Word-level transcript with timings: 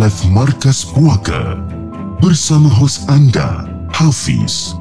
live 0.00 0.32
Markas 0.32 0.80
Puaka 0.80 1.60
bersama 2.24 2.72
hos 2.72 3.04
anda, 3.12 3.68
Hafiz. 3.92 4.72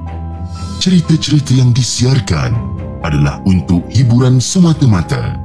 Cerita-cerita 0.80 1.60
yang 1.60 1.76
disiarkan 1.76 2.56
adalah 3.04 3.44
untuk 3.44 3.84
hiburan 3.92 4.40
semata-mata. 4.40 5.36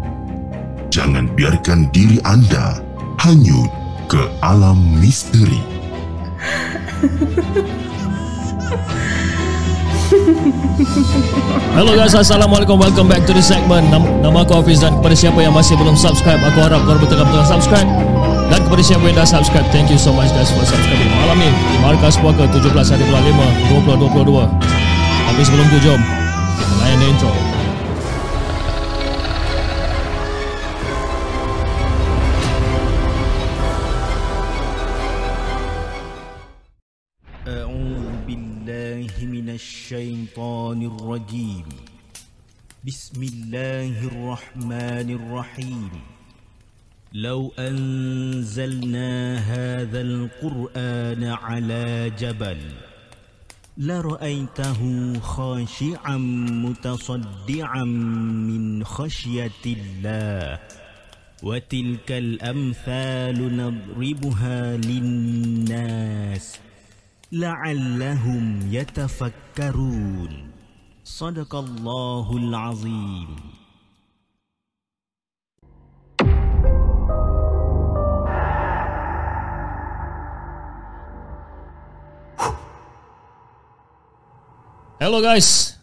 Jangan 0.95 1.27
biarkan 1.35 1.91
diri 1.91 2.23
anda 2.23 2.79
hanyut 3.19 3.67
ke 4.07 4.23
alam 4.47 4.79
misteri. 5.03 5.59
Hello 11.75 11.99
guys, 11.99 12.15
Assalamualaikum 12.15 12.79
Welcome 12.79 13.11
back 13.11 13.27
to 13.27 13.35
the 13.35 13.43
segment 13.43 13.91
Nama, 13.91 14.07
nama 14.23 14.47
aku 14.47 14.63
Hafiz 14.63 14.79
dan 14.79 14.95
kepada 15.01 15.17
siapa 15.17 15.43
yang 15.43 15.57
masih 15.57 15.75
belum 15.75 15.99
subscribe 15.99 16.39
Aku 16.39 16.59
harap 16.63 16.87
korang 16.87 17.03
betul-betul 17.03 17.43
subscribe 17.43 18.04
Dan 18.55 18.71
kepada 18.71 18.87
siapa 18.87 19.03
yang 19.11 19.19
dah 19.19 19.27
subscribe 19.27 19.67
Thank 19.75 19.91
you 19.91 19.99
so 19.99 20.15
much 20.15 20.31
guys 20.31 20.55
for 20.55 20.63
subscribing. 20.63 21.11
Malam 21.27 21.43
ni, 21.43 21.51
Markas 21.83 22.15
Puaka 22.23 22.47
17 22.47 22.71
hari 22.71 23.03
bulan 23.03 23.27
5 23.27 24.15
2022 24.15 25.27
Tapi 25.27 25.41
sebelum 25.43 25.67
tu 25.75 25.79
jom. 25.83 25.99
Layan 26.79 27.03
the 27.03 27.07
intro 27.11 27.54
على 52.14 52.14
جبل 52.14 52.58
لرأيته 53.78 55.14
خاشعا 55.20 56.18
متصدعا 56.66 57.84
من 57.84 58.84
خشية 58.84 59.66
الله 59.66 60.60
وتلك 61.44 62.12
الأمثال 62.12 63.58
نضربها 63.58 64.78
للناس 64.78 66.60
لعلهم 67.32 68.74
يتفكرون 68.74 70.52
صدق 71.04 71.56
الله 71.56 72.38
العظيم 72.38 73.36
Hello 85.05 85.21
guys. 85.21 85.77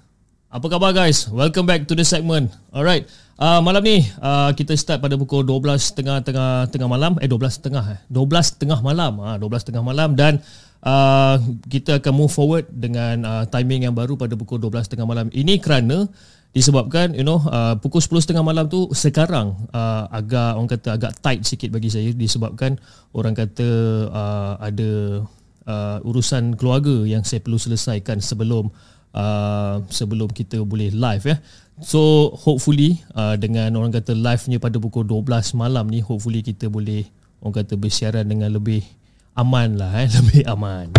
Apa 0.50 0.66
khabar 0.66 0.98
guys? 0.98 1.30
Welcome 1.30 1.70
back 1.70 1.86
to 1.86 1.94
the 1.94 2.02
segment. 2.02 2.50
Alright. 2.74 3.06
Uh, 3.38 3.62
Malam 3.62 3.86
ni 3.86 4.02
uh, 4.18 4.50
Kita 4.50 4.74
start 4.74 4.98
pada 4.98 5.14
pukul 5.14 5.46
12 5.46 5.94
tengah 5.94 6.26
tengah 6.26 6.66
tengah 6.74 6.90
malam. 6.90 7.22
Eh 7.22 7.30
12 7.30 7.62
tengah 7.62 7.86
eh. 7.86 8.00
12 8.09 8.58
tengah 8.58 8.82
malam. 8.82 9.22
Uh, 9.22 9.38
12 9.38 9.70
tengah 9.70 9.86
malam. 9.86 10.18
Dan 10.18 10.42
uh, 10.82 11.38
Kita 11.70 12.02
akan 12.02 12.14
move 12.18 12.34
forward 12.34 12.66
Dengan 12.74 13.22
uh, 13.22 13.44
timing 13.46 13.86
yang 13.86 13.94
baru 13.94 14.18
Pada 14.18 14.34
pukul 14.34 14.58
12 14.58 14.90
tengah 14.90 15.06
malam. 15.06 15.30
Ini 15.30 15.62
kerana 15.62 16.09
Disebabkan 16.50 17.14
you 17.14 17.22
know 17.22 17.46
uh, 17.46 17.78
Pukul 17.78 18.02
10 18.02 18.26
tengah 18.26 18.42
malam 18.42 18.74
tu 18.74 18.90
Sekarang 18.90 19.53
uh, 19.70 20.09
Agak 20.09 20.58
Orang 20.58 20.66
kata 20.66 20.98
agak 20.98 21.22
tight 21.22 21.46
sikit 21.46 21.70
bagi 21.70 21.94
saya. 21.94 22.09
Disebabkan 22.09 22.74
Orang 23.14 23.38
kata 23.38 23.70
uh, 24.09 24.58
Ada 24.58 25.22
uh, 25.70 26.09
Urusan 26.09 26.58
keluarga 26.58 27.06
Yang 27.06 27.30
saya 27.30 27.40
perlu 27.46 27.62
selesaikan 27.62 28.18
sebelum 28.18 28.74
uh, 29.16 29.84
sebelum 29.88 30.32
kita 30.32 30.62
boleh 30.64 30.92
live 30.92 31.24
ya. 31.28 31.38
So 31.82 32.34
hopefully 32.38 33.02
uh, 33.18 33.34
dengan 33.42 33.74
orang 33.74 33.90
kata 33.90 34.14
live-nya 34.14 34.62
pada 34.62 34.78
pukul 34.78 35.08
12 35.08 35.58
malam 35.58 35.90
ni 35.90 36.04
hopefully 36.04 36.46
kita 36.46 36.70
boleh 36.70 37.08
orang 37.42 37.66
kata 37.66 37.74
bersiaran 37.74 38.28
dengan 38.30 38.54
lebih 38.54 38.86
aman 39.34 39.80
lah 39.80 40.06
eh, 40.06 40.08
lebih 40.20 40.46
aman. 40.46 40.94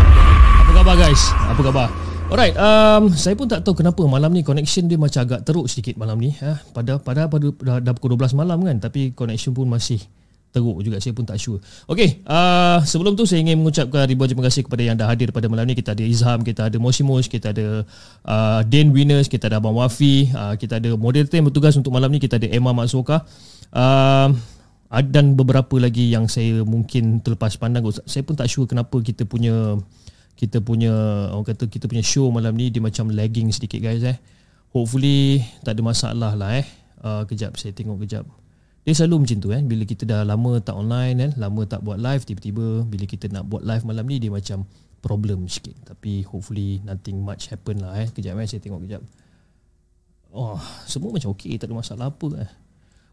Apa 0.62 0.71
khabar 0.83 0.95
guys? 0.99 1.22
Apa 1.53 1.61
khabar? 1.62 1.89
Alright, 2.33 2.56
um, 2.56 3.12
saya 3.12 3.37
pun 3.37 3.45
tak 3.45 3.61
tahu 3.61 3.84
kenapa 3.84 4.01
malam 4.09 4.33
ni 4.33 4.41
connection 4.41 4.89
dia 4.89 4.97
macam 4.97 5.21
agak 5.21 5.45
teruk 5.45 5.69
sedikit 5.69 6.01
malam 6.01 6.16
ni. 6.16 6.33
Eh. 6.33 6.57
Pada 6.72 6.97
pada 6.97 7.28
pada 7.28 7.45
dah, 7.60 7.77
dah 7.77 7.92
pukul 7.92 8.16
12 8.16 8.33
malam 8.33 8.57
kan, 8.65 8.81
tapi 8.81 9.13
connection 9.13 9.53
pun 9.53 9.69
masih 9.69 10.01
teruk 10.53 10.84
juga 10.84 11.01
saya 11.01 11.16
pun 11.16 11.25
tak 11.25 11.41
sure. 11.41 11.59
Okey, 11.89 12.22
uh, 12.28 12.84
sebelum 12.84 13.16
tu 13.16 13.25
saya 13.25 13.41
ingin 13.41 13.57
mengucapkan 13.57 14.04
ribuan 14.04 14.28
terima 14.28 14.45
kasih 14.45 14.69
kepada 14.69 14.83
yang 14.84 14.97
dah 15.01 15.09
hadir 15.09 15.33
pada 15.33 15.49
malam 15.49 15.65
ni. 15.65 15.72
Kita 15.72 15.97
ada 15.97 16.04
Izham, 16.04 16.45
kita 16.45 16.69
ada 16.69 16.77
Moshimosh, 16.77 17.33
kita 17.33 17.57
ada 17.57 17.89
uh, 18.28 18.60
Dan 18.69 18.93
Winners, 18.93 19.33
kita 19.33 19.49
ada 19.49 19.59
Abang 19.59 19.81
Wafi, 19.81 20.28
uh, 20.37 20.54
kita 20.60 20.77
ada 20.77 20.93
moderator 20.95 21.41
yang 21.41 21.49
bertugas 21.49 21.72
untuk 21.81 21.91
malam 21.97 22.13
ni, 22.13 22.21
kita 22.21 22.37
ada 22.37 22.47
Emma 22.53 22.77
Maksoka. 22.77 23.25
Uh, 23.72 24.37
dan 24.93 25.33
beberapa 25.33 25.81
lagi 25.81 26.13
yang 26.13 26.28
saya 26.28 26.60
mungkin 26.69 27.25
terlepas 27.25 27.57
pandang. 27.57 27.89
Saya 28.05 28.21
pun 28.21 28.37
tak 28.37 28.53
sure 28.53 28.69
kenapa 28.69 29.01
kita 29.01 29.25
punya 29.25 29.81
kita 30.37 30.60
punya 30.60 30.93
orang 31.33 31.48
kata 31.48 31.65
kita 31.65 31.89
punya 31.89 32.05
show 32.05 32.28
malam 32.28 32.53
ni 32.53 32.69
dia 32.69 32.84
macam 32.84 33.09
lagging 33.09 33.48
sedikit 33.57 33.81
guys 33.81 34.05
eh. 34.05 34.21
Hopefully 34.77 35.41
tak 35.65 35.81
ada 35.81 35.83
masalah 35.84 36.33
lah 36.37 36.60
eh. 36.60 36.69
Uh, 37.01 37.25
kejap 37.25 37.57
saya 37.57 37.72
tengok 37.72 38.05
kejap. 38.05 38.28
Dia 38.83 38.93
selalu 38.99 39.27
macam 39.27 39.39
tu 39.39 39.49
kan 39.55 39.63
Bila 39.71 39.83
kita 39.87 40.03
dah 40.03 40.27
lama 40.27 40.59
tak 40.59 40.75
online 40.75 41.15
kan 41.23 41.31
Lama 41.39 41.63
tak 41.71 41.87
buat 41.87 42.03
live 42.03 42.27
Tiba-tiba 42.27 42.83
Bila 42.83 43.05
kita 43.07 43.31
nak 43.31 43.47
buat 43.47 43.63
live 43.63 43.87
malam 43.87 44.05
ni 44.11 44.19
Dia 44.19 44.34
macam 44.34 44.67
problem 45.03 45.47
sikit. 45.47 45.75
Tapi 45.87 46.27
hopefully 46.27 46.83
Nothing 46.83 47.23
much 47.23 47.47
happen 47.51 47.79
lah 47.79 47.95
eh. 48.03 48.11
Kejap 48.11 48.34
eh 48.43 48.47
saya 48.51 48.59
tengok 48.59 48.83
kejap. 48.87 49.03
Oh 50.34 50.59
Semua 50.91 51.15
macam 51.15 51.31
okey 51.39 51.63
Tak 51.63 51.71
ada 51.71 51.75
masalah 51.79 52.07
apa 52.11 52.29
eh. 52.43 52.51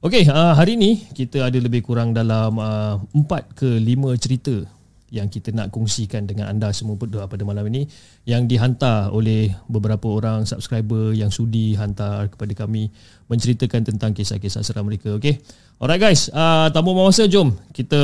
Okay 0.01 0.25
uh, 0.25 0.57
hari 0.57 0.73
ni 0.73 1.05
Kita 1.13 1.45
ada 1.45 1.57
lebih 1.61 1.85
kurang 1.85 2.17
dalam 2.17 2.57
uh, 2.57 2.97
4 3.13 3.53
ke 3.53 3.69
5 3.77 4.17
cerita 4.17 4.78
yang 5.09 5.29
kita 5.29 5.49
nak 5.53 5.73
kongsikan 5.73 6.29
dengan 6.29 6.49
anda 6.49 6.69
semua 6.73 6.97
berdua 6.97 7.25
pada 7.25 7.41
malam 7.45 7.65
ini 7.69 7.89
yang 8.25 8.45
dihantar 8.45 9.09
oleh 9.09 9.53
beberapa 9.65 10.05
orang 10.09 10.45
subscriber 10.45 11.13
yang 11.13 11.33
sudi 11.33 11.73
hantar 11.73 12.29
kepada 12.29 12.65
kami 12.65 12.93
menceritakan 13.29 13.85
tentang 13.85 14.13
kisah-kisah 14.13 14.61
seram 14.61 14.85
mereka. 14.85 15.17
Okey. 15.17 15.41
Alright 15.81 16.01
guys. 16.01 16.29
Uh, 16.29 16.69
tanpa 16.69 16.89
masa 16.93 17.25
jom 17.25 17.53
kita 17.73 17.99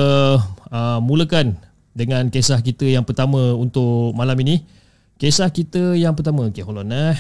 uh, 0.70 1.00
mulakan 1.02 1.58
dengan 1.94 2.28
kisah 2.30 2.60
kita 2.60 2.86
yang 2.86 3.06
pertama 3.06 3.54
untuk 3.54 4.14
malam 4.14 4.38
ini. 4.42 4.66
Kisah 5.18 5.50
kita 5.50 5.96
yang 5.96 6.14
pertama. 6.14 6.50
Okey 6.50 6.62
hold 6.62 6.86
on 6.86 6.92
eh. 6.94 7.18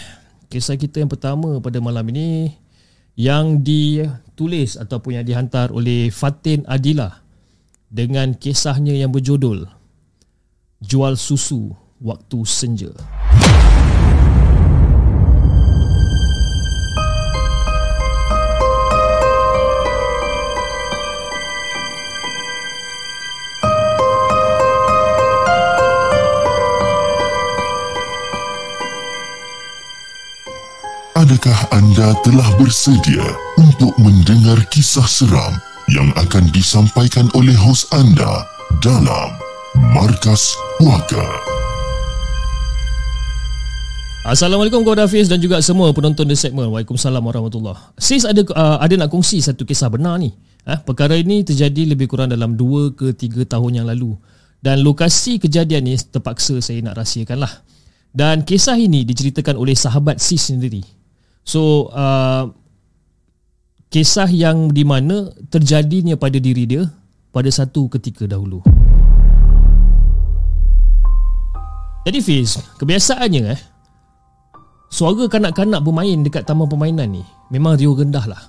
Kisah 0.49 0.77
kita 0.77 1.01
yang 1.01 1.09
pertama 1.09 1.57
pada 1.61 1.81
malam 1.81 2.05
ini 2.13 2.53
yang 3.15 3.63
ditulis 3.63 4.75
ataupun 4.75 5.21
yang 5.21 5.25
dihantar 5.25 5.71
oleh 5.71 6.11
Fatin 6.11 6.67
Adila 6.67 7.24
dengan 7.89 8.33
kisahnya 8.35 8.93
yang 8.95 9.13
berjudul 9.13 9.69
Jual 10.83 11.15
Susu 11.17 11.73
Waktu 12.03 12.39
Senja. 12.45 12.91
Adakah 31.15 31.59
anda 31.73 32.13
telah 32.21 32.45
bersedia 32.61 33.25
untuk 33.57 33.97
mendengar 33.97 34.61
kisah 34.69 35.09
seram 35.09 35.57
yang 35.93 36.09
akan 36.17 36.49
disampaikan 36.49 37.29
oleh 37.37 37.53
hos 37.53 37.85
anda 37.93 38.49
dalam 38.81 39.29
Markas 39.93 40.57
Puaka? 40.81 41.21
Assalamualaikum 44.25 44.81
kepada 44.81 45.05
Hafiz 45.05 45.29
dan 45.29 45.37
juga 45.37 45.61
semua 45.61 45.93
penonton 45.93 46.25
di 46.25 46.33
segmen. 46.33 46.65
Waalaikumsalam 46.73 47.21
warahmatullahi 47.21 47.93
Sis 48.01 48.25
ada 48.25 48.41
uh, 48.57 48.81
ada 48.81 48.97
nak 48.97 49.13
kongsi 49.13 49.37
satu 49.37 49.61
kisah 49.61 49.93
benar 49.93 50.17
ni. 50.17 50.33
Eh, 50.65 50.79
perkara 50.81 51.13
ini 51.13 51.45
terjadi 51.45 51.93
lebih 51.93 52.09
kurang 52.09 52.33
dalam 52.33 52.57
2 52.57 52.97
ke 52.97 53.13
3 53.13 53.45
tahun 53.45 53.85
yang 53.85 53.85
lalu. 53.85 54.17
Dan 54.57 54.81
lokasi 54.81 55.37
kejadian 55.37 55.85
ni 55.85 55.93
terpaksa 55.93 56.57
saya 56.57 56.81
nak 56.81 56.97
rahsiakan 56.97 57.45
lah. 57.45 57.53
Dan 58.09 58.41
kisah 58.41 58.73
ini 58.73 59.05
diceritakan 59.05 59.61
oleh 59.61 59.77
sahabat 59.77 60.17
Sis 60.17 60.49
sendiri. 60.49 60.81
So, 61.45 61.93
uh, 61.93 62.49
kisah 63.89 64.29
yang 64.29 64.71
di 64.73 64.83
mana 64.83 65.31
terjadinya 65.49 66.17
pada 66.19 66.37
diri 66.41 66.65
dia 66.65 66.83
pada 67.35 67.51
satu 67.51 67.91
ketika 67.91 68.23
dahulu. 68.25 68.63
Jadi 72.05 72.19
Fiz, 72.21 72.61
kebiasaannya 72.77 73.43
eh, 73.49 73.61
suara 74.93 75.25
kanak-kanak 75.25 75.81
bermain 75.81 76.21
dekat 76.21 76.45
taman 76.45 76.69
permainan 76.69 77.09
ni 77.09 77.23
memang 77.49 77.75
riuh 77.75 77.97
rendah 77.97 78.25
lah. 78.29 78.41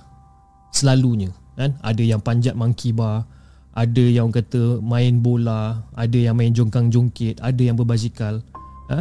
Selalunya. 0.69 1.33
Kan? 1.57 1.73
Ada 1.81 2.05
yang 2.05 2.21
panjat 2.21 2.53
monkey 2.53 2.93
bar, 2.93 3.25
ada 3.73 4.03
yang 4.05 4.29
kata 4.29 4.77
main 4.81 5.25
bola, 5.25 5.89
ada 5.97 6.17
yang 6.17 6.37
main 6.37 6.53
jongkang-jongkit, 6.53 7.41
ada 7.41 7.61
yang 7.61 7.73
berbasikal. 7.73 8.45
Ha? 8.93 8.99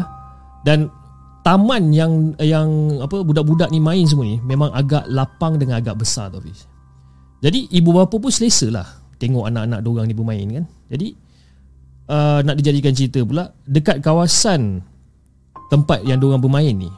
Dan 0.65 0.89
taman 1.47 1.95
yang 1.95 2.35
yang 2.43 2.99
apa 2.99 3.23
budak-budak 3.23 3.71
ni 3.71 3.79
main 3.79 4.03
semua 4.03 4.27
ni 4.27 4.43
memang 4.43 4.75
agak 4.75 5.07
lapang 5.07 5.55
dengan 5.63 5.79
agak 5.79 5.95
besar 5.95 6.27
tu 6.27 6.43
Hafiz. 6.43 6.67
Jadi 7.39 7.71
ibu 7.71 7.95
bapa 7.95 8.19
pun 8.19 8.35
selesa 8.35 8.67
lah 8.67 8.83
tengok 9.23 9.47
anak-anak 9.47 9.79
dorang 9.87 10.11
ni 10.11 10.15
bermain 10.19 10.43
kan. 10.51 10.65
Jadi 10.91 11.15
uh, 12.11 12.43
nak 12.43 12.59
dijadikan 12.59 12.91
cerita 12.91 13.23
pula 13.23 13.47
dekat 13.63 14.03
kawasan 14.03 14.83
tempat 15.71 16.03
yang 16.03 16.19
dorang 16.19 16.43
bermain 16.43 16.75
ni 16.75 16.91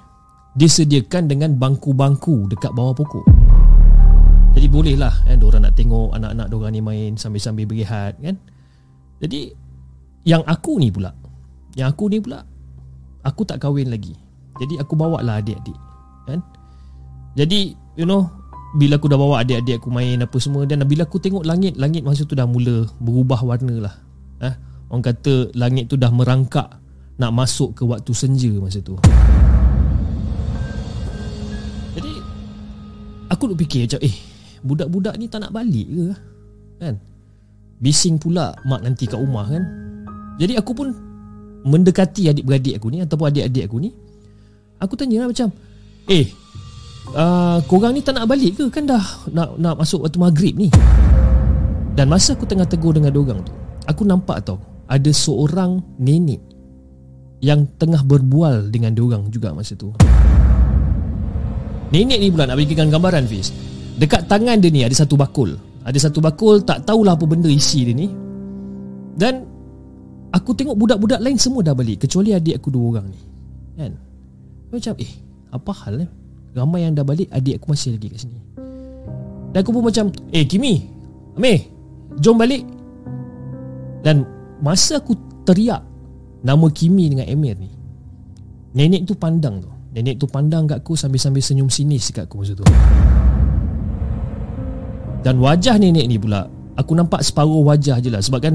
disediakan 0.57 1.29
dengan 1.29 1.53
bangku-bangku 1.61 2.49
dekat 2.49 2.73
bawah 2.73 2.97
pokok. 2.97 3.29
Jadi 4.57 4.65
boleh 4.73 4.97
lah 4.97 5.13
kan 5.29 5.37
dorang 5.37 5.69
nak 5.69 5.77
tengok 5.77 6.17
anak-anak 6.17 6.49
dorang 6.49 6.73
ni 6.73 6.81
main 6.81 7.21
sambil-sambil 7.21 7.69
berehat 7.69 8.17
kan. 8.17 8.41
Jadi 9.21 9.53
yang 10.25 10.41
aku 10.49 10.81
ni 10.81 10.89
pula 10.89 11.13
yang 11.77 11.93
aku 11.93 12.09
ni 12.09 12.17
pula 12.17 12.41
aku 13.21 13.45
tak 13.45 13.61
kahwin 13.61 13.93
lagi. 13.93 14.17
Jadi 14.59 14.75
aku 14.83 14.99
bawa 14.99 15.23
lah 15.23 15.39
adik-adik 15.39 15.79
kan? 16.27 16.43
Jadi 17.39 17.79
you 17.95 18.05
know 18.05 18.27
Bila 18.75 18.99
aku 18.99 19.07
dah 19.07 19.19
bawa 19.19 19.41
adik-adik 19.41 19.79
aku 19.79 19.89
main 19.89 20.19
apa 20.19 20.37
semua 20.43 20.67
Dan 20.67 20.83
bila 20.85 21.07
aku 21.07 21.23
tengok 21.23 21.47
langit 21.47 21.79
Langit 21.79 22.03
masa 22.03 22.27
tu 22.27 22.35
dah 22.35 22.45
mula 22.45 22.85
berubah 22.99 23.41
warna 23.47 23.89
lah 23.89 23.95
eh? 24.43 24.55
Orang 24.91 25.07
kata 25.07 25.55
langit 25.55 25.87
tu 25.87 25.95
dah 25.95 26.11
merangkak 26.11 26.67
Nak 27.23 27.31
masuk 27.31 27.79
ke 27.79 27.83
waktu 27.87 28.13
senja 28.13 28.51
masa 28.59 28.83
tu 28.83 28.99
Jadi 31.95 32.13
Aku 33.31 33.55
duk 33.55 33.61
fikir 33.63 33.87
macam 33.87 34.01
Eh 34.03 34.15
budak-budak 34.59 35.15
ni 35.21 35.31
tak 35.31 35.47
nak 35.47 35.55
balik 35.55 35.87
ke 35.87 36.07
Kan 36.83 36.95
Bising 37.79 38.19
pula 38.19 38.59
mak 38.67 38.83
nanti 38.83 39.07
kat 39.07 39.23
rumah 39.23 39.47
kan 39.47 39.63
Jadi 40.43 40.59
aku 40.59 40.75
pun 40.75 40.91
Mendekati 41.63 42.27
adik-beradik 42.27 42.83
aku 42.83 42.91
ni 42.91 42.99
Ataupun 43.05 43.31
adik-adik 43.31 43.71
aku 43.71 43.79
ni 43.79 43.91
Aku 44.79 44.95
tanya 44.95 45.27
lah 45.27 45.29
macam 45.31 45.51
Eh 46.07 46.31
uh, 47.15 47.59
Korang 47.67 47.93
ni 47.95 48.01
tak 48.03 48.15
nak 48.15 48.31
balik 48.31 48.59
ke? 48.59 48.65
Kan 48.71 48.87
dah 48.87 49.03
nak, 49.35 49.59
nak 49.59 49.75
masuk 49.79 50.07
waktu 50.07 50.19
maghrib 50.19 50.55
ni. 50.55 50.71
Dan 51.99 52.07
masa 52.07 52.39
aku 52.39 52.47
tengah 52.47 52.67
tegur 52.67 52.95
dengan 52.95 53.11
dorang 53.11 53.43
tu 53.43 53.51
Aku 53.91 54.07
nampak 54.07 54.47
tau 54.47 54.63
Ada 54.87 55.11
seorang 55.11 55.83
nenek 55.99 56.39
Yang 57.43 57.67
tengah 57.75 58.07
berbual 58.07 58.71
dengan 58.71 58.95
dorang 58.95 59.31
juga 59.31 59.51
masa 59.55 59.75
tu. 59.75 59.95
Nenek 61.89 62.19
ni 62.19 62.29
pula 62.35 62.51
nak 62.51 62.59
bagikan 62.59 62.91
gambaran 62.91 63.25
Fiz. 63.31 63.55
Dekat 63.95 64.27
tangan 64.27 64.59
dia 64.59 64.71
ni 64.75 64.83
ada 64.83 64.93
satu 64.93 65.15
bakul. 65.15 65.55
Ada 65.87 66.11
satu 66.11 66.19
bakul 66.19 66.67
tak 66.67 66.83
tahulah 66.83 67.15
apa 67.15 67.25
benda 67.31 67.47
isi 67.47 67.87
dia 67.87 67.95
ni. 67.95 68.11
Dan 69.15 69.47
Aku 70.29 70.53
tengok 70.53 70.77
budak-budak 70.77 71.25
lain 71.25 71.41
semua 71.41 71.65
dah 71.65 71.73
balik 71.73 72.05
Kecuali 72.05 72.37
adik 72.37 72.61
aku 72.61 72.69
dua 72.69 72.85
orang 72.93 73.07
ni. 73.09 73.21
Kan 73.81 73.93
macam 74.73 74.95
eh 75.01 75.13
Apa 75.49 75.73
hal 75.85 76.05
eh? 76.05 76.11
Ramai 76.53 76.85
yang 76.85 76.93
dah 76.93 77.05
balik 77.05 77.29
Adik 77.33 77.61
aku 77.61 77.73
masih 77.73 77.97
lagi 77.97 78.09
kat 78.13 78.21
sini. 78.25 78.39
Dan 79.53 79.59
aku 79.65 79.71
pun 79.73 79.85
macam 79.85 80.13
Eh 80.33 80.45
Kimi 80.45 80.85
Amir 81.37 81.65
Jom 82.21 82.37
balik. 82.37 82.65
Dan 84.05 84.29
Masa 84.61 85.01
aku 85.01 85.17
teriak 85.49 85.81
Nama 86.45 86.67
Kimi 86.73 87.09
dengan 87.09 87.27
Amir 87.29 87.57
ni 87.57 87.71
Nenek 88.69 89.09
tu 89.09 89.17
pandang 89.17 89.65
tu. 89.65 89.71
Nenek 89.97 90.21
tu 90.21 90.29
pandang 90.29 90.69
kat 90.69 90.85
aku 90.85 90.93
Sambil-sambil 90.93 91.41
senyum 91.41 91.73
sinis 91.73 92.13
kat 92.13 92.29
aku 92.29 92.45
masa 92.45 92.53
tu. 92.53 92.65
Dan 95.25 95.41
wajah 95.41 95.81
nenek 95.81 96.05
ni 96.05 96.21
pula 96.21 96.47
Aku 96.79 96.95
nampak 96.95 97.27
separuh 97.27 97.65
wajah 97.67 97.99
je 97.99 98.07
lah. 98.13 98.23
Sebab 98.23 98.39
kan 98.39 98.55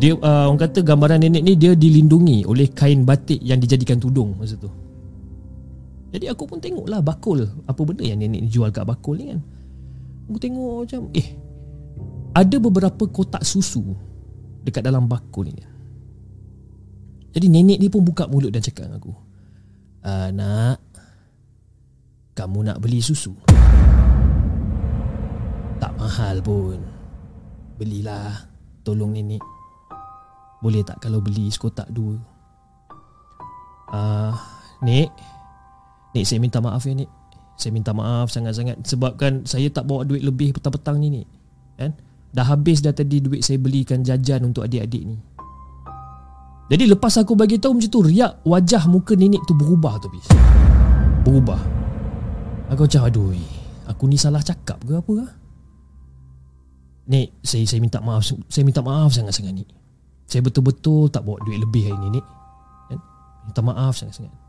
dia, 0.00 0.16
uh, 0.16 0.48
Orang 0.48 0.58
kata 0.58 0.80
gambaran 0.82 1.22
nenek 1.22 1.42
ni 1.44 1.52
Dia 1.54 1.76
dilindungi 1.76 2.48
oleh 2.48 2.72
kain 2.72 3.04
batik 3.04 3.38
Yang 3.44 3.68
dijadikan 3.68 4.00
tudung 4.00 4.34
masa 4.40 4.56
tu 4.56 4.89
jadi 6.10 6.34
aku 6.34 6.42
pun 6.50 6.58
tengok 6.58 6.90
lah 6.90 6.98
bakul. 6.98 7.46
Apa 7.70 7.80
benda 7.86 8.02
yang 8.02 8.18
nenek 8.18 8.42
ni 8.42 8.50
jual 8.50 8.74
kat 8.74 8.82
bakul 8.82 9.14
ni 9.14 9.30
kan? 9.30 9.40
Aku 10.26 10.38
tengok 10.42 10.86
macam 10.86 11.10
Eh 11.14 11.28
Ada 12.34 12.56
beberapa 12.62 13.02
kotak 13.10 13.42
susu 13.42 13.82
Dekat 14.62 14.86
dalam 14.86 15.06
bakul 15.06 15.50
ni. 15.50 15.62
Jadi 17.30 17.46
nenek 17.46 17.78
ni 17.78 17.86
pun 17.86 18.02
buka 18.02 18.26
mulut 18.26 18.50
dan 18.50 18.62
cakap 18.62 18.90
dengan 18.90 18.98
aku 18.98 19.14
Anak 20.02 20.78
Kamu 22.34 22.58
nak 22.66 22.78
beli 22.82 22.98
susu? 22.98 23.34
Tak 25.80 25.96
mahal 25.96 26.44
pun. 26.44 26.76
Belilah. 27.80 28.48
Tolong 28.84 29.16
nenek. 29.16 29.40
Boleh 30.60 30.84
tak 30.84 31.00
kalau 31.00 31.24
beli 31.24 31.48
sekotak 31.48 31.88
dua? 31.88 32.20
Ah, 33.90 34.30
uh, 34.30 34.34
Nek 34.80 35.12
Nik 36.10 36.24
saya 36.26 36.38
minta 36.42 36.58
maaf 36.58 36.82
ya 36.86 36.94
Nik. 36.94 37.10
Saya 37.60 37.76
minta 37.76 37.92
maaf 37.92 38.32
sangat-sangat 38.32 38.82
Sebabkan 38.88 39.44
saya 39.44 39.68
tak 39.68 39.84
bawa 39.84 40.02
duit 40.02 40.24
lebih 40.24 40.56
petang-petang 40.56 40.98
ni 40.98 41.08
Nik. 41.20 41.26
Kan? 41.78 41.90
Dah 42.30 42.46
habis 42.46 42.82
dah 42.82 42.94
tadi 42.94 43.22
duit 43.22 43.42
saya 43.42 43.58
belikan 43.58 44.02
jajan 44.02 44.46
untuk 44.46 44.66
adik-adik 44.66 45.02
ni. 45.02 45.18
Jadi 46.70 46.86
lepas 46.86 47.18
aku 47.18 47.34
bagi 47.34 47.58
tahu 47.58 47.82
macam 47.82 47.90
tu 47.90 48.00
Riak 48.06 48.46
wajah 48.46 48.86
muka 48.86 49.18
nenek 49.18 49.42
tu 49.46 49.54
berubah 49.58 49.98
tu 49.98 50.06
bis. 50.10 50.26
Berubah. 51.26 51.58
Aku 52.70 52.86
macam 52.86 53.02
aduh 53.02 53.34
Aku 53.90 54.06
ni 54.06 54.14
salah 54.14 54.38
cakap 54.38 54.78
ke 54.86 54.94
apa 54.94 55.12
lah 55.18 55.30
Nik 57.10 57.42
saya, 57.42 57.66
saya 57.66 57.82
minta 57.82 57.98
maaf 57.98 58.22
Saya 58.46 58.62
minta 58.62 58.78
maaf 58.78 59.10
sangat-sangat 59.10 59.50
Nik. 59.50 59.68
Saya 60.30 60.46
betul-betul 60.46 61.10
tak 61.10 61.26
bawa 61.26 61.42
duit 61.42 61.58
lebih 61.58 61.90
hari 61.90 61.98
ni 62.06 62.18
Nik. 62.18 62.26
Kan? 62.86 62.98
Minta 63.50 63.60
maaf 63.66 63.98
sangat-sangat 63.98 64.39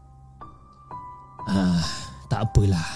Ah, 1.49 1.81
tak 2.29 2.51
apalah. 2.51 2.89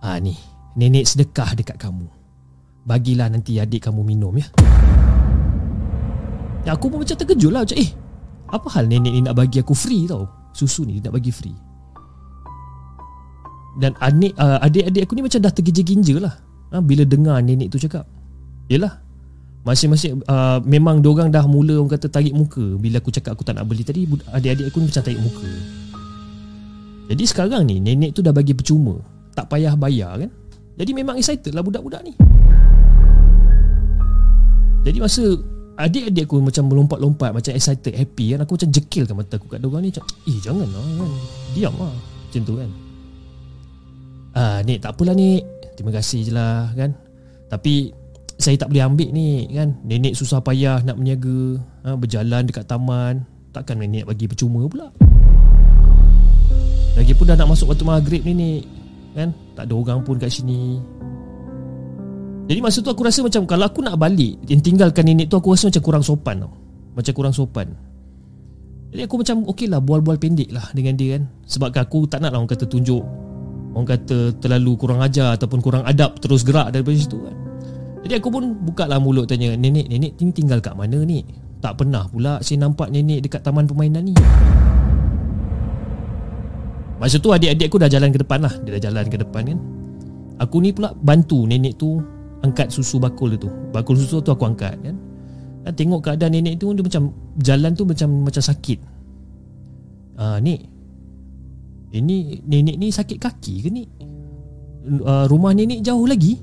Ah 0.00 0.16
ni, 0.20 0.36
nenek 0.76 1.04
sedekah 1.08 1.52
dekat 1.56 1.76
kamu. 1.76 2.08
Bagilah 2.84 3.28
nanti 3.28 3.60
adik 3.60 3.88
kamu 3.88 4.00
minum 4.00 4.32
ya. 4.36 4.48
Ya 6.64 6.76
aku 6.76 6.92
pun 6.92 7.00
macam 7.00 7.16
terkejut 7.16 7.52
lah 7.52 7.64
macam 7.64 7.80
eh 7.80 7.90
apa 8.50 8.68
hal 8.76 8.84
nenek 8.90 9.12
ni 9.14 9.20
nak 9.24 9.32
bagi 9.38 9.62
aku 9.62 9.72
free 9.72 10.04
tau 10.04 10.28
susu 10.52 10.84
ni 10.84 11.00
nak 11.00 11.14
bagi 11.14 11.32
free. 11.32 11.56
Dan 13.78 13.94
adik 14.02 14.34
uh, 14.36 14.58
adik-adik 14.60 15.06
aku 15.06 15.14
ni 15.16 15.22
macam 15.24 15.40
dah 15.40 15.52
tergija-ginja 15.54 16.16
lah 16.18 16.34
ha, 16.74 16.82
bila 16.82 17.06
dengar 17.06 17.38
nenek 17.40 17.70
tu 17.70 17.78
cakap. 17.80 18.04
Yalah. 18.68 18.98
Masing-masing 19.60 20.24
uh, 20.24 20.56
memang 20.64 21.04
diorang 21.04 21.28
dah 21.28 21.44
mula 21.44 21.76
orang 21.76 21.92
kata 21.92 22.08
tarik 22.08 22.32
muka 22.32 22.80
bila 22.80 22.96
aku 22.96 23.12
cakap 23.12 23.36
aku 23.36 23.44
tak 23.44 23.60
nak 23.60 23.68
beli 23.68 23.84
tadi 23.84 24.08
adik-adik 24.32 24.72
aku 24.72 24.80
ni 24.80 24.88
macam 24.88 25.04
tarik 25.04 25.20
muka. 25.20 25.48
Jadi 27.10 27.26
sekarang 27.26 27.66
ni 27.66 27.82
nenek 27.82 28.14
tu 28.14 28.22
dah 28.22 28.30
bagi 28.30 28.54
percuma. 28.54 28.94
Tak 29.34 29.50
payah 29.50 29.74
bayar 29.74 30.14
kan? 30.22 30.30
Jadi 30.78 30.90
memang 30.94 31.18
excited 31.18 31.50
lah 31.50 31.66
budak-budak 31.66 32.06
ni. 32.06 32.14
Jadi 34.86 34.96
masa 35.02 35.26
adik-adik 35.76 36.24
aku 36.24 36.40
macam 36.40 36.72
melompat-lompat 36.72 37.36
Macam 37.36 37.52
excited, 37.52 37.92
happy 37.92 38.32
kan? 38.32 38.48
Aku 38.48 38.56
macam 38.56 38.70
jekil 38.72 39.04
kan 39.04 39.12
mata 39.12 39.36
aku 39.36 39.44
kat 39.52 39.60
diorang 39.60 39.84
ni 39.84 39.92
Macam 39.92 40.08
eh 40.24 40.38
jangan 40.40 40.68
lah 40.72 40.80
kan? 40.80 41.10
Diam 41.52 41.74
lah. 41.76 41.94
Macam 41.98 42.40
tu 42.46 42.54
kan? 42.56 42.70
Ah, 44.30 44.58
Nek 44.62 44.78
tak 44.78 44.90
apalah 44.94 45.14
Nek. 45.18 45.42
Terima 45.76 45.90
kasih 45.92 46.20
je 46.30 46.32
lah 46.32 46.70
kan? 46.78 46.94
Tapi 47.50 47.90
saya 48.40 48.56
tak 48.56 48.70
boleh 48.70 48.86
ambil 48.86 49.08
ni 49.10 49.50
kan? 49.50 49.74
Nenek 49.82 50.14
susah 50.14 50.40
payah 50.40 50.80
nak 50.86 50.96
menjaga 50.96 51.58
ha, 51.84 51.98
Berjalan 51.98 52.46
dekat 52.46 52.64
taman. 52.70 53.26
Takkan 53.50 53.82
nenek 53.82 54.06
bagi 54.06 54.30
percuma 54.30 54.62
pula 54.70 55.09
Lagipun 56.98 57.24
dah 57.30 57.36
nak 57.38 57.54
masuk 57.54 57.70
waktu 57.70 57.86
maghrib 57.86 58.22
ni 58.26 58.32
ni 58.34 58.50
Kan? 59.14 59.34
Tak 59.58 59.66
ada 59.66 59.74
orang 59.74 60.00
pun 60.06 60.16
kat 60.22 60.30
sini. 60.30 60.78
Jadi 62.46 62.58
masa 62.62 62.78
tu 62.82 62.90
aku 62.90 63.02
rasa 63.06 63.22
macam 63.22 63.42
Kalau 63.46 63.64
aku 63.66 63.80
nak 63.82 63.98
balik 63.98 64.38
Yang 64.46 64.70
tinggalkan 64.70 65.06
nenek 65.06 65.30
tu 65.30 65.38
Aku 65.38 65.54
rasa 65.54 65.70
macam 65.70 65.82
kurang 65.82 66.04
sopan 66.06 66.46
tau. 66.46 66.52
Macam 66.94 67.12
kurang 67.14 67.34
sopan. 67.34 67.68
Jadi 68.90 69.02
aku 69.06 69.22
macam 69.22 69.36
Okey 69.50 69.66
lah 69.70 69.78
bual-bual 69.78 70.18
pendek 70.18 70.50
lah 70.50 70.66
Dengan 70.74 70.94
dia 70.98 71.18
kan? 71.18 71.22
Sebab 71.46 71.74
aku 71.74 72.10
tak 72.10 72.22
nak 72.22 72.34
lah 72.34 72.42
Orang 72.42 72.50
kata 72.50 72.66
tunjuk. 72.66 73.02
Orang 73.70 73.86
kata 73.86 74.34
terlalu 74.42 74.72
kurang 74.74 74.98
ajar 75.02 75.38
Ataupun 75.38 75.62
kurang 75.62 75.86
adab 75.86 76.18
Terus 76.18 76.42
gerak 76.42 76.74
daripada 76.74 76.98
situ 76.98 77.18
kan? 77.22 77.36
Jadi 78.00 78.14
aku 78.16 78.28
pun 78.32 78.56
buka 78.66 78.88
lah 78.90 78.98
mulut 78.98 79.30
tanya 79.30 79.54
Nenek, 79.54 79.86
nenek 79.86 80.18
tinggal 80.18 80.58
kat 80.58 80.74
mana 80.74 81.02
ni? 81.06 81.22
Tak 81.60 81.76
pernah 81.76 82.08
pula 82.08 82.40
saya 82.40 82.64
nampak 82.64 82.88
nenek 82.88 83.20
dekat 83.20 83.44
taman 83.44 83.68
permainan 83.68 84.00
ni 84.08 84.16
Masa 87.00 87.16
tu 87.16 87.32
adik-adik 87.32 87.72
aku 87.72 87.80
dah 87.80 87.88
jalan 87.88 88.12
ke 88.12 88.20
depan 88.20 88.44
lah. 88.44 88.52
Dia 88.60 88.76
dah 88.76 88.92
jalan 88.92 89.08
ke 89.08 89.16
depan 89.16 89.42
kan. 89.48 89.58
Aku 90.44 90.60
ni 90.60 90.76
pula 90.76 90.92
bantu 90.92 91.48
nenek 91.48 91.80
tu 91.80 92.00
Angkat 92.44 92.68
susu 92.68 93.00
bakul 93.00 93.40
tu. 93.40 93.48
Bakul 93.72 93.96
susu 93.96 94.20
tu 94.20 94.28
aku 94.28 94.44
angkat 94.44 94.76
kan. 94.84 94.96
Dan 95.64 95.72
tengok 95.72 96.00
keadaan 96.04 96.36
nenek 96.36 96.60
tu 96.60 96.76
Dia 96.76 96.84
macam 96.84 97.08
Jalan 97.40 97.72
tu 97.72 97.88
macam 97.88 98.28
macam 98.28 98.42
sakit. 98.44 98.78
Ah, 100.20 100.36
Nek 100.44 100.60
Ini 101.96 102.44
nenek 102.44 102.76
ni 102.76 102.92
sakit 102.92 103.16
kaki 103.16 103.54
ke 103.64 103.68
ni 103.72 103.88
uh, 105.00 105.24
Rumah 105.24 105.52
nenek 105.56 105.80
jauh 105.80 106.04
lagi. 106.04 106.36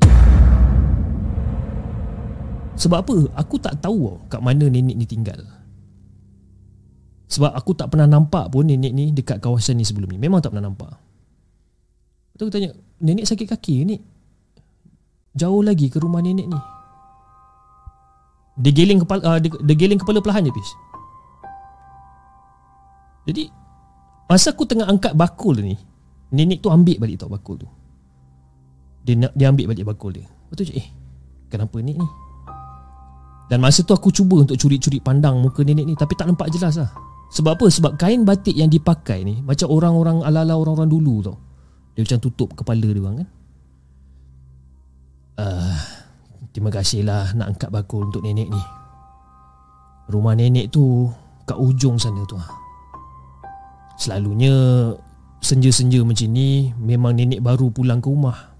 Sebab 2.77 2.97
apa? 3.01 3.15
Aku 3.41 3.57
tak 3.57 3.81
tahu 3.81 4.21
kat 4.29 4.41
mana 4.41 4.69
nenek 4.69 4.97
ni 4.97 5.05
tinggal. 5.05 5.56
Sebab 7.27 7.51
aku 7.51 7.75
tak 7.75 7.91
pernah 7.91 8.07
nampak 8.07 8.47
pun 8.47 8.63
nenek 8.63 8.91
ni 8.95 9.11
dekat 9.11 9.43
kawasan 9.43 9.75
ni 9.75 9.83
sebelum 9.83 10.07
ni. 10.07 10.19
Memang 10.19 10.39
tak 10.39 10.55
pernah 10.55 10.71
nampak. 10.71 10.95
Lepas 12.33 12.43
aku 12.47 12.53
tanya, 12.55 12.71
nenek 13.03 13.27
sakit 13.27 13.47
kaki 13.51 13.83
ni? 13.83 13.99
Jauh 15.35 15.59
lagi 15.59 15.91
ke 15.91 15.99
rumah 15.99 16.23
nenek 16.23 16.47
ni. 16.47 16.59
Dia 18.57 18.71
geling 18.73 19.03
kepala, 19.03 19.21
uh, 19.27 19.37
dia, 19.43 19.51
dia 19.53 19.75
geling 19.75 19.99
kepala 19.99 20.23
perlahan 20.23 20.47
je, 20.47 20.55
Pis. 20.55 20.69
Jadi, 23.27 23.43
masa 24.31 24.55
aku 24.55 24.63
tengah 24.63 24.87
angkat 24.87 25.11
bakul 25.13 25.59
ni, 25.59 25.75
nenek 26.31 26.63
tu 26.63 26.71
ambil 26.71 26.95
balik 26.95 27.19
tau 27.19 27.29
bakul 27.29 27.59
tu. 27.59 27.67
Dia, 29.03 29.29
dia 29.35 29.51
ambil 29.51 29.75
balik 29.75 29.83
bakul 29.83 30.15
dia. 30.15 30.25
Lepas 30.47 30.63
tu 30.63 30.73
eh, 30.79 30.87
kenapa 31.51 31.75
nenek 31.83 31.99
ni? 31.99 32.09
Dan 33.51 33.59
masa 33.59 33.83
tu 33.83 33.91
aku 33.91 34.15
cuba 34.15 34.47
untuk 34.47 34.55
curi-curi 34.55 34.99
pandang 34.99 35.39
muka 35.39 35.63
nenek 35.63 35.87
ni 35.87 35.95
Tapi 35.95 36.19
tak 36.19 36.27
nampak 36.27 36.51
jelas 36.51 36.75
lah 36.75 37.06
Sebab 37.27 37.59
apa? 37.59 37.65
Sebab 37.67 37.99
kain 37.99 38.23
batik 38.23 38.55
yang 38.55 38.71
dipakai 38.71 39.27
ni 39.27 39.43
Macam 39.43 39.67
orang-orang 39.67 40.23
ala-ala 40.23 40.55
orang-orang 40.55 40.87
dulu 40.87 41.15
tau 41.19 41.37
Dia 41.93 42.07
macam 42.07 42.19
tutup 42.23 42.49
kepala 42.55 42.87
dia 42.87 43.01
orang 43.03 43.15
kan? 43.23 43.29
Uh, 45.37 45.75
Terima 46.55 46.73
kasih 46.73 47.05
lah 47.05 47.35
nak 47.37 47.53
angkat 47.53 47.69
bakul 47.69 48.09
untuk 48.09 48.25
nenek 48.25 48.49
ni. 48.49 48.63
Rumah 50.09 50.33
nenek 50.33 50.73
tu 50.73 51.05
kat 51.45 51.53
ujung 51.53 52.01
sana 52.01 52.23
tu 52.25 52.33
lah 52.33 52.49
Selalunya 53.99 54.89
senja-senja 55.43 56.01
macam 56.01 56.33
ni 56.33 56.73
Memang 56.81 57.13
nenek 57.13 57.43
baru 57.43 57.69
pulang 57.69 58.01
ke 58.01 58.09
rumah. 58.09 58.57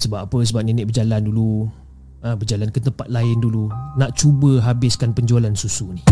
Sebab 0.00 0.28
apa? 0.28 0.38
Sebab 0.44 0.64
nenek 0.66 0.92
berjalan 0.92 1.24
dulu 1.24 1.68
ha, 2.24 2.36
Berjalan 2.36 2.68
ke 2.72 2.80
tempat 2.80 3.08
lain 3.08 3.36
dulu. 3.40 3.68
Nak 3.96 4.16
cuba 4.16 4.60
habiskan 4.64 5.12
penjualan 5.12 5.52
susu 5.56 5.92
ni. 5.92 6.02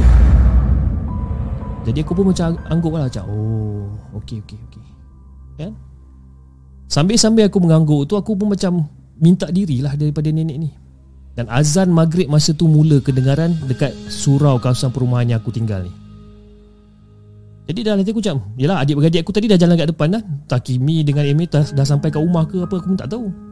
Jadi 1.88 2.04
aku 2.04 2.12
pun 2.12 2.28
macam 2.28 2.58
angguk 2.68 2.92
lah 2.92 3.08
macam 3.08 3.24
Oh 3.32 3.88
okey 4.20 4.44
okey 4.44 4.58
okey. 4.68 4.84
Kan? 5.56 5.72
Sambil-sambil 6.90 7.48
aku 7.48 7.58
mengangguk 7.64 8.04
tu 8.04 8.14
Aku 8.18 8.36
pun 8.36 8.52
macam 8.52 8.84
Minta 9.18 9.48
dirilah 9.48 9.96
daripada 9.96 10.28
nenek 10.28 10.56
ni. 10.58 10.70
Dan 11.32 11.48
azan 11.48 11.88
maghrib 11.88 12.28
masa 12.28 12.52
tu 12.52 12.68
mula 12.68 13.00
kedengaran 13.00 13.56
Dekat 13.64 13.94
surau 14.12 14.60
kawasan 14.60 14.92
perumahan 14.92 15.32
yang 15.32 15.40
aku 15.40 15.48
tinggal 15.48 15.80
ni. 15.80 15.92
Jadi 17.68 17.80
dalam 17.84 18.04
hati 18.04 18.12
aku 18.12 18.20
macam 18.20 18.38
Yelah 18.60 18.76
adik-beradik 18.84 19.20
aku 19.24 19.32
tadi 19.32 19.46
dah 19.48 19.56
jalan 19.56 19.74
kat 19.78 19.88
depan 19.88 20.08
dah. 20.12 20.22
Takimi 20.44 21.00
dengan 21.06 21.24
Amy 21.24 21.48
dah, 21.48 21.64
dah 21.72 21.86
sampai 21.88 22.12
kat 22.12 22.20
rumah 22.20 22.44
ke 22.44 22.60
apa 22.60 22.74
Aku 22.76 22.92
pun 22.92 22.98
tak 23.00 23.08
tahu 23.08 23.47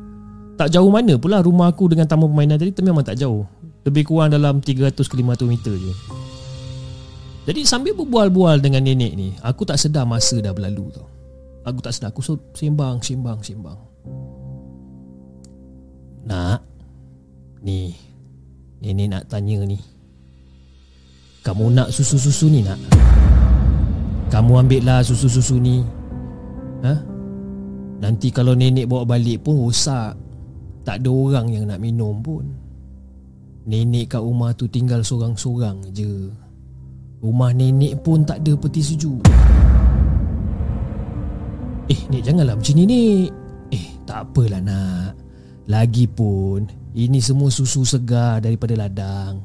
tak 0.57 0.73
jauh 0.73 0.89
mana 0.89 1.21
pula 1.21 1.45
rumah 1.45 1.69
aku 1.69 1.93
dengan 1.93 2.09
taman 2.09 2.33
permainan 2.33 2.57
tadi 2.57 2.73
memang 2.81 3.05
tak 3.05 3.21
jauh. 3.21 3.45
Lebih 3.85 4.09
kurang 4.09 4.33
dalam 4.35 4.59
300 4.59 4.97
ke 4.99 5.15
500 5.15 5.47
meter 5.47 5.75
je. 5.77 5.93
Jadi 7.47 7.63
sambil 7.63 7.95
berbual-bual 7.95 8.59
dengan 8.59 8.83
nenek 8.83 9.13
ni, 9.15 9.31
aku 9.39 9.63
tak 9.63 9.79
sedar 9.79 10.03
masa 10.03 10.43
dah 10.43 10.51
berlalu 10.51 10.91
tu. 10.91 11.05
Aku 11.63 11.79
tak 11.79 11.95
sedar, 11.95 12.11
aku 12.11 12.25
sembang, 12.59 12.99
sembang, 12.99 13.39
sembang. 13.39 13.79
Nak, 16.27 16.59
ni, 17.63 17.95
nenek 18.83 19.07
nak 19.07 19.25
tanya 19.31 19.63
ni. 19.63 19.79
Kamu 21.47 21.71
nak 21.71 21.95
susu-susu 21.95 22.51
ni 22.51 22.67
nak? 22.67 22.83
Kamu 24.27 24.67
ambil 24.67 24.83
lah 24.83 25.07
susu-susu 25.07 25.63
ni. 25.63 25.87
Ha? 26.83 26.95
Nanti 28.03 28.35
kalau 28.35 28.59
nenek 28.59 28.91
bawa 28.91 29.07
balik 29.07 29.47
pun 29.47 29.63
rosak. 29.63 30.26
Tak 30.87 31.03
ada 31.03 31.11
orang 31.11 31.47
yang 31.51 31.67
nak 31.67 31.83
minum 31.83 32.23
pun. 32.23 32.47
Nenek 33.67 34.15
kat 34.15 34.23
rumah 34.23 34.55
tu 34.55 34.71
tinggal 34.71 35.03
sorang-sorang 35.03 35.83
je. 35.91 36.31
Rumah 37.19 37.51
nenek 37.51 38.07
pun 38.07 38.23
tak 38.23 38.47
ada 38.47 38.55
peti 38.55 38.87
sejuk. 38.87 39.27
Eh, 41.91 42.01
Nek 42.07 42.23
janganlah 42.23 42.55
macam 42.55 42.75
ni, 42.79 42.85
Nek. 42.87 43.29
Eh, 43.75 43.87
tak 44.07 44.31
apalah 44.31 44.63
nak. 44.63 45.19
Lagipun, 45.67 46.71
ini 46.95 47.19
semua 47.19 47.51
susu 47.51 47.83
segar 47.83 48.39
daripada 48.39 48.79
ladang. 48.79 49.43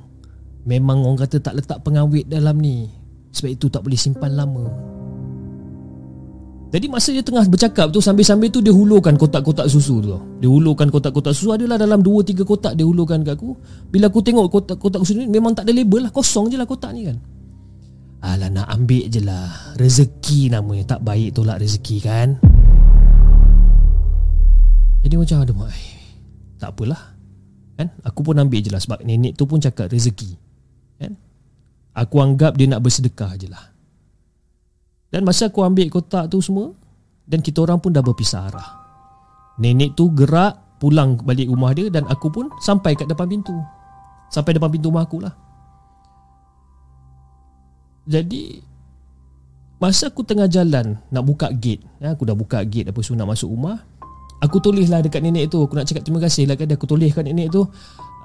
Memang 0.69 1.01
orang 1.01 1.25
kata 1.25 1.41
tak 1.41 1.57
letak 1.57 1.81
pengawet 1.81 2.29
dalam 2.29 2.61
ni. 2.61 2.85
Sebab 3.33 3.49
itu 3.49 3.65
tak 3.65 3.81
boleh 3.81 3.97
simpan 3.97 4.37
lama 4.37 5.00
jadi 6.71 6.87
masa 6.87 7.11
dia 7.11 7.19
tengah 7.19 7.43
bercakap 7.51 7.91
tu 7.91 7.99
Sambil-sambil 7.99 8.47
tu 8.47 8.63
dia 8.63 8.71
hulurkan 8.71 9.19
kotak-kotak 9.19 9.67
susu 9.67 9.99
tu. 9.99 10.15
Dia 10.39 10.47
hulurkan 10.47 10.87
kotak-kotak 10.87 11.35
susu. 11.35 11.51
Adalah 11.51 11.75
dalam 11.75 11.99
2-3 11.99 12.47
kotak 12.47 12.73
dia 12.79 12.87
hulurkan 12.87 13.27
kat 13.27 13.35
aku. 13.35 13.59
Bila 13.91 14.07
aku 14.07 14.23
tengok 14.23 14.47
kotak-kotak 14.47 15.03
susu 15.03 15.19
ni 15.19 15.27
Memang 15.27 15.51
tak 15.51 15.67
ada 15.67 15.75
label 15.75 16.07
lah. 16.07 16.11
Kosong 16.15 16.47
je 16.47 16.55
lah 16.55 16.63
kotak 16.63 16.95
ni 16.95 17.11
kan. 17.11 17.19
Alah 18.23 18.47
nak 18.47 18.71
ambil 18.71 19.03
je 19.11 19.19
lah. 19.19 19.75
Rezeki 19.75 20.55
namanya. 20.55 20.95
Tak 20.95 21.03
baik 21.03 21.35
tolak 21.35 21.59
rezeki 21.59 21.97
kan. 21.99 22.39
Jadi 25.03 25.15
macam 25.19 25.37
ada 25.43 25.51
mak 25.51 25.75
Tak 26.55 26.69
apalah. 26.71 27.01
Kan? 27.75 27.87
Aku 28.07 28.23
pun 28.23 28.39
ambil 28.39 28.63
je 28.63 28.71
lah. 28.71 28.79
Sebab 28.79 29.03
nenek 29.03 29.35
tu 29.35 29.43
pun 29.43 29.59
cakap 29.59 29.91
rezeki. 29.91 30.39
Kan? 31.03 31.19
Aku 31.99 32.23
anggap 32.23 32.55
dia 32.55 32.71
nak 32.71 32.79
bersedekah 32.79 33.35
je 33.35 33.51
lah 33.51 33.70
dan 35.11 35.27
masa 35.27 35.51
aku 35.51 35.61
ambil 35.61 35.91
kotak 35.91 36.31
tu 36.31 36.39
semua 36.39 36.71
Dan 37.27 37.43
kita 37.43 37.67
orang 37.67 37.83
pun 37.83 37.91
dah 37.91 37.99
berpisah 37.99 38.47
arah. 38.47 38.69
Nenek 39.59 39.93
tu 39.99 40.07
gerak 40.15 40.79
pulang 40.79 41.19
balik 41.19 41.51
rumah 41.51 41.75
dia 41.75 41.91
Dan 41.91 42.07
aku 42.07 42.31
pun 42.31 42.47
sampai 42.63 42.95
kat 42.95 43.11
depan 43.11 43.27
pintu. 43.27 43.53
Sampai 44.31 44.55
depan 44.55 44.71
pintu 44.71 44.87
rumah 44.87 45.03
aku 45.03 45.19
lah. 45.19 45.35
Jadi 48.07 48.63
Masa 49.77 50.09
aku 50.09 50.25
tengah 50.25 50.49
jalan 50.49 50.97
Nak 51.13 51.23
buka 51.25 51.53
gate 51.53 51.85
ya, 52.01 52.17
Aku 52.17 52.25
dah 52.25 52.33
buka 52.33 52.65
gate 52.65 52.89
Apa 52.89 53.01
semua 53.05 53.25
nak 53.25 53.37
masuk 53.37 53.53
rumah 53.53 53.77
Aku 54.41 54.57
tulis 54.57 54.89
lah 54.89 55.05
dekat 55.05 55.21
nenek 55.21 55.53
tu. 55.53 55.61
Aku 55.61 55.77
nak 55.77 55.85
cakap 55.85 56.01
terima 56.01 56.17
kasih 56.17 56.49
lah 56.49 56.57
kan 56.57 56.65
Aku 56.73 56.89
tulis 56.89 57.13
kat 57.13 57.29
nenek 57.29 57.53
tu. 57.53 57.61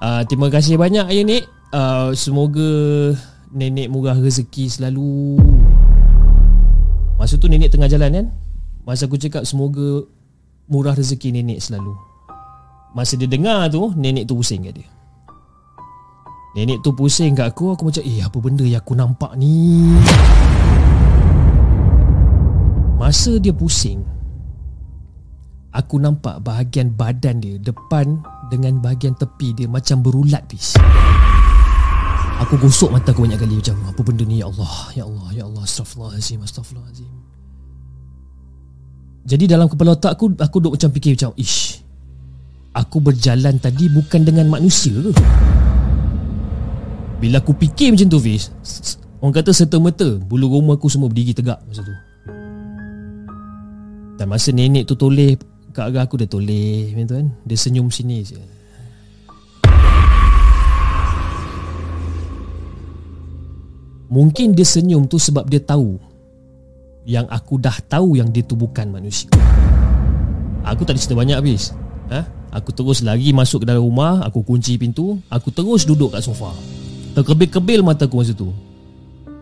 Uh, 0.01 0.25
Terima 0.25 0.49
kasih 0.49 0.81
banyak 0.81 1.05
ayah 1.13 1.25
nek. 1.29 1.45
Uh, 1.77 2.17
Semoga 2.17 3.13
Nenek 3.53 3.93
murah 3.93 4.17
rezeki 4.17 4.73
selalu 4.73 5.37
Masa 7.17 7.41
tu 7.41 7.49
nenek 7.49 7.73
tengah 7.73 7.89
jalan 7.89 8.13
kan? 8.13 8.27
Masa 8.85 9.09
aku 9.09 9.17
cakap 9.17 9.49
semoga 9.49 10.05
Murah 10.69 10.93
rezeki 10.93 11.33
nenek 11.33 11.65
selalu. 11.65 11.97
Masa 12.93 13.15
dia 13.15 13.29
dengar 13.29 13.69
tu 13.69 13.93
Nenek 13.93 14.25
tu 14.25 14.35
pusing 14.41 14.67
kat 14.67 14.75
dia. 14.81 14.89
Nenek 16.57 16.81
tu 16.81 16.97
pusing 16.97 17.37
kat 17.37 17.53
aku 17.53 17.77
Aku 17.77 17.85
macam 17.85 18.01
Eh 18.01 18.25
apa 18.25 18.39
benda 18.41 18.65
yang 18.65 18.81
aku 18.81 18.97
nampak 18.97 19.37
ni? 19.37 19.93
Masa 22.97 23.37
dia 23.37 23.53
pusing 23.53 24.01
Aku 25.77 26.01
nampak 26.01 26.41
bahagian 26.41 26.97
badan 26.97 27.45
dia 27.45 27.61
Depan 27.61 28.25
dengan 28.49 28.81
bahagian 28.81 29.13
tepi 29.21 29.53
dia 29.53 29.69
Macam 29.69 30.01
berulat 30.01 30.49
bis 30.49 30.81
Aku 32.37 32.61
gosok 32.61 32.93
mata 32.93 33.17
aku 33.17 33.25
banyak 33.25 33.41
kali 33.41 33.57
macam 33.57 33.77
apa 33.89 34.01
benda 34.05 34.25
ni 34.29 34.45
ya 34.45 34.53
Allah? 34.53 34.75
Ya 34.93 35.05
Allah 35.09 35.29
ya 35.33 35.43
Allah 35.49 35.65
astagfirullahalazim 35.65 36.45
astagfirullahalazim 36.45 37.13
Jadi 39.25 39.45
dalam 39.49 39.73
kepala 39.73 39.97
otak 39.97 40.21
aku 40.21 40.37
aku 40.37 40.57
duk 40.61 40.77
macam 40.77 40.91
fikir 40.93 41.17
macam 41.17 41.33
ish 41.41 41.81
Aku 42.77 43.01
berjalan 43.01 43.57
tadi 43.57 43.89
bukan 43.89 44.21
dengan 44.21 44.53
manusia 44.53 44.93
ke? 44.93 45.13
Bila 47.25 47.41
aku 47.41 47.57
fikir 47.57 47.97
macam 47.97 48.13
tu 48.13 48.21
Fiz 48.21 48.53
Orang 49.25 49.33
kata 49.33 49.57
serta-merta 49.57 50.21
Bulu 50.21 50.61
rumah 50.61 50.77
aku 50.77 50.93
semua 50.93 51.09
berdiri 51.09 51.33
tegak 51.33 51.57
masa 51.65 51.81
tu. 51.81 51.95
Dan 54.21 54.29
masa 54.29 54.53
nenek 54.53 54.85
tu 54.85 54.93
toleh 54.93 55.41
Kat 55.73 55.89
arah 55.89 56.05
aku 56.05 56.21
dia 56.21 56.29
toleh 56.29 56.93
macam 56.93 57.07
tu 57.09 57.15
kan? 57.17 57.29
Dia 57.49 57.57
senyum 57.57 57.89
sini 57.89 58.21
je 58.29 58.56
Mungkin 64.07 64.55
dia 64.55 64.63
senyum 64.63 65.11
tu 65.11 65.19
sebab 65.19 65.51
dia 65.51 65.59
tahu 65.59 65.99
Yang 67.03 67.27
aku 67.27 67.55
dah 67.59 67.75
tahu 67.91 68.15
yang 68.19 68.31
dia 68.31 68.47
tu 68.47 68.55
bukan 68.55 68.87
manusia. 68.91 69.31
Aku 70.63 70.87
tak 70.87 70.95
ada 70.95 71.01
cerita 71.03 71.19
banyak 71.19 71.39
habis 71.39 71.75
ha? 72.11 72.23
Aku 72.55 72.71
terus 72.71 73.03
lari 73.03 73.35
masuk 73.35 73.63
ke 73.63 73.67
dalam 73.67 73.83
rumah 73.83 74.23
Aku 74.27 74.47
kunci 74.47 74.79
pintu 74.79 75.19
Aku 75.31 75.51
terus 75.51 75.83
duduk 75.87 76.15
kat 76.15 76.23
sofa. 76.23 76.55
Terkebil-kebil 77.17 77.81
mata 77.81 78.05
aku 78.05 78.21
masa 78.21 78.37
tu. 78.37 78.53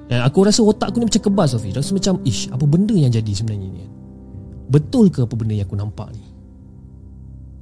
Dan 0.06 0.22
aku 0.22 0.46
rasa 0.46 0.62
otak 0.62 0.94
aku 0.94 1.02
ni 1.02 1.10
macam 1.10 1.22
kebas 1.26 1.58
Hafiz. 1.58 1.74
Rasa 1.74 1.90
macam 1.90 2.22
Ish 2.22 2.46
apa 2.54 2.64
benda 2.70 2.94
yang 2.94 3.10
jadi 3.10 3.32
sebenarnya 3.34 3.66
ni? 3.66 3.82
Betul 4.70 5.10
ke 5.10 5.26
apa 5.26 5.34
benda 5.34 5.58
yang 5.58 5.66
aku 5.66 5.74
nampak 5.74 6.08
ni? 6.14 6.22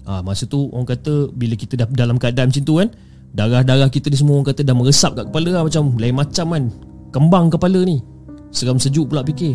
Ha, 0.04 0.20
Masa 0.20 0.44
tu 0.44 0.68
orang 0.68 0.84
kata 0.84 1.32
Bila 1.32 1.54
kita 1.56 1.80
dah 1.80 1.86
dalam 1.88 2.20
keadaan 2.20 2.52
macam 2.52 2.64
tu 2.66 2.74
kan 2.76 2.88
Darah-darah 3.32 3.88
kita 3.88 4.12
ni 4.12 4.18
semua 4.20 4.36
orang 4.36 4.52
kata 4.52 4.60
dah 4.66 4.74
meresap 4.76 5.16
kat 5.16 5.24
kepala 5.32 5.48
lah 5.48 5.62
Macam 5.64 5.96
lain 5.96 6.12
macam 6.12 6.46
kan 6.52 6.64
Kembang 7.12 7.52
kepala 7.52 7.84
ni 7.84 8.00
Seram 8.48 8.80
sejuk 8.80 9.12
pula 9.12 9.20
fikir 9.20 9.54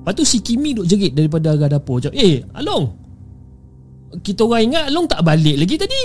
Lepas 0.00 0.12
tu 0.16 0.24
si 0.24 0.38
Kimi 0.40 0.72
duk 0.72 0.88
jerit 0.88 1.12
daripada 1.12 1.52
arah 1.52 1.68
dapur 1.68 2.00
Macam 2.00 2.14
eh 2.16 2.40
Along 2.56 2.84
Kita 4.24 4.48
orang 4.48 4.72
ingat 4.72 4.86
Long 4.88 5.04
tak 5.04 5.20
balik 5.20 5.56
lagi 5.60 5.76
tadi 5.76 6.02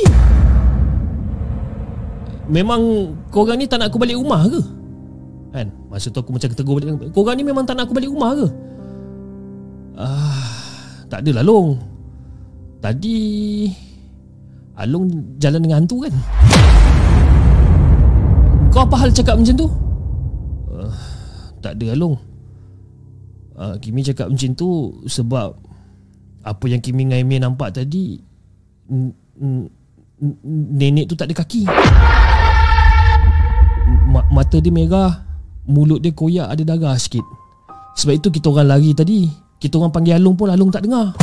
Memang 2.51 2.81
korang 3.31 3.55
ni 3.55 3.69
tak 3.69 3.79
nak 3.79 3.93
aku 3.93 4.01
balik 4.01 4.19
rumah 4.19 4.43
ke? 4.43 4.59
Kan? 5.55 5.67
Masa 5.87 6.11
tu 6.11 6.19
aku 6.19 6.35
macam 6.35 6.51
tegur 6.51 6.75
balik 6.81 7.13
Korang 7.15 7.39
ni 7.39 7.47
memang 7.47 7.63
tak 7.63 7.79
nak 7.79 7.87
aku 7.87 7.95
balik 7.95 8.11
rumah 8.11 8.35
ke? 8.35 8.47
Ah, 9.95 11.05
tak 11.07 11.23
adalah 11.23 11.45
Long 11.45 11.79
Tadi 12.81 13.19
Along 14.81 15.37
jalan 15.37 15.61
dengan 15.61 15.85
hantu 15.85 16.09
kan? 16.09 16.13
Kau 18.71 18.87
apa 18.87 18.95
hal 19.03 19.11
cakap 19.11 19.35
macam 19.35 19.55
tu? 19.55 19.67
Uh, 20.71 20.95
tak 21.59 21.75
ada 21.75 21.91
Along 21.91 22.15
uh, 23.59 23.75
Kimi 23.83 24.01
cakap 24.07 24.31
macam 24.31 24.49
tu 24.55 24.95
Sebab 25.11 25.59
Apa 26.47 26.65
yang 26.71 26.79
Kimi 26.79 27.03
dengan 27.03 27.19
Emir 27.19 27.43
nampak 27.43 27.75
tadi 27.75 28.23
Nenek 30.47 31.11
tu 31.11 31.19
tak 31.19 31.27
ada 31.27 31.35
kaki 31.35 31.67
Mata 34.31 34.57
dia 34.63 34.71
merah 34.71 35.31
Mulut 35.71 36.01
dia 36.01 36.09
koyak 36.09 36.49
ada 36.49 36.63
darah 36.65 36.97
sikit. 36.97 37.21
Sebab 37.93 38.17
itu 38.17 38.27
kita 38.33 38.49
orang 38.49 38.75
lari 38.75 38.91
tadi. 38.97 39.29
Kita 39.61 39.77
orang 39.77 39.93
panggil 39.93 40.17
Along 40.17 40.33
pun 40.33 40.49
Along 40.49 40.73
tak 40.73 40.89
dengar 40.89 41.13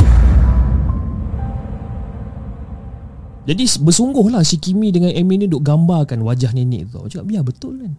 Jadi 3.49 3.65
bersungguhlah 3.81 4.45
si 4.45 4.61
Kimi 4.61 4.93
dengan 4.93 5.09
Amy 5.09 5.41
ni 5.41 5.49
duk 5.49 5.65
gambarkan 5.65 6.21
wajah 6.21 6.53
nenek 6.53 6.93
tu. 6.93 7.01
Cakap 7.09 7.25
biar 7.25 7.41
betul 7.41 7.81
kan. 7.81 7.97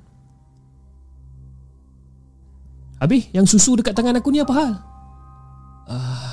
Habis 3.02 3.34
yang 3.34 3.50
susu 3.50 3.74
dekat 3.74 3.98
tangan 3.98 4.14
aku 4.14 4.30
ni 4.30 4.38
apa 4.38 4.54
hal? 4.54 4.72
Uh, 5.90 6.30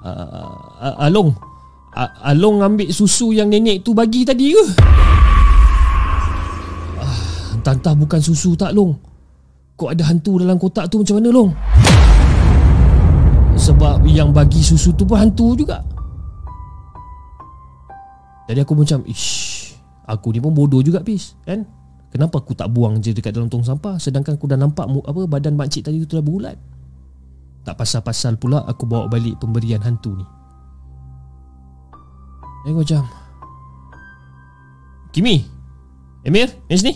uh, 0.00 0.96
Along 1.04 1.36
uh, 1.92 2.10
Along 2.24 2.64
ambil 2.64 2.88
susu 2.88 3.36
yang 3.36 3.52
nenek 3.52 3.84
tu 3.84 3.92
bagi 3.92 4.24
tadi 4.24 4.56
ke? 4.56 4.64
Uh, 7.04 7.20
entah-entah 7.60 7.92
bukan 8.00 8.20
susu 8.24 8.56
tak 8.56 8.72
Long 8.72 8.96
Kok 9.76 9.92
ada 9.92 10.08
hantu 10.08 10.40
dalam 10.40 10.56
kotak 10.56 10.88
tu 10.88 11.04
macam 11.04 11.20
mana 11.20 11.28
Long? 11.28 11.52
Sebab 13.60 14.08
yang 14.08 14.32
bagi 14.32 14.64
susu 14.64 14.96
tu 14.96 15.04
pun 15.04 15.20
hantu 15.20 15.52
juga 15.52 15.99
jadi 18.50 18.66
aku 18.66 18.74
macam 18.74 19.06
Ish 19.06 19.70
Aku 20.10 20.34
ni 20.34 20.42
pun 20.42 20.50
bodoh 20.50 20.82
juga 20.82 20.98
Pis 21.06 21.38
Kan? 21.46 21.62
Kenapa 22.10 22.42
aku 22.42 22.58
tak 22.58 22.66
buang 22.74 22.98
je 22.98 23.14
dekat 23.14 23.30
dalam 23.30 23.46
tong 23.46 23.62
sampah? 23.62 23.94
Sedangkan 24.02 24.34
aku 24.34 24.50
dah 24.50 24.58
nampak 24.58 24.90
apa 24.90 25.20
Badan 25.30 25.54
makcik 25.54 25.86
tadi 25.86 26.02
tu 26.02 26.18
dah 26.18 26.24
berulat 26.26 26.58
Tak 27.62 27.78
pasal-pasal 27.78 28.34
pula 28.42 28.66
Aku 28.66 28.90
bawa 28.90 29.06
balik 29.06 29.38
pemberian 29.38 29.78
hantu 29.78 30.18
ni. 30.18 30.26
Jadi 32.66 32.70
aku 32.74 32.80
macam 32.82 33.02
Kimi 35.14 35.46
Emir 36.26 36.50
Yang 36.66 36.78
sini. 36.82 36.94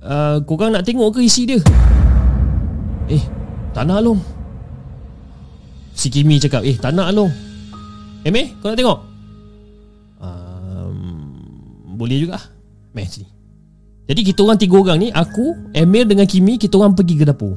Uh, 0.00 0.40
Korang 0.48 0.72
nak 0.72 0.88
tengok 0.88 1.12
ke 1.12 1.28
isi 1.28 1.44
dia? 1.44 1.60
Eh 3.12 3.20
Tak 3.76 3.84
nak 3.84 4.00
Long 4.00 4.20
Si 5.92 6.08
Kimi 6.08 6.40
cakap 6.40 6.64
Eh 6.64 6.80
tak 6.80 6.96
nak 6.96 7.12
Long 7.12 7.28
Emir 8.24 8.56
kau 8.64 8.72
nak 8.72 8.80
tengok 8.80 9.11
boleh 12.02 12.18
juga 12.18 12.38
Meh 12.92 13.08
sini. 13.08 13.30
Jadi 14.10 14.20
kita 14.26 14.44
orang 14.44 14.58
tiga 14.58 14.76
orang 14.82 14.98
ni 14.98 15.08
Aku 15.14 15.72
Emir 15.72 16.04
dengan 16.04 16.26
Kimi 16.26 16.58
Kita 16.58 16.76
orang 16.82 16.92
pergi 16.92 17.14
ke 17.16 17.24
dapur. 17.24 17.54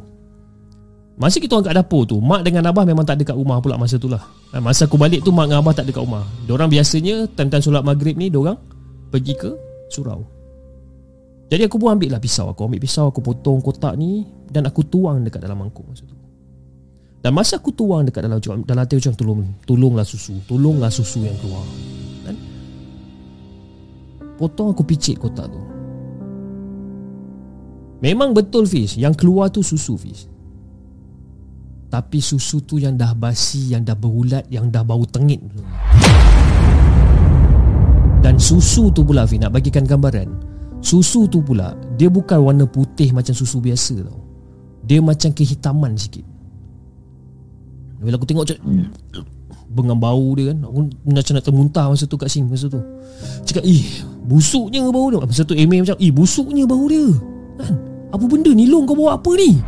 Masa 1.16 1.40
kita 1.40 1.58
orang 1.58 1.68
kat 1.72 1.76
dapur 1.76 2.04
tu 2.06 2.22
Mak 2.22 2.46
dengan 2.46 2.70
Abah 2.70 2.86
memang 2.86 3.04
tak 3.08 3.20
ada 3.20 3.34
kat 3.34 3.36
rumah 3.36 3.60
pula 3.60 3.76
Masa 3.76 3.98
tu 3.98 4.08
lah. 4.08 4.22
Masa 4.62 4.88
aku 4.88 4.96
balik 4.96 5.26
tu 5.26 5.34
Mak 5.34 5.50
dengan 5.50 5.60
Abah 5.66 5.74
tak 5.74 5.90
ada 5.90 5.92
kat 5.92 6.04
rumah. 6.06 6.24
Diorang 6.46 6.70
biasanya 6.70 7.28
Time-time 7.34 7.64
solat 7.64 7.84
maghrib 7.84 8.16
ni 8.16 8.30
Diorang 8.30 8.56
Pergi 9.10 9.34
ke 9.36 9.52
Surau. 9.90 10.24
Jadi 11.46 11.62
aku 11.70 11.78
pun 11.78 11.94
ambil 11.94 12.18
lah 12.18 12.22
pisau 12.22 12.50
Aku 12.54 12.66
ambil 12.66 12.82
pisau 12.82 13.10
Aku 13.14 13.22
potong 13.22 13.62
kotak 13.62 13.94
ni 13.98 14.26
Dan 14.50 14.66
aku 14.66 14.82
tuang 14.86 15.22
dekat 15.22 15.42
dalam 15.46 15.62
mangkuk 15.62 15.86
masa 15.86 16.06
tu. 16.06 16.18
Dan 17.22 17.34
masa 17.34 17.58
aku 17.58 17.74
tuang 17.74 18.06
dekat 18.06 18.26
dalam 18.26 18.38
Dalam 18.42 18.82
hati 18.82 18.98
macam 18.98 19.14
tolong 19.14 19.42
Tolonglah 19.66 20.06
susu 20.06 20.42
Tolonglah 20.50 20.90
susu 20.90 21.22
yang 21.26 21.38
keluar 21.42 21.66
Potong 24.36 24.76
aku 24.76 24.84
picit 24.84 25.16
kotak 25.16 25.48
tu. 25.48 25.62
Memang 28.04 28.36
betul 28.36 28.68
Fiz. 28.68 29.00
Yang 29.00 29.24
keluar 29.24 29.48
tu 29.48 29.64
susu 29.64 29.96
Fiz. 29.96 30.28
Tapi 31.88 32.20
susu 32.20 32.60
tu 32.66 32.76
yang 32.76 33.00
dah 33.00 33.16
basi 33.16 33.72
Yang 33.72 33.94
dah 33.94 33.96
berulat 33.96 34.44
Yang 34.52 34.66
dah 34.74 34.84
bau 34.84 35.06
tengit. 35.08 35.40
Dan 38.20 38.36
susu 38.36 38.92
tu 38.92 39.06
pula 39.08 39.24
Fiz 39.24 39.40
Nak 39.40 39.56
bagikan 39.56 39.88
gambaran. 39.88 40.28
Susu 40.84 41.26
tu 41.32 41.40
pula 41.40 41.72
Dia 41.96 42.12
bukan 42.12 42.44
warna 42.44 42.68
putih 42.68 43.16
Macam 43.16 43.32
susu 43.32 43.64
biasa 43.64 44.04
tau. 44.04 44.22
Dia 44.86 45.02
macam 45.02 45.34
kehitaman 45.34 45.98
sikit. 45.98 46.26
Bila 48.04 48.20
aku 48.20 48.28
tengok 48.28 48.44
macam 48.46 48.60
Bengang 49.72 49.98
bau 49.98 50.36
dia 50.38 50.54
kan 50.54 50.62
Aku 50.68 50.80
macam 51.10 51.32
nak 51.32 51.46
termuntah 51.48 51.86
masa 51.90 52.06
tu 52.06 52.20
kat 52.20 52.30
sini 52.30 52.52
Masa 52.52 52.68
tu. 52.68 52.84
Cakap 53.48 53.64
ih 53.66 54.04
Busuknya 54.26 54.90
bau 54.90 55.14
dia. 55.14 55.22
Masa 55.22 55.46
tu 55.46 55.54
Amy 55.54 55.86
macam 55.86 55.98
ih 56.02 56.10
busuknya 56.10 56.66
bau 56.66 56.90
dia. 56.90 57.14
Kan? 57.62 57.74
Apa 58.10 58.26
benda 58.26 58.50
ni? 58.50 58.66
Long 58.66 58.90
kau 58.90 58.98
bawa 58.98 59.22
apa 59.22 59.32
ni? 59.38 59.62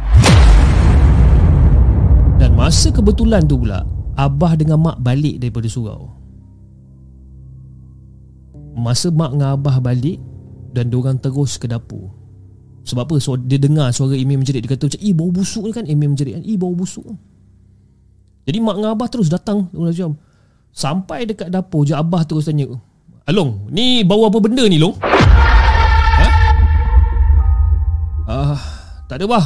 Dan 2.42 2.58
masa 2.58 2.94
kebetulan 2.94 3.46
tu 3.46 3.58
pula 3.58 3.86
Abah 4.18 4.58
dengan 4.58 4.82
mak 4.82 4.98
balik 4.98 5.38
daripada 5.38 5.70
surau. 5.70 6.10
Masa 8.74 9.14
mak 9.14 9.38
dengan 9.38 9.58
abah 9.58 9.78
balik 9.82 10.18
Dan 10.74 10.90
diorang 10.90 11.22
terus 11.22 11.62
ke 11.62 11.70
dapur. 11.70 12.14
Sebab 12.88 13.04
apa? 13.04 13.16
So, 13.22 13.38
dia 13.38 13.62
dengar 13.62 13.94
suara 13.94 14.18
Amy 14.18 14.42
menjerit. 14.42 14.66
Dia 14.66 14.74
kata 14.74 14.90
macam 14.90 15.02
Ih 15.06 15.14
bau 15.14 15.30
busuk 15.30 15.70
ni 15.70 15.72
kan? 15.76 15.86
Amy 15.86 16.10
menjerit 16.10 16.34
kan 16.42 16.44
Ih 16.46 16.58
bau 16.58 16.74
busuk. 16.74 17.06
Jadi 18.48 18.58
mak 18.58 18.82
dengan 18.82 18.98
abah 18.98 19.08
terus 19.12 19.30
datang. 19.30 19.70
Sampai 20.74 21.30
dekat 21.30 21.54
dapur 21.54 21.86
je. 21.86 21.94
Abah 21.94 22.26
terus 22.26 22.50
tanya 22.50 22.74
Along, 23.28 23.68
ni 23.68 24.08
bau 24.08 24.24
apa 24.24 24.40
benda 24.40 24.64
ni 24.72 24.80
Long? 24.80 24.96
Ha? 25.04 26.28
Ah, 28.24 28.56
uh, 28.56 28.60
tak 29.12 29.20
ada 29.20 29.28
bah. 29.28 29.46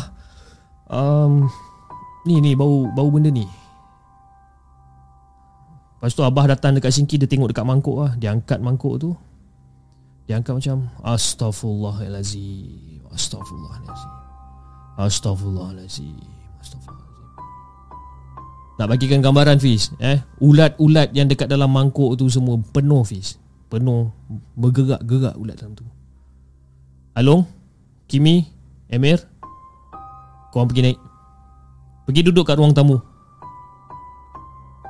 Um, 0.85 1.49
ni 2.29 2.37
ni 2.37 2.53
bau 2.53 2.85
bau 2.93 3.09
benda 3.09 3.33
ni. 3.33 3.49
Lepas 6.01 6.17
tu 6.17 6.25
Abah 6.25 6.49
datang 6.49 6.73
dekat 6.73 6.97
sinki 6.97 7.21
Dia 7.21 7.29
tengok 7.29 7.53
dekat 7.53 7.61
mangkuk 7.61 8.01
lah 8.01 8.17
Dia 8.17 8.33
angkat 8.33 8.57
mangkuk 8.57 8.97
tu 8.97 9.13
Dia 10.25 10.41
angkat 10.41 10.57
macam 10.57 10.89
Astaghfirullahalazim 11.05 13.05
Astaghfirullahalazim 13.13 14.13
Astaghfirullahalazim 14.97 16.17
Astaghfirullahalazim 16.57 17.09
nak 18.79 18.97
bagikan 18.97 19.21
gambaran 19.21 19.61
Fiz 19.61 19.93
eh? 20.01 20.25
Ulat-ulat 20.41 21.13
yang 21.13 21.29
dekat 21.29 21.45
dalam 21.45 21.69
mangkuk 21.69 22.17
tu 22.17 22.25
semua 22.33 22.57
Penuh 22.57 23.05
Fiz 23.05 23.37
Penuh 23.71 24.11
Bergerak-gerak 24.59 25.39
ulat 25.39 25.55
dalam 25.55 25.79
tu. 25.79 25.87
Along 27.15 27.47
Kimi 28.11 28.43
Emir 28.91 29.23
Korang 30.51 30.67
pergi 30.67 30.91
naik. 30.91 30.99
Pergi 32.03 32.27
duduk 32.27 32.43
kat 32.43 32.59
ruang 32.59 32.75
tamu. 32.75 32.99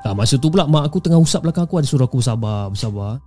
Ah, 0.02 0.18
Masa 0.18 0.42
tu 0.42 0.50
pula 0.50 0.66
mak 0.66 0.90
aku 0.90 0.98
tengah 0.98 1.22
usap 1.22 1.46
belakang 1.46 1.70
aku 1.70 1.78
Ada 1.78 1.86
suruh 1.86 2.10
aku 2.10 2.18
bersabar 2.18 2.74
Bersabar. 2.74 3.22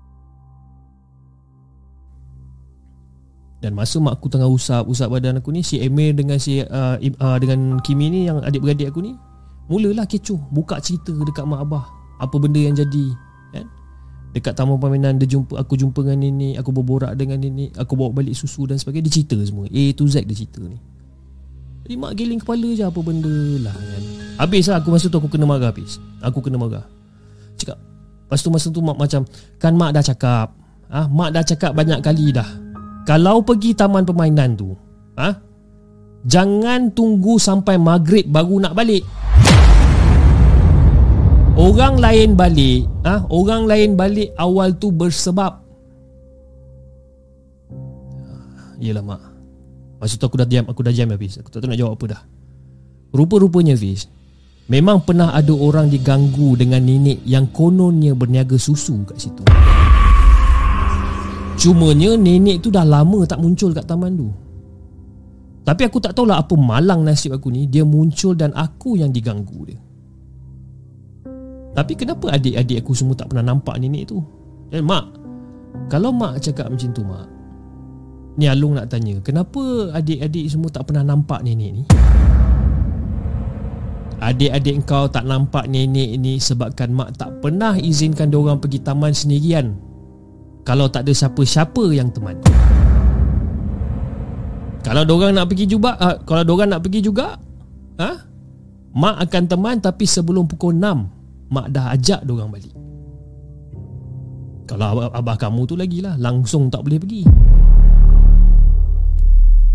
Dan 3.62 3.78
masa 3.78 4.02
mak 4.02 4.18
aku 4.18 4.26
tengah 4.26 4.50
usap 4.50 4.82
Usap 4.90 5.14
badan 5.14 5.38
aku 5.38 5.54
ni 5.54 5.62
Si 5.62 5.78
Emir 5.78 6.12
dengan 6.12 6.36
si 6.36 6.60
uh, 6.60 6.98
uh, 6.98 7.36
Dengan 7.38 7.78
Kimi 7.80 8.10
ni 8.10 8.26
Yang 8.26 8.44
adik-beradik 8.44 8.90
aku 8.90 9.00
ni 9.00 9.14
Mulalah 9.70 10.04
kecoh 10.04 10.36
Buka 10.52 10.82
cerita 10.82 11.14
dekat 11.14 11.46
mak 11.48 11.64
abah. 11.64 11.86
Apa 12.20 12.36
benda 12.36 12.60
yang 12.60 12.76
jadi? 12.76 13.14
Dekat 14.34 14.58
taman 14.58 14.82
permainan 14.82 15.14
dia 15.22 15.38
jumpa, 15.38 15.62
Aku 15.62 15.78
jumpa 15.78 16.02
dengan 16.02 16.26
nenek 16.26 16.54
Aku 16.58 16.74
berborak 16.74 17.14
dengan 17.14 17.38
nenek 17.38 17.70
Aku 17.78 17.94
bawa 17.94 18.10
balik 18.10 18.34
susu 18.34 18.66
dan 18.66 18.82
sebagainya 18.82 19.06
Dia 19.06 19.14
cerita 19.22 19.38
semua. 19.46 19.70
A 19.70 19.84
to 19.94 20.10
Z 20.10 20.26
dia 20.26 20.34
cerita 20.34 20.58
ni. 20.58 20.74
Jadi 21.86 21.94
mak 21.94 22.12
giling 22.18 22.42
kepala 22.42 22.68
je 22.74 22.82
Apa 22.82 22.98
benda 22.98 23.38
lah 23.62 23.76
kan? 23.78 24.02
Habis 24.42 24.66
lah 24.66 24.82
aku 24.82 24.90
masa 24.90 25.06
tu 25.06 25.22
Aku 25.22 25.30
kena 25.30 25.46
marah 25.46 25.70
habis. 25.70 26.02
Aku 26.18 26.42
kena 26.42 26.58
marah. 26.58 26.82
Cakap 27.54 27.78
Lepas 28.26 28.40
tu 28.42 28.50
masa 28.50 28.66
tu 28.74 28.82
mak 28.82 28.98
macam 28.98 29.22
Kan 29.62 29.78
mak 29.78 29.94
dah 29.94 30.02
cakap. 30.02 30.50
Ah, 30.90 31.06
Mak 31.06 31.30
dah 31.34 31.42
cakap 31.46 31.72
banyak 31.74 32.02
kali 32.02 32.34
dah. 32.34 32.46
Kalau 33.06 33.42
pergi 33.46 33.74
taman 33.78 34.02
permainan 34.02 34.58
tu 34.58 34.74
ah, 35.14 35.38
Jangan 36.26 36.90
tunggu 36.90 37.38
sampai 37.38 37.78
maghrib 37.78 38.26
baru 38.26 38.58
nak 38.58 38.74
balik 38.74 39.06
Orang 41.54 42.02
lain 42.02 42.34
balik 42.34 42.90
ah, 43.06 43.22
ha? 43.22 43.30
Orang 43.30 43.70
lain 43.70 43.94
balik 43.94 44.34
awal 44.34 44.74
tu 44.74 44.90
bersebab 44.90 45.62
Yelah 48.82 49.06
mak 49.06 49.22
Masa 50.02 50.18
tu 50.18 50.26
aku 50.26 50.34
dah 50.42 50.48
diam 50.50 50.66
Aku 50.66 50.82
dah 50.82 50.90
diam 50.90 51.14
habis 51.14 51.38
Aku 51.38 51.46
tak 51.48 51.62
tahu 51.62 51.70
nak 51.70 51.78
jawab 51.78 51.94
apa 51.94 52.04
dah 52.18 52.20
Rupa-rupanya 53.14 53.78
Fiz 53.78 54.10
Memang 54.64 55.04
pernah 55.04 55.36
ada 55.36 55.52
orang 55.52 55.92
diganggu 55.92 56.56
dengan 56.56 56.80
nenek 56.80 57.20
yang 57.28 57.52
kononnya 57.52 58.16
berniaga 58.16 58.56
susu 58.56 59.04
kat 59.04 59.20
situ. 59.20 59.44
Cumanya 61.60 62.16
nenek 62.16 62.64
tu 62.64 62.72
dah 62.72 62.80
lama 62.80 63.28
tak 63.28 63.44
muncul 63.44 63.76
kat 63.76 63.84
taman 63.84 64.16
tu. 64.16 64.32
Tapi 65.68 65.82
aku 65.84 66.00
tak 66.00 66.16
tahulah 66.16 66.40
apa 66.40 66.56
malang 66.56 67.04
nasib 67.08 67.32
aku 67.32 67.48
ni 67.48 67.64
Dia 67.64 67.88
muncul 67.88 68.36
dan 68.36 68.52
aku 68.52 69.00
yang 69.00 69.08
diganggu 69.08 69.72
dia 69.72 69.80
Tapi 71.74 71.92
kenapa 71.98 72.30
adik-adik 72.30 72.86
aku 72.86 72.94
semua 72.94 73.18
tak 73.18 73.34
pernah 73.34 73.50
nampak 73.50 73.74
nenek 73.82 74.14
tu? 74.14 74.22
Dan 74.70 74.86
mak. 74.86 75.10
Kalau 75.90 76.14
mak 76.14 76.38
cakap 76.38 76.70
macam 76.70 76.90
tu 76.94 77.02
mak. 77.02 77.26
Ni 78.34 78.50
Alung 78.50 78.74
nak 78.74 78.90
tanya 78.90 79.22
Kenapa 79.22 79.94
adik-adik 79.94 80.50
semua 80.50 80.66
tak 80.66 80.90
pernah 80.90 81.06
nampak 81.06 81.42
nenek 81.42 81.70
ni? 81.70 81.82
Adik-adik 84.22 84.86
kau 84.86 85.10
tak 85.10 85.26
nampak 85.26 85.66
nenek 85.66 86.14
ni 86.16 86.38
sebabkan 86.38 86.94
mak 86.94 87.18
tak 87.18 87.42
pernah 87.42 87.74
izinkan 87.74 88.30
diorang 88.30 88.62
pergi 88.62 88.78
taman 88.80 89.10
sendirian. 89.10 89.74
Kalau 90.64 90.88
tak 90.88 91.04
ada 91.04 91.12
siapa-siapa 91.12 91.92
yang 91.92 92.08
teman. 92.14 92.38
Kalau 94.84 95.02
diorang 95.02 95.32
nak 95.32 95.48
pergi 95.48 95.64
juga 95.64 95.96
uh, 95.96 96.16
Kalau 96.28 96.44
diorang 96.44 96.68
nak 96.68 96.84
pergi 96.84 97.00
juga 97.00 97.40
ha? 97.96 98.10
Mak 98.94 99.16
akan 99.26 99.42
teman 99.48 99.76
tapi 99.80 100.04
sebelum 100.04 100.44
pukul 100.44 100.76
6 100.76 101.13
Mak 101.54 101.70
dah 101.70 101.94
ajak 101.94 102.26
diorang 102.26 102.50
balik. 102.50 102.74
Kalau 104.64 104.96
abah, 104.96 105.12
abah 105.14 105.36
kamu 105.36 105.62
tu 105.68 105.74
lagi 105.76 106.00
lah 106.00 106.16
Langsung 106.16 106.72
tak 106.72 106.82
boleh 106.82 106.98
pergi. 106.98 107.22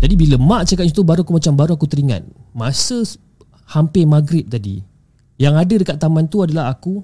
Jadi 0.00 0.14
bila 0.16 0.36
mak 0.40 0.66
cakap 0.66 0.84
macam 0.88 0.96
tu 0.98 1.04
Baru 1.06 1.20
aku 1.24 1.32
macam 1.40 1.52
baru 1.56 1.72
aku 1.78 1.86
teringat. 1.88 2.26
Masa 2.52 3.00
hampir 3.70 4.04
maghrib 4.04 4.50
tadi 4.50 4.82
Yang 5.40 5.54
ada 5.56 5.74
dekat 5.80 5.96
taman 5.96 6.26
tu 6.28 6.44
adalah 6.44 6.68
aku 6.68 7.00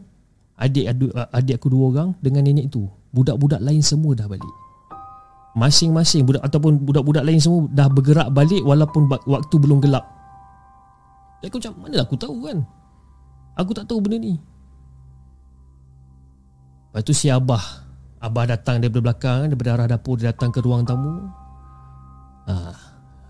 Adik 0.57 0.89
adik 1.33 1.55
aku 1.61 1.69
dua 1.73 1.85
orang 1.89 2.09
Dengan 2.21 2.45
nenek 2.45 2.69
tu. 2.69 2.85
Budak-budak 3.15 3.65
lain 3.65 3.81
semua 3.81 4.13
dah 4.13 4.29
balik. 4.29 4.55
Masing-masing 5.57 6.29
budak 6.29 6.45
Ataupun 6.45 6.83
budak-budak 6.85 7.25
lain 7.25 7.41
semua 7.41 7.65
Dah 7.71 7.89
bergerak 7.89 8.29
balik 8.35 8.61
Walaupun 8.61 9.09
waktu 9.09 9.55
belum 9.57 9.81
gelap. 9.81 10.05
Jadi 11.41 11.49
aku 11.49 11.57
macam 11.63 11.73
Mana 11.81 11.97
aku 12.03 12.17
tahu 12.19 12.37
kan? 12.45 12.59
Aku 13.57 13.73
tak 13.73 13.89
tahu 13.89 14.05
benda 14.05 14.21
ni 14.21 14.37
Lepas 16.97 17.13
tu 17.13 17.13
si 17.13 17.29
Abah 17.29 17.61
Abah 18.25 18.49
datang 18.49 18.81
daripada 18.81 19.05
belakang 19.05 19.53
Daripada 19.53 19.77
arah 19.77 19.85
dapur 19.85 20.17
Dia 20.17 20.33
datang 20.33 20.49
ke 20.49 20.65
ruang 20.65 20.81
tamu. 20.81 21.29
Ah, 22.49 22.73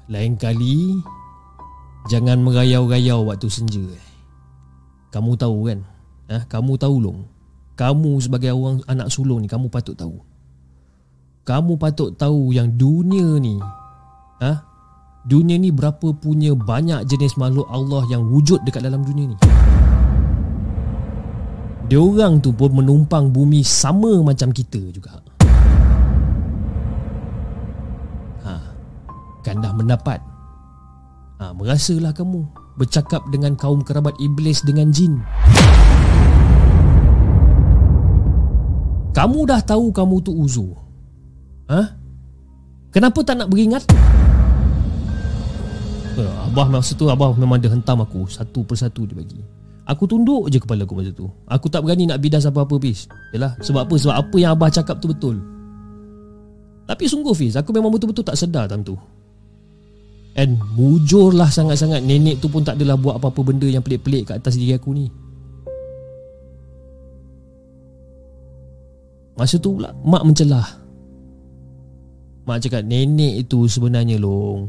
Lain 0.06 0.38
kali 0.38 0.94
Jangan 2.06 2.46
merayau-rayau 2.46 3.26
waktu 3.26 3.50
senja 3.50 3.82
Kamu 5.10 5.34
tahu 5.34 5.66
kan? 5.66 5.82
Eh, 6.30 6.46
Kamu 6.46 6.78
tahu 6.78 7.10
long? 7.10 7.26
Kamu 7.74 8.22
sebagai 8.22 8.54
orang 8.54 8.86
anak 8.86 9.10
sulung 9.10 9.42
ni 9.42 9.50
Kamu 9.50 9.66
patut 9.66 9.98
tahu. 9.98 10.14
Kamu 11.42 11.74
patut 11.74 12.14
tahu 12.14 12.54
yang 12.54 12.70
dunia 12.70 13.42
ni 13.42 13.58
eh, 14.46 14.56
Dunia 15.26 15.58
ni 15.58 15.74
berapa 15.74 16.14
punya 16.14 16.54
banyak 16.54 17.02
jenis 17.10 17.34
makhluk 17.34 17.66
Allah 17.66 18.06
Yang 18.14 18.22
wujud 18.30 18.60
dekat 18.62 18.86
dalam 18.86 19.02
dunia 19.02 19.34
ni 19.34 19.36
Diorang 21.86 22.42
tu 22.42 22.50
pun 22.50 22.74
menumpang 22.74 23.30
bumi 23.30 23.62
sama 23.62 24.18
macam 24.18 24.50
kita 24.50 24.82
juga. 24.90 25.22
Ha, 28.42 28.52
kan 29.46 29.62
dah 29.62 29.70
mendapat. 29.70 30.18
Ha, 31.38 31.52
Merasalah 31.52 32.16
kamu 32.16 32.42
Bercakap 32.80 33.22
dengan 33.30 33.54
kaum 33.54 33.84
kerabat 33.86 34.18
iblis 34.18 34.66
dengan 34.66 34.90
jin. 34.90 35.22
Kamu 39.14 39.48
dah 39.48 39.64
tahu 39.64 39.94
kamu 39.96 40.16
tu 40.20 40.32
uzu 40.36 40.76
ha? 41.72 41.96
Kenapa 42.92 43.24
tak 43.24 43.40
nak 43.40 43.48
beringat? 43.48 43.88
Eh, 46.20 46.32
Abah 46.50 46.68
masa 46.68 46.92
tu 46.92 47.08
Abah 47.08 47.32
memang 47.32 47.56
dia 47.56 47.72
hentam 47.72 48.04
aku. 48.04 48.28
Satu 48.28 48.60
persatu 48.60 49.08
dia 49.08 49.16
bagi 49.16 49.55
Aku 49.86 50.10
tunduk 50.10 50.50
je 50.50 50.58
kepala 50.58 50.82
aku 50.82 50.98
masa 50.98 51.14
tu. 51.14 51.30
Aku 51.46 51.70
tak 51.70 51.86
berani 51.86 52.10
nak 52.10 52.18
bidas 52.18 52.42
apa-apa 52.42 52.74
Fiz. 52.82 53.06
Yalah 53.30 53.54
Sebab 53.62 53.86
apa? 53.86 53.94
Sebab 53.94 54.16
apa 54.18 54.34
yang 54.34 54.58
Abah 54.58 54.66
cakap 54.66 54.98
tu 54.98 55.14
betul. 55.14 55.38
Tapi 56.86 57.06
sungguh 57.06 57.34
Fiz 57.34 57.54
Aku 57.54 57.70
memang 57.70 57.94
betul-betul 57.94 58.26
tak 58.26 58.34
sedar 58.34 58.66
time 58.66 58.82
tu. 58.82 58.98
And 60.34 60.58
mujurlah 60.74 61.48
sangat-sangat 61.48 62.02
Nenek 62.02 62.42
tu 62.42 62.50
pun 62.50 62.66
tak 62.66 62.82
adalah 62.82 62.98
buat 62.98 63.22
apa-apa 63.22 63.40
benda 63.46 63.70
yang 63.70 63.80
pelik-pelik 63.80 64.34
kat 64.34 64.42
atas 64.42 64.58
diri 64.58 64.74
aku 64.74 64.90
ni. 64.90 65.06
Masa 69.38 69.62
tu 69.62 69.78
pula 69.78 69.94
Mak 70.02 70.22
mencelah. 70.26 70.66
Mak 72.42 72.58
cakap 72.58 72.82
nenek 72.82 73.46
itu 73.46 73.70
sebenarnya 73.70 74.18
long 74.18 74.66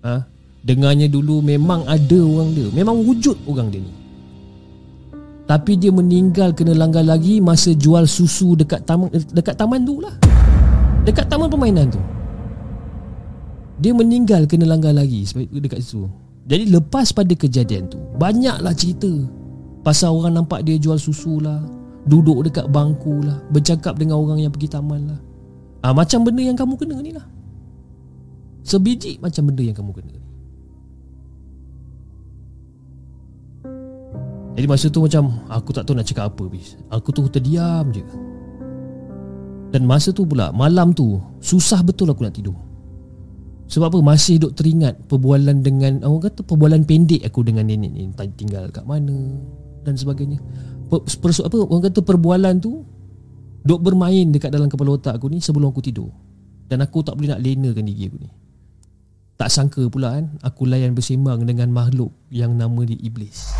ha? 0.00 0.24
Dengarnya 0.64 1.12
dulu 1.12 1.44
memang 1.44 1.84
ada 1.84 2.20
orang 2.24 2.56
dia. 2.56 2.72
Memang 2.72 3.04
wujud 3.04 3.36
orang 3.44 3.68
dia 3.68 3.84
ni 3.84 3.99
Tapi 5.50 5.74
dia 5.74 5.90
meninggal 5.90 6.54
kena 6.54 6.78
langgar 6.78 7.02
lagi 7.02 7.42
Masa 7.42 7.74
jual 7.74 8.06
susu 8.06 8.54
dekat 8.54 8.86
taman 8.86 9.10
dekat 9.10 9.58
taman 9.58 9.82
tu 9.82 9.98
lah 9.98 10.14
Dekat 11.02 11.26
taman 11.26 11.50
permainan 11.50 11.90
tu 11.90 11.98
dia 13.80 13.96
meninggal 13.96 14.44
kena 14.44 14.68
langgar 14.68 14.92
lagi 14.92 15.24
dekat 15.48 15.80
situ. 15.80 16.04
Jadi 16.44 16.68
lepas 16.68 17.16
pada 17.16 17.32
kejadian 17.32 17.88
tu, 17.88 17.96
banyaklah 18.20 18.76
cerita 18.76 19.08
pasal 19.80 20.12
orang 20.12 20.36
nampak 20.36 20.68
dia 20.68 20.76
jual 20.76 21.00
susu 21.00 21.40
lah, 21.40 21.64
duduk 22.04 22.44
dekat 22.44 22.68
bangku 22.68 23.24
lah, 23.24 23.40
bercakap 23.48 23.96
dengan 23.96 24.20
orang 24.20 24.44
yang 24.44 24.52
pergi 24.52 24.68
taman 24.68 25.08
lah. 25.08 25.20
Ah 25.80 25.96
macam 25.96 26.28
benda 26.28 26.44
yang 26.44 26.60
kamu 26.60 26.76
kena 26.76 27.00
ni 27.00 27.16
lah. 27.16 27.24
Sebiji 28.60 29.16
macam 29.24 29.48
benda 29.48 29.64
yang 29.64 29.76
kamu 29.80 29.92
kena 29.96 30.19
Jadi 34.58 34.66
masa 34.66 34.86
tu 34.90 35.00
macam 35.00 35.46
aku 35.46 35.70
tak 35.70 35.86
tahu 35.86 35.94
nak 35.94 36.06
cakap 36.06 36.34
apa 36.34 36.44
bis. 36.50 36.74
Aku 36.90 37.14
tu 37.14 37.24
terdiam 37.30 37.86
je. 37.94 38.02
Dan 39.70 39.86
masa 39.86 40.10
tu 40.10 40.26
pula 40.26 40.50
malam 40.50 40.90
tu 40.90 41.22
susah 41.38 41.80
betul 41.86 42.10
aku 42.10 42.26
nak 42.26 42.34
tidur. 42.34 42.58
Sebab 43.70 43.94
apa 43.94 43.98
masih 44.02 44.42
duk 44.42 44.58
teringat 44.58 45.06
perbualan 45.06 45.62
dengan 45.62 46.02
orang 46.02 46.26
kata 46.26 46.42
perbualan 46.42 46.82
pendek 46.82 47.22
aku 47.22 47.46
dengan 47.46 47.70
nenek 47.70 47.92
ni 47.94 48.10
tinggal 48.34 48.66
kat 48.74 48.82
mana 48.82 49.14
dan 49.86 49.94
sebagainya. 49.94 50.42
Per, 50.90 51.06
per, 51.06 51.30
apa 51.30 51.54
orang 51.54 51.84
kata 51.86 52.02
perbualan 52.02 52.58
tu 52.58 52.82
duk 53.62 53.78
bermain 53.78 54.26
dekat 54.34 54.50
dalam 54.50 54.66
kepala 54.66 54.98
otak 54.98 55.22
aku 55.22 55.30
ni 55.30 55.38
sebelum 55.38 55.70
aku 55.70 55.86
tidur. 55.86 56.10
Dan 56.66 56.82
aku 56.82 57.06
tak 57.06 57.14
boleh 57.14 57.30
nak 57.30 57.42
lenakan 57.42 57.86
diri 57.86 58.10
aku 58.10 58.18
ni. 58.18 58.30
Tak 59.40 59.48
sangka 59.48 59.80
pula 59.88 60.20
kan? 60.20 60.36
Aku 60.44 60.68
layan 60.68 60.92
bersembang 60.92 61.48
dengan 61.48 61.72
makhluk 61.72 62.12
yang 62.28 62.60
nama 62.60 62.84
dia 62.84 63.00
iblis. 63.00 63.56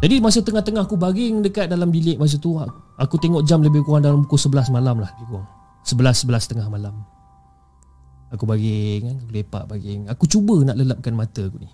Jadi 0.00 0.16
masa 0.24 0.40
tengah-tengah 0.40 0.88
aku 0.88 0.96
baring 0.96 1.44
dekat 1.44 1.68
dalam 1.68 1.92
bilik 1.92 2.16
masa 2.16 2.40
tu 2.40 2.56
Aku 2.96 3.20
tengok 3.20 3.44
jam 3.44 3.60
lebih 3.60 3.84
kurang 3.84 4.00
dalam 4.00 4.24
pukul 4.24 4.40
11 4.40 4.72
malam 4.72 4.96
lah 4.96 5.12
lebih 5.12 5.28
kurang. 5.28 5.48
11, 5.84 6.24
11 6.24 6.50
tengah 6.56 6.66
malam. 6.72 6.96
Aku 8.32 8.48
baring 8.48 9.00
kan, 9.04 9.16
aku 9.20 9.32
lepak 9.36 9.64
baring. 9.68 10.00
Aku 10.08 10.24
cuba 10.24 10.56
nak 10.64 10.80
lelapkan 10.80 11.12
mata 11.12 11.44
aku 11.44 11.60
ni. 11.60 11.68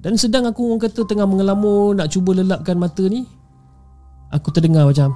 Dan 0.00 0.16
sedang 0.16 0.48
aku 0.48 0.72
orang 0.72 0.80
kata 0.80 1.04
tengah 1.10 1.26
mengelamun 1.26 1.98
Nak 1.98 2.14
cuba 2.14 2.30
lelapkan 2.30 2.78
mata 2.78 3.02
ni 3.10 3.26
Aku 4.30 4.54
terdengar 4.54 4.86
macam 4.86 5.10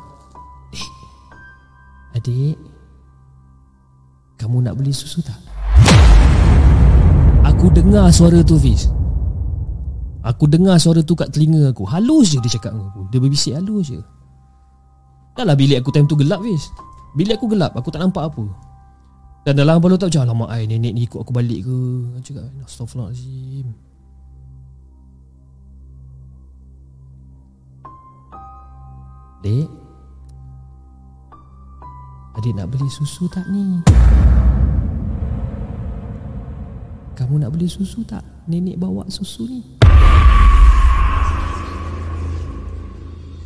adik 2.12 2.57
Kamu 4.37 4.59
nak 4.59 4.75
beli 4.75 4.90
susu 4.90 5.22
tak? 5.22 5.38
Aku 7.46 7.70
dengar 7.70 8.11
suara 8.11 8.42
tu 8.42 8.59
Fiz. 8.59 8.90
Aku 10.22 10.51
dengar 10.51 10.79
suara 10.83 11.03
tu 11.03 11.14
kat 11.14 11.31
telinga 11.31 11.70
aku. 11.70 11.87
Halus 11.87 12.35
je 12.35 12.38
dia 12.42 12.51
cakap 12.51 12.75
dengan 12.75 12.90
aku. 12.90 13.03
Dia 13.11 13.18
berbisik 13.22 13.55
halus 13.55 13.94
je. 13.94 14.03
Dah 15.38 15.46
lah 15.46 15.55
bilik 15.55 15.79
aku 15.79 15.94
time 15.94 16.11
tu 16.11 16.18
gelap 16.18 16.42
Fiz. 16.42 16.70
Bilik 17.14 17.38
aku 17.38 17.46
gelap. 17.51 17.75
Aku 17.79 17.94
tak 17.94 18.03
nampak 18.03 18.35
apa. 18.35 18.42
Dan 19.42 19.59
dalam 19.59 19.83
kepala 19.83 19.98
tak 19.98 20.14
macam 20.14 20.22
Lama 20.31 20.46
ai 20.55 20.70
nenek 20.70 20.92
ni 20.94 21.07
ikut 21.07 21.18
aku 21.18 21.35
balik 21.35 21.66
ke? 21.66 21.79
Aku 22.18 22.22
cakap 22.22 22.46
Astaghfirullahaladzim. 22.66 23.66
Dek 29.42 29.82
Adik 32.42 32.59
nak 32.59 32.74
beli 32.74 32.90
susu 32.90 33.31
tak 33.31 33.46
ni? 33.55 33.87
Kamu 37.14 37.38
nak 37.38 37.55
beli 37.55 37.70
susu 37.70 38.02
tak? 38.02 38.26
Nenek 38.50 38.83
bawa 38.83 39.07
susu 39.07 39.46
ni. 39.46 39.62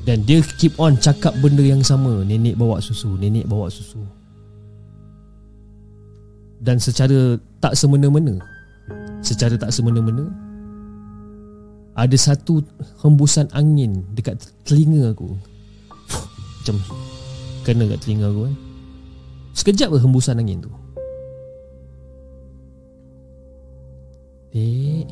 Dan 0.09 0.25
dia 0.25 0.41
keep 0.57 0.81
on 0.81 0.97
cakap 0.97 1.37
benda 1.45 1.61
yang 1.61 1.85
sama. 1.85 2.25
Nenek 2.25 2.57
bawa 2.57 2.81
susu 2.81 3.21
Nenek 3.21 3.45
bawa 3.45 3.69
susu. 3.69 4.01
Dan 6.65 6.81
secara 6.81 7.37
tak 7.61 7.77
semena-mena 7.77 8.41
secara 9.21 9.61
tak 9.61 9.77
semena-mena 9.77 10.25
ada 12.01 12.17
satu 12.17 12.65
hembusan 13.05 13.45
angin 13.53 14.09
dekat 14.17 14.41
telinga 14.65 15.13
aku. 15.13 15.37
Macam 16.65 16.81
kena 17.61 17.93
kat 17.93 18.01
telinga 18.01 18.33
aku 18.33 18.49
kan 18.49 18.57
sekejap 19.57 19.97
ke 19.97 19.99
hembusan 20.05 20.37
angin 20.37 20.61
tu 20.61 20.73
Dek 24.53 25.09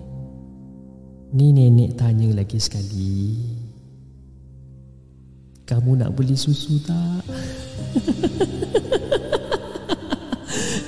Ni 1.34 1.50
nenek 1.50 1.96
tanya 1.96 2.28
lagi 2.36 2.60
sekali 2.60 3.40
Kamu 5.64 5.96
nak 5.96 6.12
beli 6.12 6.36
susu 6.36 6.76
tak? 6.84 7.24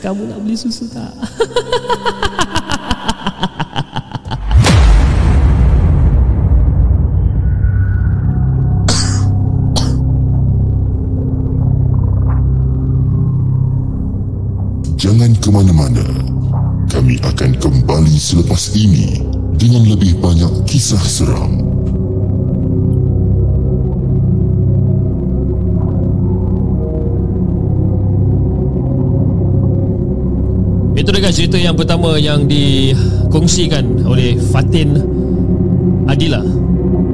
Kamu 0.04 0.28
nak 0.28 0.38
beli 0.44 0.54
susu 0.54 0.84
tak? 0.92 1.16
mana-mana. 15.56 16.04
Kami 16.92 17.16
akan 17.24 17.56
kembali 17.56 18.16
selepas 18.20 18.76
ini 18.76 19.24
dengan 19.56 19.88
lebih 19.88 20.20
banyak 20.20 20.68
kisah 20.68 21.00
seram. 21.00 21.64
Itu 30.92 31.08
guys 31.16 31.40
cerita 31.40 31.56
yang 31.56 31.72
pertama 31.72 32.20
yang 32.20 32.44
dikongsikan 32.44 34.04
oleh 34.04 34.36
Fatin 34.52 35.00
Adila 36.04 36.44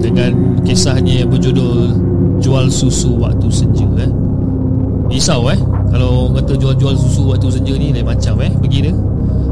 dengan 0.02 0.58
kisahnya 0.66 1.22
yang 1.22 1.30
berjudul 1.30 1.94
Jual 2.42 2.66
Susu 2.74 3.22
Waktu 3.22 3.46
Senja 3.54 3.86
eh. 4.02 4.10
Risau 5.06 5.46
eh 5.46 5.71
Kalau 5.92 6.32
kata 6.32 6.56
jual-jual 6.56 6.96
susu 6.96 7.28
waktu 7.28 7.52
senja 7.52 7.76
ni 7.76 7.92
Lain 7.92 8.08
macam 8.08 8.40
eh. 8.40 8.48
Pergi 8.48 8.88
dia. 8.88 8.94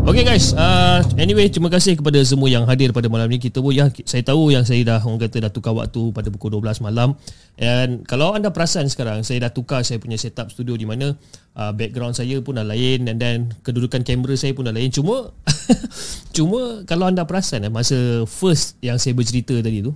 Okay 0.08 0.24
guys. 0.24 0.56
Uh, 0.56 1.04
Anyway 1.20 1.52
terima 1.52 1.68
kasih 1.68 2.00
kepada 2.00 2.16
semua 2.24 2.48
yang 2.48 2.64
hadir 2.64 2.96
pada 2.96 3.12
malam 3.12 3.28
ni. 3.28 3.36
Kita 3.36 3.60
pun 3.60 3.76
ya 3.76 3.92
Saya 4.08 4.24
tahu 4.24 4.48
yang 4.48 4.64
saya 4.64 4.80
dah 4.82 5.04
Orang 5.04 5.20
kata 5.20 5.36
dah 5.44 5.52
tukar 5.52 5.76
waktu 5.76 6.00
Pada 6.16 6.32
pukul 6.32 6.56
12 6.56 6.80
malam. 6.80 7.12
And 7.60 8.08
kalau 8.08 8.32
anda 8.32 8.48
perasan 8.48 8.88
sekarang 8.88 9.20
Saya 9.20 9.44
dah 9.44 9.52
tukar 9.52 9.84
saya 9.84 10.00
punya 10.00 10.16
setup 10.16 10.48
studio 10.48 10.80
Di 10.80 10.88
mana 10.88 11.12
uh, 11.60 11.72
Background 11.76 12.16
saya 12.16 12.40
pun 12.40 12.56
dah 12.56 12.64
lain 12.64 13.04
And 13.04 13.20
then 13.20 13.52
Kedudukan 13.60 14.00
kamera 14.00 14.32
saya 14.40 14.56
pun 14.56 14.64
dah 14.64 14.72
lain. 14.72 14.88
Cuma 14.88 15.36
Cuma 16.36 16.88
Kalau 16.88 17.04
anda 17.04 17.28
perasan 17.28 17.68
eh, 17.68 17.70
Masa 17.70 18.24
first 18.24 18.80
Yang 18.80 19.04
saya 19.04 19.12
bercerita 19.12 19.60
tadi 19.60 19.84
tu 19.84 19.92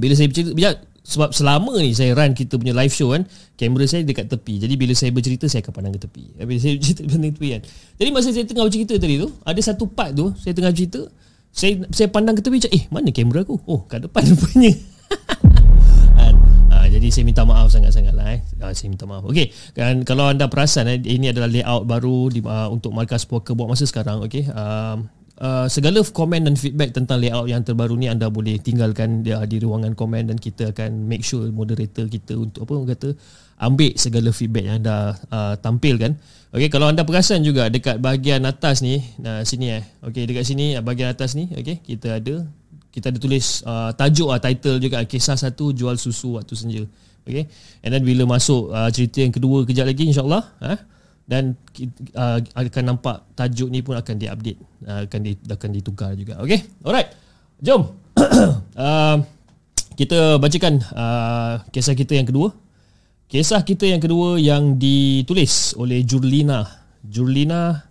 Bila 0.00 0.16
saya 0.16 0.32
bercerita 0.32 0.56
sebab 1.10 1.34
selama 1.34 1.74
ni 1.82 1.90
saya 1.90 2.14
run 2.14 2.30
kita 2.38 2.54
punya 2.54 2.70
live 2.70 2.94
show 2.94 3.10
kan 3.10 3.26
kamera 3.58 3.82
saya 3.90 4.06
dekat 4.06 4.30
tepi. 4.30 4.62
Jadi 4.62 4.78
bila 4.78 4.94
saya 4.94 5.10
bercerita 5.10 5.50
saya 5.50 5.66
akan 5.66 5.74
pandang 5.74 5.94
ke 5.98 6.06
tepi. 6.06 6.22
Bila 6.38 6.58
saya 6.62 6.78
bercerita 6.78 7.00
pandang 7.10 7.34
tepi 7.34 7.48
kan. 7.50 7.62
Jadi 7.98 8.08
masa 8.14 8.28
saya 8.30 8.46
tengah 8.46 8.64
bercerita 8.70 8.94
tadi 8.94 9.14
tu 9.18 9.28
ada 9.42 9.60
satu 9.60 9.84
part 9.90 10.14
tu 10.14 10.30
saya 10.38 10.54
tengah 10.54 10.70
cerita 10.70 11.02
saya 11.50 11.82
saya 11.90 12.06
pandang 12.14 12.38
ke 12.38 12.46
tepi 12.46 12.62
macam 12.62 12.70
eh 12.70 12.82
mana 12.94 13.10
kamera 13.10 13.42
aku? 13.42 13.58
Oh 13.66 13.82
kat 13.90 14.06
depan 14.06 14.22
rupanya. 14.30 14.72
Kan? 16.14 16.34
Ha, 16.70 16.86
jadi 16.86 17.06
saya 17.10 17.26
minta 17.26 17.42
maaf 17.42 17.66
sangat-sangat 17.74 18.14
lah 18.14 18.30
eh. 18.30 18.40
Ha, 18.62 18.70
saya 18.70 18.86
minta 18.86 19.02
maaf. 19.10 19.26
Okay 19.26 19.50
kan, 19.74 20.06
Kalau 20.06 20.30
anda 20.30 20.46
perasan 20.46 20.86
eh, 20.86 21.02
Ini 21.02 21.34
adalah 21.34 21.50
layout 21.50 21.82
baru 21.82 22.30
di, 22.30 22.38
uh, 22.46 22.70
Untuk 22.70 22.94
Markas 22.94 23.26
Poker 23.26 23.58
buat 23.58 23.66
masa 23.66 23.90
sekarang 23.90 24.22
Okay 24.22 24.46
um, 24.46 25.10
uh, 25.40 25.66
segala 25.66 26.04
komen 26.04 26.46
dan 26.46 26.54
feedback 26.54 26.92
tentang 26.94 27.18
layout 27.18 27.48
yang 27.48 27.64
terbaru 27.64 27.96
ni 27.96 28.06
anda 28.06 28.28
boleh 28.28 28.60
tinggalkan 28.60 29.24
dia 29.24 29.40
di 29.48 29.58
ruangan 29.58 29.96
komen 29.96 30.30
dan 30.30 30.36
kita 30.36 30.70
akan 30.70 31.08
make 31.08 31.24
sure 31.24 31.48
moderator 31.50 32.06
kita 32.06 32.36
untuk 32.36 32.68
apa 32.68 32.94
kata 32.94 33.08
ambil 33.60 33.92
segala 33.96 34.28
feedback 34.32 34.64
yang 34.68 34.76
anda 34.84 35.16
uh, 35.32 35.54
tampilkan. 35.60 36.16
Okey 36.50 36.68
kalau 36.72 36.90
anda 36.90 37.04
perasan 37.04 37.44
juga 37.44 37.68
dekat 37.68 37.98
bahagian 37.98 38.44
atas 38.44 38.84
ni 38.84 39.00
nah 39.20 39.42
sini 39.42 39.80
eh. 39.80 39.84
Okey 40.04 40.28
dekat 40.28 40.44
sini 40.46 40.76
bahagian 40.80 41.12
atas 41.12 41.36
ni 41.36 41.48
okey 41.52 41.80
kita 41.84 42.20
ada 42.20 42.44
kita 42.90 43.14
ada 43.14 43.18
tulis 43.22 43.62
uh, 43.62 43.94
tajuk 43.94 44.28
uh, 44.34 44.40
title 44.42 44.82
juga 44.82 45.04
kisah 45.06 45.38
satu 45.38 45.72
jual 45.72 45.96
susu 45.96 46.36
waktu 46.36 46.54
senja. 46.56 46.82
Okey. 47.28 47.46
And 47.84 47.92
then 47.92 48.02
bila 48.02 48.24
masuk 48.24 48.72
uh, 48.72 48.88
cerita 48.90 49.22
yang 49.22 49.32
kedua 49.32 49.62
kejap 49.68 49.86
lagi 49.86 50.08
insyaallah 50.08 50.42
eh 50.64 50.80
dan 51.30 51.54
uh, 52.18 52.42
akan 52.58 52.84
nampak 52.90 53.22
tajuk 53.38 53.70
ni 53.70 53.86
pun 53.86 53.94
akan 53.94 54.18
diupdate 54.18 54.58
uh, 54.90 55.06
akan 55.06 55.20
di, 55.22 55.38
akan 55.46 55.70
ditukar 55.70 56.10
juga. 56.18 56.42
Okey 56.42 56.66
alright. 56.82 57.14
Jom. 57.62 57.86
Uh, 58.80 59.20
kita 59.92 60.40
bacakan 60.40 60.80
uh, 60.96 61.60
kisah 61.68 61.92
kita 61.92 62.16
yang 62.16 62.24
kedua. 62.24 62.48
Kisah 63.28 63.60
kita 63.60 63.84
yang 63.84 64.00
kedua 64.00 64.40
yang 64.40 64.80
ditulis 64.80 65.76
oleh 65.76 66.00
Jurlina. 66.00 66.64
Jurlina 67.04 67.84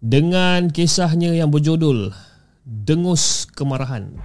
dengan 0.00 0.72
kisahnya 0.72 1.36
yang 1.36 1.52
berjudul 1.52 2.08
dengus 2.64 3.44
kemarahan 3.52 4.16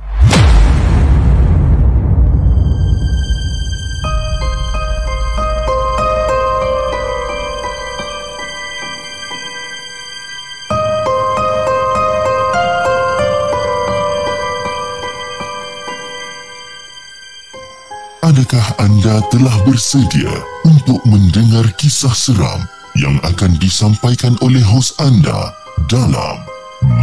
Adakah 18.40 18.72
anda 18.80 19.20
telah 19.36 19.52
bersedia 19.68 20.32
untuk 20.64 20.96
mendengar 21.04 21.68
kisah 21.76 22.16
seram 22.16 22.64
yang 22.96 23.20
akan 23.28 23.52
disampaikan 23.60 24.32
oleh 24.40 24.64
hos 24.64 24.96
anda 24.96 25.52
dalam 25.92 26.40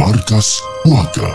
Markas 0.01 0.57
Puaka? 0.81 1.29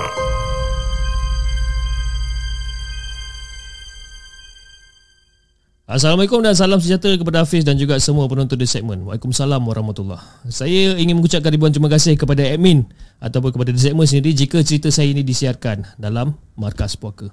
Assalamualaikum 5.87 6.43
dan 6.43 6.59
salam 6.59 6.83
sejahtera 6.83 7.15
kepada 7.15 7.47
Hafiz 7.47 7.63
dan 7.63 7.79
juga 7.79 7.95
semua 8.03 8.27
penonton 8.27 8.59
di 8.59 8.67
segmen. 8.67 9.07
Waalaikumsalam 9.07 9.63
warahmatullahi 9.63 10.51
Saya 10.51 10.99
ingin 10.99 11.15
mengucapkan 11.15 11.55
ribuan 11.55 11.71
terima 11.71 11.87
kasih 11.87 12.19
kepada 12.19 12.43
admin 12.43 12.91
ataupun 13.23 13.55
kepada 13.55 13.71
di 13.71 13.79
segmen 13.79 14.11
sendiri 14.11 14.35
jika 14.35 14.67
cerita 14.67 14.91
saya 14.91 15.15
ini 15.15 15.23
disiarkan 15.23 15.95
dalam 15.95 16.35
Markas 16.59 16.99
Puaka. 16.99 17.31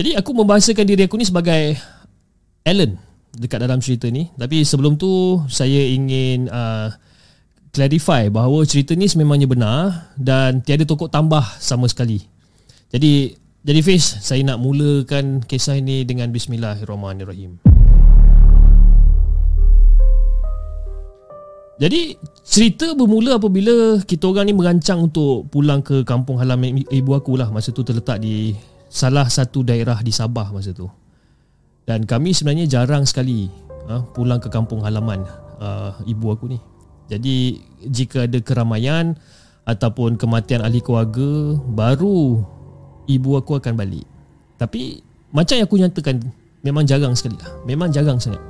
Jadi 0.00 0.16
aku 0.16 0.32
membahasakan 0.32 0.88
diri 0.88 1.04
aku 1.04 1.20
ni 1.20 1.28
sebagai 1.28 1.76
Alan 2.64 2.96
dekat 3.36 3.60
dalam 3.60 3.84
cerita 3.84 4.08
ni. 4.08 4.32
Tapi 4.32 4.64
sebelum 4.64 4.96
tu 4.96 5.44
saya 5.52 5.76
ingin 5.76 6.48
uh, 6.48 6.88
clarify 7.68 8.32
bahawa 8.32 8.64
cerita 8.64 8.96
ni 8.96 9.12
sememangnya 9.12 9.44
benar 9.44 10.08
dan 10.16 10.64
tiada 10.64 10.88
tokoh 10.88 11.12
tambah 11.12 11.44
sama 11.60 11.84
sekali. 11.84 12.24
Jadi 12.88 13.36
jadi 13.60 13.80
Fiz, 13.84 14.24
saya 14.24 14.40
nak 14.40 14.64
mulakan 14.64 15.44
kisah 15.44 15.76
ini 15.76 16.08
dengan 16.08 16.32
bismillahirrahmanirrahim. 16.32 17.60
Jadi 21.76 22.16
cerita 22.40 22.96
bermula 22.96 23.36
apabila 23.36 24.00
kita 24.08 24.32
orang 24.32 24.48
ni 24.48 24.56
merancang 24.56 25.12
untuk 25.12 25.44
pulang 25.52 25.84
ke 25.84 26.08
kampung 26.08 26.40
halaman 26.40 26.88
ibu 26.88 27.12
aku 27.12 27.36
lah 27.36 27.52
masa 27.52 27.68
tu 27.68 27.84
terletak 27.84 28.24
di 28.24 28.56
salah 28.90 29.30
satu 29.30 29.62
daerah 29.62 30.02
di 30.02 30.10
Sabah 30.10 30.50
masa 30.50 30.74
tu. 30.74 30.90
Dan 31.86 32.04
kami 32.04 32.34
sebenarnya 32.34 32.66
jarang 32.66 33.06
sekali 33.06 33.46
uh, 33.86 34.02
pulang 34.12 34.42
ke 34.42 34.50
kampung 34.50 34.82
halaman 34.82 35.22
uh, 35.62 35.94
ibu 36.04 36.34
aku 36.34 36.50
ni. 36.50 36.58
Jadi 37.06 37.58
jika 37.86 38.26
ada 38.26 38.38
keramaian 38.42 39.14
ataupun 39.66 40.18
kematian 40.18 40.62
ahli 40.66 40.82
keluarga 40.82 41.58
baru 41.70 42.42
ibu 43.06 43.30
aku 43.38 43.58
akan 43.58 43.78
balik. 43.78 44.06
Tapi 44.58 45.02
macam 45.30 45.54
yang 45.56 45.66
aku 45.66 45.78
nyatakan 45.78 46.16
memang 46.66 46.84
jarang 46.86 47.14
sekali 47.14 47.38
lah. 47.38 47.50
Memang 47.66 47.94
jarang 47.94 48.18
sangat. 48.18 48.42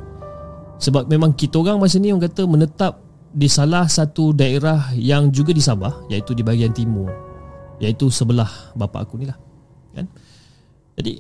Sebab 0.81 1.09
memang 1.13 1.37
kita 1.37 1.61
orang 1.61 1.77
masa 1.77 2.01
ni 2.01 2.09
orang 2.09 2.25
kata 2.29 2.49
menetap 2.49 3.01
di 3.31 3.47
salah 3.47 3.85
satu 3.87 4.33
daerah 4.33 4.91
yang 4.97 5.29
juga 5.29 5.53
di 5.53 5.61
Sabah 5.61 6.09
iaitu 6.09 6.33
di 6.33 6.43
bahagian 6.43 6.73
timur 6.73 7.13
iaitu 7.81 8.13
sebelah 8.13 8.49
bapa 8.77 9.05
aku 9.05 9.21
ni 9.21 9.29
lah. 9.29 9.37
Jadi 11.01 11.17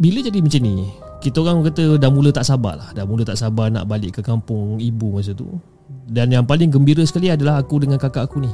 bila 0.00 0.24
jadi 0.24 0.40
macam 0.40 0.60
ni, 0.64 0.88
kita 1.20 1.36
orang 1.44 1.68
kata 1.68 2.00
dah 2.00 2.08
mula 2.08 2.32
tak 2.32 2.48
sabar 2.48 2.80
lah. 2.80 2.88
Dah 2.96 3.04
mula 3.04 3.28
tak 3.28 3.36
sabar 3.36 3.68
nak 3.68 3.84
balik 3.84 4.16
ke 4.16 4.20
kampung 4.24 4.80
ibu 4.80 5.12
masa 5.12 5.36
tu. 5.36 5.48
Dan 6.08 6.32
yang 6.32 6.48
paling 6.48 6.72
gembira 6.72 7.04
sekali 7.04 7.28
adalah 7.28 7.60
aku 7.60 7.84
dengan 7.84 8.00
kakak 8.00 8.24
aku 8.24 8.40
ni. 8.40 8.52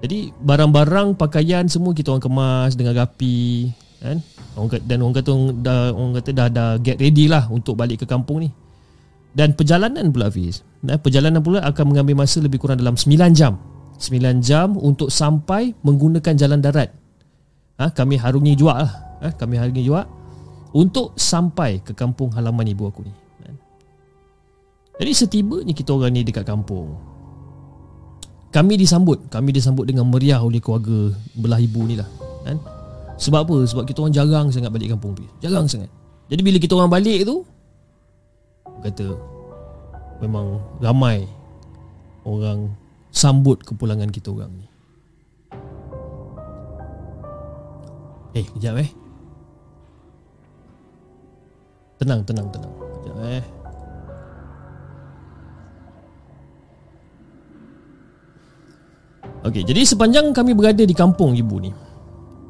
Jadi 0.00 0.32
barang-barang 0.36 1.16
pakaian 1.16 1.64
semua 1.68 1.92
kita 1.96 2.12
orang 2.12 2.24
kemas 2.24 2.72
dengan 2.76 2.96
rapi 2.96 3.72
kan? 4.04 4.20
Orang 4.56 4.68
kata, 4.68 4.84
dan 4.84 4.98
orang 5.00 5.16
kata 5.16 5.30
dah 5.64 5.80
orang 5.96 6.14
kata 6.20 6.30
dah 6.36 6.48
dah 6.52 6.70
get 6.80 7.00
ready 7.00 7.24
lah 7.24 7.48
untuk 7.48 7.76
balik 7.76 8.04
ke 8.04 8.06
kampung 8.08 8.44
ni. 8.44 8.50
Dan 9.34 9.52
perjalanan 9.58 10.14
pula 10.14 10.30
Hafiz 10.30 10.62
nah, 10.78 10.94
Perjalanan 10.94 11.42
pula 11.42 11.58
akan 11.66 11.90
mengambil 11.90 12.22
masa 12.22 12.38
lebih 12.38 12.62
kurang 12.62 12.78
dalam 12.78 12.94
9 12.94 13.34
jam 13.34 13.58
9 13.98 14.14
jam 14.38 14.78
untuk 14.78 15.10
sampai 15.10 15.74
menggunakan 15.82 16.38
jalan 16.38 16.62
darat 16.62 16.94
ha, 17.82 17.90
Kami 17.90 18.14
harungi 18.14 18.54
juak 18.54 18.78
lah 18.78 19.13
ha, 19.24 19.32
Kami 19.32 19.56
harungi 19.56 19.82
juak 19.88 20.04
Untuk 20.76 21.16
sampai 21.16 21.80
ke 21.80 21.96
kampung 21.96 22.28
halaman 22.36 22.68
ibu 22.68 22.84
aku 22.84 23.02
ni. 23.06 23.14
Jadi 24.94 25.10
setibanya 25.10 25.74
kita 25.74 25.90
orang 25.90 26.14
ni 26.14 26.22
dekat 26.22 26.46
kampung 26.46 26.94
Kami 28.54 28.78
disambut 28.78 29.26
Kami 29.26 29.50
disambut 29.50 29.90
dengan 29.90 30.06
meriah 30.06 30.38
oleh 30.38 30.62
keluarga 30.62 31.10
belah 31.34 31.58
ibu 31.58 31.82
ni 31.88 31.98
lah. 31.98 32.06
Kan? 32.46 32.60
Sebab 33.18 33.46
apa? 33.48 33.56
Sebab 33.66 33.84
kita 33.88 34.04
orang 34.04 34.14
jarang 34.14 34.46
sangat 34.54 34.70
balik 34.70 34.94
kampung 34.94 35.18
Jarang 35.42 35.66
sangat. 35.66 35.90
Jadi 36.30 36.40
bila 36.44 36.58
kita 36.62 36.78
orang 36.78 36.92
balik 36.92 37.26
tu 37.26 37.42
Kata 38.84 39.16
Memang 40.22 40.62
ramai 40.78 41.26
Orang 42.22 42.70
Sambut 43.14 43.62
kepulangan 43.62 44.10
kita 44.10 44.34
orang 44.34 44.50
ni. 44.58 44.66
Eh 48.34 48.42
kejap 48.42 48.82
eh 48.82 48.90
Tenang 52.04 52.20
tenang 52.28 52.52
tenang 52.52 52.72
Kejap 53.00 53.16
eh 53.24 53.44
Okey, 59.44 59.64
jadi 59.64 59.80
sepanjang 59.88 60.36
kami 60.36 60.52
berada 60.52 60.84
di 60.84 60.92
kampung 60.92 61.32
ibu 61.32 61.56
ni 61.64 61.72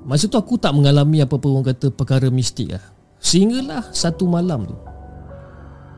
Masa 0.03 0.27
tu 0.27 0.35
aku 0.35 0.59
tak 0.59 0.75
mengalami 0.75 1.23
apa-apa 1.23 1.47
orang 1.47 1.67
kata 1.71 1.91
perkara 1.95 2.29
mistik 2.35 2.75
lah. 2.75 2.83
Sehinggalah 3.23 3.95
satu 3.95 4.27
malam 4.27 4.67
tu 4.67 4.75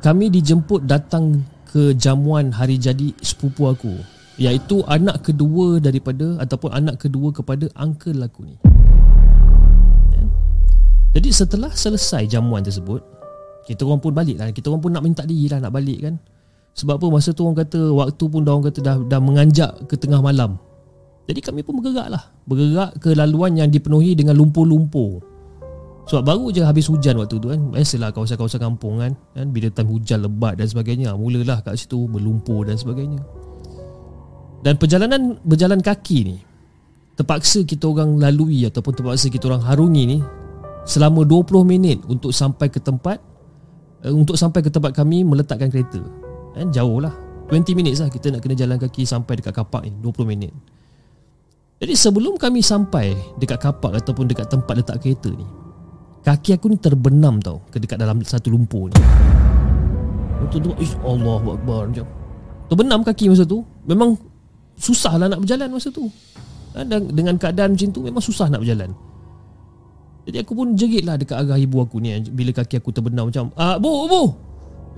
Kami 0.05 0.29
dijemput 0.29 0.85
datang 0.85 1.41
ke 1.73 1.97
jamuan 1.97 2.53
hari 2.53 2.77
jadi 2.77 3.17
sepupu 3.25 3.73
aku 3.73 3.97
Iaitu 4.37 4.85
anak 4.85 5.25
kedua 5.25 5.81
daripada 5.81 6.37
Ataupun 6.45 6.77
anak 6.77 7.01
kedua 7.09 7.33
kepada 7.33 7.73
uncle 7.81 8.21
aku 8.21 8.45
ni 8.45 8.57
kan? 10.13 10.29
Jadi 11.17 11.29
setelah 11.33 11.73
selesai 11.73 12.29
jamuan 12.29 12.61
tersebut 12.61 13.16
Kita 13.67 13.83
orang 13.83 13.99
pun 13.99 14.15
balik 14.15 14.39
lah. 14.39 14.55
Kita 14.55 14.71
orang 14.71 14.83
pun 14.83 14.91
nak 14.95 15.03
minta 15.03 15.27
diri 15.27 15.51
lah 15.51 15.59
nak 15.59 15.75
balik 15.75 15.99
kan. 16.07 16.15
Sebab 16.79 17.03
apa? 17.03 17.07
Masa 17.11 17.35
tu 17.35 17.43
orang 17.43 17.67
kata 17.67 17.91
Waktu 17.91 18.25
pun 18.31 18.47
orang 18.47 18.71
kata 18.71 18.79
dah, 18.85 18.97
dah 19.03 19.21
menganjak 19.21 19.91
ke 19.91 19.99
tengah 19.99 20.23
malam. 20.23 20.55
Jadi 21.27 21.43
kami 21.43 21.67
pun 21.67 21.83
bergerak 21.83 22.07
lah. 22.15 22.23
Bergerak 22.47 23.03
ke 23.03 23.11
laluan 23.19 23.59
yang 23.59 23.67
dipenuhi 23.67 24.15
dengan 24.15 24.39
lumpur-lumpur. 24.39 25.19
Sebab 26.07 26.23
baru 26.23 26.55
je 26.55 26.63
habis 26.63 26.87
hujan 26.87 27.19
waktu 27.19 27.43
tu 27.43 27.51
kan. 27.51 27.59
Biasalah 27.75 28.15
kawasan-kawasan 28.15 28.63
kampung 28.63 29.03
kan, 29.03 29.19
kan? 29.35 29.51
Bila 29.51 29.67
time 29.75 29.91
hujan 29.91 30.23
lebat 30.23 30.55
dan 30.55 30.71
sebagainya 30.71 31.19
Mulalah 31.19 31.67
kat 31.67 31.75
situ 31.75 32.07
berlumpur 32.07 32.63
dan 32.63 32.79
sebagainya. 32.79 33.19
Dan 34.63 34.79
perjalanan 34.79 35.43
berjalan 35.43 35.83
kaki 35.83 36.19
ni 36.27 36.37
Terpaksa 37.15 37.63
kita 37.63 37.87
orang 37.87 38.19
lalui 38.19 38.65
Ataupun 38.65 38.93
terpaksa 38.99 39.29
kita 39.29 39.47
orang 39.53 39.63
harungi 39.63 40.05
ni 40.17 40.19
Selama 40.89 41.23
20 41.23 41.63
minit 41.67 41.99
untuk 42.09 42.33
sampai 42.33 42.71
ke 42.73 42.81
tempat 42.81 43.19
uh, 44.05 44.13
Untuk 44.13 44.37
sampai 44.37 44.61
ke 44.61 44.69
tempat 44.69 44.93
kami 44.93 45.23
meletakkan 45.23 45.73
kereta. 45.73 46.03
Kan, 46.53 46.75
Jauh 46.75 47.01
lah. 47.01 47.15
20 47.47 47.79
minit 47.79 47.95
lah 48.03 48.11
kita 48.11 48.35
nak 48.35 48.43
kena 48.43 48.59
jalan 48.59 48.75
kaki 48.75 49.07
sampai 49.07 49.39
dekat 49.39 49.55
kapak 49.55 49.87
ni. 49.87 49.95
20 50.03 50.27
minit. 50.27 50.51
Jadi 51.79 51.95
sebelum 51.95 52.35
kami 52.41 52.65
sampai 52.65 53.13
dekat 53.37 53.61
kapak 53.61 54.01
ataupun 54.01 54.27
dekat 54.27 54.49
tempat 54.49 54.81
letak 54.81 54.97
kereta 55.05 55.29
ni 55.29 55.45
Kaki 56.27 56.59
aku 56.59 56.67
ni 56.73 56.81
terbenam 56.81 57.39
tau 57.39 57.63
ke 57.71 57.79
dekat 57.79 58.03
dalam 58.03 58.19
satu 58.27 58.51
lumpur 58.51 58.91
ni. 58.91 58.99
Waktu 60.43 60.59
tu, 60.59 60.75
ish 60.83 60.99
Allah 61.07 61.39
Akbar 61.39 61.87
macam. 61.87 62.03
Terbenam 62.67 63.01
kaki 63.07 63.31
masa 63.31 63.47
tu. 63.47 63.63
Memang 63.87 64.19
susah 64.75 65.23
lah 65.23 65.31
nak 65.31 65.39
berjalan 65.39 65.71
masa 65.71 65.95
tu. 65.95 66.11
Ha, 66.75 66.83
Dan 66.83 67.15
dengan 67.15 67.39
keadaan 67.39 67.79
macam 67.79 67.89
tu 67.95 68.03
memang 68.03 68.19
susah 68.19 68.51
nak 68.51 68.59
berjalan 68.59 68.91
Jadi 70.27 70.43
aku 70.43 70.53
pun 70.59 70.75
jerit 70.75 71.07
lah 71.07 71.15
dekat 71.15 71.39
arah 71.39 71.55
ibu 71.55 71.79
aku 71.79 72.03
ni 72.03 72.19
Bila 72.35 72.51
kaki 72.51 72.83
aku 72.83 72.91
terbenam 72.91 73.31
macam 73.31 73.55
ah, 73.55 73.79
Bu, 73.79 74.11
bu 74.11 74.23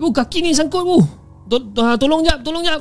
Bu 0.00 0.08
kaki 0.14 0.40
ni 0.40 0.54
sangkut 0.54 0.86
bu. 0.86 0.98
Tolong 1.98 2.22
jap, 2.22 2.40
tolong 2.46 2.62
jap. 2.62 2.80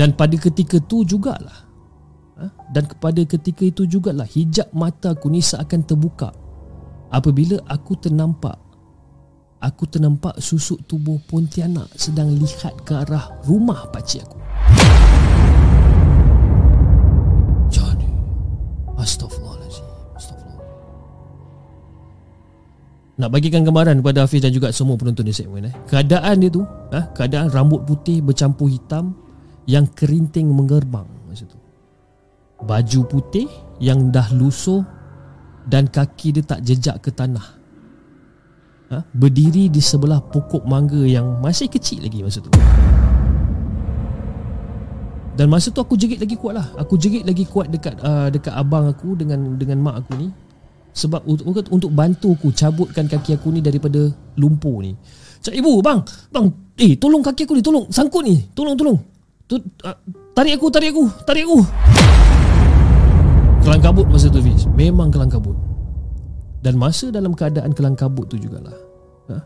Dan 0.00 0.16
pada 0.16 0.32
ketika 0.32 0.80
itu 0.80 1.04
jugalah 1.04 1.68
ha? 2.40 2.48
Dan 2.72 2.88
kepada 2.88 3.20
ketika 3.20 3.68
itu 3.68 3.84
jugalah 3.84 4.24
Hijab 4.24 4.72
mata 4.72 5.12
aku 5.12 5.28
ni 5.28 5.44
seakan 5.44 5.84
terbuka. 5.84 6.32
Apabila 7.12 7.60
aku 7.68 7.98
ternampak 8.00 8.56
Aku 9.60 9.84
ternampak 9.84 10.40
susuk 10.40 10.80
tubuh 10.88 11.20
Pontianak 11.28 11.90
Sedang 11.98 12.32
lihat 12.32 12.80
ke 12.86 12.96
arah 12.96 13.28
rumah 13.44 13.90
pakcik 13.92 14.24
aku 14.24 14.38
Astaghfirullahaladzim 19.00 19.86
Astaghfirullah 20.12 20.68
Nak 23.20 23.28
bagikan 23.32 23.64
gambaran 23.64 24.04
kepada 24.04 24.28
Hafiz 24.28 24.44
dan 24.44 24.52
juga 24.52 24.72
semua 24.72 25.00
penonton 25.00 25.24
di 25.24 25.32
segmen 25.32 25.68
eh. 25.68 25.74
Keadaan 25.88 26.40
dia 26.40 26.50
tu 26.52 26.62
ha? 26.64 27.08
Keadaan 27.16 27.48
rambut 27.48 27.84
putih 27.88 28.20
bercampur 28.20 28.68
hitam 28.68 29.16
yang 29.68 29.88
kerinting 29.92 30.48
menggerbang 30.48 31.04
masa 31.28 31.44
tu. 31.46 31.58
Baju 32.60 33.00
putih 33.08 33.48
yang 33.80 34.12
dah 34.12 34.28
lusuh 34.36 34.84
dan 35.68 35.88
kaki 35.88 36.36
dia 36.36 36.44
tak 36.44 36.60
jejak 36.64 37.00
ke 37.00 37.12
tanah. 37.12 37.46
Ha? 38.90 38.98
Berdiri 39.14 39.70
di 39.70 39.78
sebelah 39.78 40.18
pokok 40.18 40.66
mangga 40.66 41.00
yang 41.06 41.38
masih 41.38 41.70
kecil 41.70 42.02
lagi 42.02 42.26
masa 42.26 42.42
tu. 42.42 42.50
Dan 45.34 45.46
masa 45.46 45.70
tu 45.70 45.78
aku 45.78 45.94
jerit 45.94 46.18
lagi 46.18 46.34
kuat 46.34 46.54
lah. 46.58 46.66
Aku 46.76 46.98
jerit 46.98 47.22
lagi 47.22 47.46
kuat 47.46 47.70
dekat 47.70 47.96
uh, 48.02 48.28
dekat 48.28 48.50
abang 48.50 48.90
aku 48.90 49.14
dengan 49.14 49.56
dengan 49.56 49.78
mak 49.80 50.06
aku 50.06 50.12
ni. 50.18 50.28
Sebab 50.90 51.22
untuk, 51.22 51.70
untuk 51.70 51.90
bantu 51.94 52.34
aku 52.34 52.50
cabutkan 52.50 53.06
kaki 53.06 53.38
aku 53.38 53.54
ni 53.54 53.62
daripada 53.62 54.10
lumpur 54.34 54.82
ni. 54.82 54.98
Cak 55.40 55.54
ibu, 55.54 55.78
bang, 55.80 56.02
bang, 56.34 56.50
eh 56.76 56.98
tolong 56.98 57.22
kaki 57.22 57.46
aku 57.46 57.54
ni, 57.56 57.62
tolong 57.62 57.86
sangkut 57.88 58.26
ni, 58.26 58.36
tolong, 58.52 58.74
tolong. 58.74 58.98
Tu 59.46 59.54
uh, 59.56 59.96
tarik 60.34 60.58
aku, 60.58 60.66
tarik 60.68 60.90
aku, 60.90 61.04
tarik 61.24 61.46
aku. 61.46 61.58
Kelang 63.60 63.82
kabut 63.84 64.06
masa 64.08 64.26
tu 64.32 64.40
Fiz. 64.42 64.66
Memang 64.72 65.12
kelang 65.12 65.30
kabut. 65.30 65.54
Dan 66.60 66.76
masa 66.76 67.08
dalam 67.08 67.32
keadaan 67.32 67.72
kelang 67.72 67.94
kabut 67.94 68.28
tu 68.28 68.36
jugalah. 68.36 68.74
Ha? 69.30 69.36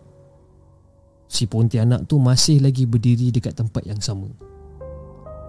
Si 1.29 1.47
Pontianak 1.47 2.07
tu 2.07 2.19
masih 2.19 2.63
lagi 2.63 2.87
berdiri 2.87 3.31
dekat 3.31 3.59
tempat 3.59 3.83
yang 3.87 3.99
sama. 3.99 4.31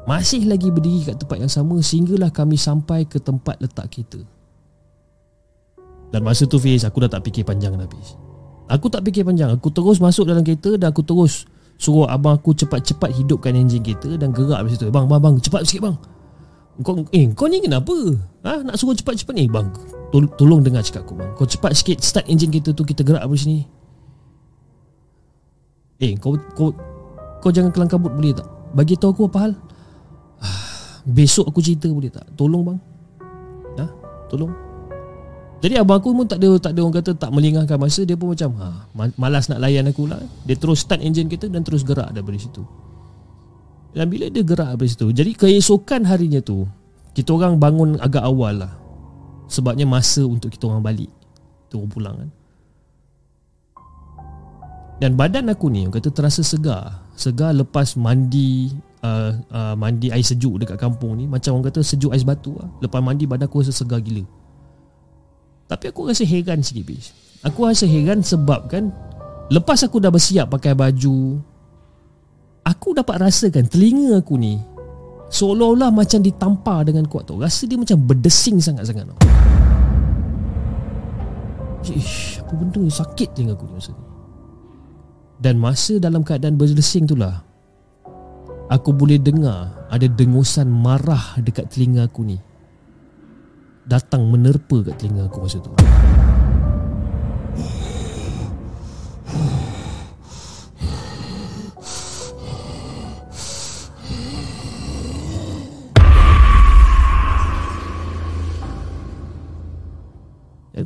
Masih 0.05 0.45
lagi 0.45 0.69
berdiri 0.69 1.01
dekat 1.01 1.17
tempat 1.25 1.37
yang 1.41 1.49
sama 1.49 1.81
sehinggalah 1.81 2.29
kami 2.29 2.61
sampai 2.61 3.09
ke 3.09 3.17
tempat 3.17 3.57
letak 3.57 3.89
kereta. 3.89 4.21
Dan 6.13 6.21
masa 6.21 6.45
tu 6.45 6.61
Fiz, 6.61 6.85
aku 6.85 7.01
dah 7.01 7.09
tak 7.09 7.25
fikir 7.25 7.41
panjang 7.41 7.73
dah 7.73 7.89
Fiz. 7.89 8.13
Aku 8.69 8.89
tak 8.93 9.01
fikir 9.01 9.25
panjang. 9.25 9.49
Aku 9.49 9.73
terus 9.73 9.97
masuk 9.97 10.29
dalam 10.29 10.45
kereta 10.45 10.77
dan 10.77 10.93
aku 10.93 11.01
terus 11.01 11.49
Suruh 11.75 12.07
abang 12.07 12.39
aku 12.39 12.55
cepat-cepat 12.55 13.11
hidupkan 13.11 13.51
enjin 13.51 13.83
kita 13.83 14.15
Dan 14.15 14.31
gerak 14.31 14.63
dari 14.63 14.71
situ 14.71 14.87
Bang, 14.87 15.11
bang, 15.11 15.19
bang, 15.19 15.35
cepat 15.43 15.67
sikit 15.67 15.91
bang 15.91 15.95
kau, 16.83 17.03
Eh, 17.11 17.27
kau 17.35 17.51
ni 17.51 17.59
kenapa? 17.59 17.91
Ha? 18.47 18.63
Nak 18.63 18.79
suruh 18.79 18.95
cepat-cepat 18.95 19.35
ni? 19.35 19.51
Bang, 19.51 19.75
tol- 20.07 20.31
tolong 20.39 20.63
dengar 20.63 20.83
cakap 20.87 21.03
aku 21.03 21.19
bang 21.19 21.35
Kau 21.35 21.43
cepat 21.43 21.75
sikit 21.75 21.99
start 21.99 22.31
enjin 22.31 22.47
kita 22.47 22.71
tu 22.71 22.87
Kita 22.87 23.03
gerak 23.03 23.27
dari 23.27 23.39
sini 23.39 23.59
Eh, 25.99 26.15
kau, 26.19 26.35
kau 26.55 26.75
kau 27.39 27.51
jangan 27.51 27.71
kelang 27.71 27.91
kabut 27.91 28.11
boleh 28.11 28.35
tak? 28.35 28.47
Bagi 28.75 28.99
tahu 28.99 29.11
aku 29.15 29.23
apa 29.31 29.37
hal? 29.47 29.51
Besok 31.15 31.51
aku 31.51 31.59
cerita 31.61 31.87
boleh 31.91 32.09
tak? 32.09 32.25
Tolong 32.33 32.63
bang 32.63 32.79
Ha? 33.75 33.85
Tolong 34.31 34.65
jadi 35.65 35.81
abang 35.81 35.97
aku 35.97 36.13
pun 36.13 36.29
tak 36.29 36.37
ada 36.37 36.61
tak 36.61 36.77
ada 36.77 36.79
orang 36.85 36.95
kata 37.01 37.11
tak 37.17 37.33
melengahkan 37.33 37.81
masa 37.81 38.05
dia 38.05 38.13
pun 38.13 38.37
macam 38.37 38.53
ha 38.61 38.85
malas 39.17 39.49
nak 39.49 39.57
layan 39.65 39.89
aku 39.89 40.05
lah. 40.05 40.21
Dia 40.45 40.53
terus 40.61 40.85
start 40.85 41.01
enjin 41.01 41.25
kita 41.25 41.49
dan 41.49 41.65
terus 41.65 41.81
gerak 41.81 42.13
dari 42.13 42.37
situ. 42.37 42.61
Dan 43.95 44.05
bila 44.11 44.29
dia 44.29 44.45
gerak 44.45 44.77
dari 44.77 44.91
situ, 44.91 45.09
jadi 45.09 45.33
keesokan 45.33 46.05
harinya 46.05 46.37
tu 46.43 46.69
kita 47.17 47.33
orang 47.33 47.57
bangun 47.57 47.97
agak 47.97 48.21
awal 48.21 48.61
lah. 48.61 48.77
Sebabnya 49.49 49.89
masa 49.89 50.21
untuk 50.21 50.53
kita 50.53 50.69
orang 50.69 50.85
balik. 50.85 51.09
Tu 51.73 51.81
pulang 51.89 52.13
kan. 52.13 52.29
Dan 55.01 55.17
badan 55.17 55.49
aku 55.49 55.73
ni 55.73 55.89
kata 55.89 56.13
terasa 56.13 56.45
segar. 56.45 57.01
Segar 57.17 57.57
lepas 57.57 57.97
mandi 57.97 58.69
uh, 59.05 59.29
uh, 59.53 59.73
mandi 59.77 60.09
air 60.09 60.25
sejuk 60.25 60.57
dekat 60.57 60.81
kampung 60.81 61.13
ni 61.13 61.29
macam 61.29 61.53
orang 61.53 61.69
kata 61.69 61.85
sejuk 61.85 62.09
ais 62.09 62.25
batu 62.25 62.57
lah. 62.57 62.65
Lepas 62.81 63.05
mandi 63.05 63.29
badan 63.29 63.45
aku 63.45 63.61
rasa 63.61 63.69
segar 63.69 64.01
gila. 64.01 64.25
Tapi 65.69 65.93
aku 65.93 66.09
rasa 66.09 66.25
heran 66.25 66.65
sikit 66.65 66.85
bis. 66.85 67.13
Aku 67.45 67.69
rasa 67.69 67.85
heran 67.85 68.25
sebab 68.25 68.65
kan 68.65 68.89
Lepas 69.53 69.85
aku 69.85 70.01
dah 70.01 70.09
bersiap 70.09 70.49
pakai 70.49 70.73
baju 70.73 71.37
Aku 72.65 72.97
dapat 72.97 73.21
rasakan 73.21 73.69
telinga 73.69 74.17
aku 74.17 74.41
ni 74.41 74.57
Seolah-olah 75.29 75.93
macam 75.93 76.25
ditampar 76.25 76.89
dengan 76.89 77.05
kuat 77.05 77.29
tu 77.29 77.37
Rasa 77.37 77.69
dia 77.69 77.77
macam 77.77 78.01
berdesing 78.01 78.57
sangat-sangat 78.57 79.05
tau. 79.13 79.17
Ish, 81.85 82.41
apa 82.41 82.53
benda 82.57 82.81
sakit 82.89 83.37
telinga 83.37 83.53
aku 83.53 83.69
ni 83.69 83.73
masa 83.77 83.91
ni. 83.93 84.03
Dan 85.37 85.61
masa 85.61 85.93
dalam 86.01 86.25
keadaan 86.25 86.57
berlesing 86.57 87.05
tu 87.05 87.13
lah 87.13 87.44
Aku 88.65 88.97
boleh 88.97 89.21
dengar 89.21 89.85
ada 89.93 90.09
dengusan 90.09 90.65
marah 90.65 91.37
dekat 91.37 91.69
telinga 91.69 92.09
aku 92.09 92.25
ni 92.25 92.41
Datang 93.85 94.25
menerpa 94.25 94.81
kat 94.81 94.97
telinga 94.97 95.29
aku 95.29 95.45
masa 95.45 95.61
tu 95.61 95.69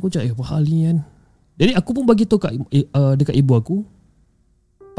aku 0.00 0.08
cakap, 0.08 0.32
eh, 0.32 0.32
apa 0.32 0.44
hal 0.48 0.62
ni 0.64 0.88
kan? 0.88 0.98
Jadi 1.60 1.72
aku 1.76 1.90
pun 1.92 2.08
bagi 2.08 2.24
tahu 2.24 2.40
kat, 2.40 2.56
uh, 2.56 3.12
dekat 3.20 3.36
ibu 3.36 3.52
aku 3.52 3.76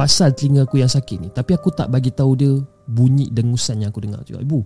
Pasal 0.02 0.34
telinga 0.34 0.66
aku 0.66 0.82
yang 0.82 0.90
sakit 0.90 1.18
ni. 1.22 1.30
Tapi 1.30 1.54
aku 1.54 1.70
tak 1.70 1.94
bagi 1.94 2.10
tahu 2.10 2.34
dia 2.34 2.50
Bunyi 2.90 3.30
dengusan 3.30 3.86
yang 3.86 3.94
aku 3.94 4.02
dengar. 4.02 4.26
Cakap, 4.26 4.42
ibu 4.42 4.66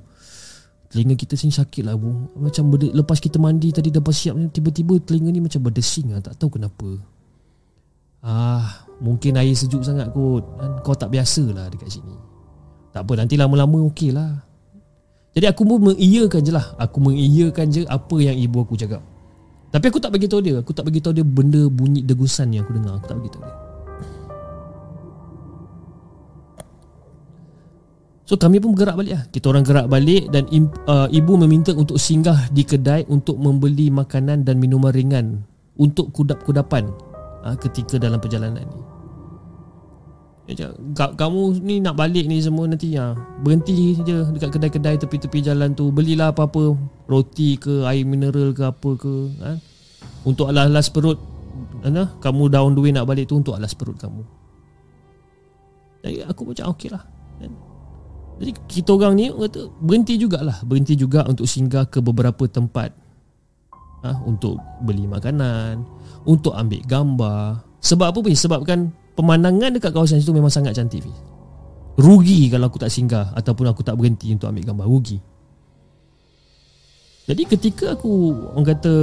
Telinga 0.87 1.19
kita 1.19 1.35
sini 1.35 1.51
sakit 1.51 1.83
lah 1.83 1.91
ibu. 1.91 2.31
Macam 2.39 2.71
berde, 2.71 2.95
lepas 2.95 3.19
kita 3.19 3.35
mandi 3.35 3.75
tadi 3.75 3.91
dah 3.91 3.99
siap 4.15 4.39
ni 4.39 4.47
Tiba-tiba 4.47 4.95
telinga 5.03 5.35
ni 5.35 5.43
macam 5.43 5.59
berdesing 5.59 6.15
lah. 6.15 6.23
Tak 6.23 6.39
tahu 6.39 6.55
kenapa. 6.55 6.87
Ah, 8.23 8.87
Mungkin 9.03 9.35
air 9.35 9.51
sejuk 9.51 9.83
sangat 9.83 10.07
kot. 10.15 10.47
Kan? 10.55 10.71
Kau 10.87 10.95
tak 10.95 11.11
biasa 11.11 11.43
lah 11.51 11.67
dekat 11.67 11.91
sini. 11.91 12.15
Tak 12.95 13.03
apa 13.03 13.19
nanti 13.19 13.35
lama-lama 13.35 13.91
okey 13.91 14.15
lah. 14.15 14.39
Jadi 15.35 15.51
aku 15.51 15.67
pun 15.67 15.91
mengiyakan 15.91 16.47
je 16.47 16.51
lah. 16.55 16.79
Aku 16.79 17.03
mengiyakan 17.03 17.67
je 17.75 17.83
apa 17.83 18.15
yang 18.23 18.39
ibu 18.39 18.63
aku 18.63 18.79
cakap. 18.79 19.03
Tapi 19.67 19.83
aku 19.91 19.99
tak 19.99 20.15
bagi 20.15 20.31
tahu 20.31 20.39
dia. 20.39 20.63
Aku 20.63 20.71
tak 20.71 20.87
bagi 20.87 21.03
tahu 21.03 21.11
dia 21.11 21.27
benda 21.27 21.67
bunyi 21.67 22.07
degusan 22.07 22.55
yang 22.55 22.63
aku 22.63 22.79
dengar. 22.79 23.03
Aku 23.03 23.11
tak 23.11 23.19
bagi 23.19 23.35
tahu 23.35 23.43
dia. 23.43 23.64
So 28.25 28.41
kami 28.41 28.57
pun 28.57 28.73
bergerak 28.73 28.97
balik 28.97 29.13
lah. 29.13 29.23
Kita 29.29 29.45
orang 29.53 29.61
gerak 29.61 29.85
balik 29.85 30.33
dan 30.33 30.49
uh, 30.89 31.05
ibu 31.13 31.33
meminta 31.37 31.69
untuk 31.77 32.01
singgah 32.01 32.49
di 32.49 32.65
kedai 32.65 33.05
untuk 33.05 33.37
membeli 33.37 33.93
makanan 33.93 34.41
dan 34.41 34.57
minuman 34.57 34.89
ringan 34.89 35.45
untuk 35.77 36.09
kudap-kudapan 36.09 36.89
uh, 37.45 37.53
ketika 37.61 38.01
dalam 38.01 38.17
perjalanan 38.17 38.65
ni. 38.65 38.81
Kamu 40.93 41.57
ni 41.61 41.81
nak 41.81 41.97
balik 41.97 42.25
ni 42.29 42.37
semua 42.41 42.69
nanti 42.69 42.93
ya. 42.93 43.17
Berhenti 43.41 43.97
je 44.01 44.25
dekat 44.33 44.53
kedai-kedai 44.57 44.97
tepi-tepi 45.01 45.41
jalan 45.41 45.73
tu. 45.73 45.89
Belilah 45.89 46.33
apa-apa. 46.33 46.77
Roti 47.05 47.57
ke, 47.57 47.85
air 47.85 48.05
mineral 48.05 48.53
ke 48.53 48.61
apa 48.65 48.89
ke. 48.93 49.13
Ha? 49.41 49.57
Untuk 50.25 50.49
alas-alas 50.49 50.89
perut. 50.89 51.17
Mana? 51.81 52.13
Kamu 52.21 52.49
daun 52.49 52.77
duit 52.77 52.93
nak 52.93 53.09
balik 53.09 53.29
tu 53.29 53.37
untuk 53.37 53.57
alas 53.57 53.73
perut 53.73 53.97
kamu. 53.97 54.21
Jadi 56.05 56.21
aku 56.29 56.41
macam 56.53 56.73
okey 56.77 56.89
lah. 56.93 57.01
Jadi 58.35 58.51
kita 58.67 58.89
orang 58.95 59.13
ni 59.15 59.31
kata 59.31 59.71
berhenti 59.79 60.19
jugalah. 60.19 60.59
Berhenti 60.67 60.99
juga 60.99 61.23
untuk 61.23 61.47
singgah 61.47 61.87
ke 61.87 62.03
beberapa 62.03 62.43
tempat. 62.49 62.91
Ha? 64.03 64.11
Untuk 64.27 64.59
beli 64.83 65.07
makanan. 65.07 65.83
Untuk 66.27 66.51
ambil 66.51 66.83
gambar. 66.83 67.63
Sebab 67.79 68.11
apa 68.11 68.19
pun? 68.19 68.33
Sebabkan 68.33 68.91
pemandangan 69.15 69.79
dekat 69.79 69.95
kawasan 69.95 70.19
situ 70.19 70.35
memang 70.35 70.51
sangat 70.51 70.75
cantik. 70.75 71.07
Rugi 71.95 72.51
kalau 72.51 72.67
aku 72.67 72.75
tak 72.75 72.91
singgah 72.91 73.31
ataupun 73.31 73.71
aku 73.71 73.79
tak 73.79 73.95
berhenti 73.95 74.35
untuk 74.35 74.51
ambil 74.51 74.67
gambar 74.67 74.85
rugi. 74.89 75.17
Jadi 77.25 77.43
ketika 77.47 77.95
aku 77.95 78.35
orang 78.53 78.67
kata 78.75 78.93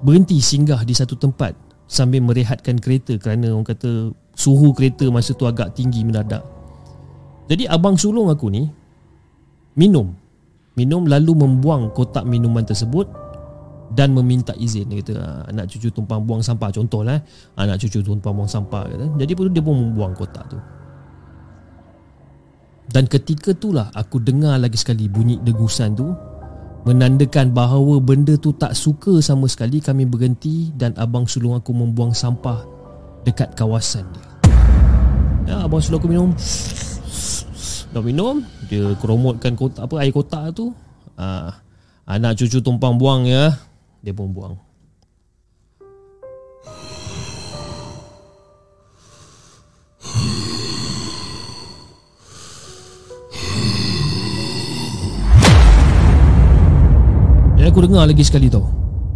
berhenti 0.00 0.38
singgah 0.38 0.86
di 0.86 0.94
satu 0.94 1.18
tempat 1.18 1.52
sambil 1.90 2.24
merehatkan 2.24 2.80
kereta 2.80 3.18
kerana 3.18 3.52
orang 3.52 3.66
kata 3.66 4.14
suhu 4.32 4.72
kereta 4.72 5.10
masa 5.12 5.36
tu 5.36 5.44
agak 5.44 5.74
tinggi 5.76 6.06
mendadak. 6.06 6.40
Jadi 7.52 7.68
abang 7.68 8.00
sulung 8.00 8.32
aku 8.32 8.48
ni 8.48 8.64
minum. 9.76 10.08
Minum 10.72 11.04
lalu 11.04 11.36
membuang 11.36 11.92
kotak 11.92 12.24
minuman 12.24 12.64
tersebut 12.64 13.04
dan 13.92 14.16
meminta 14.16 14.56
izin 14.56 14.88
dia 14.88 15.04
kata 15.04 15.12
ah, 15.20 15.40
anak 15.52 15.68
cucu 15.68 15.92
tumpang 15.92 16.24
buang 16.24 16.40
sampah 16.40 16.72
contohlah 16.72 17.20
eh. 17.20 17.22
anak 17.60 17.76
cucu 17.76 18.00
tumpang 18.00 18.32
buang 18.32 18.48
sampah 18.48 18.88
kata. 18.88 19.06
jadi 19.20 19.32
pun 19.36 19.52
dia 19.52 19.60
pun 19.60 19.76
membuang 19.76 20.16
kotak 20.16 20.48
tu 20.48 20.56
dan 22.88 23.04
ketika 23.04 23.52
itulah 23.52 23.92
aku 23.92 24.16
dengar 24.20 24.56
lagi 24.56 24.80
sekali 24.80 25.12
bunyi 25.12 25.36
degusan 25.44 25.92
tu 25.92 26.08
menandakan 26.88 27.52
bahawa 27.52 28.00
benda 28.00 28.34
tu 28.40 28.56
tak 28.56 28.72
suka 28.72 29.20
sama 29.20 29.46
sekali 29.46 29.78
kami 29.78 30.08
berhenti 30.08 30.72
dan 30.72 30.96
abang 30.96 31.28
sulung 31.28 31.54
aku 31.54 31.76
membuang 31.76 32.16
sampah 32.16 32.64
dekat 33.28 33.52
kawasan 33.54 34.08
dia 34.16 34.24
ya, 35.52 35.54
abang 35.68 35.84
sulung 35.84 36.00
aku 36.00 36.08
minum 36.08 36.32
dah 37.92 38.00
minum 38.00 38.40
dia 38.66 38.96
keromotkan 38.98 39.52
kotak 39.52 39.84
apa 39.84 39.94
air 40.00 40.12
kotak 40.12 40.56
tu. 40.56 40.72
Ah, 41.14 41.60
anak 42.08 42.40
cucu 42.40 42.64
tumpang 42.64 42.96
buang 42.96 43.28
ya. 43.28 43.52
Dia 44.02 44.16
pun 44.16 44.32
buang. 44.32 44.56
Dan 57.54 57.70
aku 57.70 57.78
dengar 57.86 58.10
lagi 58.10 58.24
sekali 58.26 58.50
tau. 58.50 58.66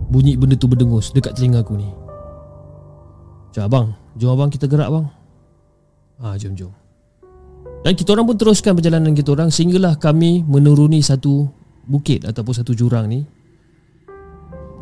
Bunyi 0.07 0.39
benda 0.39 0.55
tu 0.55 0.71
berdengus 0.71 1.11
dekat 1.11 1.35
telinga 1.35 1.67
aku 1.67 1.75
ni. 1.75 1.89
Cakap 3.51 3.67
abang. 3.73 3.89
Jom 4.17 4.33
abang 4.33 4.49
kita 4.49 4.65
gerak 4.65 4.89
bang 4.89 5.07
Ah 6.17 6.41
jom 6.41 6.57
jom 6.57 6.73
Dan 7.87 7.95
kita 7.95 8.19
orang 8.19 8.27
pun 8.27 8.35
teruskan 8.35 8.75
perjalanan 8.75 9.15
kita 9.15 9.31
orang 9.39 9.47
Sehinggalah 9.55 9.95
kami 9.95 10.43
menuruni 10.43 10.99
satu 10.99 11.47
bukit 11.87 12.27
Ataupun 12.27 12.51
satu 12.51 12.75
jurang 12.75 13.07
ni. 13.07 13.23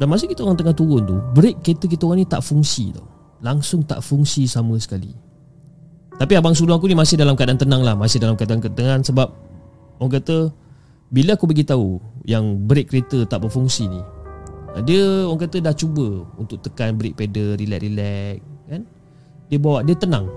Dan 0.01 0.09
masa 0.09 0.25
kita 0.25 0.41
orang 0.41 0.57
tengah 0.57 0.73
turun 0.73 1.05
tu 1.05 1.21
Brake 1.37 1.61
kereta 1.61 1.85
kita 1.85 2.09
orang 2.09 2.25
ni 2.25 2.27
tak 2.27 2.41
fungsi 2.41 2.97
tau. 2.97 3.05
Langsung 3.45 3.85
tak 3.85 4.01
fungsi 4.01 4.49
sama 4.49 4.81
sekali. 4.81 5.13
Tapi 6.17 6.33
abang 6.33 6.57
sulung 6.57 6.81
aku 6.81 6.89
ni 6.89 6.97
masih 6.97 7.21
dalam 7.21 7.37
keadaan 7.37 7.61
tenang 7.61 7.85
lah 7.85 7.93
Masih 7.93 8.23
dalam 8.23 8.41
keadaan 8.41 8.65
tenang 8.65 9.05
sebab 9.05 9.29
Orang 10.01 10.15
kata 10.17 10.49
Bila 11.13 11.37
aku 11.37 11.45
beritahu 11.45 12.01
Yang 12.25 12.45
brake 12.65 12.89
kereta 12.89 13.27
tak 13.29 13.45
berfungsi 13.45 13.85
ni 13.91 14.01
Dia 14.87 15.29
orang 15.29 15.43
kata 15.45 15.59
dah 15.59 15.75
cuba 15.77 16.25
Untuk 16.39 16.63
tekan 16.63 16.97
brake 16.97 17.19
pedal 17.19 17.59
Relax-relax 17.59 18.41
kan? 18.71 18.83
Dia 19.51 19.59
bawa 19.59 19.83
Dia 19.83 19.99
tenang. 19.99 20.31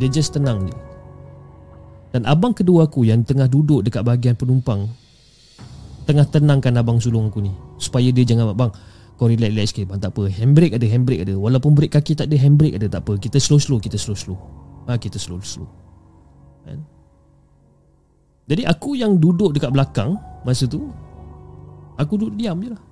Dia 0.00 0.08
just 0.08 0.32
tenang 0.32 0.66
je 0.66 0.93
Dan 2.14 2.30
abang 2.30 2.54
kedua 2.54 2.86
aku 2.86 3.02
Yang 3.02 3.34
tengah 3.34 3.50
duduk 3.50 3.82
dekat 3.82 4.06
bahagian 4.06 4.38
penumpang 4.38 4.86
Tengah 6.06 6.22
tenangkan 6.30 6.78
abang 6.78 7.02
sulung 7.02 7.26
aku 7.26 7.42
ni 7.42 7.50
Supaya 7.82 8.14
dia 8.14 8.22
jangan 8.22 8.54
Bang 8.54 8.70
kau 9.14 9.30
relax-relax 9.30 9.70
sikit 9.70 9.94
bang. 9.94 10.00
Tak 10.02 10.10
apa 10.10 10.22
Handbrake 10.26 10.74
ada 10.74 10.86
Handbrake 10.90 11.22
ada. 11.22 11.34
Walaupun 11.38 11.70
brake 11.78 11.94
kaki 11.94 12.18
tak 12.18 12.30
ada 12.30 12.36
Handbrake 12.38 12.74
ada 12.78 12.86
Tak 12.90 13.06
apa. 13.06 13.14
Kita 13.18 13.38
slow-slow 13.38 13.78
Kita 13.78 13.94
slow-slow. 13.94 14.38
Ha, 14.90 14.98
Kita 14.98 15.22
slow-slow. 15.22 15.68
Kan? 16.66 16.78
Jadi 18.50 18.62
aku 18.66 18.98
yang 18.98 19.18
duduk 19.22 19.54
dekat 19.54 19.70
belakang 19.70 20.18
Masa 20.42 20.66
tu 20.66 20.90
Aku 21.94 22.18
duduk 22.18 22.34
diam 22.34 22.58
je 22.58 22.74
lah. 22.74 22.82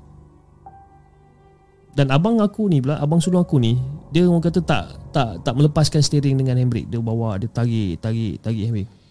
Dan 1.99 2.14
abang 2.14 2.39
aku 2.39 2.70
ni 2.70 2.79
pula 2.79 3.03
Abang 3.03 3.18
sulung 3.18 3.43
aku 3.43 3.59
ni 3.59 3.83
Dia 4.14 4.31
orang 4.31 4.47
kata 4.47 4.62
tak 4.62 4.95
Tak 5.11 5.43
tak 5.43 5.55
melepaskan 5.59 6.07
steering 6.07 6.39
dengan 6.39 6.55
handbrake. 6.55 6.87
Dia 6.87 7.03
bawa 7.03 7.35
Dia 7.35 7.51
tarik 7.51 7.99
Tarik 7.99 8.39
Tarik 8.47 8.62
handbrake 8.70 9.01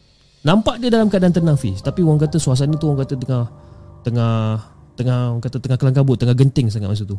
Nampak 0.41 0.81
dia 0.81 0.89
dalam 0.89 1.05
keadaan 1.05 1.33
tenang 1.33 1.53
Fiz 1.53 1.85
Tapi 1.85 2.01
orang 2.01 2.17
kata 2.17 2.41
suasana 2.41 2.73
tu 2.73 2.89
Orang 2.89 3.05
kata 3.05 3.13
tengah 3.13 3.45
Tengah 4.01 4.57
tengah 4.95 5.39
kata 5.41 5.57
tengah 5.57 5.77
kelang 5.79 5.95
kabut, 5.97 6.17
tengah 6.19 6.37
genting 6.37 6.67
sangat 6.69 6.91
masa 6.91 7.03
tu. 7.07 7.17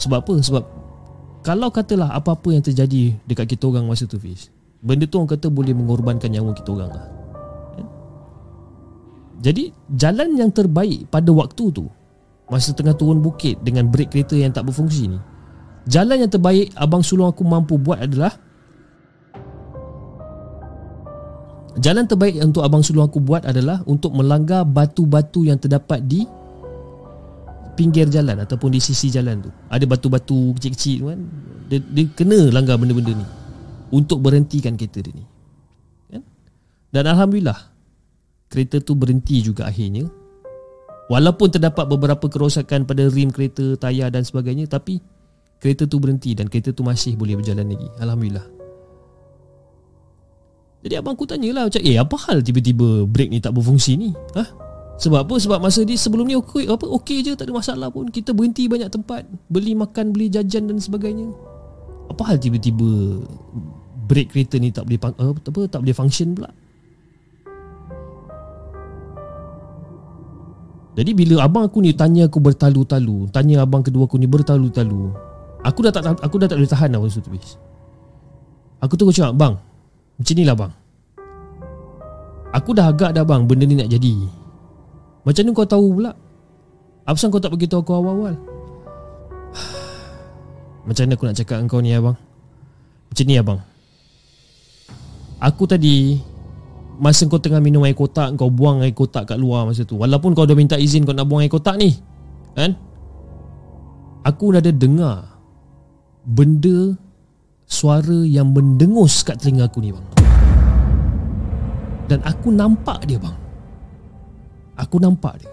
Sebab 0.00 0.18
apa? 0.26 0.34
Sebab 0.42 0.64
kalau 1.44 1.68
katalah 1.68 2.10
apa-apa 2.16 2.56
yang 2.56 2.64
terjadi 2.64 3.14
dekat 3.28 3.54
kita 3.54 3.68
orang 3.68 3.86
masa 3.86 4.08
tu 4.08 4.16
Fiz, 4.18 4.50
benda 4.80 5.04
tu 5.06 5.20
orang 5.20 5.30
kata 5.30 5.52
boleh 5.52 5.76
mengorbankan 5.76 6.32
nyawa 6.32 6.50
kita 6.56 6.70
orang 6.74 6.90
lah. 6.90 7.06
Kan? 7.76 7.86
Jadi 9.44 9.70
jalan 9.92 10.34
yang 10.34 10.50
terbaik 10.54 11.10
pada 11.10 11.30
waktu 11.34 11.66
tu 11.74 11.86
Masa 12.44 12.76
tengah 12.76 12.92
turun 12.92 13.24
bukit 13.24 13.56
dengan 13.64 13.88
brake 13.88 14.12
kereta 14.12 14.36
yang 14.36 14.52
tak 14.52 14.68
berfungsi 14.68 15.08
ni 15.08 15.18
Jalan 15.88 16.28
yang 16.28 16.30
terbaik 16.30 16.76
abang 16.76 17.00
sulung 17.00 17.24
aku 17.24 17.40
mampu 17.40 17.80
buat 17.80 18.04
adalah 18.04 18.36
Jalan 21.74 22.06
terbaik 22.06 22.38
untuk 22.38 22.62
abang 22.62 22.86
sulung 22.86 23.10
aku 23.10 23.18
buat 23.18 23.42
adalah 23.42 23.82
untuk 23.90 24.14
melanggar 24.14 24.62
batu-batu 24.62 25.42
yang 25.42 25.58
terdapat 25.58 26.06
di 26.06 26.22
pinggir 27.74 28.06
jalan 28.06 28.38
ataupun 28.46 28.70
di 28.70 28.78
sisi 28.78 29.10
jalan 29.10 29.42
tu. 29.42 29.50
Ada 29.68 29.82
batu-batu 29.82 30.54
kecil-kecil 30.54 30.98
kan. 31.10 31.20
Dia, 31.66 31.78
dia 31.82 32.06
kena 32.14 32.54
langgar 32.54 32.78
benda-benda 32.78 33.18
ni 33.18 33.26
untuk 33.90 34.22
berhentikan 34.22 34.78
kereta 34.78 35.02
dia 35.02 35.12
ni. 35.18 35.24
Kan? 36.14 36.22
Dan 36.94 37.04
alhamdulillah 37.10 37.58
kereta 38.46 38.78
tu 38.78 38.94
berhenti 38.94 39.42
juga 39.42 39.66
akhirnya. 39.66 40.06
Walaupun 41.10 41.58
terdapat 41.58 41.84
beberapa 41.90 42.30
kerosakan 42.30 42.86
pada 42.86 43.10
rim 43.10 43.28
kereta, 43.34 43.76
tayar 43.76 44.14
dan 44.14 44.22
sebagainya 44.22 44.70
tapi 44.70 45.02
kereta 45.58 45.90
tu 45.90 45.98
berhenti 45.98 46.32
dan 46.38 46.46
kereta 46.46 46.70
tu 46.70 46.86
masih 46.86 47.18
boleh 47.18 47.34
berjalan 47.34 47.66
lagi. 47.66 47.88
Alhamdulillah. 47.98 48.53
Jadi 50.84 51.00
abang 51.00 51.16
aku 51.16 51.24
tanyalah 51.24 51.64
macam 51.72 51.80
eh 51.80 51.96
apa 51.96 52.16
hal 52.28 52.44
tiba-tiba 52.44 53.08
brake 53.08 53.32
ni 53.32 53.40
tak 53.40 53.56
berfungsi 53.56 53.96
ni? 53.96 54.12
Ha? 54.36 54.44
Sebab 55.00 55.24
apa? 55.24 55.34
Sebab 55.40 55.58
masa 55.58 55.80
ni 55.80 55.96
sebelum 55.96 56.28
ni 56.28 56.36
okey 56.36 56.68
apa 56.68 56.84
okey 57.00 57.24
je 57.24 57.32
tak 57.32 57.48
ada 57.48 57.56
masalah 57.56 57.88
pun. 57.88 58.12
Kita 58.12 58.36
berhenti 58.36 58.68
banyak 58.68 58.92
tempat, 58.92 59.24
beli 59.48 59.72
makan, 59.72 60.12
beli 60.12 60.28
jajan 60.28 60.68
dan 60.68 60.76
sebagainya. 60.76 61.32
Apa 62.12 62.28
hal 62.28 62.36
tiba-tiba 62.36 63.16
brake 64.04 64.28
kereta 64.28 64.60
ni 64.60 64.68
tak 64.68 64.84
boleh 64.84 65.00
apa 65.00 65.60
tak 65.72 65.80
boleh 65.80 65.96
function 65.96 66.36
pula? 66.36 66.52
Jadi 70.94 71.10
bila 71.10 71.48
abang 71.48 71.66
aku 71.66 71.80
ni 71.80 71.96
tanya 71.96 72.28
aku 72.28 72.38
bertalu-talu, 72.38 73.26
tanya 73.32 73.64
abang 73.64 73.82
kedua 73.82 74.04
aku 74.06 74.20
ni 74.20 74.30
bertalu-talu, 74.30 75.10
aku 75.64 75.80
dah 75.80 75.90
tak 75.90 76.22
aku 76.22 76.36
dah 76.38 76.46
tak 76.46 76.60
boleh 76.60 76.70
tahan 76.70 76.92
dah 76.92 77.00
masa 77.00 77.18
tu. 77.18 77.34
Aku 78.78 78.94
tu 78.94 79.08
cakap, 79.10 79.34
"Bang, 79.34 79.58
macam 80.14 80.34
ni 80.38 80.44
lah 80.46 80.56
bang. 80.56 80.72
Aku 82.54 82.70
dah 82.70 82.86
agak 82.86 83.18
dah 83.18 83.26
bang 83.26 83.50
Benda 83.50 83.66
ni 83.66 83.74
nak 83.74 83.90
jadi. 83.90 84.14
Macam 85.26 85.42
ni 85.42 85.50
kau 85.50 85.66
tahu 85.66 85.98
pula? 85.98 86.12
Apa 87.04 87.18
kau 87.18 87.42
tak 87.42 87.50
beritahu 87.50 87.82
aku 87.82 87.92
awal-awal? 87.98 88.34
Macam 90.86 91.02
mana 91.04 91.12
aku 91.18 91.24
nak 91.26 91.36
cakap 91.36 91.56
dengan 91.58 91.68
kau 91.68 91.82
ni 91.82 91.90
abang? 91.92 92.16
Macam 93.10 93.24
ni 93.26 93.34
abang. 93.36 93.60
Aku 95.42 95.66
tadi 95.68 96.22
Masa 96.94 97.26
kau 97.26 97.42
tengah 97.42 97.58
minum 97.58 97.82
air 97.82 97.98
kotak 97.98 98.38
Kau 98.38 98.54
buang 98.54 98.80
air 98.86 98.94
kotak 98.94 99.34
kat 99.34 99.36
luar 99.36 99.66
masa 99.66 99.82
tu. 99.82 99.98
Walaupun 99.98 100.30
kau 100.30 100.46
dah 100.46 100.54
minta 100.54 100.78
izin 100.78 101.02
kau 101.02 101.10
nak 101.10 101.26
buang 101.26 101.42
air 101.42 101.50
kotak 101.50 101.74
ni 101.74 101.90
Kan? 102.54 102.78
Aku 104.22 104.54
dah 104.54 104.62
ada 104.62 104.70
dengar 104.70 105.36
Benda 106.22 106.94
suara 107.64 108.24
yang 108.24 108.52
mendengus 108.52 109.24
kat 109.24 109.40
telinga 109.40 109.68
aku 109.68 109.80
ni 109.80 109.90
bang. 109.92 110.06
Dan 112.04 112.20
aku 112.20 112.52
nampak 112.52 113.08
dia 113.08 113.16
bang. 113.16 113.36
Aku 114.76 115.00
nampak 115.00 115.40
dia. 115.40 115.52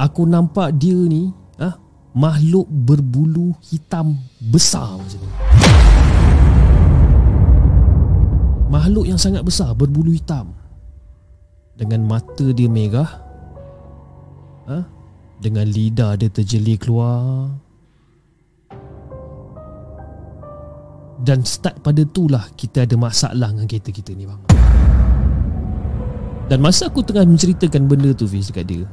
Aku 0.00 0.24
nampak 0.24 0.74
dia 0.80 0.96
ni 0.96 1.30
ah 1.60 1.76
ha, 1.76 1.78
makhluk 2.16 2.66
berbulu 2.66 3.52
hitam 3.68 4.16
besar 4.40 4.96
macam 4.96 5.20
ni. 5.20 5.32
Makhluk 8.72 9.04
yang 9.04 9.20
sangat 9.20 9.44
besar 9.44 9.76
berbulu 9.76 10.16
hitam. 10.16 10.56
Dengan 11.76 12.08
mata 12.08 12.48
dia 12.56 12.72
merah. 12.72 13.20
Ha? 14.64 14.78
Dengan 15.42 15.68
lidah 15.68 16.16
dia 16.16 16.32
terjeli 16.32 16.80
keluar 16.80 17.52
Dan 21.22 21.46
start 21.46 21.78
pada 21.86 22.02
tu 22.02 22.26
lah 22.26 22.50
Kita 22.58 22.82
ada 22.82 22.98
masalah 22.98 23.54
dengan 23.54 23.70
kereta 23.70 23.94
kita 23.94 24.10
ni 24.10 24.26
bang 24.26 24.42
Dan 26.50 26.58
masa 26.58 26.90
aku 26.90 27.06
tengah 27.06 27.22
menceritakan 27.22 27.86
benda 27.86 28.10
tu 28.10 28.26
Fiz 28.26 28.50
dekat 28.50 28.66
dia 28.66 28.84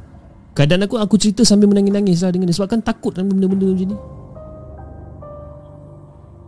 Keadaan 0.54 0.86
aku 0.86 1.02
aku 1.02 1.18
cerita 1.18 1.42
sambil 1.42 1.66
menangis-nangis 1.74 2.22
lah 2.22 2.30
dengan 2.30 2.46
dia 2.46 2.54
Sebab 2.54 2.70
kan 2.70 2.80
takut 2.86 3.10
dengan 3.18 3.34
benda-benda 3.34 3.66
macam 3.74 3.88
ni. 3.90 3.98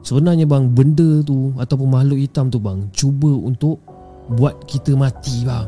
Sebenarnya 0.07 0.47
bang 0.47 0.64
benda 0.70 1.11
tu 1.26 1.51
Ataupun 1.59 1.89
makhluk 1.91 2.18
hitam 2.22 2.47
tu 2.47 2.62
bang 2.62 2.87
Cuba 2.95 3.30
untuk 3.35 3.83
buat 4.22 4.55
kita 4.70 4.95
mati 4.95 5.43
bang. 5.43 5.66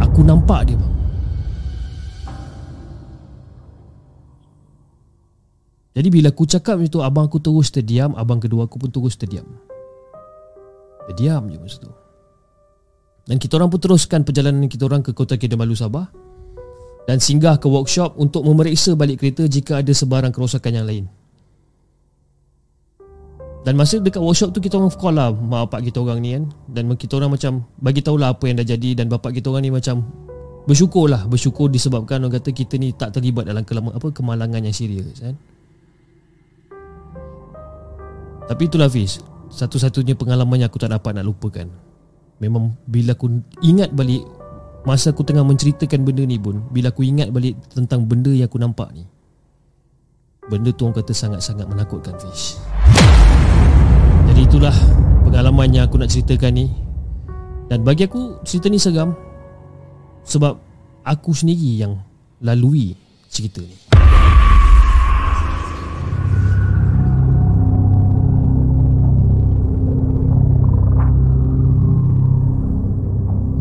Aku 0.00 0.24
nampak 0.24 0.72
dia 0.72 0.80
bang 0.80 0.95
Jadi 5.96 6.12
bila 6.12 6.28
aku 6.28 6.44
cakap 6.44 6.76
macam 6.76 6.92
tu 6.92 7.00
Abang 7.00 7.24
aku 7.24 7.40
terus 7.40 7.72
terdiam 7.72 8.12
Abang 8.20 8.36
kedua 8.36 8.68
aku 8.68 8.76
pun 8.76 8.92
terus 8.92 9.16
terdiam. 9.16 9.48
Terdiam 11.08 11.48
je 11.48 11.56
masa 11.56 11.80
tu. 11.80 11.92
Dan 13.26 13.40
kita 13.40 13.56
orang 13.56 13.72
pun 13.72 13.80
teruskan 13.80 14.20
perjalanan 14.22 14.68
kita 14.68 14.84
orang 14.84 15.00
ke 15.00 15.16
kota 15.16 15.40
Kidamalu 15.40 15.72
Sabah 15.74 16.06
Dan 17.08 17.18
singgah 17.18 17.56
ke 17.56 17.66
workshop 17.66 18.14
Untuk 18.20 18.44
memeriksa 18.44 18.92
balik 18.92 19.24
kereta 19.24 19.48
Jika 19.48 19.80
ada 19.80 19.90
sebarang 19.90 20.30
kerosakan 20.30 20.72
yang 20.78 20.86
lain. 20.86 21.04
Dan 23.66 23.74
masa 23.74 23.98
dekat 23.98 24.20
workshop 24.20 24.52
tu 24.52 24.60
Kita 24.60 24.76
orang 24.76 24.92
call 24.94 25.16
lah 25.16 25.32
Mak 25.32 25.72
bapak 25.72 25.80
kita 25.90 26.04
orang 26.04 26.20
ni 26.20 26.36
kan. 26.36 26.44
Dan 26.70 26.92
kita 26.94 27.18
orang 27.18 27.34
macam 27.34 27.64
Bagi 27.80 28.04
tahulah 28.04 28.36
apa 28.36 28.44
yang 28.46 28.60
dah 28.60 28.68
jadi 28.68 29.00
Dan 29.00 29.08
bapak 29.08 29.32
kita 29.32 29.48
orang 29.48 29.64
ni 29.64 29.72
macam 29.72 30.04
Bersyukur 30.68 31.08
lah. 31.08 31.24
Bersyukur 31.26 31.72
disebabkan 31.72 32.20
Orang 32.22 32.36
kata 32.36 32.52
kita 32.54 32.78
ni 32.78 32.94
tak 32.94 33.16
terlibat 33.16 33.48
dalam 33.48 33.66
kelama, 33.66 33.90
apa, 33.96 34.12
kemalangan 34.12 34.60
yang 34.60 34.76
serius 34.76 35.18
kan 35.18 35.34
tapi 38.46 38.70
itulah 38.70 38.86
Fiz 38.86 39.18
Satu-satunya 39.50 40.14
pengalaman 40.14 40.62
yang 40.62 40.70
aku 40.70 40.78
tak 40.78 40.90
dapat 40.94 41.18
nak 41.18 41.26
lupakan. 41.26 41.66
Memang 42.38 42.78
bila 42.86 43.18
aku 43.18 43.42
ingat 43.62 43.90
balik 43.90 44.22
Masa 44.86 45.10
aku 45.10 45.26
tengah 45.26 45.42
menceritakan 45.42 46.06
benda 46.06 46.22
ni 46.22 46.38
pun 46.38 46.62
Bila 46.70 46.94
aku 46.94 47.02
ingat 47.02 47.34
balik 47.34 47.58
tentang 47.74 48.06
benda 48.06 48.30
yang 48.30 48.46
aku 48.46 48.62
nampak 48.62 48.86
ni 48.94 49.02
Benda 50.46 50.70
tu 50.70 50.86
orang 50.86 51.02
kata 51.02 51.10
sangat-sangat 51.10 51.66
menakutkan 51.66 52.14
Fiz. 52.22 52.62
Jadi 54.30 54.46
itulah 54.46 54.74
pengalaman 55.26 55.74
yang 55.74 55.90
aku 55.90 55.98
nak 55.98 56.06
ceritakan 56.06 56.54
ni. 56.54 56.66
Dan 57.66 57.82
bagi 57.82 58.06
aku 58.06 58.38
cerita 58.46 58.70
ni 58.70 58.78
seram 58.78 59.10
Sebab 60.22 60.54
aku 61.02 61.34
sendiri 61.34 61.82
yang 61.82 61.98
lalui 62.38 62.94
cerita 63.26 63.58
ni 63.58 63.85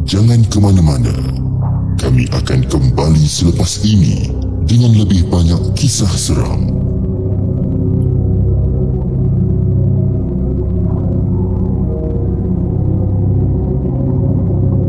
Jangan 0.05 0.37
ke 0.53 0.61
mana-mana. 0.61 1.17
Kami 1.97 2.29
akan 2.29 2.69
kembali 2.69 3.25
selepas 3.25 3.81
ini 3.81 4.29
dengan 4.61 4.93
lebih 5.01 5.25
banyak 5.33 5.73
kisah 5.73 6.13
seram. 6.13 6.69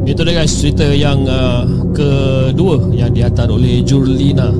Itu 0.05 0.21
dia 0.21 0.37
guys 0.37 0.53
cerita 0.53 0.85
yang 0.85 1.25
uh, 1.25 1.65
kedua 1.97 2.93
yang 2.93 3.17
dihantar 3.17 3.49
oleh 3.49 3.81
Jurlina 3.89 4.53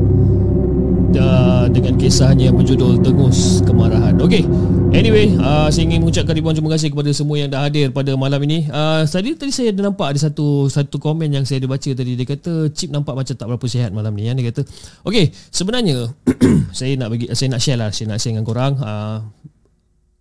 uh, 1.21 1.69
dengan 1.69 2.01
kisahnya 2.01 2.49
yang 2.49 2.57
berjudul 2.57 3.05
Dengus 3.05 3.61
Kemarahan. 3.61 4.17
Okey. 4.25 4.49
Anyway, 4.95 5.35
uh, 5.41 5.67
saya 5.73 5.83
ingin 5.83 6.05
mengucapkan 6.05 6.37
ribuan 6.37 6.55
terima 6.55 6.71
kasih 6.75 6.95
kepada 6.95 7.11
semua 7.11 7.41
yang 7.41 7.51
dah 7.51 7.67
hadir 7.67 7.91
pada 7.91 8.15
malam 8.15 8.39
ini. 8.47 8.71
Uh, 8.71 9.03
tadi 9.09 9.35
tadi 9.35 9.51
saya 9.51 9.75
ada 9.75 9.91
nampak 9.91 10.15
ada 10.15 10.21
satu 10.23 10.71
satu 10.71 11.03
komen 11.03 11.27
yang 11.33 11.43
saya 11.43 11.59
ada 11.59 11.67
baca 11.67 11.91
tadi 11.91 12.13
dia 12.15 12.27
kata 12.27 12.71
chip 12.71 12.95
nampak 12.95 13.19
macam 13.19 13.35
tak 13.35 13.47
berapa 13.51 13.67
sihat 13.67 13.91
malam 13.91 14.15
ni 14.15 14.31
ya. 14.31 14.37
Dia 14.39 14.55
kata, 14.55 14.63
"Okey, 15.03 15.35
sebenarnya 15.51 16.15
saya 16.79 16.93
nak 16.95 17.09
bagi 17.11 17.27
saya 17.35 17.49
nak 17.51 17.61
share 17.65 17.79
lah, 17.81 17.91
saya 17.91 18.07
nak 18.15 18.19
share 18.23 18.37
dengan 18.37 18.47
korang 18.47 18.75
uh, 18.79 19.27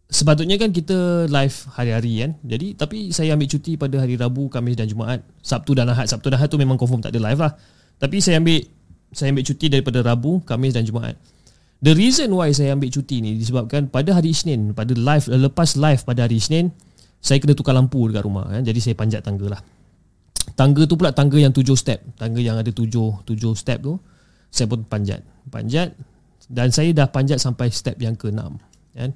Sepatutnya 0.05 0.55
kan 0.61 0.69
kita 0.69 1.25
live 1.27 1.55
hari-hari 1.73 2.21
kan 2.21 2.31
Jadi 2.45 2.77
tapi 2.77 3.09
saya 3.09 3.33
ambil 3.33 3.49
cuti 3.49 3.73
pada 3.73 3.99
hari 3.99 4.15
Rabu, 4.15 4.53
Kamis 4.53 4.77
dan 4.77 4.85
Jumaat 4.85 5.25
Sabtu 5.41 5.73
dan 5.73 5.89
Ahad 5.89 6.05
Sabtu 6.05 6.29
dan 6.29 6.37
Ahad 6.37 6.47
tu 6.47 6.61
memang 6.61 6.77
confirm 6.77 7.01
tak 7.01 7.09
ada 7.09 7.25
live 7.25 7.41
lah 7.41 7.57
Tapi 7.97 8.21
saya 8.21 8.37
ambil 8.37 8.63
saya 9.15 9.31
ambil 9.31 9.47
cuti 9.47 9.71
daripada 9.71 10.03
Rabu, 10.03 10.43
Kamis 10.43 10.75
dan 10.75 10.83
Jumaat. 10.83 11.15
The 11.83 11.91
reason 11.91 12.31
why 12.31 12.55
saya 12.55 12.71
ambil 12.71 12.87
cuti 12.87 13.19
ni 13.19 13.35
disebabkan 13.35 13.91
pada 13.91 14.15
hari 14.15 14.31
Isnin, 14.31 14.71
pada 14.71 14.95
live 14.95 15.25
lepas 15.27 15.75
live 15.75 16.01
pada 16.07 16.23
hari 16.23 16.39
Isnin, 16.39 16.71
saya 17.19 17.41
kena 17.41 17.57
tukar 17.57 17.75
lampu 17.75 17.99
dekat 18.07 18.23
rumah 18.23 18.47
kan. 18.47 18.63
Jadi 18.63 18.79
saya 18.79 18.95
panjat 18.95 19.25
tangga 19.25 19.59
lah. 19.59 19.61
Tangga 20.55 20.87
tu 20.87 20.95
pula 20.95 21.11
tangga 21.11 21.35
yang 21.41 21.51
tujuh 21.51 21.75
step. 21.75 21.99
Tangga 22.15 22.39
yang 22.39 22.55
ada 22.55 22.71
tujuh, 22.71 23.25
tujuh 23.27 23.53
step 23.57 23.83
tu. 23.83 23.99
Saya 24.53 24.71
pun 24.71 24.87
panjat. 24.87 25.19
Panjat. 25.51 25.91
Dan 26.47 26.69
saya 26.71 26.93
dah 26.93 27.09
panjat 27.09 27.41
sampai 27.41 27.73
step 27.73 27.97
yang 27.97 28.13
ke-6. 28.15 28.39
Kan? 28.95 29.11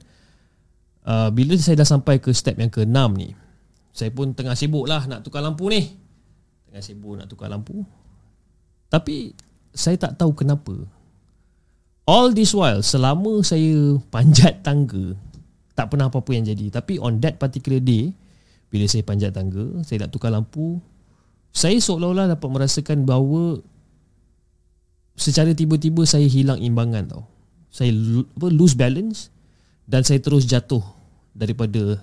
Uh, 1.06 1.30
bila 1.32 1.56
saya 1.56 1.80
dah 1.80 1.88
sampai 1.88 2.20
ke 2.20 2.34
step 2.36 2.60
yang 2.60 2.74
ke-6 2.74 3.00
ni, 3.16 3.32
saya 3.94 4.10
pun 4.12 4.36
tengah 4.36 4.58
sibuk 4.58 4.90
lah 4.90 5.06
nak 5.08 5.24
tukar 5.24 5.40
lampu 5.40 5.70
ni. 5.72 5.96
Tengah 6.68 6.84
sibuk 6.84 7.14
nak 7.16 7.30
tukar 7.32 7.48
lampu. 7.48 7.86
Tapi 8.90 9.32
saya 9.72 9.96
tak 10.02 10.18
tahu 10.18 10.34
kenapa 10.34 10.76
all 12.10 12.34
this 12.34 12.58
while 12.58 12.82
selama 12.82 13.46
saya 13.46 14.02
panjat 14.10 14.66
tangga 14.66 15.14
tak 15.78 15.94
pernah 15.94 16.10
apa-apa 16.10 16.34
yang 16.34 16.44
jadi. 16.50 16.74
Tapi 16.74 16.98
on 16.98 17.22
that 17.22 17.38
particular 17.38 17.78
day 17.78 18.10
bila 18.74 18.90
saya 18.90 19.06
panjat 19.06 19.38
tangga 19.38 19.86
saya 19.86 20.04
nak 20.04 20.12
tukar 20.12 20.34
lampu 20.34 20.82
saya 21.54 21.78
seolah-olah 21.78 22.34
dapat 22.34 22.50
merasakan 22.50 23.06
bahawa 23.06 23.62
secara 25.14 25.54
tiba-tiba 25.54 26.02
saya 26.10 26.26
hilang 26.26 26.58
imbangan 26.58 27.06
tau. 27.06 27.24
Saya 27.70 27.94
lose 28.38 28.74
balance 28.74 29.30
dan 29.86 30.02
saya 30.02 30.18
terus 30.18 30.50
jatuh 30.50 30.82
daripada 31.38 32.02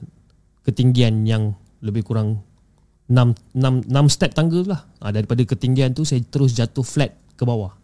ketinggian 0.62 1.26
yang 1.26 1.59
lebih 1.82 2.07
kurang 2.07 2.42
6, 3.11 3.34
6, 3.54 3.90
6 3.90 4.14
step 4.14 4.34
tangga 4.34 4.61
lah. 4.66 4.80
Ha, 5.02 5.11
daripada 5.14 5.42
ketinggian 5.42 5.94
tu 5.94 6.02
saya 6.02 6.22
terus 6.26 6.54
jatuh 6.54 6.82
flat 6.82 7.14
ke 7.38 7.42
bawah. 7.42 7.74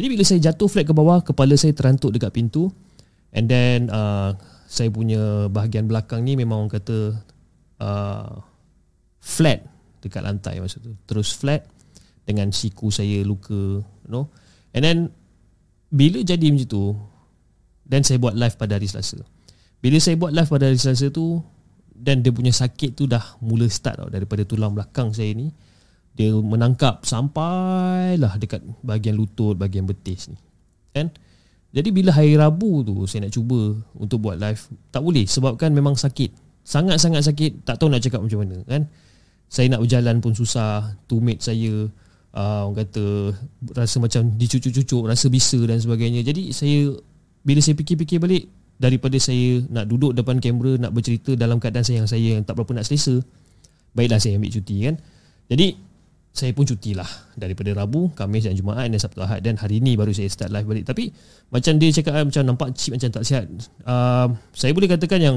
Jadi 0.00 0.16
bila 0.16 0.24
saya 0.24 0.40
jatuh 0.40 0.64
flat 0.64 0.88
ke 0.88 0.96
bawah 0.96 1.20
Kepala 1.20 1.60
saya 1.60 1.76
terantuk 1.76 2.16
dekat 2.16 2.32
pintu. 2.32 2.72
And 3.36 3.44
then 3.52 3.92
uh, 3.92 4.32
Saya 4.64 4.88
punya 4.88 5.52
bahagian 5.52 5.84
belakang 5.84 6.24
ni 6.24 6.40
Memang 6.40 6.64
orang 6.64 6.72
kata 6.72 7.20
uh, 7.84 8.40
Flat 9.20 9.60
Dekat 10.00 10.24
lantai 10.24 10.56
masa 10.64 10.80
tu. 10.80 10.96
Terus 11.04 11.36
flat 11.36 11.68
Dengan 12.24 12.48
siku 12.48 12.88
saya 12.88 13.20
luka 13.20 13.84
You 13.84 14.08
know. 14.08 14.32
And 14.72 14.88
then 14.88 14.98
Bila 15.92 16.24
jadi 16.24 16.48
macam 16.48 16.64
tu 16.64 16.96
Dan 17.84 18.00
saya 18.00 18.16
buat 18.16 18.32
live 18.32 18.56
pada 18.56 18.80
hari 18.80 18.88
Selasa. 18.88 19.20
Bila 19.84 20.00
saya 20.00 20.16
buat 20.16 20.32
live 20.32 20.48
pada 20.48 20.64
hari 20.64 20.80
Selasa 20.80 21.12
tu 21.12 21.44
Dan 21.92 22.24
dia 22.24 22.32
punya 22.32 22.56
sakit 22.56 22.96
tu 22.96 23.04
dah 23.04 23.36
Mula 23.44 23.68
start 23.68 24.00
tau 24.00 24.08
Daripada 24.08 24.48
tulang 24.48 24.72
belakang 24.72 25.12
saya 25.12 25.36
ni 25.36 25.52
Dia 26.18 26.34
menangkap 26.34 27.06
Sampailah 27.06 28.36
dekat 28.36 28.60
Bahagian 28.82 29.14
lutut 29.14 29.54
Bahagian 29.54 29.86
betis 29.86 30.30
ni. 30.30 30.38
Kan? 30.90 31.14
Jadi 31.70 31.88
bila 31.94 32.10
hari 32.10 32.34
Rabu 32.34 32.82
tu 32.82 33.06
Saya 33.06 33.26
nak 33.26 33.32
cuba 33.34 33.78
Untuk 33.94 34.26
buat 34.26 34.36
live 34.36 34.60
Tak 34.90 35.02
boleh 35.02 35.24
Sebabkan 35.26 35.70
memang 35.70 35.94
sakit. 35.94 36.34
Sangat-sangat 36.66 37.22
sakit 37.22 37.62
Tak 37.62 37.78
tahu 37.78 37.88
nak 37.88 38.02
cakap 38.02 38.20
macam 38.22 38.42
mana 38.42 38.58
kan? 38.66 38.90
Saya 39.50 39.66
nak 39.66 39.82
berjalan 39.82 40.22
pun 40.22 40.34
susah. 40.34 40.94
Tumit 41.06 41.42
saya 41.42 41.86
uh, 42.34 42.60
Orang 42.66 42.78
kata 42.86 43.34
Rasa 43.74 44.02
macam 44.02 44.34
dicucuk-cucuk 44.34 45.06
Rasa 45.06 45.26
bisa 45.30 45.58
dan 45.62 45.78
sebagainya. 45.78 46.26
Jadi 46.26 46.50
saya 46.50 46.90
Bila 47.46 47.62
saya 47.62 47.78
fikir-fikir 47.78 48.18
balik 48.18 48.50
Daripada 48.80 49.14
saya 49.20 49.62
nak 49.70 49.86
duduk 49.86 50.16
depan 50.16 50.42
kamera 50.42 50.74
Nak 50.88 50.90
bercerita 50.90 51.38
dalam 51.38 51.62
keadaan 51.62 51.86
saya 51.86 52.02
yang 52.02 52.10
saya 52.10 52.28
Yang 52.34 52.50
tak 52.50 52.58
berapa 52.58 52.72
nak 52.74 52.86
selesa 52.90 53.22
Baiklah 53.94 54.22
saya 54.22 54.38
ambil 54.38 54.54
cuti 54.54 54.76
kan? 54.86 54.94
Jadi 55.50 55.89
saya 56.30 56.54
pun 56.54 56.62
cuti 56.62 56.94
lah 56.94 57.06
Daripada 57.34 57.74
Rabu, 57.74 58.14
Khamis 58.14 58.46
dan 58.46 58.54
Jumaat 58.54 58.86
Dan 58.86 59.02
Sabtu 59.02 59.20
Ahad. 59.22 59.42
Dan 59.42 59.58
hari 59.58 59.82
ni 59.82 59.98
baru 59.98 60.14
saya 60.14 60.30
start 60.30 60.54
live 60.54 60.66
balik. 60.66 60.86
Tapi 60.86 61.10
Macam 61.50 61.74
dia 61.76 61.90
cakap 61.90 62.22
Macam 62.22 62.42
nampak 62.46 62.68
chip 62.78 62.94
macam 62.94 63.10
tak 63.10 63.24
sihat. 63.26 63.44
Uh, 63.82 64.30
Saya 64.54 64.70
boleh 64.70 64.86
katakan 64.86 65.18
yang 65.18 65.36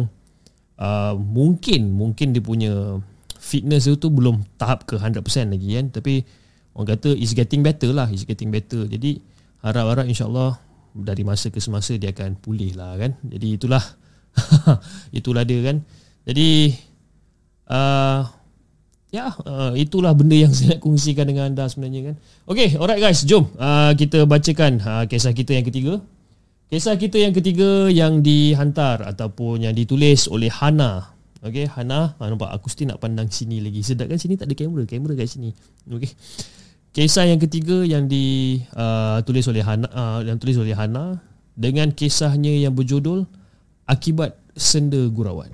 uh, 0.77 1.13
Mungkin 1.17 1.89
Mungkin 1.89 2.37
dia 2.37 2.43
punya 2.45 3.01
Fitness 3.41 3.89
dia 3.89 3.97
tu 3.97 4.13
Belum 4.13 4.45
tahap 4.61 4.85
ke 4.85 5.01
100% 5.01 5.17
lagi 5.49 5.69
kan. 5.81 5.85
Tapi 5.89 6.21
Orang 6.77 6.87
kata 6.93 7.09
It's 7.17 7.33
getting 7.33 7.65
better 7.65 7.89
lah 7.89 8.05
It's 8.13 8.29
getting 8.29 8.53
better. 8.53 8.85
Jadi 8.85 9.17
Harap-harap 9.65 10.05
insyaAllah 10.05 10.61
Dari 10.93 11.25
masa 11.25 11.49
ke 11.49 11.57
semasa 11.57 11.97
Dia 11.97 12.13
akan 12.13 12.37
pulih 12.37 12.77
lah 12.77 13.01
kan. 13.01 13.17
Jadi 13.25 13.57
itulah 13.57 13.81
Itulah 15.17 15.41
dia 15.41 15.61
kan. 15.65 15.81
Jadi 16.23 16.73
uh, 17.69 18.21
Ya, 19.13 19.29
uh, 19.45 19.77
itulah 19.77 20.17
benda 20.17 20.33
yang 20.33 20.49
saya 20.57 20.73
nak 20.75 20.81
kongsikan 20.81 21.29
dengan 21.29 21.53
anda 21.53 21.69
sebenarnya 21.69 22.11
kan. 22.11 22.15
Okay, 22.49 22.73
alright 22.81 22.97
guys, 22.97 23.21
jom 23.21 23.45
uh, 23.61 23.93
kita 23.93 24.25
bacakan 24.25 24.81
uh, 24.81 25.05
kisah 25.05 25.37
kita 25.37 25.53
yang 25.53 25.61
ketiga. 25.61 26.01
Kisah 26.73 26.97
kita 26.97 27.21
yang 27.21 27.29
ketiga 27.29 27.93
yang 27.93 28.25
dihantar 28.25 29.05
ataupun 29.05 29.69
yang 29.69 29.77
ditulis 29.77 30.25
oleh 30.25 30.49
Hana. 30.49 31.13
Okay, 31.45 31.69
Hana, 31.69 32.17
ha, 32.17 32.23
nampak 32.25 32.49
aku 32.49 32.73
still 32.73 32.89
nak 32.89 32.97
pandang 32.97 33.29
sini 33.29 33.61
lagi. 33.61 33.85
Sedap 33.85 34.09
kan 34.09 34.17
sini 34.17 34.33
tak 34.33 34.49
ada 34.49 34.57
kamera, 34.57 34.81
kamera 34.89 35.13
kat 35.13 35.29
sini. 35.29 35.53
Okay. 35.85 36.09
Kisah 36.97 37.29
yang 37.29 37.37
ketiga 37.37 37.85
yang 37.85 38.09
ditulis 38.09 39.45
uh, 39.45 39.51
oleh 39.53 39.61
Hana, 39.61 39.87
uh, 39.93 40.19
yang 40.25 40.41
tulis 40.41 40.57
oleh 40.57 40.73
Hana 40.73 41.21
dengan 41.53 41.93
kisahnya 41.93 42.49
yang 42.49 42.73
berjudul 42.73 43.29
Akibat 43.85 44.41
Senda 44.57 45.05
Gurauan. 45.13 45.53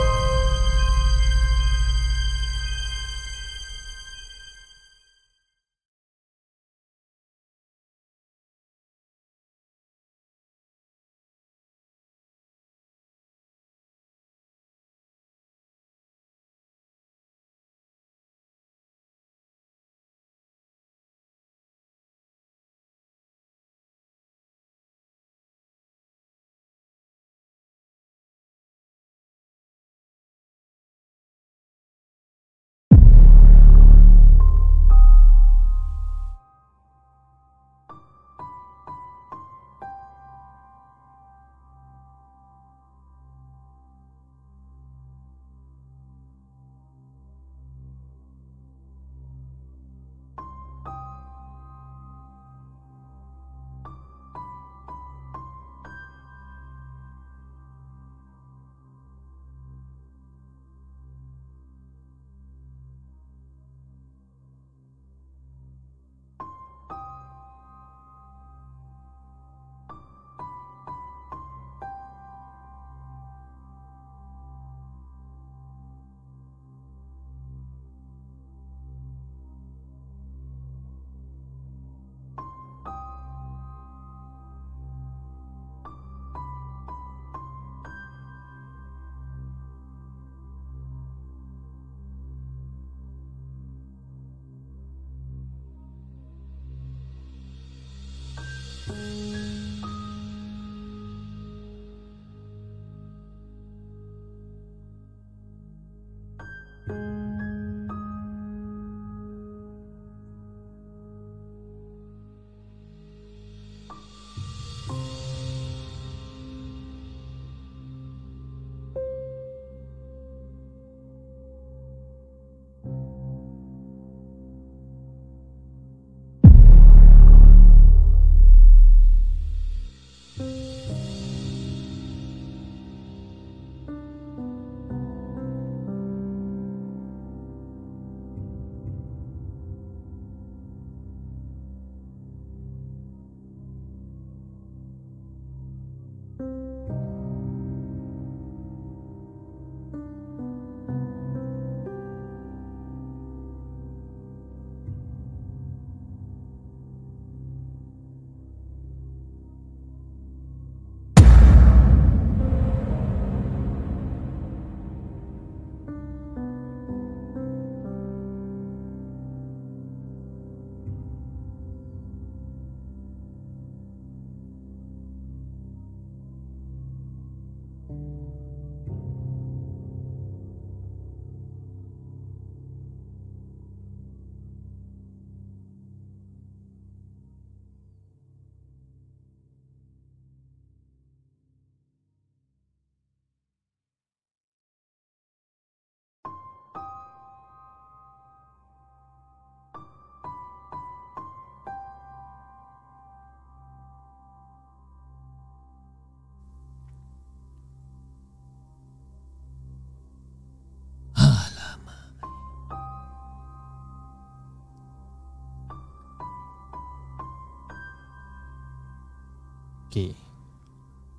Okay 219.91 220.15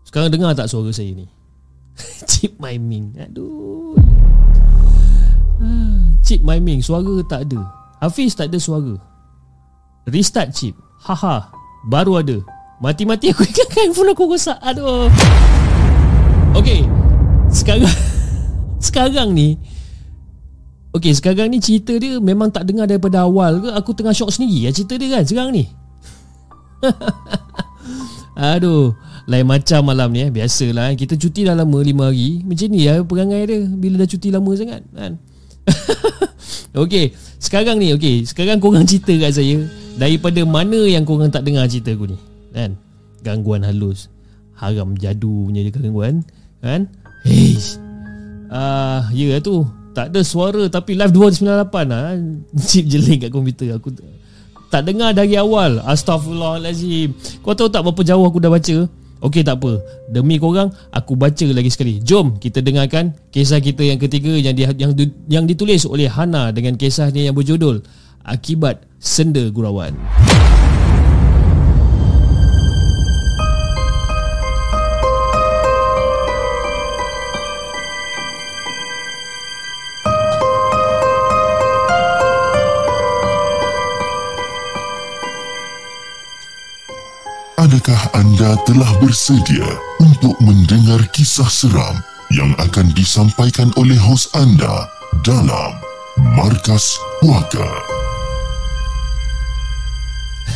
Sekarang 0.08 0.32
dengar 0.32 0.56
tak 0.56 0.72
suara 0.72 0.88
saya 0.96 1.12
ni? 1.12 1.28
Chip 2.32 2.56
miming 2.56 3.12
Aduh. 3.20 4.00
Ah, 5.60 6.08
Chip 6.24 6.40
miming 6.40 6.80
Suara 6.80 7.20
tak 7.28 7.44
ada. 7.52 7.60
Hafiz 8.00 8.32
tak 8.32 8.48
ada 8.48 8.56
suara. 8.56 8.96
Restart 10.08 10.56
chip 10.56 10.72
Haha 11.04 11.52
Baru 11.84 12.16
ada. 12.16 12.40
Mati-mati 12.80 13.28
aku 13.28 13.44
ingatkan 13.52 13.92
handphone 13.92 14.16
aku 14.16 14.24
rosak. 14.32 14.56
Aduh. 14.64 15.12
Okay 16.56 16.88
Sekarang 17.52 17.92
Sekarang 18.88 19.36
ni 19.36 19.60
Okay 20.96 21.12
sekarang 21.12 21.52
ni 21.52 21.60
cerita 21.60 21.92
dia 22.00 22.16
Memang 22.24 22.48
tak 22.48 22.64
dengar 22.64 22.88
daripada 22.88 23.28
awal 23.28 23.60
ke? 23.60 23.68
Aku 23.76 23.92
tengah 23.92 24.16
shock 24.16 24.32
sendiri 24.32 24.64
ya 24.64 24.70
cerita 24.72 24.96
dia 24.96 25.12
kan 25.12 25.28
Sekarang 25.28 25.52
ni 25.52 25.68
Aduh 28.42 28.98
Lain 29.30 29.46
macam 29.46 29.86
malam 29.86 30.10
ni 30.10 30.26
eh. 30.26 30.30
Biasalah 30.34 30.90
eh. 30.90 30.96
Kita 30.98 31.14
cuti 31.14 31.46
dah 31.46 31.54
lama 31.54 31.78
5 31.78 31.94
hari. 32.10 32.42
Macam 32.42 32.66
ni 32.74 32.90
ya 32.90 32.98
perangai 33.06 33.46
dia 33.46 33.58
Bila 33.70 34.02
dah 34.02 34.08
cuti 34.10 34.28
lama 34.34 34.50
sangat 34.58 34.82
kan? 34.90 35.12
Okay 36.82 37.14
Sekarang 37.38 37.78
ni 37.78 37.94
okay 37.94 38.26
Sekarang 38.26 38.58
korang 38.58 38.82
cerita 38.82 39.14
kat 39.14 39.38
saya 39.38 39.62
Daripada 39.94 40.42
mana 40.42 40.82
yang 40.90 41.06
korang 41.06 41.30
tak 41.30 41.46
dengar 41.46 41.70
cerita 41.70 41.94
aku 41.94 42.10
ni 42.10 42.18
Kan? 42.50 42.74
Gangguan 43.22 43.62
halus. 43.62 44.10
Haram 44.58 44.98
jadu 44.98 45.46
punya 45.46 45.62
gangguan 45.70 46.26
Kan? 46.58 46.90
Hei 47.22 47.54
Ah, 48.52 49.06
uh, 49.08 49.14
Ya 49.14 49.38
tu. 49.38 49.64
Tak 49.92 50.10
ada 50.10 50.20
suara 50.24 50.66
Tapi 50.66 50.98
live 50.98 51.12
298 51.14 51.92
lah 51.92 52.16
Chip 52.68 52.90
jeling 52.90 53.22
kat 53.22 53.30
komputer 53.30 53.76
Aku 53.76 53.92
tak 54.72 54.88
dengar 54.88 55.12
dari 55.12 55.36
awal. 55.36 55.84
Astaghfirullahaladzim 55.84 57.12
Kau 57.44 57.52
tahu 57.52 57.68
tak 57.68 57.84
berapa 57.84 58.00
jauh 58.00 58.24
aku 58.24 58.40
dah 58.40 58.48
baca? 58.48 58.88
Okey 59.22 59.44
tak 59.44 59.60
apa. 59.60 59.84
Demi 60.08 60.40
korang 60.40 60.72
Aku 60.90 61.14
baca 61.14 61.46
lagi 61.52 61.68
sekali. 61.68 62.00
Jom 62.00 62.40
kita 62.40 62.64
dengarkan 62.64 63.12
Kisah 63.28 63.60
kita 63.60 63.84
yang 63.84 64.00
ketiga 64.00 64.32
Yang 64.34 64.54
di, 64.56 64.62
yang, 64.80 64.92
yang 65.28 65.44
ditulis 65.44 65.84
oleh 65.84 66.08
Hana 66.08 66.50
Dengan 66.50 66.74
kisahnya 66.80 67.30
yang 67.30 67.36
berjudul 67.36 67.84
Akibat 68.24 68.82
Senda 68.98 69.46
Gurauan 69.52 69.94
Adakah 87.82 88.14
anda 88.14 88.54
telah 88.62 88.94
bersedia 89.02 89.66
untuk 89.98 90.38
mendengar 90.38 91.02
kisah 91.10 91.50
seram 91.50 91.98
yang 92.30 92.54
akan 92.62 92.94
disampaikan 92.94 93.74
oleh 93.74 93.98
hos 93.98 94.30
anda 94.38 94.86
dalam 95.26 95.74
Markas 96.14 96.94
Puaka? 97.18 97.66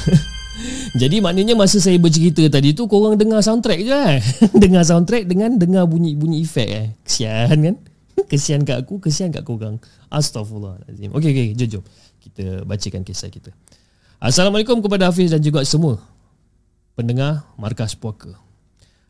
Jadi 1.03 1.19
maknanya 1.19 1.59
masa 1.59 1.83
saya 1.83 1.99
bercerita 1.99 2.47
tadi 2.47 2.71
tu 2.79 2.87
korang 2.87 3.19
dengar 3.19 3.43
soundtrack 3.43 3.81
je 3.83 3.91
kan? 3.91 4.23
dengar 4.63 4.87
soundtrack 4.87 5.27
dengan 5.27 5.59
dengar 5.59 5.91
bunyi-bunyi 5.91 6.47
efek 6.47 6.69
eh. 6.71 6.95
Kesian 7.03 7.59
kan? 7.59 7.75
Kesian 8.31 8.63
kat 8.63 8.87
aku, 8.87 9.03
kesian 9.03 9.35
kat 9.35 9.43
korang. 9.43 9.83
Astaghfirullahaladzim. 10.15 11.11
Okey, 11.11 11.35
okey, 11.35 11.47
jom, 11.59 11.69
jom. 11.75 11.83
Kita 12.23 12.63
bacakan 12.63 13.03
kisah 13.03 13.35
kita. 13.35 13.51
Assalamualaikum 14.23 14.79
kepada 14.79 15.11
Hafiz 15.11 15.35
dan 15.35 15.43
juga 15.43 15.67
semua 15.67 15.99
pendengar 16.97 17.45
Markas 17.61 17.93
Puaka. 17.95 18.35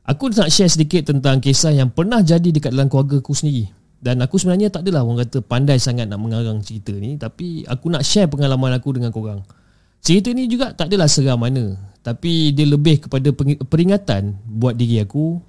Aku 0.06 0.30
nak 0.34 0.50
share 0.50 0.70
sedikit 0.70 1.10
tentang 1.10 1.38
kisah 1.38 1.74
yang 1.74 1.90
pernah 1.90 2.22
jadi 2.22 2.50
dekat 2.50 2.74
dalam 2.74 2.90
keluarga 2.90 3.22
aku 3.22 3.32
sendiri. 3.34 3.70
Dan 3.96 4.22
aku 4.22 4.38
sebenarnya 4.38 4.70
tak 4.70 4.86
adalah 4.86 5.02
orang 5.02 5.26
kata 5.26 5.42
pandai 5.42 5.80
sangat 5.80 6.06
nak 6.06 6.20
mengarang 6.22 6.62
cerita 6.62 6.94
ni. 6.94 7.18
Tapi 7.18 7.66
aku 7.66 7.90
nak 7.90 8.06
share 8.06 8.30
pengalaman 8.30 8.74
aku 8.76 8.94
dengan 8.94 9.10
korang. 9.10 9.42
Cerita 9.98 10.30
ni 10.30 10.46
juga 10.46 10.70
tak 10.74 10.92
adalah 10.92 11.10
seram 11.10 11.42
mana. 11.42 11.74
Tapi 12.06 12.54
dia 12.54 12.66
lebih 12.70 13.08
kepada 13.10 13.34
peringatan 13.66 14.38
buat 14.46 14.78
diri 14.78 15.02
aku, 15.02 15.42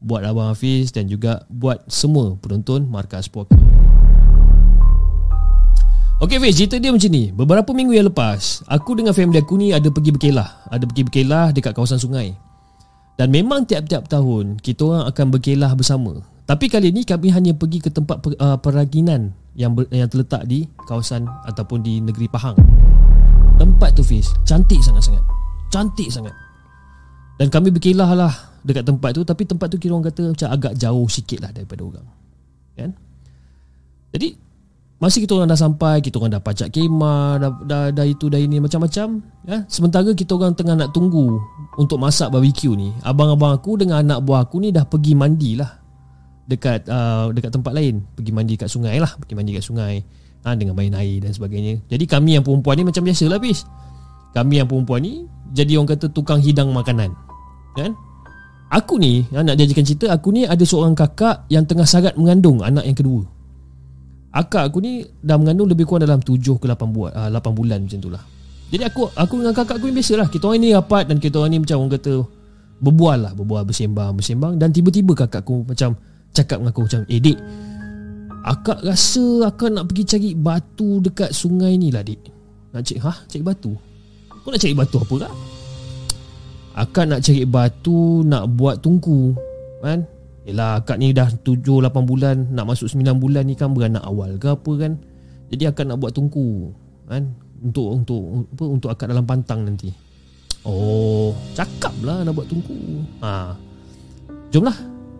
buat 0.00 0.24
Abang 0.24 0.56
Hafiz 0.56 0.88
dan 0.88 1.04
juga 1.04 1.44
buat 1.52 1.84
semua 1.92 2.32
penonton 2.40 2.88
Markas 2.88 3.28
Puaka. 3.28 3.52
Okey 6.18 6.42
Fiz, 6.42 6.58
cerita 6.58 6.82
dia 6.82 6.90
macam 6.90 7.10
ni. 7.14 7.30
Beberapa 7.30 7.70
minggu 7.70 7.94
yang 7.94 8.10
lepas 8.10 8.66
Aku 8.66 8.98
dengan 8.98 9.14
family 9.14 9.38
aku 9.38 9.54
ni 9.54 9.70
ada 9.70 9.86
pergi 9.86 10.10
berkelah. 10.10 10.66
Ada 10.66 10.82
pergi 10.82 11.06
berkelah 11.06 11.54
dekat 11.54 11.78
kawasan 11.78 12.02
sungai. 12.02 12.34
Dan 13.14 13.30
memang 13.30 13.62
tiap-tiap 13.62 14.10
tahun 14.10 14.58
Kita 14.58 14.82
orang 14.82 15.04
akan 15.14 15.26
berkelah 15.30 15.70
bersama. 15.78 16.18
Tapi 16.42 16.66
kali 16.66 16.90
ni 16.90 17.06
kami 17.06 17.30
hanya 17.30 17.54
pergi 17.54 17.78
ke 17.78 17.94
tempat 17.94 18.18
per, 18.18 18.34
uh, 18.34 18.58
peraginan 18.58 19.30
yang, 19.54 19.78
ber, 19.78 19.86
yang 19.94 20.10
terletak 20.10 20.42
di 20.50 20.66
kawasan 20.90 21.22
Ataupun 21.46 21.86
di 21.86 22.02
negeri 22.02 22.26
Pahang. 22.26 22.58
Tempat 23.54 23.94
tu 23.94 24.02
Fiz, 24.02 24.26
cantik 24.42 24.82
sangat-sangat. 24.82 25.22
Cantik 25.70 26.10
sangat. 26.10 26.34
Dan 27.38 27.46
kami 27.46 27.70
berkelah 27.70 28.10
lah 28.18 28.34
dekat 28.66 28.82
tempat 28.82 29.14
tu. 29.14 29.22
Tapi 29.22 29.46
tempat 29.46 29.70
tu 29.70 29.78
kira 29.78 29.94
orang 29.94 30.10
kata 30.10 30.34
macam 30.34 30.48
agak 30.50 30.74
jauh 30.74 31.06
sikit 31.06 31.46
lah 31.46 31.54
daripada 31.54 31.86
orang. 31.86 32.06
Kan? 32.74 32.90
Jadi 34.10 34.47
Masa 34.98 35.22
kita 35.22 35.38
orang 35.38 35.46
dah 35.46 35.58
sampai 35.58 36.02
Kita 36.02 36.18
orang 36.18 36.34
dah 36.34 36.42
pajak 36.42 36.74
kemah 36.74 37.38
dah, 37.38 37.50
dah, 37.62 37.82
dah 37.94 38.06
itu 38.06 38.26
dah 38.26 38.38
ini 38.38 38.58
Macam-macam 38.58 39.22
ya? 39.46 39.62
Sementara 39.70 40.10
kita 40.10 40.34
orang 40.34 40.58
tengah 40.58 40.74
nak 40.74 40.90
tunggu 40.90 41.38
Untuk 41.78 42.02
masak 42.02 42.34
barbecue 42.34 42.74
ni 42.74 42.90
Abang-abang 43.06 43.54
aku 43.54 43.78
dengan 43.78 44.02
anak 44.02 44.26
buah 44.26 44.42
aku 44.42 44.58
ni 44.58 44.74
Dah 44.74 44.82
pergi 44.82 45.14
mandi 45.14 45.54
lah 45.54 45.70
Dekat 46.48 46.88
uh, 46.88 47.28
dekat 47.30 47.52
tempat 47.54 47.76
lain. 47.76 48.02
Pergi 48.18 48.32
mandi 48.34 48.54
kat 48.58 48.66
sungai 48.66 48.98
lah 48.98 49.14
Pergi 49.22 49.38
mandi 49.38 49.54
kat 49.54 49.62
sungai 49.62 50.02
ha, 50.42 50.58
Dengan 50.58 50.74
main 50.74 50.90
air 50.90 51.22
dan 51.22 51.30
sebagainya. 51.30 51.78
Jadi 51.86 52.04
kami 52.10 52.34
yang 52.34 52.42
perempuan 52.42 52.74
ni 52.82 52.84
Macam 52.90 53.06
biasa 53.06 53.30
lah 53.30 53.38
Pis 53.38 53.62
Kami 54.34 54.58
yang 54.58 54.66
perempuan 54.66 55.06
ni 55.06 55.30
Jadi 55.54 55.78
orang 55.78 55.94
kata 55.94 56.10
tukang 56.10 56.42
hidang 56.42 56.74
makanan 56.74 57.14
Kan? 57.78 57.94
Aku 58.74 58.98
ni 58.98 59.30
Nak 59.30 59.54
diajarkan 59.54 59.86
cerita 59.86 60.10
Aku 60.10 60.34
ni 60.34 60.42
ada 60.42 60.66
seorang 60.66 60.98
kakak 60.98 61.46
Yang 61.46 61.70
tengah 61.70 61.86
sangat 61.86 62.18
mengandung 62.18 62.66
Anak 62.66 62.82
yang 62.82 62.98
kedua 62.98 63.37
Akak 64.28 64.68
aku 64.68 64.84
ni 64.84 65.08
dah 65.24 65.40
mengandung 65.40 65.72
lebih 65.72 65.88
kurang 65.88 66.04
dalam 66.04 66.20
7 66.20 66.36
ke 66.60 66.66
8 66.68 66.92
bulan, 66.92 67.12
uh, 67.16 67.28
8 67.32 67.56
bulan 67.56 67.78
macam 67.80 67.98
tu 67.98 68.10
lah. 68.12 68.20
Jadi 68.68 68.84
aku 68.84 69.08
aku 69.16 69.40
dengan 69.40 69.56
kakak 69.56 69.80
aku 69.80 69.88
ni 69.88 69.94
biasalah. 69.96 70.28
Kita 70.28 70.44
orang 70.52 70.60
ni 70.60 70.68
rapat 70.76 71.08
dan 71.08 71.16
kita 71.16 71.40
orang 71.40 71.52
ni 71.56 71.58
macam 71.64 71.76
orang 71.80 71.92
kata 71.96 72.12
berbual 72.78 73.18
lah, 73.24 73.32
berbual 73.32 73.64
bersembang, 73.64 74.12
bersembang 74.12 74.60
dan 74.60 74.68
tiba-tiba 74.68 75.16
kakak 75.16 75.40
aku 75.40 75.64
macam 75.64 75.96
cakap 76.36 76.60
dengan 76.60 76.70
aku 76.76 76.84
macam, 76.84 77.00
"Eh 77.08 77.20
dik, 77.24 77.38
akak 78.44 78.78
rasa 78.84 79.48
akak 79.48 79.72
nak 79.72 79.88
pergi 79.88 80.04
cari 80.04 80.30
batu 80.36 81.00
dekat 81.00 81.32
sungai 81.32 81.80
ni 81.80 81.88
lah 81.88 82.04
dik." 82.04 82.20
Nak 82.76 82.84
cari, 82.84 82.98
"Ha? 83.00 83.12
Cari 83.24 83.42
batu?" 83.42 83.72
Kau 84.44 84.52
nak 84.52 84.60
cari 84.60 84.76
batu 84.76 84.96
apa 85.00 85.14
kak? 85.24 85.34
Akak 86.78 87.04
nak 87.08 87.20
cari 87.24 87.42
batu 87.48 88.22
nak 88.28 88.44
buat 88.52 88.84
tungku 88.84 89.32
kan? 89.80 90.04
Yelah 90.48 90.80
akak 90.80 90.96
ni 90.96 91.12
dah 91.12 91.28
7-8 91.28 91.92
bulan 92.08 92.36
Nak 92.56 92.64
masuk 92.64 92.88
9 92.88 93.20
bulan 93.20 93.44
ni 93.44 93.52
kan 93.52 93.76
Beranak 93.76 94.00
awal 94.00 94.40
ke 94.40 94.48
apa 94.48 94.72
kan? 94.80 94.96
Jadi 95.52 95.68
akak 95.68 95.84
nak 95.88 96.00
buat 96.00 96.12
tungku 96.16 96.72
kan? 97.08 97.28
Untuk 97.60 98.00
untuk 98.00 98.22
apa 98.52 98.64
untuk 98.64 98.88
akak 98.92 99.08
dalam 99.08 99.24
pantang 99.24 99.64
nanti. 99.64 99.88
Oh 100.64 101.32
Cakap 101.56 101.92
lah 102.04 102.20
nak 102.24 102.36
buat 102.36 102.48
tungku. 102.48 102.76
Ha. 103.24 103.56
Jomlah. 104.52 104.76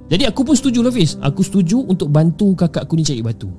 Jadi 0.09 0.25
aku 0.25 0.41
pun 0.41 0.57
setuju 0.57 0.81
lah 0.81 0.89
Fiz 0.89 1.21
Aku 1.21 1.45
setuju 1.45 1.85
untuk 1.85 2.09
bantu 2.09 2.57
kakak 2.57 2.89
aku 2.89 2.97
ni 2.97 3.05
cari 3.05 3.21
batu. 3.21 3.53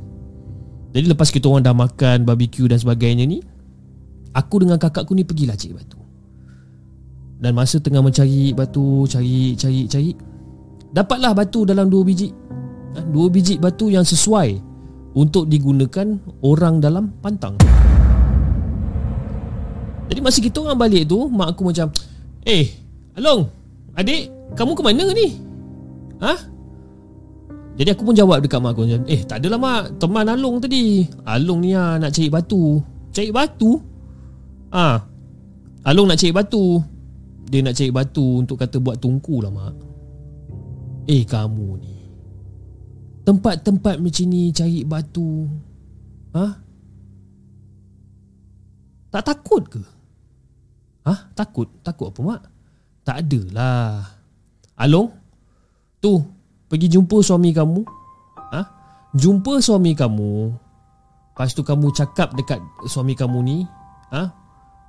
Jadi 0.90 1.06
lepas 1.06 1.30
kita 1.30 1.46
orang 1.46 1.62
dah 1.62 1.78
makan 1.78 2.26
Barbecue 2.26 2.66
dan 2.66 2.82
sebagainya 2.82 3.26
ni 3.30 3.42
Aku 4.34 4.62
dengan 4.62 4.82
kakak 4.82 5.06
aku 5.06 5.14
ni 5.14 5.22
pergilah 5.22 5.54
cari 5.54 5.74
batu. 5.74 6.02
Dan 7.38 7.54
masa 7.54 7.78
tengah 7.78 8.02
mencari 8.02 8.54
batu 8.58 9.06
Cari 9.06 9.54
Cari 9.54 9.86
Cari 9.86 10.10
Dapatlah 10.90 11.38
batu 11.38 11.70
dalam 11.70 11.86
dua 11.90 12.02
biji. 12.02 12.34
Ha, 12.98 13.06
Dua 13.06 13.30
biji 13.30 13.62
batu 13.62 13.94
yang 13.94 14.02
sesuai 14.02 14.58
Untuk 15.14 15.46
digunakan 15.46 16.18
orang 16.42 16.82
dalam 16.82 17.14
pantang. 17.22 17.54
Jadi 20.10 20.20
masa 20.26 20.42
kita 20.42 20.66
orang 20.66 20.82
balik 20.82 21.06
tu 21.06 21.30
Mak 21.30 21.54
aku 21.54 21.70
macam 21.70 21.94
Eh 22.42 22.66
Along 23.14 23.46
Adik 23.94 24.34
Kamu 24.58 24.74
ke 24.74 24.82
mana 24.82 25.06
ni? 25.14 25.38
Ha? 26.18 26.34
Jadi 27.78 27.96
aku 27.96 28.12
pun 28.12 28.18
jawab 28.18 28.44
dekat 28.44 28.60
mak 28.60 28.76
aku 28.76 28.90
macam 28.90 29.08
Eh 29.08 29.24
tak 29.24 29.40
adalah 29.40 29.56
mak. 29.56 30.02
Teman 30.04 30.28
Along 30.28 30.60
tadi. 30.60 31.08
Along 31.24 31.64
ni 31.64 31.72
lah 31.72 31.96
nak 31.96 32.12
cari 32.12 32.28
batu. 32.28 32.82
Cari 33.16 33.32
batu? 33.32 33.80
Ha. 34.76 35.00
Along 35.88 36.12
nak 36.12 36.20
cari 36.20 36.36
batu. 36.36 36.84
Dia 37.48 37.64
nak 37.64 37.80
cari 37.80 37.88
batu 37.88 38.44
Untuk 38.44 38.60
kata 38.60 38.84
buat 38.84 39.00
tungku 39.00 39.40
lah 39.40 39.54
mak 39.54 39.89
Eh 41.06 41.24
kamu 41.24 41.68
ni 41.80 41.96
Tempat-tempat 43.24 44.02
macam 44.02 44.26
ni 44.28 44.50
cari 44.50 44.82
batu 44.84 45.46
Ha? 46.34 46.46
Tak 49.10 49.24
takut 49.26 49.64
ke? 49.66 49.82
Ha? 51.06 51.34
Takut? 51.34 51.70
Takut 51.82 52.14
apa 52.14 52.20
mak? 52.22 52.42
Tak 53.06 53.26
adalah 53.26 54.06
Along 54.78 55.10
Tu 56.02 56.14
Pergi 56.70 56.88
jumpa 56.90 57.18
suami 57.26 57.50
kamu 57.50 57.82
ha? 58.54 58.62
Jumpa 59.18 59.58
suami 59.58 59.98
kamu 59.98 60.54
Lepas 61.34 61.56
tu 61.56 61.64
kamu 61.64 61.96
cakap 61.96 62.36
dekat 62.36 62.60
suami 62.86 63.16
kamu 63.16 63.40
ni 63.42 63.58
ha? 64.12 64.30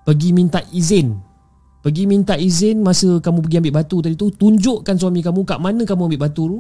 Pergi 0.05 0.35
minta 0.35 0.61
izin 0.75 1.30
Pergi 1.81 2.05
minta 2.05 2.37
izin 2.37 2.85
masa 2.85 3.25
kamu 3.25 3.41
pergi 3.41 3.57
ambil 3.65 3.75
batu 3.81 4.05
tadi 4.05 4.13
tu 4.13 4.29
Tunjukkan 4.29 5.01
suami 5.01 5.25
kamu 5.25 5.49
kat 5.49 5.57
mana 5.57 5.83
kamu 5.89 6.13
ambil 6.13 6.29
batu 6.29 6.45
tu. 6.45 6.59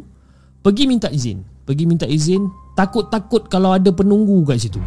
Pergi 0.64 0.88
minta 0.88 1.12
izin. 1.12 1.44
Pergi 1.68 1.84
minta 1.84 2.08
izin 2.08 2.48
Takut-takut 2.72 3.44
kalau 3.52 3.76
ada 3.76 3.92
penunggu 3.92 4.40
kat 4.48 4.56
situ. 4.56 4.80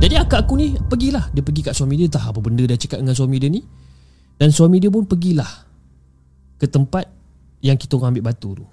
Jadi 0.00 0.14
akak 0.16 0.48
aku 0.48 0.56
ni 0.56 0.72
Pergilah. 0.80 1.28
Dia 1.36 1.44
pergi 1.44 1.68
kat 1.68 1.76
suami 1.76 2.00
dia 2.00 2.08
Tak 2.08 2.32
apa 2.32 2.40
benda 2.40 2.64
dia 2.64 2.80
cakap 2.80 3.04
dengan 3.04 3.12
suami 3.12 3.36
dia 3.36 3.52
ni. 3.52 3.60
Dan 4.40 4.48
suami 4.48 4.80
dia 4.80 4.88
pun 4.88 5.04
pergilah 5.04 5.68
Ke 6.56 6.64
tempat 6.64 7.04
Yang 7.60 7.84
kita 7.84 8.00
orang 8.00 8.16
ambil 8.16 8.32
batu 8.32 8.56
tu. 8.56 8.64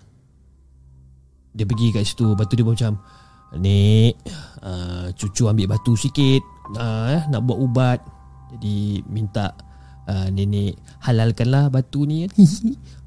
Dia 1.52 1.68
pergi 1.68 1.92
kat 1.92 2.08
situ 2.08 2.32
Batu 2.40 2.56
dia 2.56 2.64
macam 2.64 3.04
Nek 3.60 4.14
uh, 4.64 5.08
Cucu 5.12 5.44
ambil 5.52 5.76
batu 5.76 6.00
sikit. 6.00 6.40
Uh, 6.72 7.20
Nak 7.28 7.44
buat 7.44 7.60
ubat 7.60 8.15
Jadi 8.56 9.04
minta 9.12 9.52
uh, 10.08 10.28
Nenek 10.32 10.80
halalkanlah 11.04 11.68
batu 11.68 12.08
ni. 12.08 12.26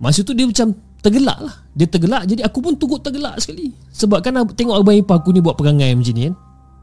Masa 0.03 0.23
tu 0.23 0.37
dia 0.37 0.45
macam 0.45 0.77
tergelak 0.99 1.39
lah. 1.41 1.55
Dia 1.73 1.87
tergelak 1.87 2.27
jadi 2.27 2.45
aku 2.45 2.59
pun 2.61 2.75
tunggu 2.77 3.01
tergelak 3.01 3.39
sekali. 3.41 3.73
Sebab 3.95 4.21
kan 4.21 4.45
tengok 4.53 4.77
abang 4.83 4.99
ipar 4.99 5.23
aku 5.23 5.33
ni 5.33 5.41
buat 5.41 5.57
perangai 5.57 5.95
macam 5.95 6.15
ni 6.15 6.23
kan. 6.29 6.35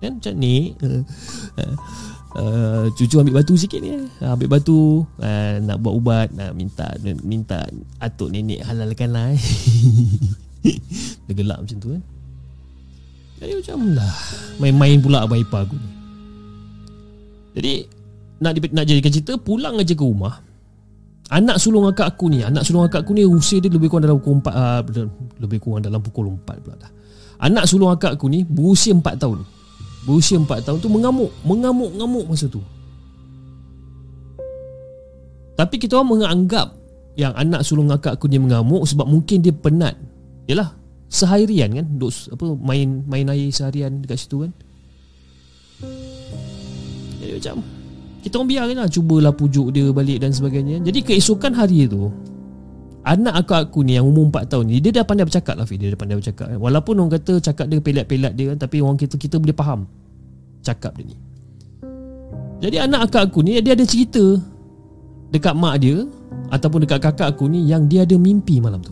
Kan? 0.02 0.12
Macam 0.20 0.34
ni. 0.40 0.56
Uh, 0.82 1.02
uh, 2.36 2.84
Cucu 2.94 3.16
ambil 3.20 3.42
batu 3.42 3.56
sikit 3.56 3.80
ni 3.80 3.96
uh, 3.96 4.36
Ambil 4.36 4.52
batu 4.52 5.08
uh, 5.24 5.54
Nak 5.64 5.80
buat 5.80 5.94
ubat 5.96 6.28
Nak 6.36 6.52
minta 6.52 6.92
Minta 7.24 7.64
atuk 8.04 8.30
nenek 8.32 8.62
halalkan 8.64 9.16
lah 9.16 9.32
eh. 9.32 9.42
Tergelak 11.30 11.64
macam 11.64 11.78
tu 11.80 11.90
kan. 11.96 12.04
Jadi 13.40 13.54
macam 13.60 13.78
lah 13.96 14.14
Main-main 14.60 15.00
pula 15.00 15.24
abang 15.24 15.40
ipar 15.40 15.68
aku 15.68 15.76
ni. 15.76 15.90
Jadi 17.56 17.74
nak 18.46 18.54
nak 18.70 18.86
jadikan 18.86 19.10
cerita 19.10 19.34
pulang 19.42 19.82
aja 19.82 19.98
ke 19.98 20.06
rumah. 20.06 20.38
Anak 21.34 21.58
sulung 21.58 21.90
akak 21.90 22.14
aku 22.14 22.30
ni 22.30 22.46
anak 22.46 22.62
sulung 22.62 22.86
akak 22.86 23.02
aku 23.02 23.18
ni 23.18 23.26
usia 23.26 23.58
dia 23.58 23.74
lebih 23.74 23.90
kurang 23.90 24.06
dalam 24.06 24.22
pukul 24.22 24.46
4 24.46 24.46
uh, 24.46 24.54
ah, 24.54 24.82
lebih 25.42 25.58
kurang 25.58 25.82
dalam 25.82 25.98
pukul 25.98 26.30
4 26.30 26.62
pula 26.62 26.78
dah. 26.78 26.92
Anak 27.42 27.66
sulung 27.66 27.90
akak 27.90 28.14
aku 28.14 28.30
ni 28.30 28.46
berusia 28.46 28.94
4 28.94 29.02
tahun. 29.18 29.42
Berusia 30.06 30.38
4 30.38 30.62
tahun 30.62 30.78
tu 30.78 30.90
mengamuk 30.94 31.34
mengamuk-ngamuk 31.42 32.30
masa 32.30 32.46
tu. 32.46 32.62
Tapi 35.58 35.76
kita 35.82 35.98
orang 35.98 36.22
menganggap 36.22 36.78
yang 37.18 37.34
anak 37.34 37.66
sulung 37.66 37.90
akak 37.90 38.22
aku 38.22 38.30
ni 38.30 38.38
mengamuk 38.38 38.86
sebab 38.86 39.10
mungkin 39.10 39.42
dia 39.42 39.56
penat. 39.56 39.98
Yalah 40.46 40.78
seharian 41.10 41.74
kan 41.74 41.86
duk 41.98 42.12
apa 42.12 42.46
main 42.60 43.02
main 43.10 43.26
air 43.34 43.50
seharian 43.50 44.04
dekat 44.04 44.22
situ 44.22 44.46
kan. 44.46 44.52
Jadi 47.18 47.34
macam 47.42 47.56
kita 48.26 48.42
orang 48.42 48.50
biarkan 48.50 48.78
lah 48.82 48.90
Cubalah 48.90 49.34
pujuk 49.38 49.70
dia 49.70 49.94
balik 49.94 50.18
dan 50.26 50.34
sebagainya. 50.34 50.82
Jadi 50.82 51.06
keesokan 51.06 51.54
hari 51.54 51.86
tu 51.86 52.10
Anak 53.06 53.46
akak 53.46 53.70
aku 53.70 53.86
ni 53.86 54.02
yang 54.02 54.10
umur 54.10 54.34
4 54.34 54.50
tahun 54.50 54.66
ni 54.66 54.82
Dia 54.82 54.98
dah 54.98 55.06
pandai 55.06 55.30
bercakap 55.30 55.54
lah 55.62 55.70
Dia 55.70 55.94
dah 55.94 56.00
pandai 56.02 56.18
bercakap. 56.18 56.58
Walaupun 56.58 56.98
orang 56.98 57.14
kata 57.22 57.38
cakap 57.38 57.70
dia 57.70 57.78
pelat-pelat 57.78 58.34
dia 58.34 58.50
Tapi 58.58 58.82
orang 58.82 58.98
kita 58.98 59.22
kita 59.22 59.38
boleh 59.38 59.54
faham 59.54 59.86
Cakap 60.66 60.98
dia 60.98 61.14
ni. 61.14 61.16
Jadi 62.66 62.82
anak 62.82 63.14
akak 63.14 63.30
aku 63.30 63.46
ni 63.46 63.62
Dia 63.62 63.78
ada 63.78 63.86
cerita 63.86 64.42
Dekat 65.30 65.54
mak 65.54 65.86
dia 65.86 66.10
Ataupun 66.50 66.82
dekat 66.82 66.98
kakak 67.06 67.38
aku 67.38 67.46
ni 67.46 67.70
Yang 67.70 67.84
dia 67.94 68.02
ada 68.10 68.18
mimpi 68.18 68.58
malam 68.58 68.82
tu. 68.82 68.90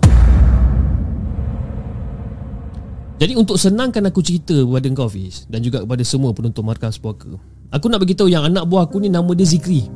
Jadi 3.18 3.34
untuk 3.34 3.58
senangkan 3.58 4.06
aku 4.14 4.22
cerita 4.22 4.54
kepada 4.54 4.86
kau 4.94 5.10
Fiz 5.10 5.50
Dan 5.50 5.66
juga 5.66 5.82
kepada 5.82 6.06
semua 6.06 6.38
penonton 6.38 6.62
markas 6.62 7.02
puaka 7.02 7.34
Aku 7.74 7.90
nak 7.90 8.06
beritahu 8.06 8.30
yang 8.30 8.46
anak 8.46 8.70
buah 8.70 8.86
aku 8.86 9.02
ni 9.02 9.10
nama 9.10 9.34
dia 9.34 9.50
Zikri. 9.50 9.90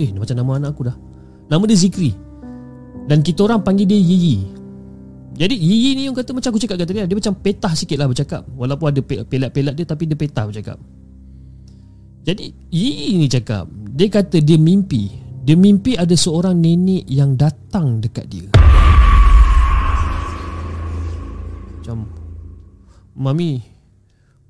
Eh 0.00 0.08
macam 0.16 0.32
nama 0.32 0.50
anak 0.56 0.72
aku 0.72 0.88
dah. 0.88 0.96
Nama 1.52 1.60
dia 1.68 1.76
Zikri. 1.76 2.16
Dan 3.08 3.20
kita 3.20 3.48
orang 3.48 3.64
panggil 3.64 3.88
dia 3.88 3.96
Yiyi 3.96 4.44
Jadi 5.32 5.56
Yiyi 5.56 5.96
ni 5.96 6.02
yang 6.04 6.12
kata 6.12 6.36
macam 6.36 6.52
aku 6.52 6.60
cakap 6.60 6.76
tadi 6.84 7.00
Dia 7.08 7.16
macam 7.16 7.32
petah 7.40 7.72
sikit 7.72 7.96
lah 7.96 8.04
bercakap. 8.04 8.44
Walaupun 8.52 8.92
ada 8.92 9.00
pelat-pelat 9.00 9.72
dia 9.72 9.86
Tapi 9.88 10.04
dia 10.04 10.16
petah 10.16 10.44
bercakap. 10.44 10.76
Jadi 12.28 12.52
Yiyi 12.68 13.16
ni 13.16 13.26
cakap 13.32 13.64
Dia 13.96 14.08
kata 14.12 14.44
dia 14.44 14.60
mimpi. 14.60 15.08
Dia 15.40 15.56
mimpi 15.56 15.96
ada 15.96 16.12
seorang 16.12 16.60
nenek 16.60 17.08
yang 17.08 17.32
datang 17.32 18.04
dekat 18.04 18.28
dia. 18.28 18.48
Macam 21.80 22.04
Mami 23.16 23.64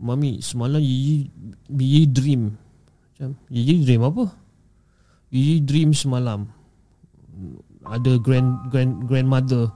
Mami 0.03 0.43
semalam 0.43 0.83
Yiyi 0.83 1.31
Yiyi 1.71 2.07
dream 2.11 2.68
macam 3.19 3.35
Gigi 3.51 3.83
dream 3.83 4.07
apa? 4.07 4.31
Gigi 5.35 5.59
dream 5.67 5.91
semalam. 5.91 6.47
Ada 7.83 8.15
grand 8.23 8.71
grand 8.71 8.95
grandmother. 9.11 9.75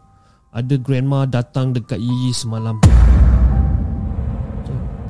Ada 0.54 0.78
grandma 0.78 1.26
datang 1.26 1.74
dekat 1.74 1.98
Gigi 1.98 2.30
semalam. 2.30 2.78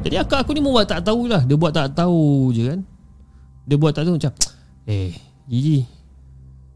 Jadi 0.01 0.16
akak 0.16 0.49
aku 0.49 0.57
ni 0.57 0.64
buat 0.64 0.89
tak 0.89 1.05
tahulah. 1.05 1.45
Dia 1.45 1.61
buat 1.61 1.76
tak 1.76 1.93
tahu 1.93 2.57
je 2.57 2.72
kan. 2.72 2.80
Dia 3.68 3.76
buat 3.76 3.93
tak 3.93 4.09
tahu 4.09 4.16
macam 4.16 4.33
Eh 4.89 5.12
Gigi 5.45 5.85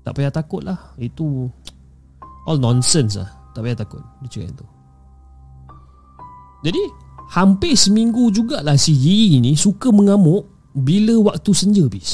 Tak 0.04 0.12
payah 0.12 0.30
takut 0.30 0.60
lah. 0.60 0.92
Itu 1.00 1.48
All 2.44 2.60
nonsense 2.60 3.16
lah. 3.16 3.32
Tak 3.56 3.64
payah 3.64 3.80
takut. 3.80 4.04
Dia 4.20 4.28
cakap 4.28 4.60
tu 4.60 4.66
Jadi 6.68 6.82
Hampir 7.32 7.74
seminggu 7.74 8.28
jugalah 8.28 8.76
si 8.76 8.92
Yi 8.92 9.40
ni 9.40 9.56
Suka 9.56 9.88
mengamuk 9.88 10.55
bila 10.76 11.32
waktu 11.32 11.50
senja 11.56 11.88
bis 11.88 12.12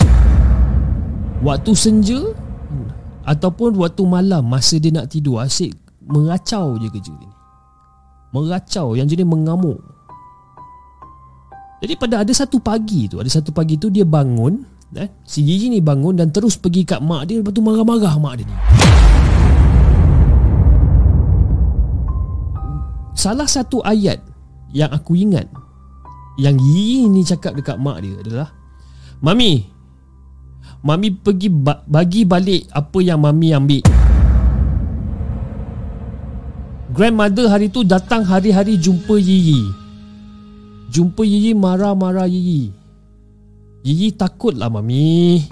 waktu 1.43 1.75
senja 1.75 2.23
ataupun 3.27 3.75
waktu 3.75 4.03
malam 4.07 4.47
masa 4.47 4.79
dia 4.79 4.95
nak 4.95 5.11
tidur 5.11 5.43
asyik 5.43 5.75
meracau 6.07 6.79
je 6.79 6.89
kerja 6.91 7.13
ni. 7.15 7.29
Meracau 8.33 8.97
yang 8.97 9.07
jadi 9.07 9.23
mengamuk. 9.29 9.79
Jadi 11.83 11.95
pada 11.99 12.23
ada 12.23 12.33
satu 12.33 12.63
pagi 12.63 13.11
tu 13.11 13.19
ada 13.19 13.27
satu 13.27 13.51
pagi 13.51 13.75
tu 13.75 13.91
dia 13.91 14.07
bangun 14.07 14.63
eh, 14.95 15.11
si 15.27 15.43
Gigi 15.43 15.67
ni 15.67 15.83
bangun 15.83 16.15
dan 16.15 16.31
terus 16.31 16.55
pergi 16.55 16.87
kat 16.87 17.03
mak 17.03 17.27
dia 17.27 17.43
lepas 17.43 17.51
tu 17.51 17.59
marah-marah 17.59 18.15
mak 18.23 18.35
dia 18.39 18.47
ni. 18.47 18.57
Salah 23.19 23.47
satu 23.47 23.83
ayat 23.83 24.23
yang 24.73 24.91
aku 24.95 25.19
ingat 25.19 25.51
yang 26.41 26.57
Yi 26.57 27.09
ni 27.13 27.21
cakap 27.27 27.53
dekat 27.57 27.77
mak 27.77 28.01
dia 28.01 28.17
adalah 28.21 28.49
Mami 29.21 29.69
Mami 30.83 31.09
pergi 31.15 31.49
ba- 31.53 31.85
bagi 31.87 32.27
balik 32.27 32.67
apa 32.75 32.99
yang 32.99 33.23
Mami 33.23 33.55
ambil. 33.55 33.83
Grandmother 36.93 37.47
hari 37.49 37.71
tu 37.71 37.87
datang 37.87 38.27
hari-hari 38.27 38.77
jumpa 38.77 39.17
Yiyi 39.17 39.63
Jumpa 40.93 41.25
Yiyi 41.25 41.57
marah-marah 41.57 42.29
Yiyi 42.29 42.69
Yiyi 43.87 44.13
takutlah 44.13 44.69
Mami. 44.69 45.47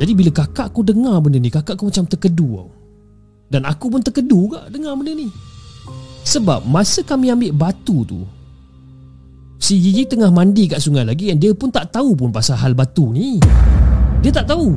Jadi 0.00 0.12
bila 0.16 0.30
kakak 0.32 0.72
aku 0.72 0.80
dengar 0.80 1.20
benda 1.20 1.36
ni 1.36 1.52
Kakak 1.52 1.76
aku 1.76 1.92
macam 1.92 2.08
terkedu 2.08 2.48
tau. 2.56 2.70
Dan 3.50 3.68
aku 3.68 3.90
pun 3.90 4.00
terkedu 4.00 4.48
kak 4.48 4.64
dengar 4.72 4.96
benda 4.96 5.12
ni 5.12 5.28
sebab 6.24 6.68
masa 6.68 7.00
kami 7.02 7.32
ambil 7.32 7.52
batu 7.56 8.04
tu 8.04 8.20
Si 9.60 9.76
Gigi 9.76 10.08
tengah 10.08 10.32
mandi 10.32 10.64
kat 10.72 10.80
sungai 10.80 11.04
lagi 11.04 11.28
And 11.28 11.38
dia 11.38 11.52
pun 11.52 11.68
tak 11.68 11.92
tahu 11.92 12.16
pun 12.16 12.32
pasal 12.32 12.56
hal 12.56 12.72
batu 12.72 13.12
ni. 13.12 13.36
Dia 14.24 14.32
tak 14.32 14.48
tahu. 14.48 14.72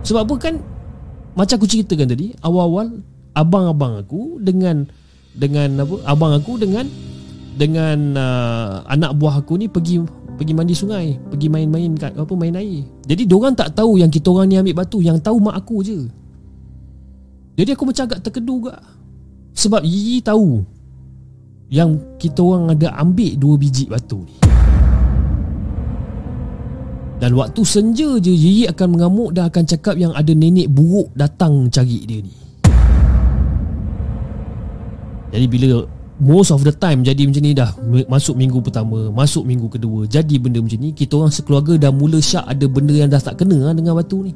Sebab 0.00 0.24
apa 0.24 0.34
kan? 0.40 0.54
Macam 1.36 1.54
aku 1.60 1.68
ceritakan 1.68 2.08
tadi 2.08 2.32
Awal-awal 2.40 3.04
Abang-abang 3.36 4.00
aku 4.00 4.40
Dengan 4.40 4.88
Dengan 5.36 5.84
apa 5.84 5.94
Abang 6.08 6.32
aku 6.32 6.56
dengan 6.56 6.88
Dengan 7.54 8.16
uh, 8.16 8.82
Anak 8.88 9.20
buah 9.20 9.44
aku 9.44 9.60
ni 9.60 9.68
pergi 9.68 10.00
Pergi 10.40 10.52
mandi 10.56 10.74
sungai 10.74 11.20
Pergi 11.28 11.52
main-main 11.52 11.92
kat 11.94 12.16
Apa 12.16 12.32
main 12.34 12.56
air. 12.56 12.82
Jadi 13.04 13.28
orang 13.30 13.54
tak 13.54 13.76
tahu 13.76 14.00
Yang 14.00 14.18
kita 14.18 14.32
orang 14.32 14.48
ni 14.48 14.56
ambil 14.58 14.80
batu 14.82 14.98
Yang 15.04 15.22
tahu 15.22 15.38
mak 15.38 15.60
aku 15.60 15.84
je. 15.84 16.08
Jadi 17.60 17.76
aku 17.76 17.84
macam 17.84 18.08
agak 18.08 18.24
terkedu 18.24 18.72
gak 18.72 18.80
sebab 19.60 19.84
Yi 19.84 20.24
tahu 20.24 20.64
Yang 21.68 22.00
kita 22.16 22.40
orang 22.40 22.72
ada 22.72 22.96
ambil 22.96 23.36
dua 23.36 23.54
biji 23.60 23.86
batu 23.86 24.24
ni. 24.24 24.34
Dan 27.20 27.36
waktu 27.36 27.60
senja 27.68 28.16
je 28.16 28.32
Yi 28.32 28.64
akan 28.72 28.96
mengamuk 28.96 29.36
dan 29.36 29.52
akan 29.52 29.68
cakap 29.68 29.94
yang 30.00 30.16
ada 30.16 30.32
nenek 30.32 30.72
buruk 30.72 31.12
datang 31.12 31.68
cari 31.68 32.08
dia 32.08 32.24
ni. 32.24 32.32
Jadi 35.30 35.46
bila 35.46 35.84
most 36.18 36.50
of 36.50 36.64
the 36.66 36.74
time 36.74 37.06
jadi 37.06 37.22
macam 37.22 37.42
ni 37.46 37.54
dah 37.54 37.70
Masuk 38.10 38.34
minggu 38.34 38.58
pertama, 38.66 39.14
masuk 39.14 39.46
minggu 39.46 39.70
kedua 39.70 40.10
Jadi 40.10 40.42
benda 40.42 40.58
macam 40.58 40.82
ni 40.82 40.90
Kita 40.90 41.22
orang 41.22 41.30
sekeluarga 41.30 41.78
dah 41.78 41.94
mula 41.94 42.18
syak 42.18 42.50
ada 42.50 42.66
benda 42.66 42.90
yang 42.90 43.06
dah 43.06 43.22
tak 43.22 43.38
kena 43.38 43.70
lah 43.70 43.74
dengan 43.78 43.94
batu 43.94 44.26
ni. 44.26 44.34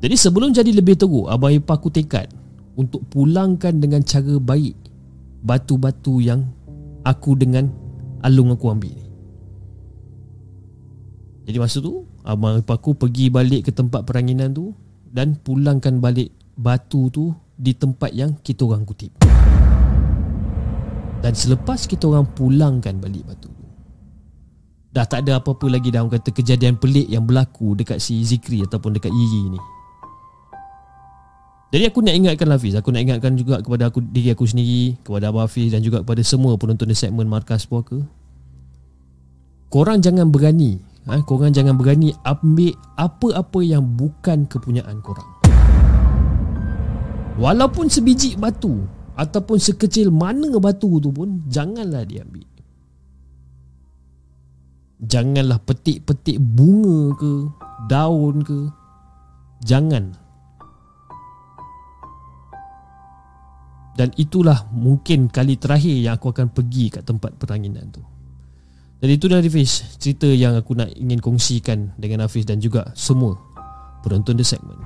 Jadi 0.00 0.14
sebelum 0.16 0.54
jadi 0.54 0.70
lebih 0.70 0.96
teruk 0.96 1.26
Abang 1.28 1.50
ipar 1.50 1.82
aku 1.82 1.90
tekad 1.90 2.39
Untuk 2.80 3.04
pulangkan 3.12 3.76
dengan 3.76 4.00
cara 4.00 4.40
baik 4.40 4.72
Batu-batu 5.44 6.24
yang 6.24 6.48
Aku 7.04 7.36
dengan 7.36 7.68
Alung 8.24 8.56
aku 8.56 8.72
ambil 8.72 8.92
ni. 8.92 9.06
Jadi 11.44 11.56
masa 11.60 11.84
tu 11.84 12.08
Abang 12.24 12.56
ipar 12.56 12.80
aku 12.80 12.96
pergi 12.96 13.28
balik 13.28 13.68
ke 13.68 13.72
tempat 13.76 14.08
peranginan 14.08 14.56
tu 14.56 14.72
Dan 15.12 15.36
pulangkan 15.36 16.00
balik 16.00 16.32
Batu 16.56 17.12
tu 17.12 17.36
Di 17.60 17.76
tempat 17.76 18.16
yang 18.16 18.40
kita 18.40 18.64
orang 18.64 18.88
kutip. 18.88 19.20
Dan 21.20 21.36
selepas 21.36 21.84
kita 21.84 22.08
orang 22.08 22.24
pulangkan 22.32 22.96
balik 22.96 23.28
batu 23.28 23.52
tu 23.52 23.66
Dah 24.88 25.04
tak 25.04 25.28
ada 25.28 25.36
apa-apa 25.36 25.68
lagi 25.68 25.92
dah 25.92 26.08
kata 26.08 26.32
kejadian 26.32 26.80
pelik 26.80 27.12
yang 27.12 27.28
berlaku 27.28 27.76
Dekat 27.76 28.00
si 28.00 28.24
Zikri 28.24 28.64
ataupun 28.64 28.96
dekat 28.96 29.12
Yiri 29.12 29.52
ni 29.52 29.60
jadi 31.70 31.86
aku 31.86 32.02
nak 32.02 32.14
ingatkan 32.18 32.50
Hafiz 32.50 32.74
Aku 32.74 32.90
nak 32.90 33.06
ingatkan 33.06 33.38
juga 33.38 33.62
kepada 33.62 33.94
aku 33.94 34.02
diri 34.02 34.34
aku 34.34 34.42
sendiri 34.42 34.98
Kepada 35.06 35.30
Abah 35.30 35.46
Hafiz 35.46 35.70
dan 35.70 35.86
juga 35.86 36.02
kepada 36.02 36.18
semua 36.26 36.58
penonton 36.58 36.90
di 36.90 36.98
segmen 36.98 37.30
Markas 37.30 37.62
Puaka. 37.62 38.02
Korang 39.70 40.02
jangan 40.02 40.34
berani 40.34 40.82
ha? 41.06 41.22
Korang 41.22 41.54
jangan 41.54 41.78
berani 41.78 42.10
ambil 42.26 42.74
apa-apa 42.98 43.62
yang 43.62 43.86
bukan 43.86 44.50
kepunyaan 44.50 44.98
korang. 44.98 45.30
Walaupun 47.38 47.86
sebiji 47.86 48.34
batu 48.34 48.82
Ataupun 49.14 49.62
sekecil 49.62 50.10
mana 50.10 50.50
batu 50.58 50.98
tu 50.98 51.14
pun 51.14 51.46
Janganlah 51.46 52.02
diambil. 52.02 52.50
Janganlah 55.00 55.62
petik-petik 55.62 56.42
bunga 56.42 57.14
ke 57.14 57.32
Daun 57.86 58.42
ke 58.42 58.58
Jangan 59.62 60.29
Dan 64.00 64.16
itulah 64.16 64.64
mungkin 64.72 65.28
kali 65.28 65.60
terakhir 65.60 65.92
yang 65.92 66.16
aku 66.16 66.32
akan 66.32 66.48
pergi 66.48 66.88
kat 66.88 67.04
tempat 67.04 67.36
peranginan 67.36 67.92
tu. 67.92 68.00
Jadi 69.04 69.12
itu 69.12 69.28
dari 69.28 69.44
Hafiz 69.52 70.00
cerita 70.00 70.24
yang 70.24 70.56
aku 70.56 70.72
nak 70.72 70.88
ingin 70.96 71.20
kongsikan 71.20 71.92
dengan 72.00 72.24
Hafiz 72.24 72.48
dan 72.48 72.64
juga 72.64 72.96
semua 72.96 73.36
penonton 74.00 74.40
The 74.40 74.46
Segment. 74.48 74.80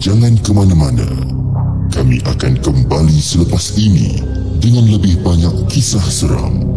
Jangan 0.00 0.40
ke 0.40 0.50
mana-mana. 0.56 1.04
Kami 1.92 2.16
akan 2.24 2.64
kembali 2.64 3.20
selepas 3.20 3.76
ini 3.76 4.24
dengan 4.56 4.88
lebih 4.88 5.20
banyak 5.20 5.68
kisah 5.68 6.00
seram. 6.08 6.71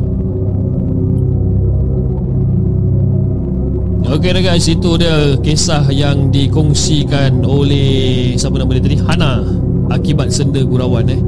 Okey 4.16 4.32
dah 4.32 4.44
guys, 4.48 4.64
itu 4.72 4.96
dia 4.96 5.36
kisah 5.44 5.92
yang 5.92 6.32
dikongsikan 6.32 7.44
oleh 7.44 8.32
siapa 8.40 8.56
nama 8.56 8.72
dia 8.72 8.88
tadi? 8.88 8.96
Hana 8.96 9.44
akibat 9.92 10.32
senda 10.32 10.64
gurauan 10.64 11.12
eh. 11.12 11.20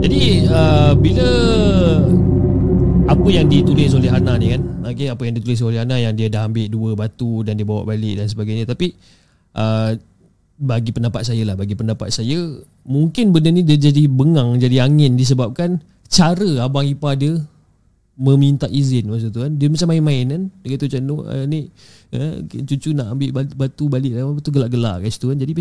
Jadi 0.00 0.48
uh, 0.48 0.96
bila 0.96 1.28
apa 3.04 3.28
yang 3.28 3.52
ditulis 3.52 3.92
oleh 3.92 4.08
Hana 4.08 4.40
ni 4.40 4.48
kan? 4.48 4.64
Okey, 4.88 5.12
apa 5.12 5.28
yang 5.28 5.36
ditulis 5.36 5.60
oleh 5.60 5.76
Hana 5.76 6.00
yang 6.00 6.16
dia 6.16 6.32
dah 6.32 6.48
ambil 6.48 6.64
dua 6.72 6.90
batu 6.96 7.44
dan 7.44 7.60
dia 7.60 7.68
bawa 7.68 7.84
balik 7.84 8.16
dan 8.16 8.32
sebagainya. 8.32 8.64
Tapi 8.64 8.96
uh, 9.52 9.92
bagi 10.56 10.96
pendapat 10.96 11.20
saya 11.20 11.44
lah, 11.44 11.52
bagi 11.52 11.76
pendapat 11.76 12.16
saya 12.16 12.64
mungkin 12.88 13.28
benda 13.28 13.52
ni 13.52 13.60
dia 13.60 13.76
jadi 13.76 14.08
bengang, 14.08 14.56
jadi 14.56 14.88
angin 14.88 15.20
disebabkan 15.20 15.84
cara 16.08 16.64
abang 16.64 16.88
ipar 16.88 17.20
dia 17.20 17.44
meminta 18.16 18.64
izin 18.66 19.12
masa 19.12 19.28
tu 19.28 19.44
kan. 19.44 19.52
Dia 19.52 19.68
macam 19.68 19.92
main-main 19.92 20.24
kan. 20.24 20.42
Dia 20.64 20.68
kata 20.74 20.84
macam 20.88 21.28
uh, 21.28 21.44
ni 21.44 21.68
uh, 22.16 22.40
cucu 22.48 22.96
nak 22.96 23.12
ambil 23.12 23.44
batu 23.52 23.92
balik 23.92 24.16
lah. 24.16 24.32
Betul 24.32 24.56
gelak-gelak 24.56 25.04
kat 25.04 25.10
situ 25.12 25.28
kan. 25.28 25.38
Jadi 25.38 25.52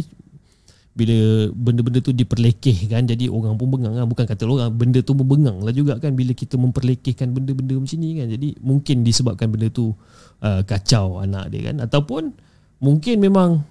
bila 0.96 1.52
benda-benda 1.52 2.00
tu 2.00 2.16
diperlekeh 2.16 2.88
kan 2.88 3.04
jadi 3.04 3.28
orang 3.28 3.60
pun 3.60 3.68
bengang 3.68 4.00
kan. 4.00 4.08
Bukan 4.08 4.24
kata 4.24 4.48
orang 4.48 4.72
benda 4.72 5.04
tu 5.04 5.12
membengang 5.12 5.60
lah 5.60 5.76
juga 5.76 6.00
kan. 6.00 6.16
Bila 6.16 6.32
kita 6.32 6.56
memperlekehkan 6.56 7.36
benda-benda 7.36 7.76
macam 7.76 8.00
ni 8.00 8.10
kan. 8.24 8.28
Jadi 8.32 8.48
mungkin 8.64 9.04
disebabkan 9.04 9.52
benda 9.52 9.68
tu 9.68 9.92
uh, 10.40 10.64
kacau 10.64 11.20
anak 11.20 11.52
dia 11.52 11.76
kan. 11.76 11.84
Ataupun 11.84 12.32
mungkin 12.80 13.20
memang 13.20 13.68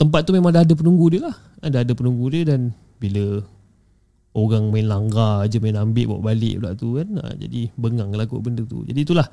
tempat 0.00 0.24
tu 0.24 0.32
memang 0.32 0.56
dah 0.56 0.64
ada 0.64 0.72
penunggu 0.72 1.12
dia 1.12 1.28
lah. 1.28 1.36
Ada 1.60 1.84
ada 1.84 1.92
penunggu 1.92 2.32
dia 2.32 2.48
dan 2.48 2.72
bila 2.96 3.44
orang 4.34 4.70
main 4.70 4.86
langgar 4.86 5.42
aja 5.42 5.58
main 5.58 5.74
ambil 5.74 6.14
bawa 6.14 6.30
balik 6.30 6.62
pula 6.62 6.70
tu 6.78 6.88
kan. 7.02 7.08
Ha, 7.18 7.34
jadi 7.34 7.60
bengang 7.74 8.14
lah 8.14 8.26
kot 8.30 8.42
benda 8.42 8.62
tu. 8.62 8.86
Jadi 8.86 9.00
itulah. 9.02 9.26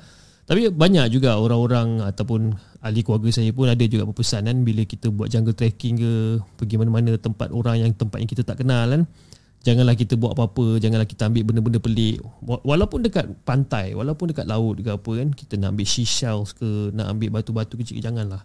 Tapi 0.48 0.72
banyak 0.72 1.12
juga 1.12 1.36
orang-orang 1.36 2.00
ataupun 2.08 2.56
ahli 2.80 3.04
keluarga 3.04 3.28
saya 3.28 3.52
pun 3.52 3.68
ada 3.68 3.84
juga 3.84 4.08
berpesan 4.08 4.48
kan 4.48 4.64
bila 4.64 4.80
kita 4.88 5.12
buat 5.12 5.28
jungle 5.28 5.52
trekking 5.52 6.00
ke 6.00 6.12
pergi 6.56 6.80
mana-mana 6.80 7.20
tempat 7.20 7.52
orang 7.52 7.84
yang 7.84 7.92
tempat 7.92 8.16
yang 8.24 8.30
kita 8.32 8.42
tak 8.48 8.64
kenal 8.64 8.88
kan. 8.88 9.04
Janganlah 9.60 9.92
kita 9.92 10.16
buat 10.16 10.32
apa-apa 10.32 10.80
janganlah 10.80 11.04
kita 11.04 11.28
ambil 11.28 11.52
benda-benda 11.52 11.78
pelik. 11.84 12.24
Walaupun 12.40 13.04
dekat 13.04 13.28
pantai 13.44 13.92
walaupun 13.92 14.32
dekat 14.32 14.48
laut 14.48 14.80
ke 14.80 14.88
apa 14.88 15.10
kan 15.20 15.28
kita 15.36 15.60
nak 15.60 15.76
ambil 15.76 15.84
seashells 15.84 16.56
ke 16.56 16.96
nak 16.96 17.12
ambil 17.12 17.28
batu-batu 17.38 17.76
kecil 17.76 18.00
janganlah. 18.00 18.40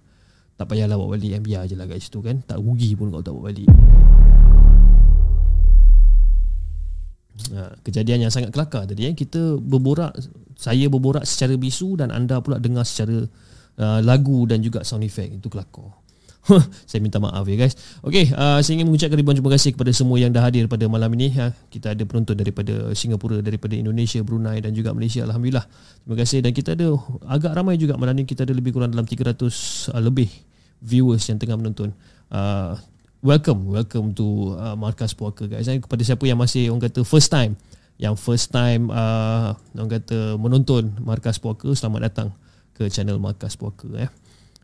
Tak 0.59 0.75
payahlah 0.75 0.99
bawa 0.99 1.15
balik 1.15 1.39
yang 1.39 1.43
biar 1.45 1.71
je 1.71 1.79
lah 1.79 1.87
kat 1.87 2.03
situ 2.03 2.19
kan. 2.19 2.43
Tak 2.43 2.59
rugi 2.59 2.99
pun 2.99 3.15
kalau 3.15 3.23
tak 3.23 3.31
bawa 3.31 3.47
balik 3.47 3.71
kejadian 7.81 8.29
yang 8.29 8.33
sangat 8.33 8.53
kelakar 8.53 8.85
tadi 8.85 9.09
eh. 9.09 9.17
kita 9.17 9.57
berborak 9.57 10.13
saya 10.53 10.85
berborak 10.87 11.25
secara 11.25 11.57
bisu 11.57 11.97
dan 11.97 12.13
anda 12.13 12.39
pula 12.39 12.61
dengar 12.61 12.85
secara 12.85 13.25
uh, 13.77 13.99
lagu 13.99 14.45
dan 14.45 14.61
juga 14.61 14.85
sound 14.85 15.05
effect. 15.05 15.41
Itu 15.41 15.49
kelakar. 15.49 15.99
Saya 16.89 16.99
minta 16.99 17.23
maaf 17.23 17.47
ya 17.47 17.55
guys. 17.55 17.71
Okey, 18.03 18.35
uh, 18.35 18.59
saya 18.59 18.75
ingin 18.75 18.91
mengucapkan 18.91 19.15
ribuan 19.15 19.31
terima 19.39 19.55
kasih 19.55 19.71
kepada 19.79 19.95
semua 19.95 20.19
yang 20.19 20.27
dah 20.27 20.43
hadir 20.43 20.67
pada 20.67 20.83
malam 20.91 21.07
ini 21.15 21.31
ha. 21.39 21.55
kita 21.71 21.95
ada 21.95 22.03
penonton 22.03 22.35
daripada 22.35 22.91
Singapura 22.91 23.39
daripada 23.39 23.79
Indonesia, 23.79 24.19
Brunei 24.19 24.59
dan 24.59 24.75
juga 24.75 24.91
Malaysia 24.91 25.23
Alhamdulillah. 25.23 25.63
Terima 26.03 26.15
kasih. 26.19 26.43
Dan 26.43 26.51
kita 26.51 26.75
ada 26.75 26.99
agak 27.31 27.55
ramai 27.55 27.79
juga 27.79 27.95
malam 27.95 28.19
ini 28.19 28.27
kita 28.27 28.43
ada 28.43 28.51
lebih 28.51 28.75
kurang 28.75 28.91
dalam 28.91 29.07
300 29.07 29.39
uh, 29.39 30.03
lebih 30.03 30.27
viewers 30.83 31.23
yang 31.31 31.39
tengah 31.39 31.55
menonton. 31.55 31.95
Uh, 32.27 32.75
welcome 33.23 33.71
welcome 33.71 34.11
to 34.11 34.51
uh, 34.59 34.75
markas 34.75 35.15
puaka 35.15 35.47
guys. 35.47 35.65
Dan 35.65 35.79
kepada 35.79 36.03
siapa 36.03 36.27
yang 36.27 36.35
masih 36.35 36.67
orang 36.69 36.91
kata 36.91 37.07
first 37.07 37.31
time 37.31 37.55
yang 37.95 38.19
first 38.19 38.51
time 38.51 38.91
uh, 38.91 39.55
orang 39.79 39.89
kata 39.97 40.35
menonton 40.35 40.91
markas 40.99 41.39
puaka 41.39 41.71
selamat 41.71 42.11
datang 42.11 42.29
ke 42.75 42.91
channel 42.91 43.17
markas 43.23 43.55
puaka 43.55 43.87
eh. 43.95 44.11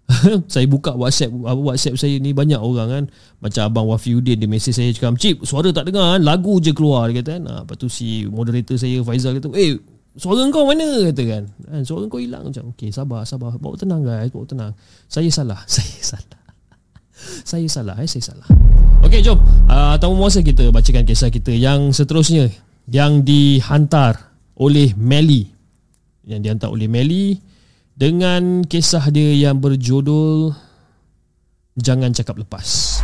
Saya 0.51 0.65
buka 0.65 0.97
WhatsApp 0.97 1.29
WhatsApp 1.31 1.93
saya 2.01 2.17
ni 2.17 2.33
banyak 2.33 2.57
orang 2.57 2.89
kan. 2.89 3.03
Macam 3.45 3.61
abang 3.61 3.85
Wafiuddin 3.93 4.41
dia 4.41 4.49
mesej 4.49 4.73
saya 4.73 4.89
cakap 4.89 5.21
cip 5.21 5.45
suara 5.45 5.69
tak 5.69 5.85
dengar 5.85 6.17
kan? 6.17 6.21
Lagu 6.25 6.57
je 6.57 6.73
keluar 6.73 7.07
dia 7.13 7.21
kata 7.21 7.37
kan. 7.37 7.43
Ha, 7.45 7.53
lepas 7.61 7.77
tu 7.77 7.87
si 7.93 8.25
moderator 8.25 8.73
saya 8.73 9.05
Faizal 9.05 9.37
kata 9.37 9.53
eh 9.53 9.77
suara 10.17 10.41
kau 10.49 10.65
mana? 10.65 11.13
kata 11.13 11.23
kan, 11.29 11.43
kan 11.45 11.81
suara 11.85 12.09
kau 12.09 12.17
hilang 12.17 12.49
macam 12.49 12.73
okey 12.73 12.89
sabar 12.89 13.21
sabar. 13.29 13.53
Bawa 13.61 13.77
tenang 13.77 14.01
guys 14.01 14.33
bawa 14.33 14.49
tenang. 14.49 14.73
Saya 15.05 15.29
salah 15.29 15.61
saya 15.77 16.01
salah 16.01 16.38
saya 17.43 17.67
salah 17.67 17.95
eh 17.99 18.07
saya 18.07 18.33
salah. 18.33 18.47
Okey 19.03 19.23
jom. 19.23 19.39
Uh, 19.67 19.95
tamu 19.99 20.19
masa 20.19 20.43
kita 20.43 20.67
bacakan 20.71 21.03
kisah 21.07 21.31
kita 21.31 21.51
yang 21.55 21.91
seterusnya. 21.91 22.51
Yang 22.89 23.27
dihantar 23.27 24.33
oleh 24.57 24.91
Melly. 24.97 25.51
Yang 26.25 26.39
dihantar 26.45 26.69
oleh 26.73 26.89
Melly 26.89 27.39
dengan 27.99 28.63
kisah 28.63 29.11
dia 29.11 29.35
yang 29.35 29.59
berjudul 29.59 30.55
jangan 31.75 32.15
cakap 32.15 32.39
lepas 32.39 33.03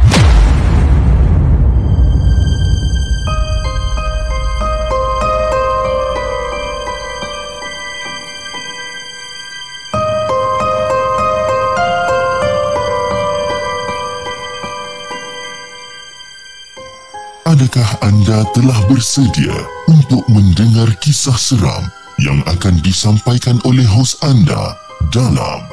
Adakah 17.55 18.03
anda 18.03 18.43
telah 18.51 18.75
bersedia 18.91 19.55
untuk 19.87 20.27
mendengar 20.27 20.91
kisah 20.99 21.39
seram 21.39 21.87
yang 22.19 22.43
akan 22.51 22.83
disampaikan 22.83 23.63
oleh 23.63 23.87
hos 23.87 24.19
anda 24.27 24.75
dalam 25.07 25.63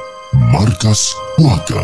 Markas 0.47 1.11
Puaka? 1.35 1.83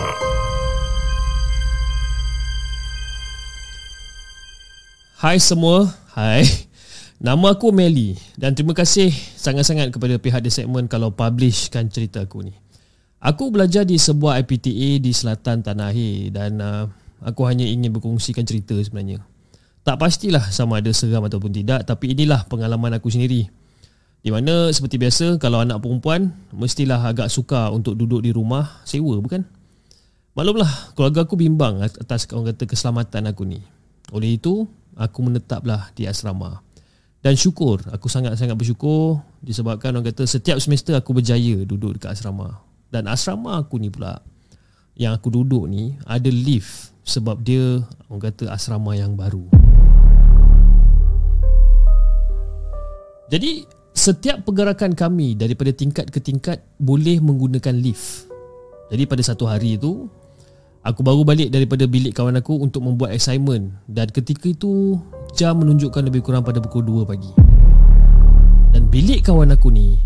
Hai 5.19 5.35
semua, 5.35 5.91
hai. 6.15 6.47
Nama 7.19 7.51
aku 7.51 7.67
Meli 7.75 8.15
dan 8.39 8.55
terima 8.55 8.71
kasih 8.71 9.11
sangat-sangat 9.35 9.91
kepada 9.91 10.15
pihak 10.15 10.39
The 10.39 10.63
Segment 10.63 10.87
kalau 10.87 11.11
publishkan 11.11 11.91
cerita 11.91 12.23
aku 12.23 12.47
ni. 12.47 12.55
Aku 13.19 13.51
belajar 13.51 13.83
di 13.83 13.99
sebuah 13.99 14.39
IPTA 14.47 15.03
di 15.03 15.11
selatan 15.11 15.59
Tanah 15.59 15.91
Air 15.91 16.31
dan 16.31 16.55
uh, 16.63 16.87
aku 17.19 17.43
hanya 17.51 17.67
ingin 17.67 17.91
berkongsikan 17.91 18.47
cerita 18.47 18.79
sebenarnya. 18.79 19.27
Tak 19.87 19.95
pastilah 19.95 20.43
sama 20.51 20.83
ada 20.83 20.91
seram 20.91 21.23
ataupun 21.23 21.55
tidak 21.55 21.87
Tapi 21.87 22.11
inilah 22.11 22.43
pengalaman 22.51 22.99
aku 22.99 23.07
sendiri. 23.07 23.47
Di 24.19 24.29
mana 24.29 24.67
seperti 24.75 24.99
biasa 24.99 25.39
Kalau 25.39 25.63
anak 25.63 25.79
perempuan 25.79 26.35
Mestilah 26.51 26.99
agak 26.99 27.31
suka 27.31 27.71
untuk 27.71 27.95
duduk 27.95 28.19
di 28.19 28.35
rumah 28.35 28.83
Sewa 28.83 29.15
bukan? 29.23 29.47
Maklumlah 30.35 30.95
keluarga 30.95 31.23
aku 31.23 31.39
bimbang 31.39 31.79
Atas 31.83 32.27
orang 32.35 32.51
kata 32.51 32.67
keselamatan 32.67 33.31
aku 33.31 33.47
ni. 33.47 33.63
Oleh 34.11 34.35
itu 34.35 34.67
Aku 34.99 35.23
menetaplah 35.23 35.95
di 35.95 36.03
asrama. 36.03 36.59
Dan 37.23 37.39
syukur 37.39 37.79
Aku 37.95 38.11
sangat-sangat 38.11 38.59
bersyukur 38.59 39.23
Disebabkan 39.39 39.95
orang 39.95 40.11
kata 40.11 40.27
Setiap 40.27 40.59
semester 40.59 40.91
aku 40.99 41.15
berjaya 41.15 41.63
Duduk 41.63 41.95
dekat 41.95 42.19
asrama. 42.19 42.59
Dan 42.91 43.07
asrama 43.07 43.63
aku 43.63 43.79
ni 43.79 43.87
pula 43.87 44.19
Yang 44.99 45.23
aku 45.23 45.27
duduk 45.31 45.71
ni 45.71 45.95
Ada 46.03 46.27
lift 46.27 46.91
Sebab 47.07 47.39
dia 47.39 47.79
Orang 48.11 48.19
kata 48.19 48.51
asrama 48.51 48.91
yang 48.99 49.15
baru 49.15 49.58
Jadi 53.29 53.61
setiap 53.93 54.41
pergerakan 54.41 54.97
kami 54.97 55.37
daripada 55.37 55.69
tingkat 55.69 56.09
ke 56.09 56.17
tingkat 56.17 56.65
boleh 56.81 57.21
menggunakan 57.21 57.77
lift. 57.77 58.25
Jadi 58.89 59.05
pada 59.05 59.21
satu 59.21 59.45
hari 59.45 59.77
itu 59.77 60.09
aku 60.81 61.05
baru 61.05 61.21
balik 61.21 61.53
daripada 61.53 61.85
bilik 61.85 62.17
kawan 62.17 62.41
aku 62.41 62.57
untuk 62.57 62.81
membuat 62.81 63.13
assignment 63.13 63.69
dan 63.85 64.09
ketika 64.09 64.49
itu 64.49 64.97
jam 65.37 65.61
menunjukkan 65.61 66.09
lebih 66.09 66.25
kurang 66.25 66.41
pada 66.41 66.57
pukul 66.57 66.81
2 66.81 67.05
pagi. 67.05 67.29
Dan 68.73 68.89
bilik 68.89 69.21
kawan 69.21 69.53
aku 69.53 69.69
ni 69.69 70.01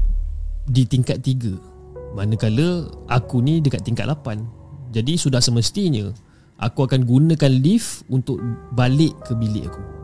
di 0.67 0.83
tingkat 0.83 1.23
3 1.23 2.19
manakala 2.19 2.91
aku 3.07 3.39
ni 3.39 3.63
dekat 3.63 3.87
tingkat 3.87 4.03
8. 4.03 4.91
Jadi 4.91 5.15
sudah 5.15 5.39
semestinya 5.39 6.11
aku 6.59 6.91
akan 6.91 7.07
gunakan 7.07 7.53
lift 7.55 8.03
untuk 8.11 8.43
balik 8.75 9.15
ke 9.23 9.31
bilik 9.31 9.71
aku. 9.71 10.02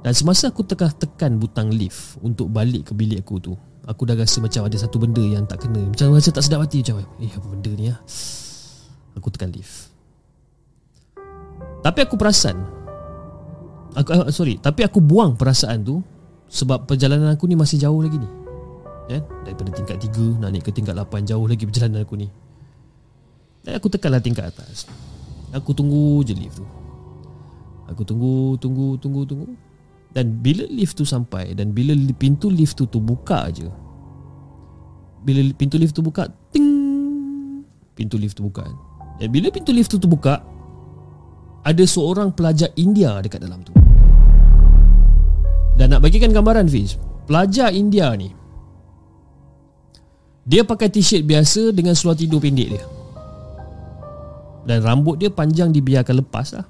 Dan 0.00 0.12
semasa 0.16 0.48
aku 0.48 0.64
tengah 0.64 0.92
tekan 0.96 1.36
butang 1.36 1.68
lift 1.68 2.16
untuk 2.24 2.48
balik 2.48 2.88
ke 2.88 2.92
bilik 2.96 3.20
aku 3.20 3.36
tu, 3.36 3.52
aku 3.84 4.08
dah 4.08 4.16
rasa 4.16 4.40
macam 4.40 4.64
ada 4.64 4.76
satu 4.80 4.96
benda 4.96 5.20
yang 5.20 5.44
tak 5.44 5.68
kena. 5.68 5.92
Macam 5.92 6.16
rasa 6.16 6.32
tak 6.32 6.44
sedap 6.44 6.64
hati 6.64 6.80
macam, 6.80 7.04
eh 7.20 7.32
apa 7.32 7.46
benda 7.46 7.70
ni 7.76 7.92
ya? 7.92 7.96
Aku 9.20 9.28
tekan 9.28 9.52
lift. 9.52 9.92
Tapi 11.80 11.98
aku 12.04 12.16
perasan 12.16 12.80
aku 13.94 14.30
sorry, 14.30 14.58
tapi 14.60 14.86
aku 14.86 15.02
buang 15.02 15.34
perasaan 15.34 15.82
tu 15.82 16.02
sebab 16.50 16.86
perjalanan 16.86 17.34
aku 17.34 17.46
ni 17.46 17.54
masih 17.58 17.78
jauh 17.78 17.98
lagi 18.02 18.18
ni. 18.18 18.30
Ya, 19.10 19.18
daripada 19.42 19.74
tingkat 19.74 19.98
3 19.98 20.38
nak 20.38 20.54
naik 20.54 20.62
ke 20.62 20.70
tingkat 20.70 20.94
8 20.94 21.26
jauh 21.26 21.42
lagi 21.42 21.66
perjalanan 21.66 22.06
aku 22.06 22.14
ni. 22.14 22.30
Dan 23.66 23.74
aku 23.74 23.90
tekanlah 23.90 24.22
tingkat 24.22 24.54
atas. 24.54 24.86
Aku 25.50 25.74
tunggu 25.74 26.22
je 26.22 26.30
lift 26.30 26.62
tu. 26.62 26.66
Aku 27.90 28.06
tunggu, 28.06 28.54
tunggu, 28.62 28.94
tunggu, 29.02 29.26
tunggu. 29.26 29.50
Dan 30.10 30.42
bila 30.42 30.66
lift 30.66 30.98
tu 30.98 31.06
sampai 31.06 31.54
Dan 31.54 31.70
bila 31.70 31.94
pintu 32.18 32.50
lift 32.50 32.74
tu 32.74 32.86
tu 32.90 32.98
buka 32.98 33.46
aja 33.46 33.70
Bila 35.22 35.38
pintu 35.54 35.78
lift 35.78 35.94
tu 35.94 36.02
buka 36.02 36.26
Ting 36.50 36.82
Pintu 37.94 38.16
lift 38.16 38.40
tu 38.40 38.48
buka. 38.48 38.64
Dan 39.20 39.28
bila 39.28 39.52
pintu 39.52 39.70
lift 39.70 39.92
tu 39.92 40.00
tu 40.00 40.10
buka 40.10 40.42
Ada 41.62 41.84
seorang 41.86 42.34
pelajar 42.34 42.72
India 42.74 43.20
dekat 43.20 43.44
dalam 43.44 43.60
tu. 43.62 43.70
Dan 45.78 45.94
nak 45.94 46.02
bagikan 46.02 46.34
gambaran 46.34 46.66
Fiz 46.66 46.98
Pelajar 47.30 47.70
India 47.70 48.10
ni 48.18 48.34
Dia 50.42 50.66
pakai 50.66 50.90
t-shirt 50.90 51.22
biasa 51.22 51.70
Dengan 51.70 51.94
seluar 51.94 52.18
tidur 52.18 52.42
pendek 52.42 52.68
dia. 52.74 52.84
Dan 54.66 54.84
rambut 54.84 55.16
dia 55.16 55.32
panjang 55.32 55.72
dibiarkan 55.72 56.20
lepas 56.20 56.52
lah. 56.52 56.66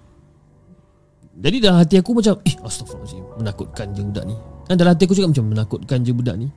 Jadi 1.40 1.56
dalam 1.58 1.80
hati 1.80 1.96
aku 1.96 2.12
macam 2.12 2.36
Eh 2.44 2.54
astagfirullahaladzim 2.60 3.19
Menakutkan 3.40 3.96
je 3.96 4.04
budak 4.04 4.24
ni. 4.28 4.36
Dan 4.68 4.76
dalam 4.76 4.92
hati 4.94 5.08
aku 5.08 5.16
juga 5.16 5.32
macam 5.32 5.44
Menakutkan 5.48 5.98
je 6.04 6.12
budak 6.12 6.36
ni. 6.36 6.48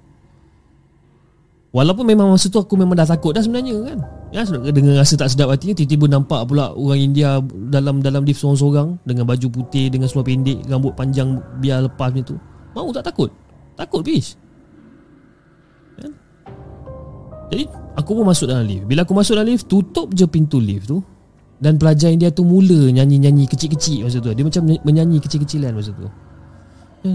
Walaupun 1.74 2.06
memang 2.06 2.30
masa 2.30 2.54
tu 2.54 2.62
aku 2.62 2.78
memang 2.78 2.94
dah 2.94 3.10
takut 3.10 3.34
dah 3.34 3.42
sebenarnya 3.42 3.74
kan. 3.82 4.00
Ya 4.34 4.46
dengan 4.50 4.98
rasa 4.98 5.14
tak 5.14 5.30
sedap 5.30 5.54
hati 5.54 5.78
Tiba-tiba 5.78 6.10
nampak 6.10 6.50
pula 6.50 6.74
orang 6.74 7.14
India 7.14 7.38
Dalam 7.70 8.02
dalam 8.02 8.26
lift 8.26 8.42
seorang-seorang 8.42 8.98
Dengan 9.06 9.30
baju 9.30 9.46
putih 9.46 9.94
Dengan 9.94 10.10
seluar 10.10 10.26
pendek 10.26 10.58
Rambut 10.66 10.98
panjang 10.98 11.38
Biar 11.62 11.86
lepas 11.86 12.10
macam 12.10 12.34
tu. 12.34 12.36
Mau 12.74 12.90
tak 12.90 13.06
takut? 13.06 13.30
Takut 13.78 14.02
bis 14.02 14.34
ya? 16.02 16.10
Jadi 17.54 17.70
aku 17.94 18.10
pun 18.18 18.26
masuk 18.26 18.50
dalam 18.50 18.66
lift. 18.66 18.90
Bila 18.90 19.06
aku 19.06 19.14
masuk 19.14 19.38
dalam 19.38 19.54
lift 19.54 19.70
Tutup 19.70 20.10
je 20.18 20.26
pintu 20.26 20.58
lift 20.58 20.90
tu 20.90 21.06
dan 21.64 21.80
pelajar 21.80 22.12
India 22.12 22.28
tu 22.28 22.44
mula 22.44 22.92
nyanyi-nyanyi 22.92 23.48
kecil-kecil 23.48 24.04
masa 24.04 24.20
tu. 24.20 24.28
Dia 24.36 24.44
macam 24.44 24.68
menyanyi 24.84 25.24
kecil-kecilan 25.24 25.72
masa 25.72 25.96
tu 25.96 26.12
Dan 27.04 27.12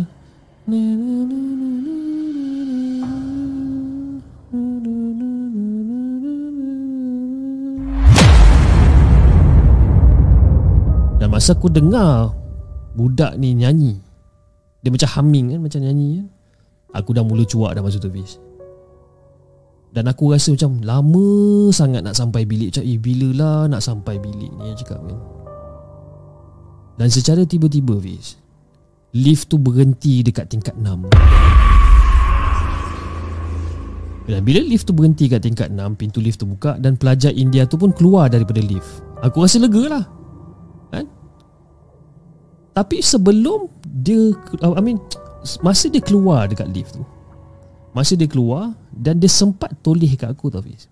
masa 11.32 11.56
aku 11.56 11.73
dengar 11.73 12.36
Budak 12.93 13.40
ni 13.40 13.56
nyanyi 13.56 13.97
Dia 14.85 14.93
macam 14.93 15.09
humming 15.09 15.56
kan 15.56 15.60
Macam 15.65 15.81
nyanyi 15.81 16.20
kan 16.20 16.27
Aku 17.01 17.16
dah 17.16 17.24
mula 17.24 17.48
cuak 17.48 17.73
dah 17.73 17.81
masa 17.81 17.97
tu 17.97 18.12
Fiz. 18.12 18.36
Dan 19.93 20.05
aku 20.05 20.36
rasa 20.36 20.52
macam 20.52 20.85
lama 20.85 21.28
sangat 21.73 22.05
nak 22.05 22.12
sampai 22.12 22.44
bilik 22.44 22.77
Macam 22.77 22.85
eh 22.85 23.01
bila 23.01 23.28
lah 23.32 23.60
nak 23.73 23.81
sampai 23.81 24.20
bilik 24.20 24.52
ni? 24.52 24.73
cakap 24.77 25.01
kan. 25.01 25.16
Dan 27.01 27.09
secara 27.09 27.44
tiba-tiba 27.48 27.97
Fiz 28.01 28.36
Lift 29.16 29.48
tu 29.48 29.56
berhenti 29.56 30.20
dekat 30.20 30.52
tingkat 30.52 30.76
6 30.76 31.16
Dan 34.28 34.40
bila 34.44 34.60
lift 34.60 34.85
tu 34.85 34.93
berhenti 34.93 35.32
kat 35.32 35.40
tingkat 35.40 35.72
6 35.72 35.80
Pintu 35.97 36.20
lift 36.20 36.36
tu 36.36 36.44
buka 36.44 36.76
Dan 36.76 37.01
pelajar 37.01 37.32
India 37.32 37.64
tu 37.64 37.80
pun 37.80 37.89
keluar 37.89 38.28
daripada 38.28 38.60
lift. 38.60 39.01
Aku 39.24 39.40
rasa 39.40 39.64
lega 39.64 39.80
lah. 39.89 40.05
Kan? 40.93 41.09
Tapi 42.76 43.01
sebelum 43.01 43.72
dia 43.89 44.36
I 44.60 44.82
mean 44.85 45.01
Masa 45.64 45.89
dia 45.89 46.05
keluar 46.05 46.44
dekat 46.44 46.68
lift 46.68 47.01
tu 47.01 47.05
Masa 47.97 48.12
dia 48.12 48.28
keluar 48.28 48.76
Dan 48.93 49.24
dia 49.24 49.32
sempat 49.32 49.72
toleh 49.80 50.12
kat 50.20 50.36
aku 50.36 50.52
tau 50.52 50.60
Fiz. 50.60 50.85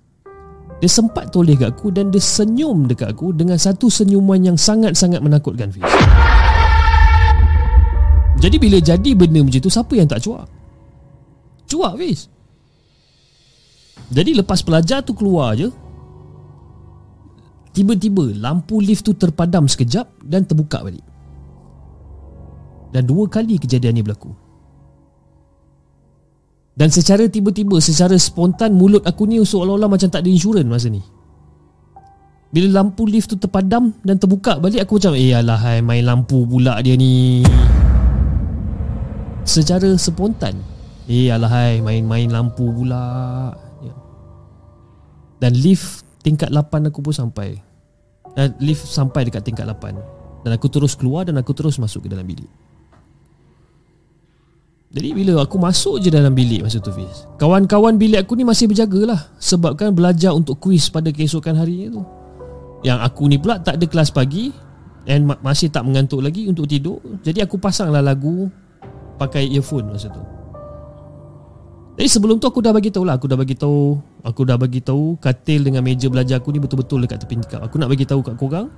Dia 0.81 0.89
sempat 0.89 1.29
toleh 1.29 1.53
kat 1.53 1.77
aku 1.77 1.93
Dan 1.93 2.09
dia 2.09 2.25
senyum 2.25 2.89
dekat 2.89 3.13
aku 3.13 3.37
Dengan 3.37 3.61
satu 3.61 3.93
senyuman 3.93 4.41
yang 4.41 4.57
sangat-sangat 4.57 5.21
menakutkan 5.21 5.69
Fiz 5.69 5.85
Jadi 8.37 8.57
bila 8.61 8.79
jadi 8.79 9.11
benda 9.17 9.41
macam 9.41 9.61
tu 9.61 9.73
Siapa 9.73 9.93
yang 9.97 10.09
tak 10.09 10.21
cuak? 10.25 10.45
Cuak 11.67 11.93
Fiz. 11.99 12.31
Jadi 14.13 14.39
lepas 14.39 14.63
pelajar 14.63 15.03
tu 15.03 15.17
keluar 15.17 15.57
je 15.57 15.73
Tiba-tiba 17.75 18.33
lampu 18.37 18.81
lift 18.81 19.05
tu 19.05 19.13
terpadam 19.17 19.67
sekejap 19.67 20.07
Dan 20.23 20.45
terbuka 20.45 20.85
balik. 20.85 21.05
Dan 22.95 23.03
dua 23.05 23.27
kali 23.27 23.59
kejadian 23.61 23.99
ni 23.99 24.03
berlaku. 24.07 24.31
Dan 26.77 26.93
secara 26.93 27.27
tiba-tiba 27.27 27.81
Secara 27.83 28.15
spontan 28.21 28.77
Mulut 28.77 29.03
aku 29.03 29.27
ni 29.27 29.41
seolah-olah 29.43 29.91
macam 29.91 30.09
tak 30.13 30.23
ada 30.23 30.29
insurans 30.31 30.69
masa 30.69 30.93
ni. 30.93 31.03
Bila 32.53 32.81
lampu 32.81 33.11
lift 33.11 33.33
tu 33.33 33.37
terpadam 33.41 33.91
Dan 34.07 34.23
terbuka 34.23 34.61
balik 34.63 34.87
Aku 34.87 35.03
macam 35.03 35.19
Eh 35.19 35.35
alah 35.35 35.59
hai, 35.59 35.83
main 35.83 36.07
lampu 36.07 36.47
pula 36.47 36.79
dia 36.79 36.95
ni 36.95 37.43
Secara 39.47 39.95
spontan. 39.95 40.59
Eh 41.07 41.31
alah 41.31 41.49
hai, 41.49 41.79
main-main 41.79 42.27
lampu 42.27 42.67
pula. 42.67 43.55
Ya. 43.79 43.95
Dan 45.39 45.55
lift 45.55 46.03
tingkat 46.27 46.51
8 46.51 46.91
aku 46.91 46.99
pun 46.99 47.15
sampai. 47.15 47.63
Dan 48.35 48.53
lift 48.61 48.85
sampai 48.85 49.25
dekat 49.25 49.49
tingkat 49.49 49.65
8 49.65 49.97
Dan 50.45 50.51
aku 50.53 50.69
terus 50.69 50.93
keluar 50.93 51.25
Dan 51.25 51.41
aku 51.41 51.57
terus 51.57 51.81
masuk 51.81 52.05
ke 52.05 52.09
dalam 52.13 52.29
bilik. 52.29 52.53
Jadi 54.93 55.09
bila 55.17 55.41
aku 55.41 55.57
masuk 55.57 56.05
je 56.05 56.13
dalam 56.13 56.31
bilik 56.33 56.63
masa 56.63 56.79
tu 56.79 56.95
Fiz 56.95 57.27
Kawan-kawan 57.43 57.99
bilik 57.99 58.23
aku 58.23 58.39
ni 58.39 58.47
masih 58.47 58.71
berjaga 58.71 59.13
lah 59.13 59.21
Sebabkan 59.37 59.93
belajar 59.93 60.31
untuk 60.33 60.63
kuis 60.63 60.89
pada 60.89 61.11
keesokan 61.11 61.59
hari 61.59 61.91
tu. 61.91 62.05
Yang 62.85 62.99
aku 63.03 63.23
ni 63.27 63.37
pula 63.41 63.59
tak 63.59 63.81
ada 63.81 63.87
kelas 63.89 64.15
pagi 64.15 64.53
Dan 65.09 65.27
masih 65.27 65.73
tak 65.73 65.87
mengantuk 65.87 66.19
lagi 66.19 66.47
untuk 66.51 66.67
tidur. 66.67 66.99
Jadi 67.23 67.39
aku 67.39 67.63
pasanglah 67.63 68.03
lagu 68.03 68.51
Pakai 69.17 69.49
earphone 69.49 69.93
masa 69.93 70.13
tu. 70.13 70.21
Jadi 71.97 72.09
sebelum 72.13 72.37
tu 72.37 72.45
aku 72.45 72.61
dah 72.61 72.77
bagi 72.77 72.93
lah 72.93 73.17
Aku 73.17 73.25
dah 73.25 73.41
bagi 73.41 73.57
tahu 73.57 73.97
Aku 74.21 74.45
dah 74.45 74.61
bagi 74.61 74.85
tahu 74.85 75.17
Katil 75.17 75.65
dengan 75.65 75.81
meja 75.81 76.13
belajar 76.13 76.45
aku 76.45 76.53
ni 76.53 76.61
betul-betul 76.61 77.01
dekat 77.01 77.25
tepi 77.25 77.41
tingkap. 77.41 77.65
Aku 77.65 77.81
nak 77.81 77.89
bagi 77.89 78.05
tahu 78.05 78.21
kat 78.21 78.37
korang 78.37 78.69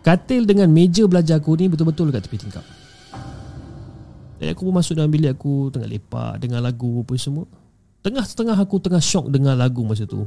Katil 0.00 0.48
dengan 0.48 0.72
meja 0.72 1.04
belajar 1.04 1.36
aku 1.36 1.52
ni 1.60 1.68
betul-betul 1.68 2.08
dekat 2.08 2.24
tepi 2.24 2.40
tingkap. 2.40 2.64
Dan 4.40 4.56
aku 4.56 4.68
pun 4.68 4.72
masuk 4.72 4.96
dalam 4.96 5.12
bilik 5.12 5.36
aku 5.36 5.68
Tengah 5.68 5.84
lepak 5.84 6.40
Dengar 6.40 6.64
lagu 6.64 7.04
apa 7.04 7.12
semua. 7.20 7.44
Tengah-tengah 8.00 8.56
aku 8.56 8.76
tengah 8.78 9.02
syok 9.02 9.34
dengar 9.34 9.58
lagu 9.58 9.82
masa 9.82 10.06
tu. 10.06 10.24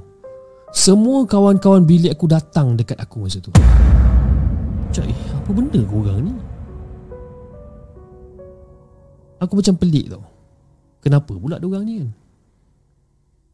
Semua 0.75 1.25
kawan-kawan 1.25 1.87
bilik 1.87 2.13
aku 2.13 2.27
datang 2.27 2.77
dekat 2.77 2.99
aku 2.99 3.25
masa 3.25 3.39
tu. 3.41 3.49
Macam 3.55 5.03
eh 5.07 5.19
apa 5.33 5.49
benda 5.49 5.81
korang 5.87 6.19
ni 6.27 6.33
Aku 9.39 9.55
macam 9.55 9.75
pelik 9.79 10.11
tau 10.11 10.23
Kenapa 10.99 11.31
pula 11.31 11.55
diorang 11.57 11.87
ni 11.87 12.03
kan 12.03 12.09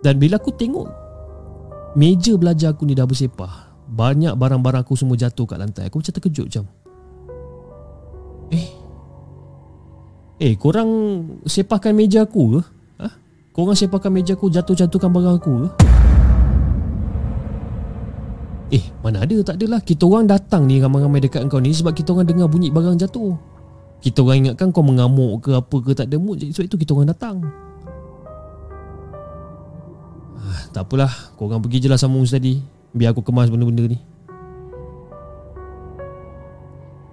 Dan 0.02 0.18
bila 0.18 0.42
aku 0.42 0.50
tengok 0.50 0.90
Meja 1.94 2.34
belajar 2.36 2.74
aku 2.74 2.90
ni 2.90 2.98
dah 2.98 3.06
bersepah 3.06 3.70
Banyak 3.86 4.34
barang-barang 4.34 4.82
aku 4.82 4.98
semua 4.98 5.14
jatuh 5.14 5.46
kat 5.46 5.62
lantai 5.62 5.88
Aku 5.88 6.02
macam 6.02 6.14
terkejut 6.18 6.46
macam 6.50 6.66
Eh 8.50 8.68
Eh 10.36 10.54
korang 10.60 10.90
sepahkan 11.48 11.96
meja 11.96 12.28
aku 12.28 12.60
ke? 12.60 12.62
Ha? 13.00 13.08
Korang 13.54 13.78
sepahkan 13.78 14.12
meja 14.12 14.34
aku 14.34 14.50
jatuh-jatuhkan 14.50 15.08
barang 15.14 15.36
aku 15.38 15.54
ke? 15.54 15.68
Eh 18.74 18.84
mana 19.06 19.22
ada 19.22 19.38
tak 19.46 19.62
adalah 19.62 19.80
Kita 19.86 20.10
orang 20.10 20.26
datang 20.26 20.66
ni 20.66 20.82
ramai-ramai 20.82 21.22
dekat 21.22 21.46
kau 21.46 21.62
ni 21.62 21.70
Sebab 21.70 21.94
kita 21.94 22.12
orang 22.12 22.26
dengar 22.26 22.50
bunyi 22.50 22.74
barang 22.74 22.98
jatuh 22.98 23.55
kita 24.06 24.22
orang 24.22 24.46
ingatkan 24.46 24.70
kau 24.70 24.86
mengamuk 24.86 25.42
ke 25.42 25.50
apa 25.58 25.76
ke 25.82 25.98
tak 25.98 26.14
ada 26.14 26.22
mood. 26.22 26.38
Sebab 26.38 26.70
itu 26.70 26.78
kita 26.78 26.94
orang 26.94 27.10
datang. 27.10 27.42
Ah, 30.38 30.62
Tak 30.70 30.86
apalah. 30.86 31.10
Kau 31.34 31.50
orang 31.50 31.58
pergi 31.58 31.82
je 31.82 31.90
lah 31.90 31.98
sama 31.98 32.22
Ustaz 32.22 32.38
tadi. 32.38 32.62
Biar 32.94 33.18
aku 33.18 33.26
kemas 33.26 33.50
benda-benda 33.50 33.90
ni. 33.90 33.98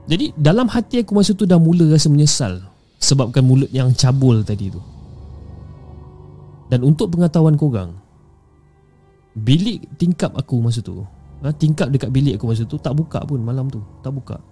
Jadi 0.05 0.37
dalam 0.37 0.69
hati 0.69 1.01
aku 1.01 1.17
masa 1.17 1.33
tu 1.33 1.49
dah 1.49 1.57
mula 1.57 1.87
rasa 1.87 2.11
menyesal 2.11 2.59
Sebabkan 2.99 3.47
mulut 3.47 3.71
yang 3.71 3.95
cabul 3.95 4.43
tadi 4.43 4.67
tu. 4.67 4.83
Dan 6.69 6.83
untuk 6.83 7.15
pengetahuan 7.15 7.55
korang 7.55 7.97
Bilik 9.39 9.87
tingkap 9.97 10.35
aku 10.35 10.59
masa 10.59 10.83
tu 10.83 11.07
ha, 11.41 11.55
Tingkap 11.55 11.89
dekat 11.95 12.11
bilik 12.11 12.35
aku 12.37 12.51
masa 12.51 12.67
tu 12.67 12.77
Tak 12.83 12.99
buka 12.99 13.23
pun 13.23 13.41
malam 13.41 13.71
tu. 13.71 13.81
Tak 14.03 14.11
buka 14.13 14.43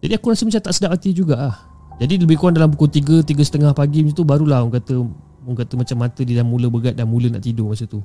jadi 0.00 0.12
aku 0.16 0.32
rasa 0.32 0.48
macam 0.48 0.60
tak 0.64 0.74
sedap 0.74 0.90
hati 0.96 1.12
juga 1.12 1.36
lah. 1.36 1.56
Jadi 2.00 2.16
lebih 2.16 2.40
kurang 2.40 2.56
dalam 2.56 2.72
pukul 2.72 2.88
3, 2.88 3.28
3.30 3.28 3.76
pagi 3.76 4.00
macam 4.00 4.16
tu 4.16 4.24
Barulah 4.24 4.64
orang 4.64 4.80
kata 4.80 5.04
Orang 5.44 5.58
kata 5.60 5.72
macam 5.76 5.96
mata 6.00 6.20
dia 6.24 6.40
dah 6.40 6.46
mula 6.48 6.72
berat 6.72 6.96
Dah 6.96 7.04
mula 7.04 7.28
nak 7.28 7.44
tidur 7.44 7.68
masa 7.68 7.84
tu. 7.84 8.00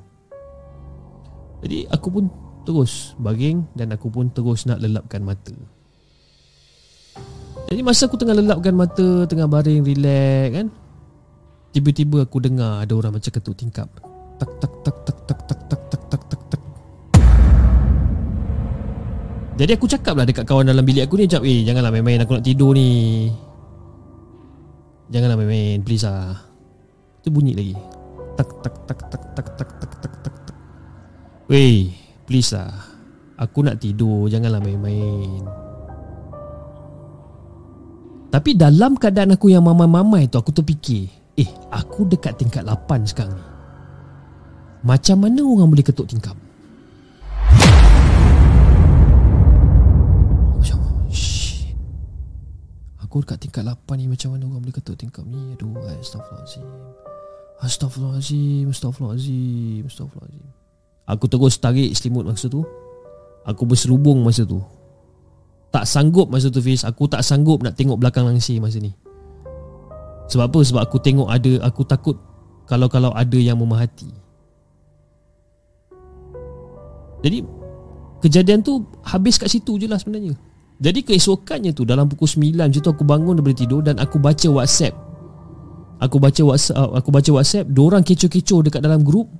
Jadi 1.64 1.88
aku 1.88 2.08
pun 2.12 2.24
terus 2.68 3.16
baring 3.16 3.64
Dan 3.72 3.96
aku 3.96 4.12
pun 4.12 4.28
terus 4.28 4.68
nak 4.68 4.84
lelapkan 4.84 5.24
mata. 5.24 5.56
Jadi 7.72 7.80
masa 7.80 8.04
aku 8.04 8.20
tengah 8.20 8.36
lelapkan 8.36 8.76
mata 8.76 9.24
Tengah 9.24 9.48
baring, 9.48 9.80
relax 9.80 10.46
kan 10.52 10.66
Tiba-tiba 11.72 12.28
aku 12.28 12.40
dengar 12.40 12.84
ada 12.84 12.92
orang 12.96 13.20
macam 13.20 13.32
ketuk 13.32 13.52
tingkap. 13.52 13.88
Tak, 14.40 14.48
tak, 14.60 14.72
tak, 14.80 14.96
tak, 15.04 15.18
tak, 15.28 15.40
tak, 15.44 15.60
tak. 15.68 15.85
Jadi 19.56 19.72
aku 19.72 19.88
cakap 19.88 20.20
lah 20.20 20.28
dekat 20.28 20.44
kawan 20.44 20.68
dalam 20.68 20.84
bilik 20.84 21.08
aku 21.08 21.16
ni 21.16 21.24
Cakap 21.24 21.48
eh 21.48 21.64
janganlah 21.64 21.88
main-main 21.88 22.20
aku 22.20 22.36
nak 22.36 22.44
tidur 22.44 22.76
ni. 22.76 23.32
Janganlah 25.08 25.36
main-main 25.40 25.80
please 25.80 26.04
lah 26.04 26.36
Itu 27.24 27.32
bunyi 27.32 27.56
lagi. 27.56 27.72
Tak 28.36 28.48
tak 28.60 28.74
tak 28.84 28.98
tak 29.08 29.22
tak 29.32 29.46
tak 29.56 29.68
tak 29.72 29.90
tak 29.96 30.12
tak 30.20 30.34
tak. 30.44 30.56
Weh 31.48 31.88
please 32.28 32.52
lah 32.52 32.68
Aku 33.40 33.64
nak 33.64 33.80
tidur 33.80 34.28
janganlah 34.28 34.60
main-main. 34.60 35.40
Tapi 38.28 38.52
dalam 38.60 39.00
keadaan 39.00 39.40
aku 39.40 39.48
yang 39.48 39.64
mamai-mamai 39.64 40.28
tu 40.28 40.36
aku 40.36 40.52
terfikir 40.52 41.08
Eh 41.32 41.48
aku 41.72 42.04
dekat 42.04 42.36
tingkat 42.36 42.60
8 42.60 43.08
sekarang 43.08 43.32
ni. 43.32 43.44
Macam 44.84 45.16
mana 45.24 45.40
orang 45.40 45.72
boleh 45.72 45.80
ketuk 45.84 46.12
tingkap 46.12 46.36
Aku 53.16 53.24
dekat 53.24 53.48
tingkat 53.48 53.64
8 53.64 53.96
ni 53.96 54.12
Macam 54.12 54.28
mana 54.36 54.44
orang 54.44 54.60
boleh 54.60 54.76
ketuk 54.76 55.00
tingkap 55.00 55.24
ni? 55.24 55.56
Aduh 55.56 55.72
Astaghfirullahaladzim. 55.88 56.68
Astaghfirullahaladzim 57.64 58.68
Astaghfirullahaladzim 58.68 59.82
Astaghfirullahaladzim. 59.88 60.48
Aku 61.08 61.24
terus 61.24 61.56
tarik 61.56 61.96
selimut 61.96 62.28
masa 62.28 62.52
tu. 62.52 62.60
Aku 63.48 63.64
berserubung 63.64 64.20
masa 64.20 64.44
tu. 64.44 64.60
Tak 65.72 65.88
sanggup 65.88 66.28
masa 66.28 66.52
tu 66.52 66.60
Fiz. 66.60 66.84
Aku 66.84 67.08
tak 67.08 67.24
sanggup 67.24 67.64
nak 67.64 67.72
tengok 67.72 67.96
belakang 67.96 68.28
langsir 68.28 68.60
masa 68.60 68.84
ni. 68.84 68.92
Sebab 70.28 70.52
apa? 70.52 70.60
Sebab 70.60 70.80
aku 70.84 71.00
tengok 71.00 71.32
ada 71.32 71.64
Aku 71.64 71.88
takut 71.88 72.20
Kalau-kalau 72.68 73.16
ada 73.16 73.38
yang 73.40 73.56
memahati 73.56 74.10
Jadi 77.24 77.46
Kejadian 78.20 78.60
tu 78.60 78.84
Habis 79.06 79.38
kat 79.38 79.48
situ 79.48 79.78
je 79.78 79.86
lah 79.86 80.02
sebenarnya 80.02 80.36
jadi 80.76 81.00
keesokannya 81.00 81.72
tu 81.72 81.88
dalam 81.88 82.04
pukul 82.04 82.28
9 82.28 82.68
macam 82.68 82.80
tu 82.84 82.90
aku 82.92 83.04
bangun 83.04 83.40
daripada 83.40 83.56
tidur 83.56 83.80
dan 83.80 83.96
aku 83.96 84.20
baca 84.20 84.48
WhatsApp. 84.52 84.92
Aku 85.96 86.20
baca 86.20 86.42
WhatsApp 86.44 86.76
uh, 86.76 86.92
aku 87.00 87.08
baca 87.08 87.30
WhatsApp, 87.32 87.64
orang 87.72 88.04
kecoh-kecoh 88.04 88.60
dekat 88.68 88.84
dalam 88.84 89.00
grup. 89.00 89.32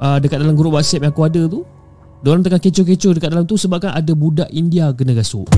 Uh, 0.00 0.16
dekat 0.16 0.40
dalam 0.40 0.56
grup 0.56 0.72
WhatsApp 0.72 1.04
yang 1.04 1.12
aku 1.12 1.24
ada 1.28 1.42
tu. 1.44 1.60
Diorang 2.24 2.40
tengah 2.40 2.60
kecoh-kecoh 2.60 3.12
dekat 3.20 3.28
dalam 3.28 3.44
tu 3.44 3.60
sebabkan 3.60 3.92
ada 3.92 4.12
budak 4.16 4.48
India 4.56 4.88
kena 4.96 5.12
rasuk. 5.12 5.52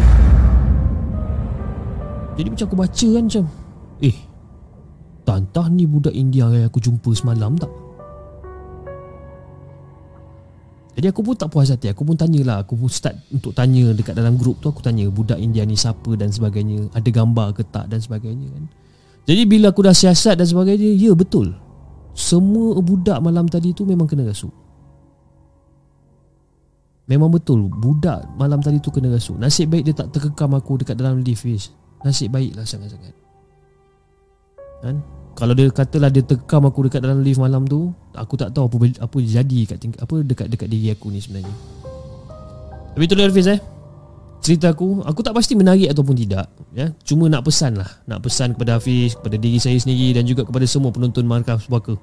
Jadi 2.34 2.48
macam 2.54 2.66
aku 2.70 2.78
baca 2.78 3.08
kan 3.18 3.24
macam 3.26 3.44
Eh 3.98 4.16
Tantah 5.26 5.66
ni 5.68 5.84
budak 5.84 6.14
India 6.14 6.46
yang 6.48 6.70
aku 6.70 6.80
jumpa 6.80 7.10
semalam 7.12 7.58
tak? 7.58 7.68
Jadi 10.98 11.14
aku 11.14 11.22
pun 11.22 11.38
tak 11.38 11.54
puas 11.54 11.70
hati. 11.70 11.86
Aku 11.94 12.02
pun 12.02 12.18
tanyalah. 12.18 12.66
Aku 12.66 12.74
pun 12.74 12.90
start 12.90 13.14
untuk 13.30 13.54
tanya 13.54 13.94
Dekat 13.94 14.18
dalam 14.18 14.34
grup 14.34 14.58
tu. 14.58 14.66
Aku 14.66 14.82
tanya 14.82 15.06
budak 15.06 15.38
India 15.38 15.62
ni 15.62 15.78
siapa 15.78 16.18
dan 16.18 16.34
sebagainya? 16.34 16.90
Ada 16.90 17.06
gambar 17.14 17.54
ke 17.54 17.62
tak? 17.70 17.86
dan 17.86 18.02
sebagainya 18.02 18.50
kan. 18.50 18.66
Jadi 19.30 19.46
bila 19.46 19.70
aku 19.70 19.86
dah 19.86 19.94
siasat 19.94 20.34
dan 20.34 20.50
sebagainya 20.50 20.90
Ya 20.98 21.14
betul. 21.14 21.54
Semua 22.18 22.82
budak 22.82 23.22
malam 23.22 23.46
tadi 23.46 23.70
tu 23.70 23.86
memang 23.86 24.10
kena 24.10 24.26
rasuk. 24.26 24.50
Memang 27.06 27.30
betul. 27.30 27.70
Budak 27.70 28.26
malam 28.34 28.58
tadi 28.58 28.82
tu 28.82 28.90
kena 28.90 29.14
rasuk. 29.14 29.38
Nasib 29.38 29.70
baik 29.70 29.86
dia 29.86 29.94
tak 29.94 30.10
terkekam 30.10 30.50
aku 30.58 30.82
dekat 30.82 30.98
dalam 30.98 31.22
lift. 31.22 31.46
Nasib 32.02 32.34
baik 32.34 32.58
lah 32.58 32.66
sangat-sangat. 32.66 33.14
Kan 34.82 34.98
kalau 35.38 35.54
dia 35.54 35.70
katalah 35.70 36.10
dia 36.10 36.26
tekam 36.26 36.66
aku 36.66 36.90
dekat 36.90 36.98
dalam 36.98 37.22
lift 37.22 37.38
malam 37.38 37.62
tu 37.62 37.94
aku 38.10 38.34
tak 38.34 38.50
tahu 38.50 38.66
apa 38.66 39.06
apa 39.06 39.16
jadi 39.22 39.70
kat 39.70 39.78
tingkat, 39.78 40.02
apa 40.02 40.14
dekat 40.26 40.50
dekat 40.50 40.66
diri 40.66 40.90
aku 40.90 41.14
ni 41.14 41.22
sebenarnya. 41.22 41.54
Tapi 42.98 43.06
tu 43.06 43.14
Hafiz 43.14 43.46
eh. 43.46 43.62
Cerita 44.42 44.74
aku 44.74 45.06
aku 45.06 45.22
tak 45.22 45.38
pasti 45.38 45.54
menarik 45.54 45.94
ataupun 45.94 46.18
tidak 46.18 46.50
ya. 46.74 46.90
Cuma 47.06 47.30
nak 47.30 47.46
pesan 47.46 47.78
lah. 47.78 47.86
Nak 48.10 48.18
pesan 48.26 48.58
kepada 48.58 48.82
Hafiz 48.82 49.14
kepada 49.14 49.38
diri 49.38 49.62
saya 49.62 49.78
sendiri 49.78 50.18
dan 50.18 50.26
juga 50.26 50.42
kepada 50.42 50.66
semua 50.66 50.90
penonton 50.90 51.22
Markas 51.22 51.70
Puaka. 51.70 51.94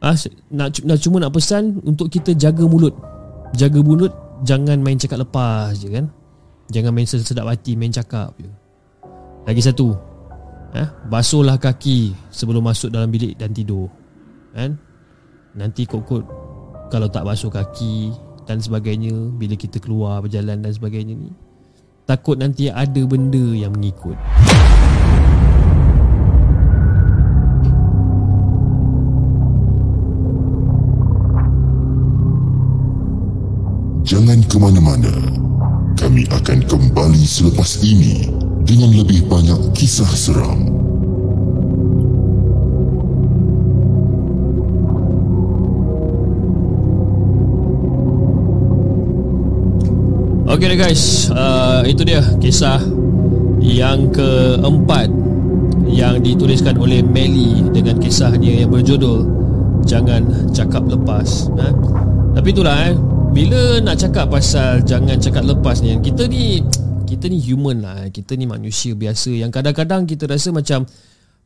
Ah 0.00 0.16
nak, 0.48 0.80
nak 0.80 0.96
cuma 0.96 1.20
nak 1.20 1.36
pesan 1.36 1.76
untuk 1.84 2.08
kita 2.08 2.32
jaga 2.32 2.64
mulut. 2.64 2.96
Jaga 3.52 3.84
mulut 3.84 4.16
jangan 4.48 4.80
main 4.80 4.96
cakap 4.96 5.20
lepas 5.20 5.76
je 5.76 5.92
kan. 5.92 6.08
Jangan 6.72 6.96
main 6.96 7.04
sedap 7.04 7.44
hati 7.52 7.76
main 7.76 7.92
cakap 7.92 8.32
je. 8.40 8.48
Lagi 9.44 9.60
satu 9.60 10.09
eh, 10.76 10.88
Basuhlah 11.08 11.56
kaki 11.56 12.14
Sebelum 12.30 12.62
masuk 12.62 12.90
dalam 12.92 13.10
bilik 13.10 13.34
dan 13.38 13.50
tidur. 13.50 13.90
Kan? 14.52 14.76
Nanti 15.54 15.86
kot-kot 15.86 16.26
Kalau 16.90 17.08
tak 17.10 17.26
basuh 17.26 17.50
kaki 17.50 18.14
Dan 18.46 18.62
sebagainya 18.62 19.14
Bila 19.34 19.54
kita 19.54 19.78
keluar 19.82 20.22
berjalan 20.22 20.62
dan 20.62 20.72
sebagainya 20.74 21.14
ni 21.14 21.30
Takut 22.10 22.34
nanti 22.34 22.66
ada 22.66 23.06
benda 23.06 23.54
yang 23.54 23.70
mengikut. 23.70 24.18
Jangan 34.02 34.42
ke 34.50 34.56
mana-mana. 34.58 35.14
Kami 35.94 36.26
akan 36.34 36.66
kembali 36.66 37.22
selepas 37.22 37.78
ini 37.86 38.26
dengan 38.64 38.90
lebih 38.94 39.26
banyak 39.26 39.72
kisah 39.76 40.10
seram. 40.12 40.80
Okay 50.50 50.76
guys, 50.76 51.30
uh, 51.32 51.80
itu 51.86 52.02
dia 52.04 52.20
kisah 52.42 52.82
yang 53.62 54.12
keempat 54.12 55.08
yang 55.88 56.20
dituliskan 56.20 56.76
oleh 56.76 57.00
Melly 57.00 57.64
dengan 57.72 57.96
kisahnya 57.96 58.64
yang 58.64 58.70
berjudul 58.70 59.26
Jangan 59.86 60.52
Cakap 60.52 60.86
Lepas. 60.86 61.48
Ha? 61.56 61.70
Tapi 62.36 62.48
itulah 62.52 62.76
eh, 62.90 62.94
bila 63.30 63.78
nak 63.82 63.98
cakap 63.98 64.30
pasal 64.30 64.82
jangan 64.82 65.18
cakap 65.18 65.46
lepas 65.46 65.82
ni, 65.82 65.94
kita 66.02 66.26
ni 66.26 66.62
kita 67.10 67.26
ni 67.26 67.42
human 67.42 67.82
lah 67.82 68.06
kita 68.14 68.38
ni 68.38 68.46
manusia 68.46 68.94
biasa 68.94 69.34
yang 69.34 69.50
kadang-kadang 69.50 70.06
kita 70.06 70.30
rasa 70.30 70.54
macam 70.54 70.86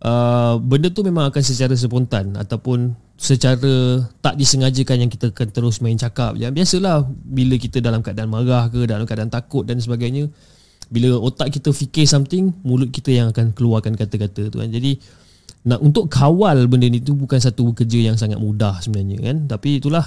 uh, 0.05 0.61
benda 0.61 0.93
tu 0.93 1.01
memang 1.01 1.33
akan 1.33 1.43
secara 1.43 1.73
spontan 1.73 2.37
ataupun 2.37 2.93
secara 3.17 4.05
tak 4.21 4.35
disengajakan 4.37 5.07
yang 5.07 5.11
kita 5.11 5.31
akan 5.31 5.49
terus 5.55 5.79
main 5.79 5.97
cakap. 5.97 6.35
Yang 6.35 6.53
biasalah 6.61 7.07
bila 7.09 7.55
kita 7.57 7.79
dalam 7.79 8.03
keadaan 8.03 8.29
marah 8.29 8.69
ke 8.69 8.85
dalam 8.85 9.09
keadaan 9.09 9.31
takut 9.33 9.65
dan 9.65 9.81
sebagainya 9.81 10.29
bila 10.93 11.17
otak 11.17 11.49
kita 11.55 11.73
fikir 11.73 12.05
something 12.05 12.53
mulut 12.61 12.93
kita 12.93 13.15
yang 13.15 13.33
akan 13.33 13.57
keluarkan 13.57 13.97
kata-kata 13.97 14.53
tu 14.53 14.61
kan. 14.61 14.69
Jadi 14.69 15.01
nak 15.65 15.81
untuk 15.81 16.13
kawal 16.13 16.69
benda 16.69 16.91
ni 16.93 17.01
tu 17.01 17.17
bukan 17.17 17.41
satu 17.41 17.73
kerja 17.73 18.13
yang 18.13 18.21
sangat 18.21 18.37
mudah 18.37 18.83
sebenarnya 18.85 19.33
kan. 19.33 19.37
Tapi 19.49 19.81
itulah 19.81 20.05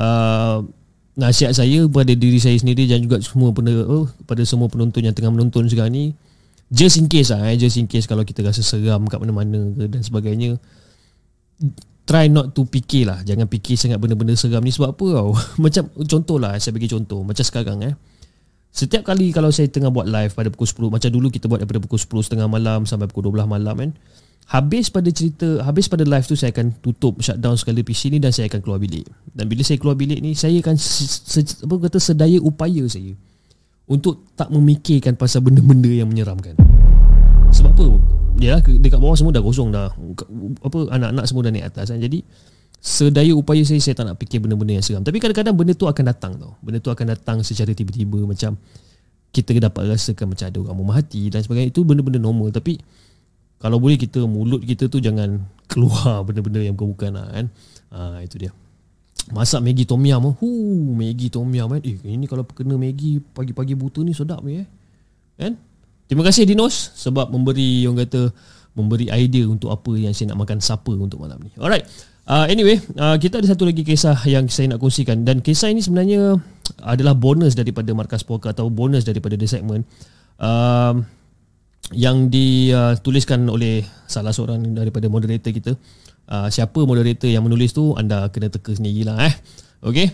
uh, 0.00 0.66
nasihat 1.12 1.52
saya 1.52 1.84
pada 1.92 2.12
diri 2.16 2.40
saya 2.40 2.56
sendiri 2.56 2.88
dan 2.88 3.04
juga 3.04 3.20
semua 3.20 3.52
pada 3.52 3.72
oh, 3.84 4.08
pada 4.24 4.42
semua 4.48 4.72
penonton 4.72 5.04
yang 5.04 5.12
tengah 5.12 5.28
menonton 5.28 5.68
sekarang 5.68 5.92
ni 5.92 6.04
just 6.72 6.96
in 6.96 7.04
case 7.04 7.28
lah 7.28 7.52
eh, 7.52 7.56
just 7.60 7.76
in 7.76 7.84
case 7.84 8.08
kalau 8.08 8.24
kita 8.24 8.40
rasa 8.40 8.64
seram 8.64 9.04
kat 9.04 9.20
mana-mana 9.20 9.76
ke 9.76 9.92
dan 9.92 10.00
sebagainya 10.00 10.56
try 12.08 12.32
not 12.32 12.56
to 12.56 12.64
fikir 12.64 13.12
lah 13.12 13.20
jangan 13.28 13.44
fikir 13.44 13.76
sangat 13.76 14.00
benda-benda 14.00 14.32
seram 14.34 14.64
ni 14.64 14.72
sebab 14.72 14.96
apa 14.96 15.06
tau? 15.12 15.30
Macam 15.64 15.84
contoh 16.08 16.36
lah 16.40 16.56
saya 16.56 16.72
bagi 16.72 16.88
contoh 16.88 17.20
macam 17.20 17.44
sekarang 17.44 17.78
eh 17.84 17.94
setiap 18.72 19.04
kali 19.04 19.36
kalau 19.36 19.52
saya 19.52 19.68
tengah 19.68 19.92
buat 19.92 20.08
live 20.08 20.32
pada 20.32 20.48
pukul 20.48 20.88
10 20.88 20.96
macam 20.96 21.10
dulu 21.12 21.28
kita 21.28 21.44
buat 21.46 21.60
daripada 21.60 21.84
pukul 21.84 22.00
10 22.00 22.26
setengah 22.26 22.48
malam 22.48 22.88
sampai 22.88 23.04
pukul 23.04 23.28
12 23.28 23.44
malam 23.44 23.76
kan 23.76 23.90
habis 24.50 24.90
pada 24.90 25.08
cerita 25.08 25.62
habis 25.62 25.86
pada 25.86 26.02
live 26.02 26.26
tu 26.26 26.34
saya 26.34 26.50
akan 26.50 26.76
tutup 26.82 27.22
shutdown 27.22 27.54
sekali 27.54 27.86
PC 27.86 28.10
ni 28.10 28.18
dan 28.18 28.34
saya 28.34 28.50
akan 28.50 28.60
keluar 28.60 28.82
bilik. 28.82 29.06
Dan 29.30 29.46
bila 29.46 29.62
saya 29.62 29.78
keluar 29.78 29.94
bilik 29.94 30.18
ni 30.18 30.34
saya 30.34 30.58
akan 30.58 30.74
se, 30.76 31.06
se, 31.06 31.40
apa 31.62 31.74
kata 31.88 31.98
sedaya 32.02 32.36
upaya 32.42 32.82
saya 32.90 33.14
untuk 33.86 34.28
tak 34.34 34.50
memikirkan 34.50 35.14
pasal 35.14 35.40
benda-benda 35.46 35.88
yang 35.88 36.10
menyeramkan. 36.10 36.58
Sebab 37.54 37.70
apa? 37.76 37.86
Ya 38.40 38.58
dekat 38.58 38.98
bawah 38.98 39.14
semua 39.14 39.32
dah 39.32 39.44
kosong 39.44 39.70
dah. 39.70 39.94
Apa 40.64 40.78
anak-anak 40.90 41.24
semua 41.28 41.42
dah 41.46 41.52
naik 41.54 41.66
atas 41.72 41.94
kan. 41.94 42.00
Jadi 42.02 42.20
sedaya 42.82 43.30
upaya 43.38 43.62
saya 43.62 43.78
saya 43.78 43.94
tak 43.94 44.10
nak 44.10 44.18
fikir 44.18 44.42
benda-benda 44.42 44.74
yang 44.74 44.84
seram 44.84 45.06
tapi 45.06 45.22
kadang-kadang 45.22 45.54
benda 45.54 45.72
tu 45.72 45.86
akan 45.86 46.02
datang 46.02 46.34
tau 46.34 46.58
benda 46.58 46.82
tu 46.82 46.90
akan 46.90 47.14
datang 47.14 47.38
secara 47.46 47.70
tiba-tiba 47.70 48.26
macam 48.26 48.58
kita 49.30 49.54
dapat 49.56 49.86
rasakan 49.86 50.34
macam 50.34 50.46
ada 50.50 50.58
orang 50.58 50.76
memahati 50.82 51.30
dan 51.30 51.46
sebagainya 51.46 51.70
itu 51.70 51.86
benda-benda 51.86 52.18
normal 52.18 52.50
tapi 52.50 52.82
kalau 53.62 53.78
boleh 53.78 53.94
kita 53.94 54.26
mulut 54.26 54.58
kita 54.66 54.90
tu 54.90 54.98
jangan 54.98 55.38
keluar 55.70 56.20
benda-benda 56.26 56.58
yang 56.58 56.74
bukan-bukan 56.74 57.14
lah 57.14 57.30
kan. 57.30 57.46
Ha, 57.94 58.26
itu 58.26 58.42
dia. 58.42 58.50
Masak 59.30 59.62
Maggi 59.62 59.86
Tom 59.86 60.02
Yum. 60.02 60.34
Huh, 60.34 60.90
Maggi 60.98 61.30
Tom 61.30 61.46
Yum 61.46 61.70
kan. 61.70 61.82
Eh, 61.86 61.94
ini 62.02 62.26
kalau 62.26 62.42
kena 62.42 62.74
Maggi 62.74 63.22
pagi-pagi 63.22 63.78
buta 63.78 64.02
ni 64.02 64.10
sedap 64.10 64.42
ni 64.42 64.66
eh. 64.66 64.68
Kan? 65.38 65.54
Terima 66.10 66.26
kasih 66.26 66.42
Dinos 66.42 66.90
sebab 66.98 67.30
memberi 67.30 67.86
yang 67.86 67.94
kata 67.94 68.34
memberi 68.74 69.06
idea 69.14 69.46
untuk 69.46 69.70
apa 69.70 69.94
yang 69.94 70.10
saya 70.10 70.34
nak 70.34 70.42
makan 70.42 70.58
siapa 70.58 70.90
untuk 70.98 71.22
malam 71.22 71.38
ni. 71.38 71.54
Alright. 71.54 71.86
Uh, 72.22 72.46
anyway, 72.46 72.78
uh, 73.02 73.18
kita 73.18 73.42
ada 73.42 73.50
satu 73.50 73.66
lagi 73.66 73.82
kisah 73.82 74.14
yang 74.30 74.46
saya 74.46 74.70
nak 74.70 74.78
kongsikan 74.78 75.26
dan 75.26 75.42
kisah 75.42 75.74
ini 75.74 75.82
sebenarnya 75.82 76.38
adalah 76.78 77.18
bonus 77.18 77.58
daripada 77.58 77.90
Markas 77.90 78.22
Poker 78.22 78.54
atau 78.54 78.70
bonus 78.70 79.02
daripada 79.02 79.34
the 79.34 79.46
segment. 79.50 79.82
Uh, 80.38 81.02
yang 81.90 82.30
dituliskan 82.30 83.42
oleh 83.50 83.82
salah 84.06 84.30
seorang 84.30 84.62
daripada 84.70 85.10
moderator 85.10 85.50
kita. 85.50 85.72
Uh, 86.30 86.46
siapa 86.46 86.78
moderator 86.86 87.26
yang 87.26 87.42
menulis 87.42 87.74
tu 87.74 87.92
anda 87.98 88.30
kena 88.30 88.48
teka 88.48 88.70
sendirilah 88.72 89.18
eh. 89.28 89.34
Okey. 89.82 90.08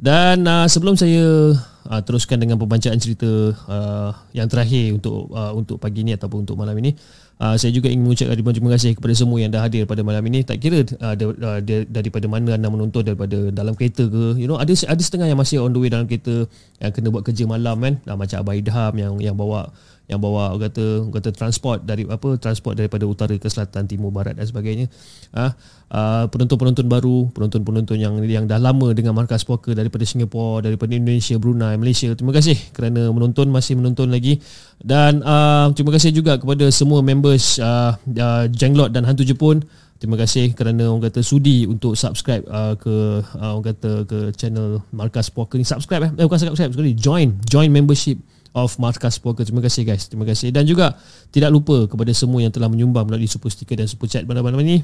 Dan 0.00 0.48
uh, 0.48 0.64
sebelum 0.64 0.96
saya 0.96 1.52
uh, 1.92 2.00
teruskan 2.00 2.40
dengan 2.40 2.56
pembacaan 2.56 2.96
cerita 2.96 3.28
uh, 3.68 4.10
yang 4.32 4.48
terakhir 4.48 4.96
untuk 4.96 5.28
uh, 5.28 5.52
untuk 5.52 5.76
pagi 5.76 6.08
ni 6.08 6.16
ataupun 6.16 6.48
untuk 6.48 6.56
malam 6.56 6.72
ini, 6.80 6.96
uh, 7.40 7.56
saya 7.56 7.72
juga 7.72 7.88
ingin 7.88 8.04
mengucapkan 8.04 8.36
ribuan 8.36 8.54
terima 8.54 8.70
kasih 8.76 8.92
kepada 8.94 9.14
semua 9.16 9.40
yang 9.40 9.50
dah 9.50 9.64
hadir 9.64 9.88
pada 9.88 10.04
malam 10.04 10.22
ini. 10.28 10.44
Tak 10.44 10.60
kira 10.60 10.84
uh, 10.84 11.16
uh, 11.16 11.58
daripada 11.88 12.26
mana 12.28 12.54
anda 12.54 12.68
menonton 12.68 13.02
daripada 13.02 13.48
dalam 13.50 13.72
kereta 13.72 14.06
ke, 14.06 14.36
you 14.36 14.46
know, 14.46 14.60
ada 14.60 14.70
ada 14.86 15.02
setengah 15.02 15.26
yang 15.26 15.40
masih 15.40 15.64
on 15.64 15.72
the 15.72 15.80
way 15.80 15.88
dalam 15.88 16.04
kereta 16.04 16.44
yang 16.78 16.92
kena 16.92 17.08
buat 17.08 17.24
kerja 17.24 17.48
malam 17.48 17.80
kan, 17.80 17.94
uh, 18.06 18.16
macam 18.20 18.36
Abah 18.44 18.54
Idham 18.54 18.92
yang 19.00 19.14
yang 19.18 19.34
bawa 19.34 19.72
yang 20.10 20.18
bawa 20.18 20.58
kata 20.58 21.06
kata 21.14 21.30
transport 21.30 21.86
dari 21.86 22.02
apa 22.10 22.34
transport 22.42 22.74
daripada 22.74 23.06
utara 23.06 23.30
ke 23.38 23.46
selatan 23.46 23.86
timur 23.86 24.10
barat 24.10 24.34
dan 24.34 24.44
sebagainya. 24.50 24.90
Ah 25.30 25.54
uh, 25.94 26.24
penonton-penonton 26.26 26.90
baru 26.90 27.30
penonton-penonton 27.30 27.94
yang 27.94 28.18
yang 28.26 28.44
dah 28.50 28.58
lama 28.58 28.90
dengan 28.90 29.14
markas 29.14 29.46
poker 29.46 29.78
daripada 29.78 30.02
Singapura 30.02 30.66
daripada 30.66 30.90
Indonesia 30.98 31.38
Brunei 31.38 31.78
Malaysia 31.78 32.10
terima 32.18 32.34
kasih 32.34 32.58
kerana 32.74 33.14
menonton 33.14 33.46
masih 33.54 33.78
menonton 33.78 34.10
lagi. 34.10 34.42
Dan 34.82 35.22
uh, 35.22 35.70
terima 35.76 35.94
kasih 35.94 36.10
juga 36.10 36.40
kepada 36.40 36.66
semua 36.74 37.04
members 37.06 37.62
uh, 37.62 37.94
uh, 37.94 38.44
Jenglot 38.50 38.90
dan 38.90 39.06
Hantu 39.06 39.22
Jepun. 39.22 39.62
Terima 40.00 40.16
kasih 40.16 40.56
kerana 40.56 40.88
orang 40.88 41.12
kata 41.12 41.20
sudi 41.20 41.68
untuk 41.68 41.92
subscribe 41.92 42.40
uh, 42.48 42.72
ke 42.72 43.20
uh, 43.20 43.52
orang 43.52 43.76
kata 43.76 44.08
ke 44.08 44.18
channel 44.32 44.80
Markas 44.96 45.28
Poker 45.28 45.60
ni. 45.60 45.66
Subscribe 45.68 46.08
eh, 46.08 46.10
eh 46.16 46.24
bukan 46.24 46.40
subscribe 46.40 46.72
sekali 46.72 46.96
join 46.96 47.36
join 47.44 47.68
membership 47.68 48.16
of 48.54 48.76
Markas 48.82 49.18
Poker. 49.22 49.46
Terima 49.46 49.62
kasih 49.62 49.82
guys. 49.86 50.06
Terima 50.10 50.26
kasih. 50.26 50.50
Dan 50.50 50.66
juga 50.66 50.98
tidak 51.30 51.50
lupa 51.54 51.86
kepada 51.86 52.10
semua 52.14 52.42
yang 52.42 52.50
telah 52.50 52.66
menyumbang 52.66 53.06
melalui 53.06 53.30
super 53.30 53.50
sticker 53.50 53.78
dan 53.78 53.86
super 53.86 54.10
chat 54.10 54.26
pada 54.26 54.42
malam 54.42 54.58
ini. 54.62 54.82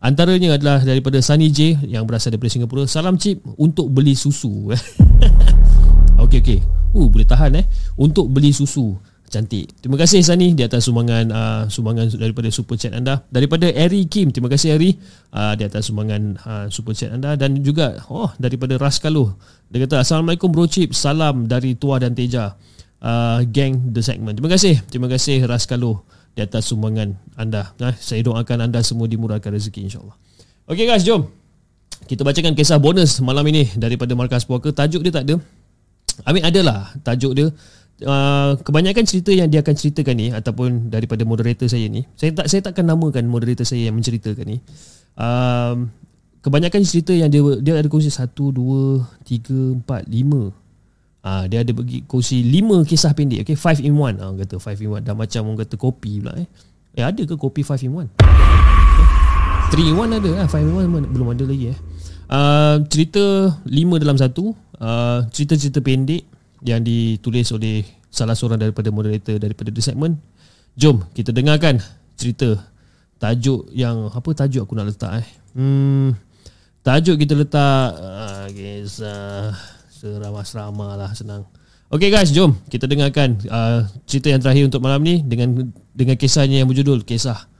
Antaranya 0.00 0.56
adalah 0.56 0.80
daripada 0.80 1.20
Sunny 1.20 1.52
J 1.52 1.76
yang 1.84 2.08
berasal 2.08 2.32
daripada 2.32 2.48
Singapura. 2.56 2.88
Salam 2.88 3.20
chip 3.20 3.44
untuk 3.60 3.92
beli 3.92 4.16
susu. 4.16 4.72
okey 6.24 6.40
okey. 6.40 6.60
Uh 6.96 7.06
boleh 7.12 7.28
tahan 7.28 7.60
eh 7.60 7.66
untuk 8.00 8.32
beli 8.32 8.50
susu. 8.56 8.96
Cantik. 9.30 9.78
Terima 9.78 9.94
kasih 9.94 10.26
Sani 10.26 10.58
di 10.58 10.66
atas 10.66 10.90
sumbangan 10.90 11.30
uh, 11.30 11.62
sumbangan 11.70 12.10
daripada 12.18 12.50
super 12.50 12.74
chat 12.74 12.90
anda. 12.90 13.22
Daripada 13.30 13.70
Eri 13.70 14.02
Kim. 14.10 14.34
Terima 14.34 14.50
kasih 14.50 14.74
Eri 14.74 14.98
uh, 15.30 15.54
di 15.54 15.62
atas 15.62 15.86
sumbangan 15.86 16.34
uh, 16.42 16.66
super 16.66 16.98
chat 16.98 17.14
anda 17.14 17.38
dan 17.38 17.54
juga 17.62 18.02
oh 18.10 18.34
daripada 18.42 18.74
Raskalu. 18.74 19.30
Dia 19.70 19.86
kata 19.86 20.02
Assalamualaikum 20.02 20.50
bro 20.50 20.66
chip. 20.66 20.96
Salam 20.98 21.46
dari 21.46 21.78
Tua 21.78 22.02
dan 22.02 22.10
Teja 22.16 22.58
uh, 23.04 23.40
gang 23.48 23.92
The 23.92 24.02
Segment. 24.04 24.36
Terima 24.36 24.50
kasih. 24.52 24.80
Terima 24.88 25.08
kasih 25.08 25.44
Raskalo 25.44 26.04
di 26.36 26.40
atas 26.44 26.70
sumbangan 26.70 27.16
anda. 27.34 27.74
Nah, 27.80 27.96
saya 27.98 28.22
doakan 28.22 28.70
anda 28.70 28.80
semua 28.84 29.10
dimurahkan 29.10 29.50
rezeki 29.50 29.90
insyaAllah. 29.90 30.16
Okay 30.70 30.86
guys, 30.86 31.02
jom. 31.02 31.26
Kita 32.06 32.22
bacakan 32.22 32.56
kisah 32.56 32.80
bonus 32.80 33.20
malam 33.20 33.44
ini 33.50 33.68
daripada 33.76 34.14
Markas 34.14 34.46
Poker. 34.46 34.72
Tajuk 34.72 35.02
dia 35.04 35.12
tak 35.12 35.24
ada. 35.28 35.36
I 36.24 36.30
mean 36.32 36.44
adalah 36.44 36.94
tajuk 37.02 37.32
dia. 37.36 37.48
Uh, 38.00 38.56
kebanyakan 38.64 39.04
cerita 39.04 39.28
yang 39.28 39.52
dia 39.52 39.60
akan 39.60 39.76
ceritakan 39.76 40.16
ni 40.16 40.32
ataupun 40.32 40.88
daripada 40.88 41.20
moderator 41.28 41.68
saya 41.68 41.84
ni 41.84 42.08
saya 42.16 42.32
tak 42.32 42.48
saya 42.48 42.64
takkan 42.64 42.88
namakan 42.88 43.28
moderator 43.28 43.68
saya 43.68 43.92
yang 43.92 44.00
menceritakan 44.00 44.56
ni 44.56 44.64
uh, 45.20 45.76
kebanyakan 46.40 46.80
cerita 46.80 47.12
yang 47.12 47.28
dia 47.28 47.44
dia 47.60 47.76
ada 47.76 47.92
kongsi 47.92 48.08
1 48.08 48.32
2 48.32 49.84
3 49.84 49.84
4 49.84 49.84
5 49.84 50.69
Ah 51.20 51.44
dia 51.44 51.60
ada 51.60 51.72
bagi 51.76 52.00
kongsi 52.08 52.40
5 52.40 52.88
kisah 52.88 53.12
pendek 53.12 53.44
okey 53.44 53.52
5 53.52 53.84
in 53.84 53.92
1 53.92 54.24
ah 54.24 54.32
kata 54.40 54.56
5 54.56 54.80
in 54.80 54.90
1 55.04 55.04
dah 55.04 55.12
macam 55.12 55.40
orang 55.52 55.58
kata 55.64 55.74
kopi 55.76 56.24
pula 56.24 56.32
eh. 56.40 56.48
Eh 56.96 57.04
ada 57.04 57.22
ke 57.22 57.34
kopi 57.36 57.60
5 57.60 57.84
in 57.84 57.92
1? 57.92 58.08
3 58.24 59.90
in 59.92 59.96
1 60.00 60.16
ada 60.16 60.30
ah 60.40 60.48
5 60.48 60.64
in 60.64 60.90
1 61.04 61.12
belum 61.12 61.28
ada 61.36 61.44
lagi 61.44 61.76
eh. 61.76 61.78
Uh, 62.30 62.80
cerita 62.88 63.52
5 63.68 64.02
dalam 64.02 64.16
satu 64.16 64.56
uh, 64.80 65.26
cerita-cerita 65.28 65.84
pendek 65.84 66.24
yang 66.64 66.80
ditulis 66.80 67.52
oleh 67.52 67.84
salah 68.08 68.32
seorang 68.32 68.56
daripada 68.56 68.88
moderator 68.88 69.36
daripada 69.36 69.68
the 69.68 69.84
segment. 69.84 70.16
Jom 70.78 71.04
kita 71.12 71.36
dengarkan 71.36 71.84
cerita 72.16 72.56
tajuk 73.20 73.68
yang 73.76 74.08
apa 74.08 74.30
tajuk 74.32 74.64
aku 74.64 74.72
nak 74.72 74.88
letak 74.88 75.20
eh. 75.20 75.26
Hmm 75.52 76.16
tajuk 76.80 77.20
kita 77.20 77.36
letak 77.36 77.92
uh, 77.92 78.48
kisah 78.56 79.52
seramah-seramah 80.00 80.96
lah 80.96 81.12
senang. 81.12 81.44
Okay 81.92 82.08
guys, 82.08 82.32
jom 82.32 82.56
kita 82.72 82.88
dengarkan 82.88 83.36
uh, 83.50 83.84
cerita 84.08 84.32
yang 84.32 84.40
terakhir 84.40 84.64
untuk 84.70 84.80
malam 84.80 85.02
ni 85.04 85.20
dengan 85.20 85.74
dengan 85.92 86.16
kisahnya 86.16 86.62
yang 86.64 86.68
berjudul 86.70 87.04
kisah. 87.04 87.50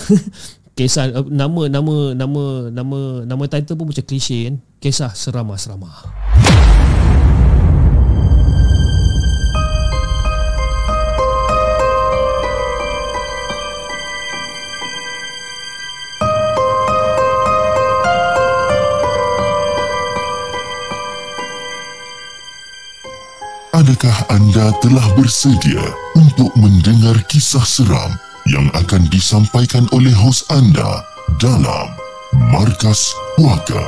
kisah 0.78 1.12
uh, 1.12 1.26
nama 1.28 1.68
nama 1.68 2.16
nama 2.16 2.72
nama 2.72 2.98
nama 3.28 3.44
title 3.50 3.76
pun 3.76 3.92
macam 3.92 4.04
klise 4.06 4.48
kan. 4.48 4.56
Kisah 4.80 5.12
seramah-seramah. 5.12 6.08
Adakah 23.80 24.28
anda 24.28 24.76
telah 24.84 25.06
bersedia 25.16 25.80
untuk 26.12 26.52
mendengar 26.52 27.16
kisah 27.32 27.64
seram 27.64 28.12
yang 28.44 28.68
akan 28.76 29.08
disampaikan 29.08 29.88
oleh 29.96 30.12
hos 30.12 30.44
anda 30.52 31.00
dalam 31.40 31.88
Markas 32.52 33.08
Puaka? 33.40 33.80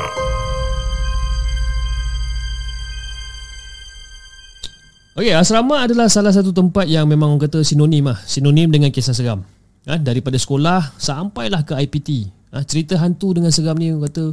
Okey, 5.20 5.36
asrama 5.36 5.85
adalah 5.85 6.09
salah 6.09 6.32
satu 6.32 6.56
tempat 6.56 6.89
yang 6.89 7.05
memang 7.05 7.36
orang 7.36 7.44
kata 7.44 7.60
sinonim 7.60 8.09
lah. 8.09 8.16
Sinonim 8.24 8.73
dengan 8.73 8.89
kisah 8.89 9.12
seram. 9.12 9.44
Ha, 9.85 10.01
daripada 10.01 10.40
sekolah 10.40 10.97
sampailah 10.97 11.69
ke 11.69 11.77
IPT. 11.77 12.32
Ha, 12.56 12.64
cerita 12.64 12.97
hantu 12.97 13.36
dengan 13.36 13.52
seram 13.52 13.77
ni 13.77 13.93
orang 13.93 14.09
kata 14.09 14.32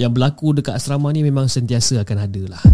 yang 0.00 0.08
berlaku 0.08 0.56
dekat 0.56 0.80
asrama 0.80 1.12
ni 1.12 1.20
memang 1.20 1.52
sentiasa 1.52 2.00
akan 2.00 2.16
ada 2.16 2.42
lah. 2.48 2.64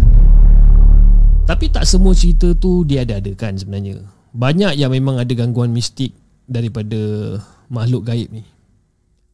Tapi 1.41 1.65
tak 1.73 1.89
semua 1.89 2.13
cerita 2.13 2.53
tu 2.53 2.85
dia 2.85 3.01
ada-adakan 3.01 3.57
sebenarnya. 3.57 4.01
Banyak 4.31 4.77
yang 4.77 4.93
memang 4.93 5.19
ada 5.19 5.33
gangguan 5.35 5.73
mistik 5.73 6.15
daripada 6.47 7.35
makhluk 7.67 8.07
gaib 8.07 8.29
ni. 8.31 8.45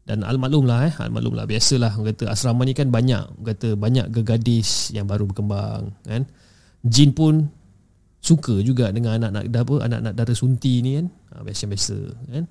Dan 0.08 0.24
al-maklum 0.24 0.64
lah 0.64 0.88
eh, 0.88 0.94
al-maklum 1.04 1.36
lah. 1.36 1.44
Biasalah 1.44 2.00
orang 2.00 2.16
kata 2.16 2.32
asrama 2.32 2.64
ni 2.64 2.72
kan 2.72 2.88
banyak. 2.88 3.22
Orang 3.28 3.46
kata 3.46 3.76
banyak 3.76 4.08
gegadis 4.10 4.96
yang 4.96 5.04
baru 5.04 5.28
berkembang 5.28 5.92
kan. 6.08 6.24
Jin 6.88 7.12
pun 7.12 7.52
suka 8.24 8.56
juga 8.64 8.90
dengan 8.90 9.20
anak-anak 9.20 9.44
apa 9.52 9.76
anak-anak 9.84 10.14
dara 10.16 10.34
sunti 10.34 10.80
ni 10.80 10.96
kan. 10.96 11.06
Ha, 11.36 11.44
biasa-biasa 11.44 11.98
kan. 12.32 12.46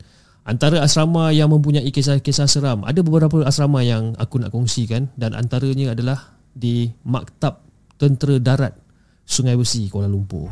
Antara 0.46 0.78
asrama 0.78 1.34
yang 1.34 1.50
mempunyai 1.50 1.90
kisah-kisah 1.90 2.46
seram, 2.46 2.86
ada 2.86 3.02
beberapa 3.02 3.42
asrama 3.42 3.82
yang 3.82 4.14
aku 4.14 4.38
nak 4.38 4.54
kongsikan 4.54 5.10
dan 5.18 5.34
antaranya 5.34 5.90
adalah 5.90 6.38
di 6.54 6.86
Maktab 7.02 7.66
Tentera 7.98 8.38
Darat 8.38 8.85
Sungai 9.27 9.59
Besi 9.59 9.90
Kuala 9.90 10.07
Lumpur. 10.07 10.47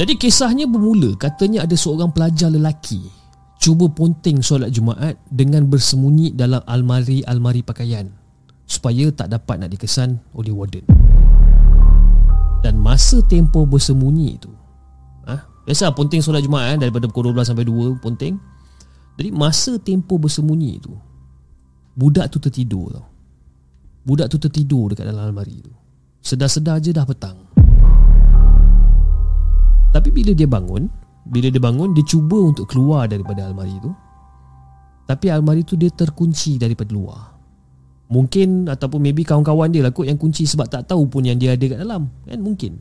Jadi 0.00 0.18
kisahnya 0.18 0.66
bermula 0.66 1.14
katanya 1.14 1.62
ada 1.62 1.76
seorang 1.78 2.10
pelajar 2.10 2.50
lelaki 2.50 3.04
cuba 3.62 3.86
ponting 3.86 4.42
solat 4.42 4.74
Jumaat 4.74 5.20
dengan 5.30 5.70
bersembunyi 5.70 6.34
dalam 6.34 6.58
almari-almari 6.66 7.62
pakaian 7.62 8.10
supaya 8.66 9.12
tak 9.14 9.30
dapat 9.30 9.60
nak 9.62 9.70
dikesan 9.70 10.18
oleh 10.34 10.50
warden. 10.50 10.82
Dan 12.64 12.80
masa 12.80 13.22
tempoh 13.28 13.68
bersembunyi 13.68 14.40
itu 14.40 14.50
ha? 15.30 15.46
Biasa 15.68 15.94
ponting 15.94 16.24
solat 16.24 16.42
Jumaat 16.42 16.80
daripada 16.80 17.06
pukul 17.06 17.30
12 17.30 17.54
sampai 17.54 17.68
2 17.68 18.02
ponting. 18.02 18.34
Jadi 19.14 19.30
masa 19.30 19.78
tempoh 19.78 20.18
bersembunyi 20.18 20.70
itu 20.82 20.90
budak 21.94 22.34
tu 22.34 22.42
tertidur 22.42 22.90
tau. 22.90 23.13
Budak 24.04 24.28
tu 24.28 24.36
tertidur 24.36 24.92
dekat 24.92 25.08
dalam 25.08 25.32
almari 25.32 25.64
tu. 25.64 25.72
Sedar-sedar 26.20 26.76
je 26.84 26.92
dah 26.92 27.08
petang. 27.08 27.40
Tapi 29.94 30.08
bila 30.10 30.34
dia 30.34 30.50
bangun 30.50 30.90
Bila 31.22 31.46
dia 31.54 31.62
bangun 31.62 31.94
Dia 31.94 32.02
cuba 32.02 32.50
untuk 32.50 32.66
keluar 32.66 33.06
daripada 33.06 33.46
almari 33.46 33.78
tu. 33.80 33.94
Tapi 35.06 35.30
almari 35.30 35.62
tu 35.64 35.78
dia 35.80 35.88
terkunci 35.88 36.60
daripada 36.60 36.92
luar. 36.92 37.32
Mungkin 38.12 38.68
Ataupun 38.68 39.00
maybe 39.00 39.24
kawan-kawan 39.24 39.72
dia 39.72 39.80
lah 39.80 39.94
kot 39.94 40.04
Yang 40.04 40.20
kunci 40.20 40.44
sebab 40.44 40.68
tak 40.68 40.84
tahu 40.84 41.08
pun 41.08 41.24
yang 41.24 41.40
dia 41.40 41.56
ada 41.56 41.64
kat 41.64 41.78
dalam. 41.80 42.10
Kan? 42.28 42.40
Mungkin. 42.44 42.72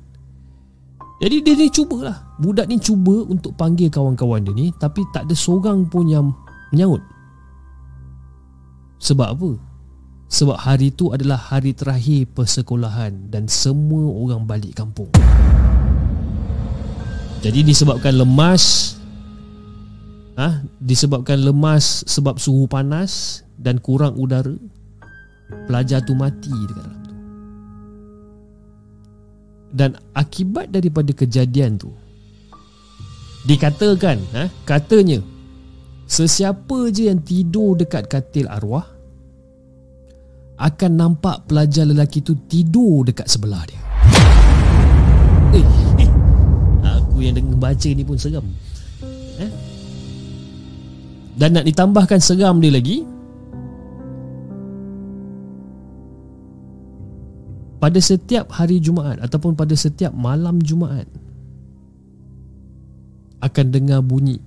Jadi 1.24 1.36
dia 1.40 1.54
ni 1.56 1.72
cubalah. 1.72 2.36
Budak 2.42 2.68
ni 2.68 2.82
cuba 2.84 3.24
untuk 3.30 3.56
panggil 3.56 3.88
kawan-kawan 3.88 4.44
dia 4.44 4.52
ni 4.52 4.76
Tapi 4.76 5.08
tak 5.16 5.30
ada 5.30 5.36
seorang 5.38 5.88
pun 5.88 6.10
yang 6.10 6.36
menyaut 6.74 7.00
Sebab 9.00 9.30
apa? 9.38 9.73
Sebab 10.34 10.58
hari 10.58 10.90
tu 10.90 11.14
adalah 11.14 11.38
hari 11.38 11.78
terakhir 11.78 12.26
persekolahan 12.34 13.30
Dan 13.30 13.46
semua 13.46 14.10
orang 14.10 14.50
balik 14.50 14.74
kampung. 14.74 15.14
Jadi 17.46 17.62
disebabkan 17.62 18.18
lemas 18.18 18.98
ha, 20.34 20.66
Disebabkan 20.82 21.38
lemas 21.38 22.02
sebab 22.10 22.42
suhu 22.42 22.66
panas 22.66 23.46
Dan 23.62 23.78
kurang 23.78 24.18
udara 24.18 24.58
Pelajar 25.70 26.02
tu 26.02 26.18
mati 26.18 26.50
dekat 26.50 26.82
dalam 26.82 26.98
tu. 27.06 27.14
Dan 29.70 29.90
akibat 30.18 30.74
daripada 30.74 31.14
kejadian 31.14 31.78
tu 31.78 31.94
Dikatakan 33.46 34.18
ha, 34.34 34.50
Katanya 34.66 35.22
Sesiapa 36.10 36.90
je 36.90 37.06
yang 37.14 37.22
tidur 37.22 37.78
dekat 37.78 38.10
katil 38.10 38.50
arwah 38.50 38.93
Akan 40.64 40.96
nampak 40.96 41.52
pelajar 41.52 41.84
lelaki 41.84 42.24
tu 42.24 42.40
tidur 42.48 43.04
dekat 43.04 43.28
sebelah 43.28 43.68
dia. 43.68 43.82
Eh 45.60 45.84
yang 47.24 47.36
dengar 47.40 47.58
baca 47.72 47.90
ni 47.90 48.04
pun 48.04 48.20
seram. 48.20 48.46
Eh? 49.40 49.52
Dan 51.40 51.58
nak 51.58 51.66
ditambahkan 51.66 52.22
seram 52.22 52.62
dia 52.62 52.70
lagi 52.70 53.02
Pada 57.82 57.98
setiap 57.98 58.54
hari 58.54 58.78
Jumaat 58.78 59.18
Ataupun 59.18 59.58
pada 59.58 59.74
setiap 59.74 60.14
malam 60.14 60.62
Jumaat 60.62 61.10
Akan 63.42 63.74
dengar 63.74 64.06
bunyi 64.06 64.38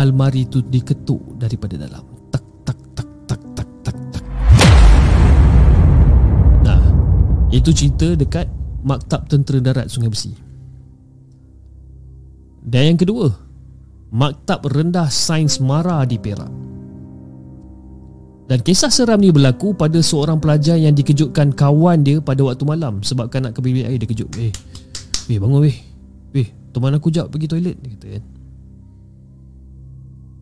Almari 0.00 0.48
tu 0.48 0.64
diketuk 0.64 1.36
daripada 1.36 1.76
dalam 1.76 2.15
Itu 7.54 7.70
cerita 7.70 8.14
dekat 8.18 8.50
Maktab 8.86 9.30
Tentera 9.30 9.62
Darat 9.62 9.90
Sungai 9.90 10.10
Besi 10.10 10.46
dan 12.66 12.82
yang 12.82 12.98
kedua, 12.98 13.30
Maktab 14.10 14.66
Rendah 14.66 15.06
Sains 15.06 15.62
Mara 15.62 16.02
di 16.02 16.18
Perak. 16.18 16.50
Dan 18.46 18.58
kisah 18.62 18.90
seram 18.90 19.22
ni 19.22 19.30
berlaku 19.30 19.74
pada 19.74 19.98
seorang 20.02 20.42
pelajar 20.42 20.74
yang 20.74 20.94
dikejutkan 20.94 21.54
kawan 21.54 22.02
dia 22.02 22.18
pada 22.18 22.42
waktu 22.42 22.62
malam 22.66 23.02
sebabkan 23.06 23.46
nak 23.46 23.58
ke 23.58 23.62
bilik 23.62 23.86
air 23.86 23.98
dia 23.98 24.06
kejut. 24.10 24.30
Eh, 24.38 24.50
weh 25.30 25.38
bangun 25.38 25.62
weh. 25.62 25.78
Weh, 26.34 26.46
teman 26.74 26.94
aku 26.94 27.10
jap 27.10 27.30
pergi 27.30 27.46
toilet 27.50 27.78
dia 27.78 27.90
kata 27.94 28.06
kan. 28.18 28.24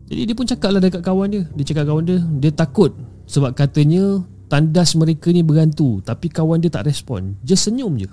Jadi 0.05 0.21
dia 0.29 0.37
pun 0.37 0.47
cakap 0.49 0.69
lah 0.77 0.81
dekat 0.85 1.01
kawan 1.01 1.29
dia. 1.33 1.43
Dia 1.57 1.65
cakap 1.65 1.85
kawan 1.89 2.05
dia, 2.05 2.19
dia 2.41 2.53
takut 2.53 2.93
sebab 3.25 3.57
katanya 3.57 4.21
tandas 4.55 4.95
mereka 4.95 5.35
ni 5.35 5.43
bergantu 5.43 5.99
tapi 6.07 6.31
kawan 6.31 6.63
dia 6.63 6.71
tak 6.71 6.87
respon. 6.87 7.35
Just 7.43 7.67
senyum 7.67 7.99
je. 7.99 8.07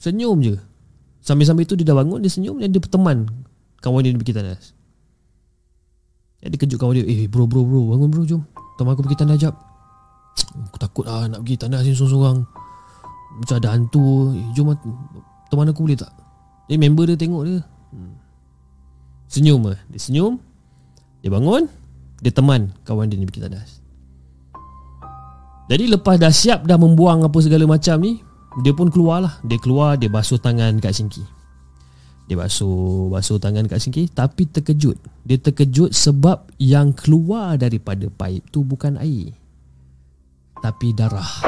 Senyum 0.00 0.40
je. 0.40 0.56
Sambil-sambil 1.20 1.68
tu 1.68 1.74
dia 1.74 1.82
dah 1.82 1.98
bangun 1.98 2.22
Dia 2.22 2.30
senyum 2.30 2.62
Dan 2.62 2.70
dia 2.70 2.78
berteman 2.78 3.26
Kawan 3.82 4.06
dia 4.06 4.14
pergi 4.14 4.30
tandas. 4.30 4.70
Dia 6.38 6.54
kejut 6.54 6.78
kawan 6.78 7.02
dia 7.02 7.02
Eh 7.02 7.26
bro 7.26 7.50
bro 7.50 7.66
bro 7.66 7.90
Bangun 7.90 8.08
bro 8.14 8.22
jom. 8.22 8.46
Teman 8.78 8.94
aku 8.94 9.02
pergi 9.02 9.18
tandas 9.18 9.42
jap. 9.42 9.58
Aku 10.70 10.78
takut 10.78 11.02
lah 11.02 11.26
Nak 11.26 11.42
pergi 11.42 11.58
tandas 11.58 11.82
sini 11.82 11.98
sorang-sorang 11.98 12.46
Macam 13.42 13.56
ada 13.58 13.68
hantu. 13.74 14.38
Eh 14.38 14.46
jom 14.54 14.70
Teman 15.50 15.66
aku 15.74 15.82
boleh 15.82 15.98
tak? 15.98 16.14
Jadi 16.70 16.78
member 16.78 17.10
dia 17.10 17.18
tengok 17.18 17.42
dia. 17.42 17.58
Hmm. 17.90 18.14
Senyum 19.26 19.66
lah. 19.66 19.80
Dia 19.90 19.98
senyum 19.98 20.38
Dia 21.26 21.34
bangun 21.34 21.66
Dia 22.22 22.30
teman 22.30 22.70
Kawan 22.86 23.10
dia 23.10 23.18
ni 23.18 23.26
pergi 23.26 23.50
tandas 23.50 23.85
Jadi 25.66 25.84
lepas 25.90 26.16
dah 26.18 26.30
siap 26.30 26.66
Dah 26.66 26.78
membuang 26.78 27.26
apa 27.26 27.38
segala 27.42 27.66
macam 27.66 27.98
ni 28.02 28.22
dia 28.56 28.72
pun 28.72 28.88
keluar 28.88 29.20
lah 29.20 29.34
Dia 29.44 29.60
keluar 29.60 30.00
Dia 30.00 30.08
basuh 30.08 30.40
tangan 30.40 30.80
kat 30.80 30.96
sinki 30.96 31.20
Dia 32.24 32.40
basuh 32.40 33.12
Basuh 33.12 33.36
tangan 33.36 33.68
kat 33.68 33.84
sinki 33.84 34.08
Tapi 34.08 34.48
terkejut. 34.48 34.96
Dia 35.28 35.36
terkejut 35.36 35.92
sebab 35.92 36.48
Yang 36.56 37.04
keluar 37.04 37.60
daripada 37.60 38.08
paip 38.08 38.48
tu 38.48 38.64
Bukan 38.64 38.96
air 38.96 39.36
Tapi 40.64 40.96
darah. 40.96 41.44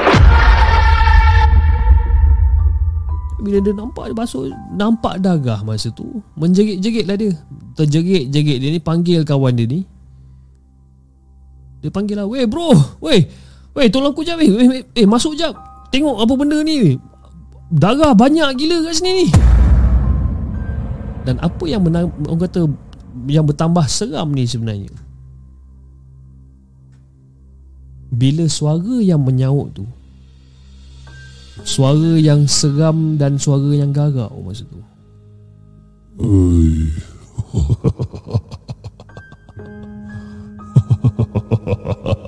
Bila 3.41 3.57
dia 3.57 3.73
nampak 3.73 4.13
Dia 4.13 4.17
basuh 4.17 4.53
Nampak 4.77 5.25
darah 5.25 5.65
masa 5.65 5.89
tu 5.89 6.21
Menjerit-jerit 6.37 7.09
lah 7.09 7.17
dia. 7.17 7.33
Terjerit-jerit 7.73 8.57
dia 8.61 8.69
ni 8.69 8.81
Panggil 8.83 9.25
kawan 9.25 9.57
dia 9.57 9.65
ni. 9.65 9.81
Dia 11.81 11.89
panggil 11.89 12.21
lah 12.21 12.27
Weh 12.29 12.45
bro 12.45 12.75
Weh 13.01 13.48
Weh 13.79 13.87
tolong 13.87 14.11
aku 14.11 14.27
jap 14.27 14.35
weh 14.35 14.83
Eh 14.91 15.07
masuk 15.07 15.39
jap. 15.39 15.55
Tengok 15.87 16.19
apa 16.19 16.33
benda 16.35 16.59
ni. 16.59 16.99
Darah 17.71 18.11
banyak 18.11 18.59
gila 18.59 18.83
kat 18.83 18.99
sini 18.99 19.11
ni. 19.23 19.27
Dan 21.23 21.39
apa 21.39 21.63
yang 21.63 21.87
menang, 21.87 22.11
Orang 22.27 22.43
kata 22.43 22.67
Yang 23.31 23.55
bertambah 23.55 23.85
seram 23.87 24.35
ni 24.35 24.43
sebenarnya? 24.43 24.91
Bila 28.09 28.49
suara 28.51 28.99
yang 28.99 29.23
menyaut 29.23 29.71
tu 29.71 29.85
Suara 31.63 32.19
yang 32.19 32.49
seram 32.51 33.15
Dan 33.15 33.39
suara 33.39 33.71
yang 33.71 33.95
garau 33.95 34.43
masa 34.43 34.67
tu. 34.67 34.83
Oi. 36.19 36.91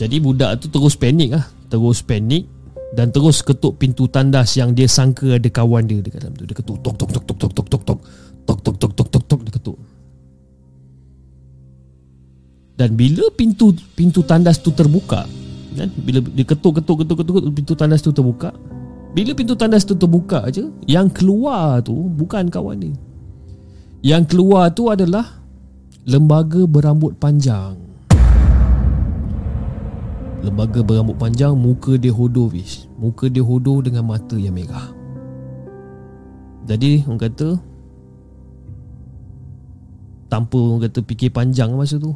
Jadi 0.00 0.16
budak 0.16 0.64
tu 0.64 0.72
terus 0.72 0.96
panik 0.96 1.36
lah 1.36 1.44
Terus 1.68 2.00
panik 2.00 2.48
Dan 2.96 3.12
terus 3.12 3.44
ketuk 3.44 3.76
pintu 3.76 4.08
tandas 4.08 4.56
Yang 4.56 4.70
dia 4.72 4.88
sangka 4.88 5.36
ada 5.36 5.48
kawan 5.52 5.84
dia 5.84 6.00
dekat 6.00 6.24
dalam 6.24 6.32
tu 6.40 6.48
Dia 6.48 6.56
ketuk 6.56 6.80
tok 6.80 6.96
tok 6.96 7.10
tok 7.12 7.24
tok 7.28 7.36
tok 7.36 7.50
tok 7.52 7.66
tok 7.68 7.82
tok 7.84 7.98
Tok 8.48 8.58
tok 8.64 8.76
tok 8.80 8.92
tok 8.96 9.08
tok 9.12 9.24
tok 9.28 9.40
Dia 9.44 9.52
ketuk 9.60 9.78
Dan 12.80 12.96
bila 12.96 13.28
pintu 13.36 13.76
pintu 13.92 14.24
tandas 14.24 14.56
tu 14.64 14.72
terbuka 14.72 15.28
kan? 15.76 15.88
Bila 16.00 16.24
dia 16.24 16.48
ketuk 16.48 16.80
ketuk 16.80 17.04
ketuk 17.04 17.16
ketuk 17.20 17.34
Pintu 17.52 17.74
tandas 17.76 18.00
tu 18.00 18.08
terbuka 18.16 18.56
Bila 19.12 19.36
pintu 19.36 19.52
tandas 19.52 19.84
tu 19.84 19.92
terbuka 19.92 20.48
aja 20.48 20.64
Yang 20.88 21.20
keluar 21.20 21.84
tu 21.84 21.92
bukan 21.92 22.48
kawan 22.48 22.80
dia 22.80 22.96
Yang 24.00 24.32
keluar 24.32 24.72
tu 24.72 24.88
adalah 24.88 25.40
lembaga 26.08 26.64
berambut 26.64 27.16
panjang. 27.20 27.89
Lembaga 30.40 30.80
berambut 30.80 31.20
panjang 31.20 31.52
muka 31.52 32.00
dia 32.00 32.08
hodoh 32.08 32.48
wish. 32.48 32.88
Muka 32.96 33.28
dia 33.28 33.44
hodoh 33.44 33.84
dengan 33.84 34.08
mata 34.08 34.40
yang 34.40 34.56
merah. 34.56 34.88
Jadi 36.64 37.04
orang 37.04 37.20
kata 37.20 37.48
tanpa 40.32 40.56
orang 40.56 40.88
kata 40.88 41.04
fikir 41.04 41.34
panjang 41.34 41.74
masa 41.74 41.98
tu 42.00 42.14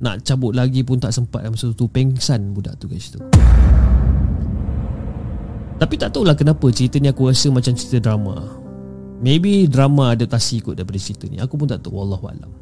nak 0.00 0.24
cabut 0.24 0.56
lagi 0.56 0.80
pun 0.84 0.96
tak 0.96 1.12
sempat 1.12 1.44
masa 1.44 1.72
tu 1.72 1.88
pengsan 1.88 2.52
budak 2.52 2.76
tu 2.80 2.88
kat 2.88 3.00
situ. 3.00 3.20
Tapi 5.80 5.94
tak 5.96 6.12
tahulah 6.12 6.36
kenapa 6.36 6.68
cerita 6.68 7.00
ni 7.00 7.08
aku 7.08 7.32
rasa 7.32 7.48
macam 7.48 7.72
cerita 7.72 8.04
drama. 8.04 8.36
Maybe 9.20 9.64
drama 9.64 10.12
adaptasi 10.12 10.60
kot 10.60 10.76
daripada 10.76 11.00
cerita 11.00 11.24
ni. 11.24 11.40
Aku 11.40 11.56
pun 11.56 11.68
tak 11.68 11.80
tahu 11.80 11.96
wallahualam. 11.96 12.52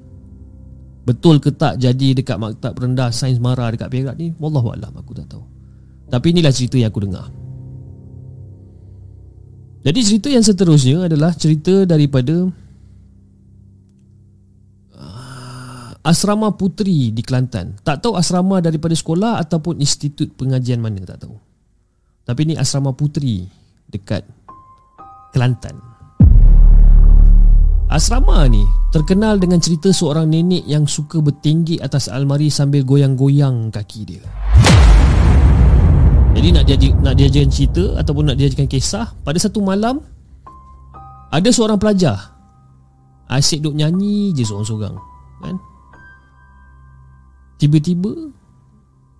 Betul 1.08 1.40
ke 1.40 1.48
tak 1.56 1.80
jadi 1.80 2.12
dekat 2.12 2.36
maktab 2.36 2.76
rendah 2.76 3.08
sains 3.08 3.40
mara 3.40 3.72
dekat 3.72 3.88
Perak 3.88 4.20
ni? 4.20 4.36
Wallahualam 4.36 4.92
aku 4.92 5.16
tak 5.16 5.32
tahu. 5.32 5.40
Tapi 6.12 6.36
inilah 6.36 6.52
cerita 6.52 6.76
yang 6.76 6.92
aku 6.92 7.00
dengar. 7.08 7.32
Jadi 9.88 10.00
cerita 10.04 10.28
yang 10.28 10.44
seterusnya 10.44 11.08
adalah 11.08 11.32
cerita 11.32 11.88
daripada 11.88 12.52
uh, 15.00 15.88
asrama 16.04 16.52
putri 16.52 17.08
di 17.08 17.24
Kelantan. 17.24 17.80
Tak 17.80 18.04
tahu 18.04 18.12
asrama 18.12 18.60
daripada 18.60 18.92
sekolah 18.92 19.40
ataupun 19.40 19.80
institut 19.80 20.36
pengajian 20.36 20.76
mana 20.76 21.00
tak 21.08 21.24
tahu. 21.24 21.40
Tapi 22.28 22.52
ni 22.52 22.54
asrama 22.60 22.92
putri 22.92 23.48
dekat 23.88 24.28
Kelantan. 25.32 25.87
Asrama 27.88 28.44
ni 28.52 28.68
terkenal 28.92 29.40
dengan 29.40 29.56
cerita 29.64 29.88
seorang 29.88 30.28
nenek 30.28 30.60
yang 30.68 30.84
suka 30.84 31.24
bertinggi 31.24 31.80
atas 31.80 32.12
almari 32.12 32.52
sambil 32.52 32.84
goyang-goyang 32.84 33.72
kaki 33.72 34.04
dia. 34.04 34.24
Jadi 36.36 36.48
nak 36.52 36.64
dia 36.68 36.76
nak 37.00 37.16
diajarkan 37.16 37.48
cerita 37.50 37.84
ataupun 37.96 38.28
nak 38.28 38.36
diajarkan 38.36 38.68
kisah 38.68 39.16
pada 39.24 39.40
satu 39.40 39.64
malam 39.64 40.04
ada 41.32 41.48
seorang 41.48 41.80
pelajar 41.80 42.36
asyik 43.28 43.64
duk 43.64 43.76
nyanyi 43.76 44.32
je 44.32 44.44
seorang-seorang 44.44 44.96
kan 45.44 45.56
tiba-tiba 47.60 48.32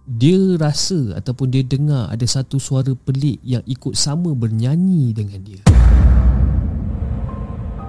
dia 0.09 0.57
rasa 0.57 1.19
ataupun 1.21 1.53
dia 1.53 1.61
dengar 1.65 2.09
ada 2.09 2.25
satu 2.25 2.57
suara 2.57 2.97
pelik 2.97 3.41
yang 3.45 3.61
ikut 3.69 3.93
sama 3.93 4.33
bernyanyi 4.33 5.13
dengan 5.13 5.41
dia. 5.45 5.61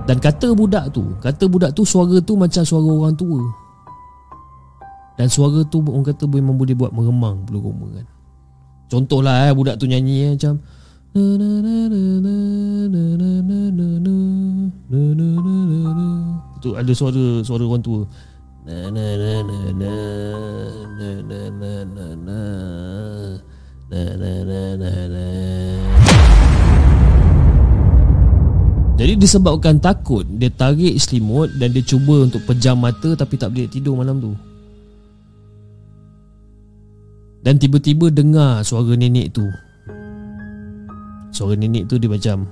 Dan 0.10 0.18
kata 0.18 0.58
budak 0.58 0.90
tu, 0.90 1.06
kata 1.22 1.46
budak 1.46 1.78
tu 1.78 1.86
suara 1.86 2.18
tu 2.18 2.34
macam 2.34 2.66
suara 2.66 2.90
orang 2.90 3.14
tua. 3.14 3.46
Dan 5.22 5.30
suara 5.30 5.62
tu 5.70 5.86
orang 5.86 6.02
kata 6.02 6.26
memang 6.26 6.58
boleh 6.58 6.74
buat 6.74 6.90
meremang 6.90 7.46
bulu 7.46 7.70
roma 7.70 7.94
kan. 7.94 8.10
Contohlah 8.90 9.46
eh 9.46 9.54
budak 9.54 9.78
tu 9.78 9.86
nyanyi 9.86 10.34
eh, 10.34 10.34
macam 10.34 10.58
Tu 16.58 16.70
ada 16.74 16.92
suara 16.98 17.46
suara 17.46 17.64
orang 17.70 17.86
tua 17.86 18.02
na 18.66 18.90
na 18.94 19.06
na 19.18 19.34
na 19.46 19.58
na 19.78 19.94
na 20.98 21.10
na 21.22 21.42
na 21.50 22.06
na 22.18 22.40
na 23.90 24.02
na 24.18 24.32
na 24.46 24.62
na 24.78 24.92
na 25.10 25.99
jadi 29.00 29.16
disebabkan 29.16 29.80
takut 29.80 30.28
Dia 30.28 30.52
tarik 30.52 31.00
selimut 31.00 31.56
Dan 31.56 31.72
dia 31.72 31.80
cuba 31.80 32.28
untuk 32.28 32.44
pejam 32.44 32.76
mata 32.76 33.16
Tapi 33.16 33.40
tak 33.40 33.56
boleh 33.56 33.72
tidur 33.72 33.96
malam 33.96 34.20
tu. 34.20 34.36
Dan 37.40 37.56
tiba-tiba 37.56 38.12
dengar 38.12 38.68
suara 38.68 39.00
nenek 39.00 39.32
tu. 39.32 39.48
Suara 41.32 41.56
nenek 41.56 41.88
tu 41.88 41.96
dia 41.96 42.12
macam 42.12 42.44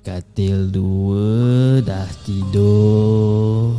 Katil 0.00 0.72
dua 0.72 1.78
dah 1.84 2.08
tidur. 2.24 3.76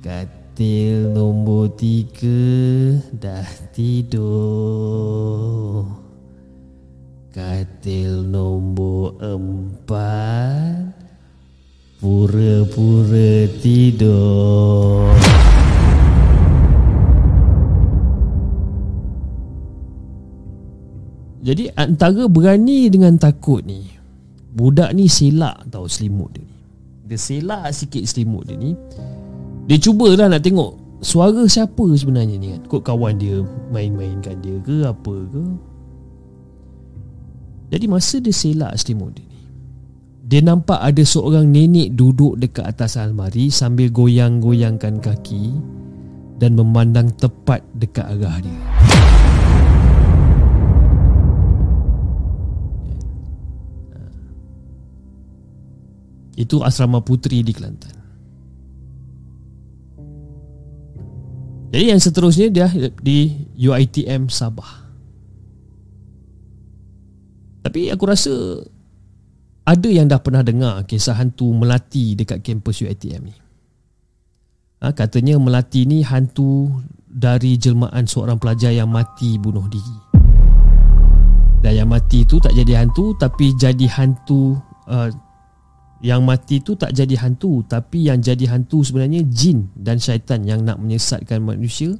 Katil 0.00 1.12
nombor 1.12 1.70
tiga 1.76 2.42
dah 3.14 3.46
tidur 3.70 4.88
Katil 7.38 8.26
nombor 8.26 9.14
empat. 9.22 10.90
Pura-pura 12.02 13.46
tidur. 13.62 15.06
Jadi 21.46 21.70
antara 21.78 22.26
berani 22.26 22.90
dengan 22.90 23.14
takut 23.14 23.62
ni 23.62 23.86
Budak 24.50 24.90
ni 24.98 25.06
selak 25.06 25.62
tau 25.70 25.86
selimut 25.86 26.34
dia 26.34 26.42
ni. 26.42 26.58
Dia 27.06 27.22
selak 27.22 27.70
sikit 27.70 28.02
selimut 28.02 28.50
dia 28.50 28.58
ni. 28.58 28.74
Dia 29.70 29.78
cubalah 29.78 30.26
nak 30.26 30.42
tengok 30.42 30.74
Suara 31.06 31.46
siapa 31.46 31.86
sebenarnya 31.94 32.34
ni 32.34 32.58
kan. 32.58 32.66
Kok 32.66 32.82
kawan 32.82 33.22
dia 33.22 33.46
main-mainkan 33.70 34.42
dia 34.42 34.58
ke 34.66 34.82
apa 34.82 35.14
ke 35.30 35.67
Jadi 37.68 37.84
masa 37.84 38.16
dia 38.16 38.32
selak 38.32 38.72
selimut 38.80 39.12
ni 39.12 39.24
Dia 40.24 40.40
nampak 40.40 40.80
ada 40.80 41.04
seorang 41.04 41.48
nenek 41.48 41.92
duduk 41.92 42.40
dekat 42.40 42.64
atas 42.64 42.96
almari 42.96 43.52
Sambil 43.52 43.92
goyang-goyangkan 43.92 45.04
kaki 45.04 45.52
Dan 46.40 46.56
memandang 46.56 47.12
tepat 47.18 47.60
dekat 47.76 48.08
arah 48.08 48.38
dia. 48.40 48.62
Itu 56.38 56.62
asrama 56.62 57.02
putri 57.02 57.42
di 57.42 57.50
Kelantan. 57.50 57.98
Jadi 61.74 61.84
yang 61.90 61.98
seterusnya 61.98 62.46
dia 62.46 62.70
di 63.02 63.50
UITM 63.58 64.30
Sabah 64.30 64.87
Tapi 67.64 67.90
aku 67.90 68.04
rasa 68.06 68.34
Ada 69.68 69.88
yang 69.90 70.08
dah 70.08 70.20
pernah 70.22 70.40
dengar 70.40 70.86
kisah 70.88 71.18
hantu 71.18 71.52
melati 71.52 72.16
dekat 72.16 72.40
kampus 72.40 72.86
UITM 72.86 73.22
ni 73.28 73.34
ha, 74.80 74.94
Katanya 74.94 75.36
melati 75.36 75.84
ni 75.84 76.00
hantu 76.06 76.70
dari 77.08 77.56
jelmaan 77.56 78.04
seorang 78.04 78.36
pelajar 78.36 78.70
yang 78.70 78.88
mati 78.88 79.40
bunuh 79.40 79.66
diri 79.66 80.08
dan 81.58 81.74
yang 81.74 81.90
mati 81.90 82.22
tu 82.22 82.38
tak 82.38 82.54
jadi 82.54 82.86
hantu 82.86 83.18
tapi 83.18 83.50
jadi 83.58 83.86
hantu 83.90 84.54
uh, 84.86 85.10
yang 85.98 86.22
mati 86.22 86.62
tu 86.62 86.78
tak 86.78 86.94
jadi 86.94 87.18
hantu 87.18 87.66
tapi 87.66 88.06
yang 88.06 88.22
jadi 88.22 88.54
hantu 88.54 88.86
sebenarnya 88.86 89.26
jin 89.26 89.66
dan 89.74 89.98
syaitan 89.98 90.46
yang 90.46 90.62
nak 90.62 90.78
menyesatkan 90.78 91.42
manusia 91.42 91.98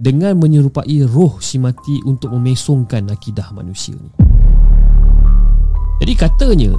dengan 0.00 0.40
menyerupai 0.40 1.04
roh 1.04 1.36
si 1.44 1.60
mati 1.60 2.00
untuk 2.08 2.32
memesongkan 2.32 3.12
akidah 3.12 3.52
manusia 3.52 3.96
ni. 3.96 4.12
Jadi 5.96 6.12
katanya 6.12 6.76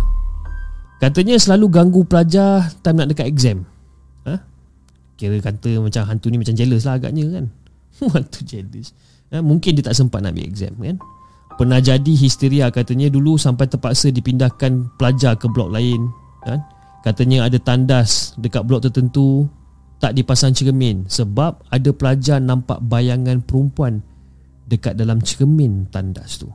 katanya 1.02 1.36
selalu 1.42 1.66
ganggu 1.74 2.02
pelajar 2.06 2.70
time 2.86 3.02
nak 3.02 3.10
dekat 3.14 3.28
exam. 3.30 3.66
Ha? 4.30 4.38
Kira 5.18 5.42
kata 5.42 5.82
macam 5.82 6.02
hantu 6.06 6.30
ni 6.30 6.38
macam 6.38 6.54
jealous 6.54 6.86
lah 6.86 7.02
agaknya 7.02 7.26
kan. 7.34 7.46
hantu 8.14 8.40
jealous. 8.46 8.94
Ha? 9.34 9.42
Mungkin 9.42 9.78
dia 9.78 9.84
tak 9.86 9.98
sempat 9.98 10.22
nak 10.22 10.38
ambil 10.38 10.46
exam 10.46 10.74
kan. 10.78 10.98
Pernah 11.58 11.82
jadi 11.82 12.14
histeria 12.14 12.70
katanya 12.70 13.10
dulu 13.10 13.34
sampai 13.34 13.66
terpaksa 13.66 14.14
dipindahkan 14.14 14.94
pelajar 15.02 15.34
ke 15.42 15.50
blok 15.50 15.74
lain 15.74 16.06
kan? 16.46 16.62
Katanya 17.02 17.50
ada 17.50 17.58
tandas 17.58 18.38
dekat 18.38 18.62
blok 18.70 18.86
tertentu 18.86 19.50
tak 19.98 20.14
dipasang 20.14 20.54
cermin 20.54 21.10
sebab 21.10 21.66
ada 21.74 21.90
pelajar 21.90 22.38
nampak 22.38 22.78
bayangan 22.86 23.42
perempuan 23.42 24.06
dekat 24.70 24.94
dalam 24.94 25.18
cermin 25.18 25.90
tandas 25.90 26.38
tu. 26.38 26.54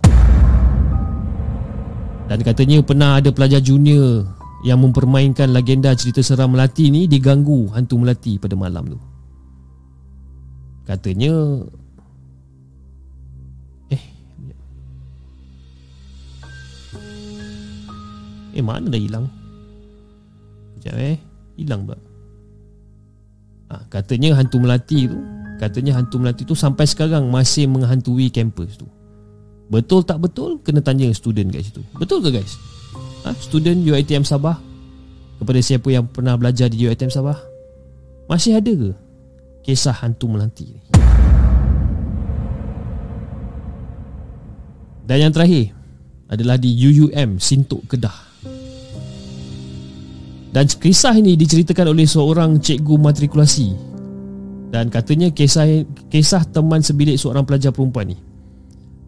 Dan 2.33 2.41
katanya 2.41 2.81
pernah 2.81 3.21
ada 3.21 3.29
pelajar 3.29 3.61
junior 3.61 4.25
yang 4.65 4.81
mempermainkan 4.81 5.53
legenda 5.53 5.93
cerita 5.93 6.25
seram 6.25 6.57
Melati 6.57 6.89
ni 6.89 7.05
diganggu 7.05 7.69
hantu 7.77 8.01
Melati 8.01 8.41
pada 8.41 8.57
malam 8.57 8.97
tu. 8.97 8.99
Katanya 10.89 11.61
eh 13.93 14.05
Eh 18.57 18.65
mana 18.65 18.89
dah 18.89 18.97
hilang? 18.97 19.29
Sekejap 20.81 20.97
eh 21.05 21.19
Hilang 21.61 21.85
pula 21.85 22.01
ha, 23.71 23.85
Katanya 23.93 24.41
hantu 24.41 24.57
melati 24.57 25.05
tu 25.07 25.21
Katanya 25.61 26.01
hantu 26.01 26.17
melati 26.19 26.43
tu 26.43 26.59
Sampai 26.59 26.89
sekarang 26.91 27.31
Masih 27.31 27.71
menghantui 27.71 28.27
kampus 28.33 28.81
tu 28.81 28.91
Betul 29.71 30.03
tak 30.03 30.19
betul 30.19 30.59
Kena 30.65 30.83
tanya 30.83 31.11
student 31.15 31.53
kat 31.53 31.63
situ. 31.67 31.81
Betul 31.97 32.25
ke 32.25 32.35
guys? 32.35 32.59
ha? 33.23 33.31
Student 33.37 33.83
UiTM 33.85 34.27
Sabah 34.27 34.59
Kepada 35.39 35.61
siapa 35.63 35.89
yang 35.91 36.07
pernah 36.11 36.35
belajar 36.35 36.67
di 36.73 36.83
UiTM 36.83 37.13
Sabah? 37.13 37.39
Masih 38.27 38.59
ada 38.59 38.73
ke 38.73 38.91
Kisah 39.63 39.95
hantu 39.95 40.27
melanti 40.27 40.75
ni? 40.75 40.81
Dan 45.07 45.29
yang 45.29 45.33
terakhir 45.35 45.71
Adalah 46.33 46.57
di 46.57 46.73
UUM 46.73 47.37
Sintuk 47.37 47.85
Kedah. 47.93 48.33
Dan 50.53 50.69
kisah 50.69 51.17
ini 51.17 51.33
diceritakan 51.33 51.97
oleh 51.97 52.05
seorang 52.05 52.61
cikgu 52.61 53.01
matrikulasi. 53.01 53.73
Dan 54.73 54.89
katanya 54.89 55.29
kisah 55.29 55.85
kisah 56.09 56.49
teman 56.49 56.81
sebilik 56.81 57.21
seorang 57.21 57.45
pelajar 57.45 57.73
perempuan 57.73 58.13
ni 58.13 58.32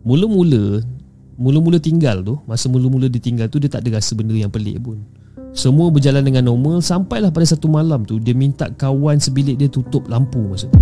Mula-mula 0.05 0.85
Mula-mula 1.40 1.81
tinggal 1.81 2.20
tu 2.20 2.36
Masa 2.44 2.68
mula-mula 2.68 3.09
dia 3.09 3.18
tinggal 3.18 3.48
tu 3.48 3.56
Dia 3.56 3.72
tak 3.72 3.82
ada 3.82 3.98
rasa 3.98 4.12
benda 4.12 4.36
yang 4.36 4.52
pelik 4.52 4.78
pun. 4.85 5.01
Semua 5.56 5.89
berjalan 5.89 6.22
dengan 6.22 6.52
normal 6.52 6.85
Sampailah 6.85 7.32
pada 7.32 7.48
satu 7.48 7.66
malam 7.72 8.05
tu 8.05 8.20
Dia 8.20 8.36
minta 8.36 8.68
kawan 8.68 9.16
sebilik 9.18 9.56
dia 9.56 9.66
tutup 9.72 10.05
lampu 10.06 10.44
masa 10.44 10.68
tu. 10.68 10.78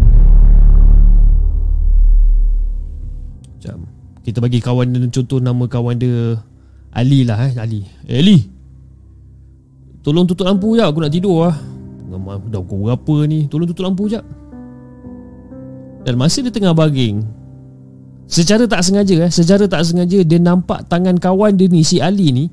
Macam 3.56 3.86
Kita 4.26 4.42
bagi 4.42 4.58
kawan 4.58 4.90
dia 4.90 5.08
Contoh 5.22 5.38
nama 5.38 5.64
kawan 5.70 5.96
dia 5.96 6.36
Ali 6.92 7.24
lah 7.24 7.48
eh 7.48 7.52
Ali. 7.56 7.86
Eh 8.04 8.20
Ali! 8.20 8.38
Tolong 10.02 10.26
tutup 10.26 10.50
lampu 10.50 10.74
je 10.74 10.82
Aku 10.82 10.98
nak 10.98 11.14
tidur 11.14 11.46
lah 11.48 11.56
Dah 12.52 12.60
pukul 12.60 12.92
berapa 12.92 13.16
ni? 13.24 13.46
Tolong 13.46 13.70
tutup 13.70 13.86
lampu 13.86 14.10
je 14.10 14.20
Dan 16.02 16.18
masa 16.18 16.42
dia 16.42 16.52
tengah 16.52 16.74
baging 16.74 17.41
Secara 18.30 18.64
tak 18.64 18.80
sengaja 18.86 19.28
eh, 19.28 19.32
Secara 19.32 19.64
tak 19.66 19.82
sengaja 19.84 20.22
Dia 20.22 20.38
nampak 20.38 20.86
tangan 20.86 21.18
kawan 21.18 21.58
dia 21.58 21.66
ni 21.68 21.82
Si 21.82 21.98
Ali 21.98 22.30
ni 22.30 22.46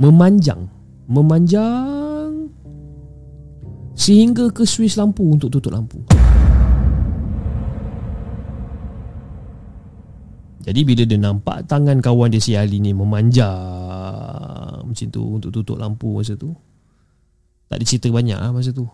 Memanjang 0.00 0.66
Memanjang 1.06 2.50
Sehingga 3.94 4.50
ke 4.50 4.66
switch 4.66 4.98
lampu 4.98 5.22
Untuk 5.22 5.52
tutup 5.52 5.72
lampu. 5.72 6.00
Jadi 10.62 10.80
bila 10.86 11.02
dia 11.06 11.18
nampak 11.18 11.66
Tangan 11.66 11.98
kawan 11.98 12.30
dia 12.30 12.42
si 12.42 12.54
Ali 12.54 12.78
ni 12.78 12.94
Memanjang 12.94 14.82
Macam 14.86 15.06
tu 15.10 15.22
Untuk 15.40 15.50
tutup 15.54 15.78
lampu 15.78 16.20
masa 16.20 16.34
tu 16.34 16.54
Tak 17.70 17.80
ada 17.80 17.84
cerita 17.86 18.10
banyak 18.10 18.38
lah 18.38 18.50
masa 18.54 18.70
tu. 18.74 18.86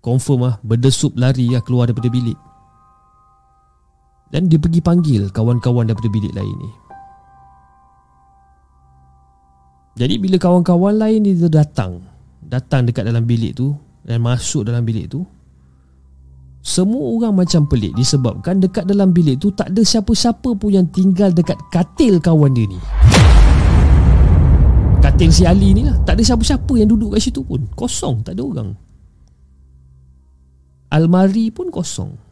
Confirm 0.00 0.46
lah 0.48 0.56
Berdesup 0.64 1.16
lari 1.16 1.52
lah 1.52 1.60
Keluar 1.64 1.88
daripada 1.88 2.08
bilik 2.08 2.53
dan 4.34 4.50
dia 4.50 4.58
pergi 4.58 4.82
panggil 4.82 5.30
kawan-kawan 5.30 5.86
daripada 5.86 6.10
bilik 6.10 6.34
lain 6.34 6.58
ni. 6.58 6.70
Jadi 9.94 10.18
bila 10.18 10.42
kawan-kawan 10.42 10.98
lain 10.98 11.22
ni 11.22 11.38
datang 11.38 12.02
Datang 12.42 12.82
dekat 12.82 13.06
dalam 13.06 13.22
bilik 13.22 13.54
tu 13.54 13.78
Dan 14.02 14.26
masuk 14.26 14.66
dalam 14.66 14.82
bilik 14.82 15.06
tu 15.06 15.22
Semua 16.66 17.14
orang 17.14 17.38
macam 17.38 17.62
pelik 17.70 17.94
Disebabkan 17.94 18.58
dekat 18.58 18.90
dalam 18.90 19.14
bilik 19.14 19.38
tu 19.38 19.54
Tak 19.54 19.70
ada 19.70 19.86
siapa-siapa 19.86 20.58
pun 20.58 20.70
yang 20.74 20.90
tinggal 20.90 21.30
dekat 21.30 21.54
katil 21.70 22.18
kawan 22.18 22.50
dia 22.58 22.66
ni. 22.66 22.80
Katil 24.98 25.30
si 25.30 25.46
Ali 25.46 25.78
ni 25.78 25.86
lah. 25.86 25.94
Tak 26.02 26.18
ada 26.18 26.26
siapa-siapa 26.26 26.74
yang 26.74 26.90
duduk 26.90 27.14
kat 27.14 27.22
situ 27.22 27.46
pun. 27.46 27.62
Kosong, 27.78 28.26
tak 28.26 28.34
ada 28.34 28.42
orang. 28.42 28.74
Almari 30.90 31.54
pun 31.54 31.70
kosong 31.70 32.23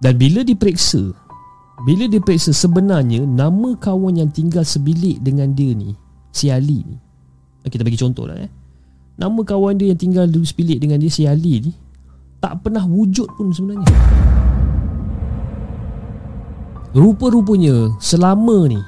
Dan 0.00 0.20
bila 0.20 0.44
diperiksa 0.44 1.12
Bila 1.84 2.04
diperiksa 2.08 2.52
sebenarnya 2.52 3.24
Nama 3.24 3.76
kawan 3.80 4.20
yang 4.20 4.30
tinggal 4.32 4.64
sebilik 4.64 5.20
dengan 5.24 5.56
dia 5.56 5.72
ni 5.72 5.96
Si 6.36 6.52
Ali 6.52 6.84
ni. 6.84 6.96
Kita 7.64 7.80
bagi 7.80 7.96
contoh 7.96 8.28
lah 8.28 8.36
eh. 8.36 8.52
Nama 9.16 9.40
kawan 9.40 9.80
dia 9.80 9.88
yang 9.90 10.00
tinggal 10.00 10.28
di 10.28 10.44
sebilik 10.44 10.76
dengan 10.76 11.00
dia 11.00 11.08
Si 11.08 11.24
Ali 11.24 11.64
ni 11.64 11.72
Tak 12.36 12.60
pernah 12.60 12.84
wujud 12.84 13.32
pun 13.40 13.48
sebenarnya. 13.48 13.88
Rupa-rupanya 16.92 17.96
Selama 17.96 18.68
ni 18.68 18.80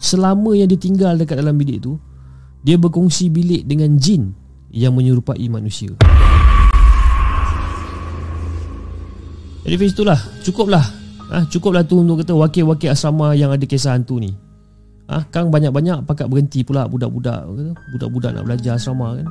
Selama 0.00 0.56
yang 0.56 0.68
dia 0.72 0.80
tinggal 0.80 1.20
dekat 1.20 1.40
dalam 1.40 1.60
bilik 1.60 1.84
tu 1.84 2.00
Dia 2.64 2.80
berkongsi 2.80 3.28
bilik 3.28 3.68
dengan 3.68 4.00
jin 4.00 4.32
Yang 4.72 4.92
menyerupai 4.96 5.44
manusia 5.52 5.92
Jadi 9.64 9.74
Fiz 9.76 9.92
itulah 9.92 10.18
Cukuplah. 10.40 10.84
Ah 11.30 11.44
ha, 11.44 11.46
Cukuplah 11.46 11.84
tu 11.84 12.00
untuk 12.00 12.24
kata 12.24 12.32
Wakil-wakil 12.32 12.90
asrama 12.90 13.36
yang 13.36 13.52
ada 13.52 13.64
kisah 13.64 13.94
hantu 13.94 14.18
ni. 14.18 14.32
Ah 15.10 15.20
ha, 15.20 15.24
Kang 15.28 15.50
banyak-banyak 15.52 16.06
pakat 16.06 16.26
berhenti 16.30 16.64
pula 16.64 16.88
Budak-budak 16.88 17.44
Budak-budak 17.96 18.30
nak 18.36 18.44
belajar 18.46 18.78
asrama 18.80 19.20
kan? 19.20 19.28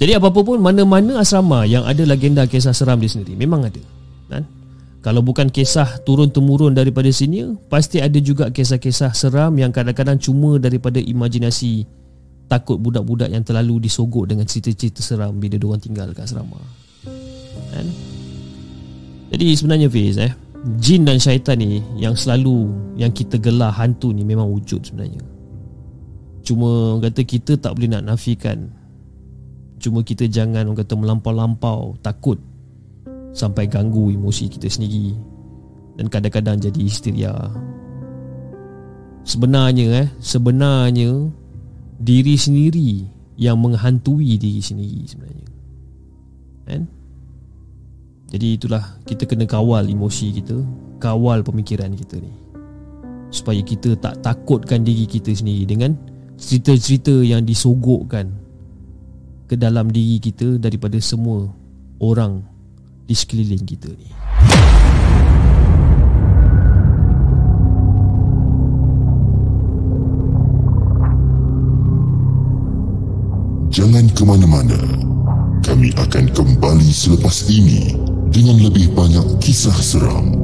Jadi 0.00 0.12
apa-apa 0.16 0.40
pun 0.40 0.58
Mana-mana 0.58 1.20
asrama 1.20 1.68
yang 1.68 1.84
ada 1.84 2.02
legenda 2.08 2.48
kisah 2.48 2.72
seram 2.72 2.98
dia 2.98 3.12
sendiri 3.12 3.36
Memang 3.36 3.68
ada. 3.68 3.82
Kan? 4.32 4.42
Kalau 5.00 5.24
bukan 5.24 5.48
kisah 5.48 6.00
turun-temurun 6.04 6.72
daripada 6.72 7.08
sini 7.12 7.56
Pasti 7.68 8.00
ada 8.00 8.16
juga 8.20 8.48
kisah-kisah 8.48 9.12
seram 9.12 9.52
Yang 9.56 9.80
kadang-kadang 9.80 10.18
cuma 10.20 10.56
daripada 10.56 11.00
imajinasi 11.00 11.99
takut 12.50 12.82
budak-budak 12.82 13.30
yang 13.30 13.46
terlalu 13.46 13.86
disogok 13.86 14.26
dengan 14.26 14.42
cerita-cerita 14.42 14.98
seram 14.98 15.38
bila 15.38 15.54
diorang 15.54 15.78
tinggal 15.78 16.10
kat 16.10 16.26
asrama. 16.26 16.58
Kan? 17.70 17.86
Jadi 19.30 19.54
sebenarnya 19.54 19.86
Fiz 19.86 20.18
eh, 20.18 20.34
jin 20.82 21.06
dan 21.06 21.22
syaitan 21.22 21.54
ni 21.54 21.78
yang 21.94 22.18
selalu 22.18 22.74
yang 22.98 23.14
kita 23.14 23.38
gelar 23.38 23.70
hantu 23.70 24.10
ni 24.10 24.26
memang 24.26 24.50
wujud 24.50 24.82
sebenarnya. 24.82 25.22
Cuma 26.42 26.98
kata 26.98 27.22
kita 27.22 27.54
tak 27.54 27.78
boleh 27.78 27.94
nak 27.94 28.10
nafikan. 28.10 28.66
Cuma 29.78 30.02
kita 30.02 30.26
jangan 30.26 30.66
orang 30.66 30.82
kata 30.82 30.92
melampau-lampau 30.98 31.94
takut 32.02 32.36
sampai 33.30 33.70
ganggu 33.70 34.10
emosi 34.10 34.50
kita 34.50 34.66
sendiri 34.66 35.14
dan 35.94 36.10
kadang-kadang 36.10 36.58
jadi 36.58 36.80
histeria. 36.82 37.32
Sebenarnya 39.22 40.04
eh, 40.04 40.08
sebenarnya 40.18 41.30
diri 42.00 42.34
sendiri 42.34 43.04
yang 43.36 43.60
menghantui 43.60 44.40
diri 44.40 44.64
sendiri 44.64 45.04
sebenarnya. 45.04 45.48
Kan? 46.64 46.82
Jadi 48.32 48.46
itulah 48.56 48.84
kita 49.04 49.28
kena 49.28 49.44
kawal 49.44 49.84
emosi 49.84 50.32
kita, 50.40 50.56
kawal 50.96 51.44
pemikiran 51.44 51.92
kita 51.92 52.16
ni. 52.18 52.32
Supaya 53.30 53.60
kita 53.62 53.94
tak 54.00 54.24
takutkan 54.24 54.82
diri 54.82 55.04
kita 55.06 55.30
sendiri 55.30 55.68
dengan 55.68 55.94
cerita-cerita 56.40 57.20
yang 57.20 57.44
disogokkan 57.44 58.32
ke 59.46 59.54
dalam 59.58 59.92
diri 59.92 60.18
kita 60.22 60.56
daripada 60.56 60.96
semua 61.02 61.50
orang 62.00 62.40
di 63.04 63.14
sekeliling 63.14 63.66
kita 63.66 63.90
ni. 63.92 64.08
Jangan 73.80 74.12
ke 74.12 74.22
mana-mana. 74.28 74.76
Kami 75.64 75.88
akan 75.96 76.28
kembali 76.36 76.92
selepas 76.92 77.48
ini 77.48 77.96
dengan 78.28 78.60
lebih 78.60 78.92
banyak 78.92 79.40
kisah 79.40 79.72
seram. 79.72 80.36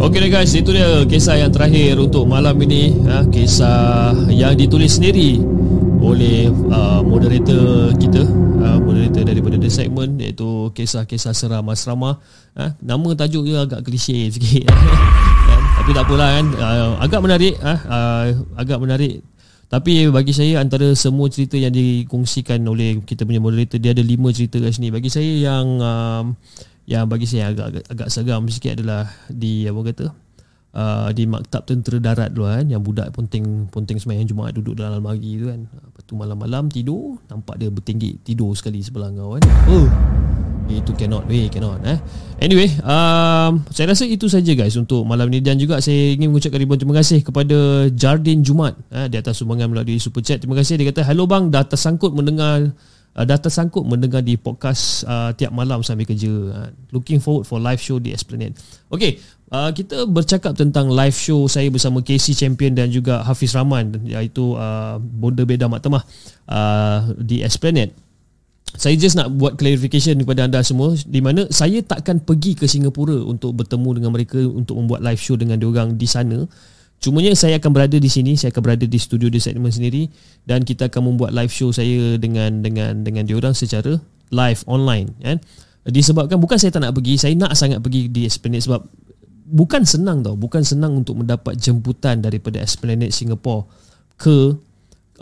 Okey 0.00 0.32
guys, 0.32 0.56
itu 0.56 0.72
dia 0.72 1.04
kisah 1.04 1.44
yang 1.44 1.52
terakhir 1.52 2.00
untuk 2.00 2.24
malam 2.24 2.56
ini. 2.64 2.96
Ha, 3.04 3.28
kisah 3.28 4.16
yang 4.32 4.56
ditulis 4.56 4.96
sendiri 4.96 5.44
oleh 6.08 6.48
uh, 6.72 7.04
moderator 7.04 7.92
kita 8.00 8.24
uh, 8.64 8.80
moderator 8.80 9.28
daripada 9.28 9.60
the 9.60 9.68
segment 9.68 10.16
iaitu 10.16 10.72
kisah-kisah 10.72 11.36
seram 11.36 11.68
asrama. 11.68 12.16
Uh, 12.56 12.72
nama 12.80 13.08
tajuk 13.12 13.44
dia 13.44 13.68
agak 13.68 13.84
klise 13.84 14.32
sikit. 14.32 14.64
Kan? 15.48 15.62
tapi 15.80 15.90
tak 15.92 16.04
apalah 16.04 16.28
kan. 16.36 16.46
Uh, 16.56 16.90
agak 17.00 17.20
menarik 17.24 17.54
uh, 17.60 17.80
uh, 17.88 18.24
agak 18.56 18.78
menarik. 18.80 19.20
Tapi 19.68 20.08
bagi 20.08 20.32
saya 20.32 20.64
antara 20.64 20.96
semua 20.96 21.28
cerita 21.28 21.60
yang 21.60 21.72
dikongsikan 21.72 22.64
oleh 22.64 23.04
kita 23.04 23.28
punya 23.28 23.36
moderator 23.36 23.76
dia 23.76 23.92
ada 23.92 24.00
lima 24.00 24.32
cerita 24.32 24.56
kat 24.56 24.72
sini. 24.72 24.88
Bagi 24.88 25.12
saya 25.12 25.28
yang 25.28 25.66
um, 25.80 26.24
yang 26.88 27.04
bagi 27.04 27.28
saya 27.28 27.52
agak 27.52 27.66
agak, 27.68 27.84
agak 27.92 28.08
seram 28.08 28.48
sikit 28.48 28.80
adalah 28.80 29.12
di 29.28 29.68
apa 29.68 29.80
kata 29.92 30.27
uh, 30.78 31.08
di 31.10 31.26
maktab 31.26 31.66
tentera 31.66 31.98
darat 31.98 32.30
dulu 32.30 32.46
kan 32.46 32.66
yang 32.70 32.82
budak 32.82 33.10
ponting 33.10 33.66
ponting 33.68 33.98
sembahyang 33.98 34.30
Jumaat 34.30 34.54
duduk 34.54 34.78
dalam 34.78 35.02
almari 35.02 35.34
tu 35.34 35.50
kan. 35.50 35.66
Lepas 35.66 36.02
tu 36.06 36.14
malam-malam 36.14 36.70
tidur 36.70 37.18
nampak 37.26 37.58
dia 37.58 37.68
bertinggi 37.68 38.22
tidur 38.22 38.54
sekali 38.54 38.78
sebelah 38.78 39.10
kau 39.10 39.34
kan. 39.36 39.42
Oh 39.66 39.88
Itu 40.68 40.92
cannot 40.92 41.24
way 41.24 41.48
Cannot 41.48 41.80
eh. 41.80 41.96
Anyway 42.44 42.68
um, 42.84 43.64
Saya 43.72 43.88
rasa 43.88 44.04
itu 44.04 44.28
saja 44.28 44.52
guys 44.52 44.76
Untuk 44.76 45.00
malam 45.08 45.32
ni. 45.32 45.40
Dan 45.40 45.56
juga 45.56 45.80
saya 45.80 46.12
ingin 46.12 46.28
mengucapkan 46.28 46.60
ribuan 46.60 46.76
terima 46.76 47.00
kasih 47.00 47.24
Kepada 47.24 47.88
Jardin 47.88 48.44
Jumat 48.44 48.76
eh, 48.92 49.08
Di 49.08 49.16
atas 49.16 49.40
sumbangan 49.40 49.72
melalui 49.72 49.96
super 49.96 50.20
chat. 50.20 50.44
Terima 50.44 50.52
kasih. 50.60 50.76
Dia 50.76 50.92
kata 50.92 51.08
Hello 51.08 51.24
bang 51.24 51.48
Dah 51.48 51.64
tersangkut 51.64 52.12
mendengar 52.12 52.68
uh, 53.16 53.24
Dah 53.24 53.40
tersangkut 53.40 53.80
mendengar 53.80 54.20
di 54.20 54.36
podcast 54.36 55.08
uh, 55.08 55.32
Tiap 55.32 55.56
malam 55.56 55.80
sambil 55.80 56.04
kerja 56.04 56.28
uh, 56.28 56.68
Looking 56.92 57.24
forward 57.24 57.48
for 57.48 57.56
live 57.56 57.80
show 57.80 57.96
di 57.96 58.12
Esplanade. 58.12 58.60
Okay 58.92 59.16
uh, 59.52 59.70
Kita 59.72 60.04
bercakap 60.08 60.56
tentang 60.56 60.88
live 60.88 61.16
show 61.16 61.48
Saya 61.48 61.68
bersama 61.68 62.00
Casey 62.04 62.36
Champion 62.36 62.72
Dan 62.76 62.88
juga 62.92 63.24
Hafiz 63.24 63.52
Rahman 63.52 64.04
Iaitu 64.08 64.56
uh, 64.56 65.00
Bonda 65.00 65.44
Beda 65.44 65.68
Mak 65.68 65.80
Temah 65.84 66.02
uh, 66.48 67.12
Di 67.20 67.44
Esplanade 67.44 67.92
saya 68.76 68.94
just 69.00 69.16
nak 69.16 69.32
buat 69.32 69.56
clarification 69.56 70.20
kepada 70.20 70.44
anda 70.44 70.60
semua 70.60 70.92
di 71.08 71.24
mana 71.24 71.48
saya 71.48 71.80
takkan 71.80 72.20
pergi 72.20 72.52
ke 72.52 72.68
Singapura 72.68 73.16
untuk 73.24 73.56
bertemu 73.56 73.90
dengan 73.96 74.10
mereka 74.12 74.38
untuk 74.44 74.76
membuat 74.76 75.00
live 75.00 75.18
show 75.22 75.40
dengan 75.40 75.56
diorang 75.56 75.96
di 75.96 76.04
sana. 76.04 76.44
Cumanya 76.98 77.32
saya 77.32 77.62
akan 77.62 77.70
berada 77.72 77.96
di 77.96 78.10
sini, 78.10 78.34
saya 78.34 78.50
akan 78.50 78.62
berada 78.62 78.84
di 78.84 78.98
studio 78.98 79.30
di 79.30 79.38
segmen 79.38 79.70
sendiri 79.70 80.10
dan 80.44 80.66
kita 80.66 80.90
akan 80.90 81.14
membuat 81.14 81.30
live 81.30 81.54
show 81.54 81.70
saya 81.72 82.18
dengan 82.20 82.60
dengan 82.60 83.06
dengan 83.06 83.24
diorang 83.24 83.56
secara 83.56 83.96
live 84.34 84.60
online 84.68 85.10
kan. 85.22 85.38
Disebabkan 85.88 86.36
bukan 86.36 86.60
saya 86.60 86.68
tak 86.68 86.84
nak 86.84 86.92
pergi, 86.92 87.16
saya 87.16 87.32
nak 87.38 87.56
sangat 87.56 87.80
pergi 87.80 88.12
di 88.12 88.28
Esplanade 88.28 88.66
sebab 88.68 88.84
bukan 89.48 89.82
senang 89.88 90.20
tau, 90.20 90.36
bukan 90.36 90.60
senang 90.60 91.00
untuk 91.00 91.24
mendapat 91.24 91.56
jemputan 91.56 92.20
daripada 92.20 92.60
Esplanade 92.60 93.10
Singapore 93.10 93.64
ke 94.20 94.54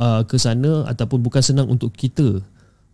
uh, 0.03 0.23
ke 0.27 0.36
sana 0.36 0.85
ataupun 0.90 1.23
bukan 1.23 1.43
senang 1.43 1.70
untuk 1.70 1.94
kita 1.94 2.43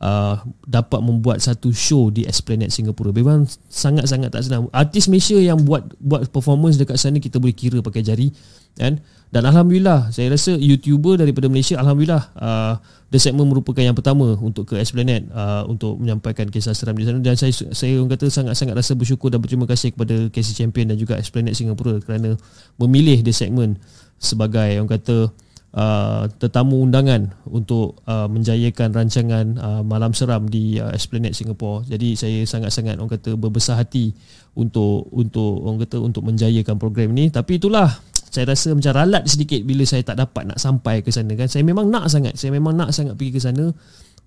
uh, 0.03 0.43
dapat 0.66 1.01
membuat 1.01 1.39
satu 1.39 1.70
show 1.70 2.11
di 2.11 2.27
Esplanade 2.27 2.74
Singapura. 2.74 3.15
Memang 3.15 3.47
sangat-sangat 3.70 4.35
tak 4.35 4.43
senang. 4.45 4.66
Artis 4.74 5.07
Malaysia 5.07 5.39
yang 5.39 5.62
buat 5.62 5.87
buat 6.03 6.27
performance 6.29 6.77
dekat 6.77 6.99
sana 6.99 7.23
kita 7.23 7.39
boleh 7.39 7.55
kira 7.55 7.79
pakai 7.81 8.03
jari 8.03 8.35
kan. 8.74 8.99
Dan 9.33 9.49
alhamdulillah 9.49 10.12
saya 10.12 10.29
rasa 10.29 10.53
YouTuber 10.61 11.16
daripada 11.16 11.49
Malaysia 11.49 11.81
alhamdulillah 11.81 12.37
uh, 12.37 12.77
The 13.09 13.16
Segment 13.16 13.49
merupakan 13.49 13.81
yang 13.81 13.97
pertama 13.97 14.37
untuk 14.37 14.69
ke 14.69 14.77
Esplanade 14.77 15.24
uh, 15.33 15.65
untuk 15.65 15.97
menyampaikan 15.97 16.53
kisah 16.53 16.77
seram 16.77 16.93
di 16.93 17.09
sana 17.09 17.16
dan 17.24 17.33
saya 17.33 17.49
saya 17.73 17.97
orang 17.97 18.12
kata 18.12 18.29
sangat-sangat 18.29 18.77
rasa 18.77 18.93
bersyukur 18.93 19.33
dan 19.33 19.41
berterima 19.41 19.65
kasih 19.65 19.97
kepada 19.97 20.29
Casey 20.29 20.53
Champion 20.53 20.93
dan 20.93 21.01
juga 21.01 21.16
Esplanade 21.16 21.57
Singapura 21.57 21.97
kerana 22.05 22.37
memilih 22.77 23.24
The 23.24 23.33
Segment 23.33 23.81
sebagai 24.20 24.77
orang 24.77 25.01
kata 25.01 25.33
uh, 25.77 26.28
tetamu 26.39 26.85
undangan 26.85 27.32
untuk 27.49 28.01
uh, 28.05 28.28
menjayakan 28.28 28.93
rancangan 28.93 29.47
uh, 29.59 29.82
Malam 29.85 30.12
Seram 30.12 30.49
di 30.49 30.78
uh, 30.78 30.93
Esplanade 30.93 31.36
Singapore. 31.36 31.85
Jadi 31.89 32.16
saya 32.16 32.40
sangat-sangat 32.44 33.01
orang 33.01 33.12
kata 33.12 33.36
berbesar 33.36 33.81
hati 33.81 34.12
untuk 34.57 35.09
untuk 35.12 35.65
orang 35.65 35.81
kata 35.85 35.97
untuk 36.01 36.23
menjayakan 36.28 36.77
program 36.77 37.12
ini. 37.16 37.32
Tapi 37.32 37.57
itulah 37.61 37.89
saya 38.32 38.49
rasa 38.49 38.73
macam 38.73 38.97
ralat 38.97 39.28
sedikit 39.28 39.61
bila 39.65 39.85
saya 39.85 40.01
tak 40.01 40.16
dapat 40.16 40.49
nak 40.49 40.59
sampai 40.61 41.05
ke 41.05 41.12
sana 41.12 41.36
kan. 41.36 41.49
Saya 41.53 41.65
memang 41.69 41.93
nak 41.93 42.09
sangat, 42.09 42.40
saya 42.40 42.53
memang 42.53 42.73
nak 42.73 42.97
sangat 42.97 43.16
pergi 43.16 43.36
ke 43.36 43.40
sana 43.40 43.69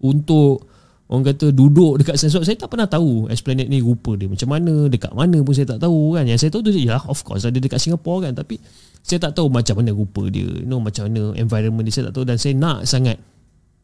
untuk 0.02 0.75
orang 1.06 1.24
kata 1.34 1.54
duduk 1.54 2.02
dekat 2.02 2.18
sana 2.18 2.42
saya 2.42 2.58
tak 2.58 2.74
pernah 2.74 2.90
tahu 2.90 3.30
Esplanade 3.30 3.70
ni 3.70 3.78
rupa 3.78 4.18
dia 4.18 4.26
macam 4.26 4.50
mana 4.50 4.90
dekat 4.90 5.14
mana 5.14 5.38
pun 5.46 5.54
saya 5.54 5.70
tak 5.70 5.86
tahu 5.86 6.18
kan. 6.18 6.26
Yang 6.26 6.40
saya 6.46 6.52
tahu 6.54 6.62
tu 6.66 6.72
ya 6.74 6.98
of 6.98 7.20
course 7.22 7.46
ada 7.46 7.58
dekat 7.62 7.78
Singapore 7.78 8.26
kan. 8.26 8.34
Tapi 8.34 8.58
saya 9.06 9.22
tak 9.22 9.38
tahu 9.38 9.54
macam 9.54 9.78
mana 9.78 9.94
rupa 9.94 10.26
dia 10.34 10.46
you 10.46 10.66
know 10.66 10.82
macam 10.82 11.06
mana 11.06 11.38
environment 11.38 11.86
dia. 11.86 11.94
Saya 11.94 12.10
tak 12.10 12.16
tahu 12.18 12.26
dan 12.26 12.38
saya 12.42 12.54
nak 12.58 12.90
sangat 12.90 13.18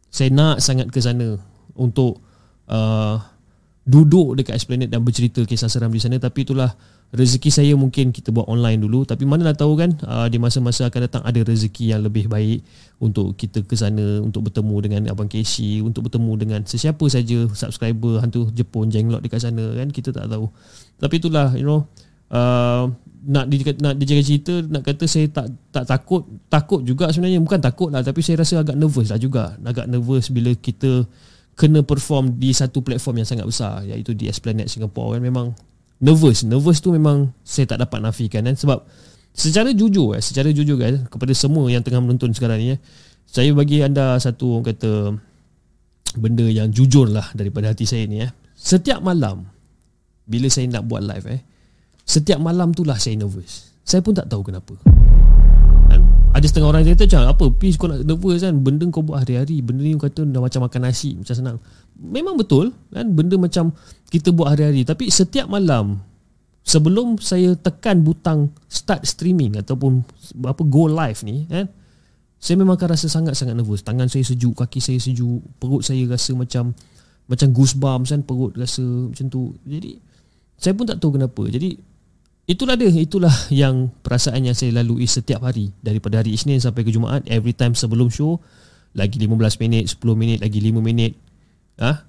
saya 0.09 0.29
nak 0.33 0.57
sangat 0.59 0.89
ke 0.89 0.97
sana 0.97 1.37
untuk 1.77 2.19
uh, 2.67 3.21
duduk 3.85 4.41
dekat 4.41 4.57
Esplanade 4.57 4.89
dan 4.89 5.05
bercerita 5.05 5.45
kisah 5.45 5.69
seram 5.69 5.93
di 5.93 6.01
sana. 6.01 6.17
Tapi 6.17 6.41
itulah 6.41 6.73
rezeki 7.11 7.51
saya 7.51 7.73
mungkin 7.75 8.15
kita 8.15 8.31
buat 8.31 8.47
online 8.47 8.79
dulu 8.79 9.03
tapi 9.03 9.27
mana 9.27 9.51
nak 9.51 9.59
tahu 9.59 9.75
kan 9.75 9.91
uh, 10.07 10.31
di 10.31 10.39
masa-masa 10.39 10.87
akan 10.87 11.11
datang 11.11 11.23
ada 11.27 11.43
rezeki 11.43 11.91
yang 11.91 12.07
lebih 12.07 12.31
baik 12.31 12.63
untuk 13.03 13.35
kita 13.35 13.67
ke 13.67 13.75
sana 13.75 14.23
untuk 14.23 14.47
bertemu 14.47 14.75
dengan 14.79 15.01
abang 15.11 15.27
Keshi 15.27 15.83
untuk 15.83 16.07
bertemu 16.07 16.31
dengan 16.39 16.59
sesiapa 16.63 17.03
saja 17.11 17.51
subscriber 17.51 18.23
hantu 18.23 18.47
Jepun 18.55 18.87
jenglot 18.87 19.19
dekat 19.25 19.43
sana 19.43 19.75
kan 19.75 19.89
kita 19.91 20.15
tak 20.15 20.29
tahu. 20.31 20.47
Tapi 21.01 21.15
itulah 21.19 21.51
you 21.57 21.67
know 21.67 21.89
uh, 22.31 22.87
nak 23.25 23.49
di 23.49 23.59
nak 23.81 23.97
dijaga 23.99 24.23
cerita 24.23 24.53
nak 24.69 24.85
kata 24.85 25.03
saya 25.09 25.27
tak 25.33 25.49
tak 25.73 25.89
takut 25.89 26.23
takut 26.47 26.85
juga 26.85 27.09
sebenarnya. 27.09 27.41
Bukan 27.41 27.59
takut 27.59 27.89
lah 27.89 28.05
tapi 28.05 28.23
saya 28.23 28.39
rasa 28.45 28.61
agak 28.61 28.77
nervous 28.77 29.09
lah 29.09 29.19
juga. 29.19 29.57
Agak 29.65 29.89
nervous 29.89 30.29
bila 30.29 30.53
kita 30.53 31.03
kena 31.57 31.83
perform 31.83 32.39
di 32.39 32.55
satu 32.55 32.85
platform 32.85 33.21
yang 33.21 33.27
sangat 33.27 33.45
besar 33.49 33.83
iaitu 33.83 34.13
di 34.13 34.29
Esplanade 34.29 34.69
Singapore 34.69 35.17
kan. 35.17 35.21
Memang 35.25 35.57
nervous. 36.01 36.43
Nervous 36.43 36.81
tu 36.81 36.91
memang 36.91 37.31
saya 37.45 37.69
tak 37.69 37.85
dapat 37.85 38.01
nafikan 38.01 38.43
kan 38.43 38.57
sebab 38.57 38.83
secara 39.31 39.71
jujur 39.71 40.17
eh 40.17 40.19
secara 40.19 40.51
jujur 40.51 40.75
kan 40.75 41.07
kepada 41.07 41.31
semua 41.31 41.71
yang 41.71 41.79
tengah 41.79 42.03
menonton 42.03 42.35
sekarang 42.35 42.59
ni 42.59 42.75
eh 42.75 42.79
saya 43.31 43.55
bagi 43.55 43.79
anda 43.79 44.19
satu 44.19 44.59
orang 44.59 44.75
kata 44.75 44.91
benda 46.19 46.43
yang 46.43 46.67
jujur 46.67 47.07
lah 47.07 47.31
daripada 47.31 47.71
hati 47.71 47.87
saya 47.87 48.03
ni 48.03 48.19
eh. 48.19 48.31
Setiap 48.51 48.99
malam 48.99 49.47
bila 50.27 50.51
saya 50.51 50.67
nak 50.67 50.85
buat 50.85 51.01
live 51.01 51.25
eh 51.31 51.41
Setiap 52.03 52.37
malam 52.37 52.75
tu 52.75 52.83
lah 52.83 52.99
saya 52.99 53.15
nervous. 53.17 53.73
Saya 53.81 54.05
pun 54.05 54.13
tak 54.13 54.29
tahu 54.29 54.45
kenapa. 54.45 54.77
Dan 55.89 56.05
Ada 56.35 56.45
setengah 56.45 56.69
orang 56.69 56.85
yang 56.85 56.93
kata 56.93 57.07
macam 57.09 57.21
Apa 57.33 57.45
Peace 57.55 57.79
kau 57.79 57.89
nak 57.89 58.05
nervous 58.05 58.43
kan? 58.43 58.53
Benda 58.59 58.85
kau 58.91 59.01
buat 59.01 59.25
hari-hari 59.25 59.63
Benda 59.63 59.81
ni 59.81 59.97
kata 59.97 60.27
dah 60.27 60.39
macam 60.43 60.67
makan 60.67 60.81
nasi 60.85 61.17
Macam 61.17 61.33
senang 61.33 61.57
Memang 62.01 62.33
betul 62.33 62.73
kan? 62.89 63.05
Benda 63.13 63.37
macam 63.37 63.77
Kita 64.09 64.33
buat 64.33 64.57
hari-hari. 64.57 64.81
Tapi 64.81 65.13
setiap 65.13 65.45
malam 65.45 66.01
Sebelum 66.65 67.21
saya 67.21 67.53
tekan 67.53 68.01
butang 68.01 68.49
Start 68.65 69.05
streaming 69.05 69.61
Ataupun 69.61 70.01
Apa 70.41 70.65
Go 70.65 70.89
live 70.89 71.21
ni 71.21 71.45
kan? 71.45 71.69
Saya 72.41 72.57
memang 72.57 72.73
akan 72.73 72.97
rasa 72.97 73.05
sangat-sangat 73.05 73.53
nervous. 73.53 73.85
Tangan 73.85 74.09
saya 74.09 74.25
sejuk 74.25 74.57
Kaki 74.57 74.81
saya 74.81 74.97
sejuk 74.97 75.45
Perut 75.61 75.85
saya 75.85 76.01
rasa 76.09 76.33
macam 76.33 76.73
Macam 77.29 77.47
goosebumps 77.53 78.09
kan? 78.17 78.21
Perut 78.25 78.57
rasa 78.57 78.81
macam 78.81 79.25
tu. 79.29 79.53
Jadi 79.61 80.01
Saya 80.57 80.73
pun 80.73 80.89
tak 80.89 80.97
tahu 80.97 81.21
kenapa. 81.21 81.45
Jadi 81.45 81.77
Itulah 82.49 82.75
dia, 82.75 82.89
itulah 82.89 83.31
yang 83.53 83.93
perasaan 84.01 84.43
yang 84.43 84.57
saya 84.57 84.81
lalui 84.81 85.05
setiap 85.05 85.45
hari. 85.45 85.71
Daripada 85.79 86.19
hari 86.19 86.35
Isnin 86.35 86.57
sampai 86.59 86.83
ke 86.83 86.91
Jumaat 86.91 87.23
every 87.29 87.53
time 87.53 87.77
sebelum 87.77 88.09
show 88.09 88.41
lagi 88.91 89.15
15 89.21 89.61
minit, 89.61 89.87
10 89.95 90.03
minit, 90.19 90.37
lagi 90.43 90.59
5 90.59 90.83
minit 90.83 91.15
ha? 91.79 92.03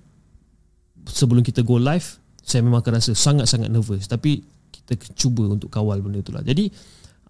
sebelum 1.06 1.44
kita 1.44 1.62
go 1.62 1.78
live 1.78 2.18
saya 2.42 2.64
memang 2.66 2.82
akan 2.82 2.98
rasa 2.98 3.12
sangat-sangat 3.14 3.70
nervous 3.70 4.10
tapi 4.10 4.42
kita 4.72 4.98
cuba 5.14 5.46
untuk 5.46 5.70
kawal 5.70 6.02
benda 6.02 6.18
itulah. 6.18 6.42
Jadi 6.42 6.72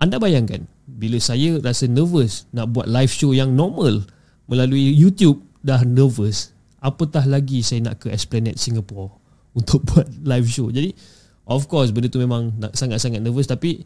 anda 0.00 0.16
bayangkan 0.16 0.64
bila 0.88 1.20
saya 1.20 1.60
rasa 1.60 1.84
nervous 1.84 2.48
nak 2.54 2.72
buat 2.72 2.88
live 2.88 3.12
show 3.12 3.36
yang 3.36 3.52
normal 3.52 4.02
melalui 4.48 4.94
YouTube 4.94 5.44
dah 5.60 5.84
nervous 5.84 6.54
apatah 6.80 7.28
lagi 7.28 7.60
saya 7.60 7.92
nak 7.92 8.02
ke 8.02 8.08
Esplanade 8.08 8.56
Singapore 8.56 9.12
untuk 9.58 9.84
buat 9.84 10.08
live 10.24 10.48
show. 10.48 10.72
Jadi 10.72 10.96
Of 11.42 11.66
course 11.66 11.90
benda 11.90 12.06
tu 12.06 12.22
memang 12.22 12.54
sangat-sangat 12.70 13.18
nervous 13.18 13.50
tapi 13.50 13.82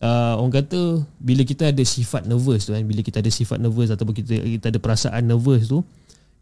uh, 0.00 0.40
orang 0.40 0.64
kata 0.64 1.04
bila 1.20 1.44
kita 1.44 1.68
ada 1.68 1.84
sifat 1.84 2.24
nervous 2.24 2.64
tu 2.64 2.72
kan 2.72 2.80
bila 2.80 3.04
kita 3.04 3.20
ada 3.20 3.28
sifat 3.28 3.60
nervous 3.60 3.92
ataupun 3.92 4.16
kita 4.16 4.34
kita 4.40 4.66
ada 4.72 4.80
perasaan 4.80 5.22
nervous 5.28 5.68
tu 5.68 5.84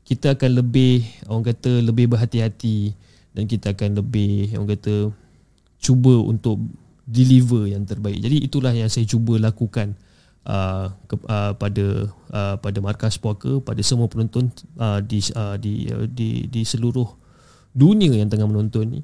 kita 0.02 0.34
akan 0.34 0.50
lebih 0.62 1.06
orang 1.30 1.46
kata 1.46 1.82
lebih 1.82 2.10
berhati-hati 2.10 2.94
dan 3.32 3.44
kita 3.46 3.72
akan 3.72 4.02
lebih 4.02 4.52
orang 4.58 4.70
kata 4.76 4.94
cuba 5.82 6.14
untuk 6.22 6.62
deliver 7.02 7.66
yang 7.66 7.82
terbaik. 7.82 8.22
Jadi 8.22 8.46
itulah 8.46 8.70
yang 8.70 8.86
saya 8.86 9.02
cuba 9.06 9.34
lakukan 9.38 9.98
uh, 10.46 10.94
ke, 11.10 11.14
uh, 11.26 11.52
pada 11.58 11.86
uh, 12.30 12.56
pada 12.58 12.78
markas 12.78 13.18
puaka 13.18 13.58
pada 13.62 13.82
semua 13.82 14.06
penonton 14.06 14.50
uh, 14.78 15.02
di, 15.02 15.18
uh, 15.34 15.58
di 15.58 15.90
uh, 15.90 16.06
di 16.06 16.46
di 16.46 16.62
seluruh 16.62 17.06
dunia 17.74 18.14
yang 18.14 18.30
tengah 18.30 18.46
menonton 18.46 18.98
ni. 18.98 19.02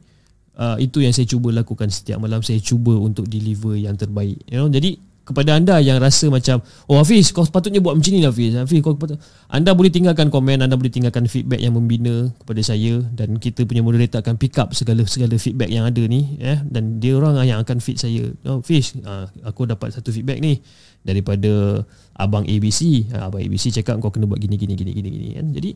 Uh, 0.58 0.74
itu 0.82 0.98
yang 0.98 1.14
saya 1.14 1.22
cuba 1.22 1.54
lakukan 1.54 1.86
setiap 1.86 2.18
malam. 2.18 2.42
Saya 2.42 2.58
cuba 2.58 2.98
untuk 2.98 3.30
deliver 3.30 3.78
yang 3.78 3.94
terbaik 3.94 4.42
you 4.50 4.58
know. 4.58 4.66
Jadi 4.66 4.98
kepada 5.28 5.60
anda 5.60 5.76
yang 5.76 6.00
rasa 6.00 6.32
macam 6.32 6.64
oh 6.88 6.96
Hafiz 6.96 7.28
kau 7.36 7.44
sepatutnya 7.44 7.84
buat 7.84 7.92
macam 7.92 8.08
ni 8.16 8.24
lah 8.24 8.32
Hafiz. 8.32 8.56
Hafiz 8.56 8.80
kau 8.80 8.96
patut 8.96 9.20
anda 9.52 9.76
boleh 9.76 9.92
tinggalkan 9.92 10.32
komen 10.32 10.64
anda 10.64 10.72
boleh 10.72 10.88
tinggalkan 10.88 11.28
feedback 11.28 11.60
yang 11.60 11.76
membina 11.76 12.32
kepada 12.40 12.64
saya 12.64 13.04
dan 13.12 13.36
kita 13.36 13.68
punya 13.68 13.84
moderator 13.84 14.24
akan 14.24 14.40
pick 14.40 14.56
up 14.56 14.72
segala 14.72 15.04
segala 15.04 15.36
feedback 15.36 15.68
yang 15.68 15.84
ada 15.84 16.00
ni 16.08 16.40
eh 16.40 16.56
dan 16.64 16.96
dia 16.96 17.20
orang 17.20 17.36
yang 17.44 17.60
akan 17.60 17.76
feed 17.84 18.00
saya. 18.00 18.32
Oh 18.48 18.64
Hafiz 18.64 18.96
uh, 19.04 19.28
aku 19.44 19.68
dapat 19.68 19.92
satu 19.92 20.08
feedback 20.08 20.40
ni 20.40 20.64
daripada 21.04 21.84
abang 22.16 22.48
ABC 22.48 23.12
uh, 23.12 23.28
abang 23.28 23.44
ABC 23.44 23.68
cakap 23.68 24.00
kau 24.00 24.08
kena 24.08 24.24
buat 24.24 24.40
gini 24.40 24.56
gini 24.56 24.72
gini 24.72 24.96
gini 24.96 25.08
gini 25.12 25.28
kan? 25.36 25.46
Jadi 25.52 25.70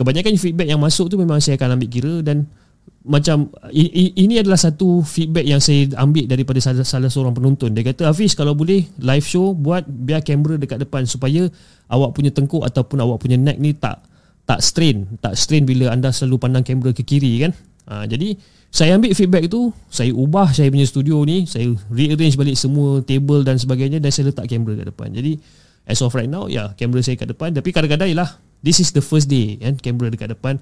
kebanyakan 0.00 0.32
feedback 0.40 0.68
yang 0.72 0.80
masuk 0.80 1.12
tu 1.12 1.20
memang 1.20 1.44
saya 1.44 1.60
akan 1.60 1.76
ambil 1.76 1.90
kira 1.92 2.14
dan 2.24 2.48
macam 3.04 3.48
ini 3.72 4.40
adalah 4.40 4.60
satu 4.60 5.00
feedback 5.04 5.46
yang 5.48 5.60
saya 5.62 5.88
ambil 5.96 6.28
daripada 6.28 6.60
salah, 6.60 6.84
salah 6.84 7.08
seorang 7.08 7.32
penonton 7.32 7.72
dia 7.72 7.86
kata 7.86 8.08
Hafiz 8.08 8.36
kalau 8.36 8.52
boleh 8.52 8.84
live 9.00 9.26
show 9.26 9.56
buat 9.56 9.86
biar 9.88 10.20
kamera 10.20 10.60
dekat 10.60 10.84
depan 10.84 11.08
supaya 11.08 11.48
awak 11.88 12.12
punya 12.12 12.28
tengkuk 12.28 12.64
ataupun 12.64 13.00
awak 13.00 13.22
punya 13.22 13.40
neck 13.40 13.56
ni 13.56 13.72
tak 13.72 14.04
tak 14.44 14.60
strain 14.60 15.08
tak 15.24 15.36
strain 15.36 15.64
bila 15.64 15.92
anda 15.92 16.12
selalu 16.12 16.36
pandang 16.36 16.64
kamera 16.64 16.92
ke 16.92 17.04
kiri 17.04 17.44
kan 17.44 17.52
Ha, 17.88 18.04
jadi 18.04 18.36
saya 18.68 19.00
ambil 19.00 19.16
feedback 19.16 19.48
tu, 19.48 19.72
saya 19.88 20.12
ubah 20.12 20.52
saya 20.52 20.68
punya 20.68 20.84
studio 20.84 21.24
ni, 21.24 21.48
saya 21.48 21.72
rearrange 21.88 22.36
balik 22.36 22.52
semua 22.60 23.00
table 23.00 23.40
dan 23.40 23.56
sebagainya 23.56 23.96
dan 23.96 24.12
saya 24.12 24.28
letak 24.28 24.44
kamera 24.44 24.84
kat 24.84 24.86
depan. 24.92 25.08
Jadi 25.08 25.40
as 25.88 26.04
of 26.04 26.12
right 26.12 26.28
now, 26.28 26.44
ya, 26.44 26.52
yeah, 26.52 26.68
kamera 26.76 27.00
saya 27.00 27.16
kat 27.16 27.32
depan. 27.32 27.56
Tapi 27.56 27.72
kadang-kadang 27.72 28.12
ialah, 28.12 28.36
this 28.60 28.76
is 28.76 28.92
the 28.92 29.00
first 29.00 29.32
day, 29.32 29.56
kan, 29.56 29.80
kamera 29.80 30.12
dekat 30.12 30.36
depan. 30.36 30.60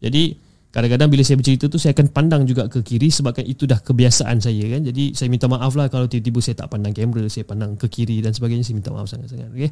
Jadi 0.00 0.40
kadang-kadang 0.72 1.12
bila 1.12 1.22
saya 1.22 1.36
bercerita 1.36 1.68
tu, 1.68 1.76
saya 1.76 1.92
akan 1.92 2.08
pandang 2.10 2.42
juga 2.48 2.66
ke 2.66 2.80
kiri 2.80 3.12
sebabkan 3.12 3.44
itu 3.44 3.68
dah 3.68 3.78
kebiasaan 3.78 4.40
saya, 4.40 4.64
kan. 4.72 4.80
Jadi 4.88 5.12
saya 5.12 5.28
minta 5.28 5.46
maaf 5.46 5.76
lah 5.76 5.92
kalau 5.92 6.08
tiba-tiba 6.08 6.40
saya 6.40 6.56
tak 6.64 6.72
pandang 6.72 6.96
kamera, 6.96 7.28
saya 7.28 7.44
pandang 7.44 7.76
ke 7.76 7.86
kiri 7.92 8.24
dan 8.24 8.32
sebagainya, 8.32 8.64
saya 8.64 8.80
minta 8.80 8.90
maaf 8.90 9.06
sangat-sangat. 9.06 9.52
Okay? 9.52 9.70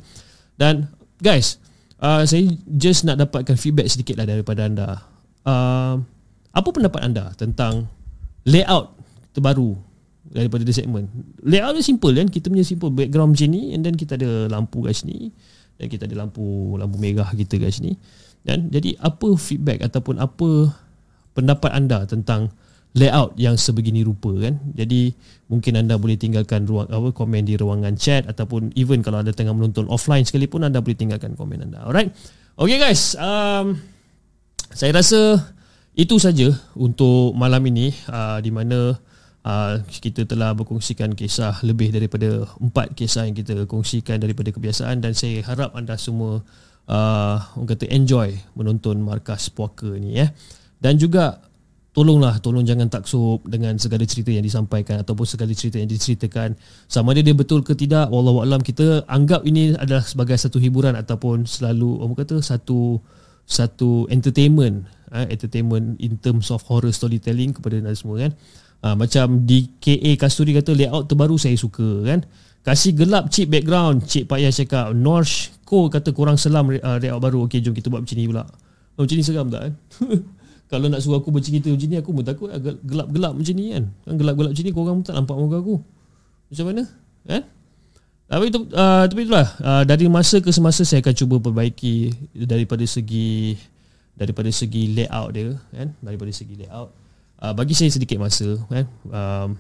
Dan 0.61 0.93
guys, 1.19 1.57
uh, 2.05 2.23
saya 2.29 2.45
just 2.69 3.09
nak 3.09 3.17
dapatkan 3.17 3.57
feedback 3.57 3.89
sedikit 3.89 4.21
lah 4.21 4.29
daripada 4.29 4.69
anda. 4.69 4.89
Uh, 5.41 6.05
apa 6.53 6.69
pendapat 6.69 7.01
anda 7.01 7.33
tentang 7.39 7.87
layout 8.45 8.93
terbaru 9.33 9.79
daripada 10.29 10.67
the 10.67 10.75
segment? 10.75 11.09
Layout 11.41 11.79
dia 11.79 11.85
simple 11.85 12.13
kan? 12.13 12.29
Kita 12.29 12.53
punya 12.53 12.67
simple 12.67 12.91
background 12.93 13.33
macam 13.33 13.49
ni 13.49 13.73
and 13.73 13.81
then 13.87 13.95
kita 13.95 14.21
ada 14.21 14.51
lampu 14.51 14.85
kat 14.85 15.01
sini 15.01 15.31
dan 15.81 15.87
kita 15.89 16.05
ada 16.05 16.27
lampu 16.27 16.77
lampu 16.77 16.97
merah 17.01 17.31
kita 17.33 17.57
kat 17.57 17.73
sini. 17.73 17.95
Dan 18.41 18.73
jadi 18.73 18.97
apa 19.01 19.37
feedback 19.37 19.85
ataupun 19.85 20.21
apa 20.21 20.73
pendapat 21.37 21.71
anda 21.73 22.05
tentang 22.07 22.51
layout 22.99 23.39
yang 23.39 23.55
sebegini 23.55 24.03
rupa 24.03 24.35
kan? 24.39 24.59
Jadi 24.75 25.15
mungkin 25.47 25.79
anda 25.79 25.99
boleh 25.99 26.19
tinggalkan 26.19 26.67
ruang 26.67 26.91
apa 26.91 27.11
komen 27.15 27.47
di 27.47 27.55
ruangan 27.55 27.95
chat 27.95 28.27
ataupun 28.27 28.75
even 28.75 29.03
kalau 29.03 29.23
anda 29.23 29.35
tengah 29.35 29.55
menonton 29.55 29.87
offline 29.91 30.27
sekalipun 30.27 30.67
anda 30.67 30.83
boleh 30.83 30.99
tinggalkan 30.99 31.39
komen 31.39 31.71
anda. 31.71 31.87
Alright. 31.87 32.11
Okay 32.61 32.77
guys, 32.77 33.17
um, 33.17 33.79
saya 34.75 34.93
rasa 34.93 35.39
itu 35.97 36.19
saja 36.23 36.55
untuk 36.79 37.35
malam 37.35 37.65
ini 37.67 37.91
uh, 38.11 38.39
di 38.39 38.53
mana 38.55 38.95
uh, 39.43 39.75
kita 39.89 40.29
telah 40.29 40.55
berkongsikan 40.55 41.17
kisah 41.17 41.59
lebih 41.67 41.91
daripada 41.91 42.47
empat 42.61 42.95
kisah 42.95 43.27
yang 43.27 43.37
kita 43.37 43.67
kongsikan 43.67 44.23
daripada 44.23 44.55
kebiasaan 44.55 45.03
dan 45.03 45.13
saya 45.17 45.43
harap 45.43 45.75
anda 45.75 45.99
semua 45.99 46.45
uh, 46.87 47.37
orang 47.59 47.69
kata 47.75 47.91
enjoy 47.91 48.35
menonton 48.55 49.03
markas 49.03 49.51
puaka 49.51 49.91
ni 49.99 50.21
ya. 50.21 50.31
Dan 50.81 50.97
juga 50.97 51.39
tolonglah 51.93 52.41
tolong 52.41 52.65
jangan 52.65 52.89
taksub 52.89 53.45
dengan 53.45 53.77
segala 53.77 54.07
cerita 54.07 54.31
yang 54.31 54.47
disampaikan 54.47 55.03
ataupun 55.03 55.27
segala 55.27 55.51
cerita 55.53 55.83
yang 55.83 55.91
diceritakan 55.91 56.55
sama 56.87 57.11
ada 57.11 57.21
dia 57.21 57.35
betul 57.35 57.67
ke 57.67 57.75
tidak 57.75 58.07
wallahu 58.15 58.47
alam 58.47 58.63
kita 58.63 59.03
anggap 59.11 59.43
ini 59.43 59.75
adalah 59.75 59.99
sebagai 60.07 60.39
satu 60.39 60.63
hiburan 60.63 60.95
ataupun 60.95 61.51
selalu 61.51 61.99
orang 61.99 62.15
kata 62.15 62.39
satu 62.47 63.03
satu 63.43 64.07
entertainment 64.07 64.87
uh, 65.11 65.27
entertainment 65.27 65.99
in 65.99 66.17
terms 66.19 66.49
of 66.55 66.63
horror 66.67 66.95
storytelling 66.95 67.55
kepada 67.55 67.83
anda 67.83 67.95
semua 67.95 68.29
kan. 68.29 68.33
Uh, 68.81 68.97
macam 68.97 69.45
di 69.45 69.69
KA 69.77 70.17
Kasturi 70.17 70.57
kata 70.57 70.73
layout 70.73 71.11
terbaru 71.11 71.37
saya 71.37 71.59
suka 71.59 72.07
kan. 72.07 72.25
Kasih 72.61 72.93
gelap 72.93 73.33
cheap 73.33 73.49
background, 73.49 74.05
Cik 74.05 74.29
Payah 74.29 74.53
cakap. 74.53 74.93
Norsh 74.93 75.49
Ko 75.65 75.89
kata 75.89 76.13
kurang 76.13 76.37
selam 76.37 76.71
uh, 76.71 76.99
layout 76.99 77.21
baru. 77.21 77.47
Okey 77.47 77.61
jom 77.61 77.77
kita 77.77 77.93
buat 77.93 78.03
macam 78.03 78.17
ni 78.17 78.27
pula. 78.27 78.45
Oh, 78.99 79.07
macam 79.07 79.17
ni 79.17 79.25
seram 79.25 79.47
tak 79.49 79.61
kan? 79.69 79.73
Kalau 80.71 80.87
nak 80.87 81.03
suruh 81.03 81.19
aku 81.19 81.35
bercerita 81.35 81.67
macam 81.67 81.89
ni 81.91 81.97
aku 81.99 82.11
pun 82.15 82.23
takut 82.23 82.49
gelap-gelap 82.87 83.35
macam 83.35 83.55
ni 83.59 83.75
kan. 83.75 83.85
Kan 84.07 84.15
gelap-gelap 84.15 84.51
macam 84.55 84.65
ni 84.65 84.73
korang 84.73 84.97
pun 85.03 85.05
tak 85.05 85.17
nampak 85.19 85.37
muka 85.37 85.59
aku. 85.59 85.77
Macam 86.55 86.65
mana? 86.71 86.83
Kan? 87.27 87.43
Tapi 88.31 88.45
itu 88.47 88.59
uh, 88.79 89.05
tapi 89.11 89.21
itulah 89.27 89.49
uh, 89.59 89.83
dari 89.83 90.07
masa 90.07 90.39
ke 90.39 90.55
semasa 90.55 90.87
saya 90.87 91.03
akan 91.03 91.15
cuba 91.19 91.43
perbaiki 91.43 92.15
daripada 92.47 92.87
segi 92.87 93.59
daripada 94.15 94.47
segi 94.55 94.95
layout 94.95 95.35
dia 95.35 95.59
kan 95.75 95.91
daripada 95.99 96.31
segi 96.31 96.55
layout 96.63 96.95
uh, 97.43 97.51
bagi 97.51 97.75
saya 97.75 97.91
sedikit 97.91 98.23
masa 98.23 98.55
kan 98.71 98.87
um, 99.11 99.59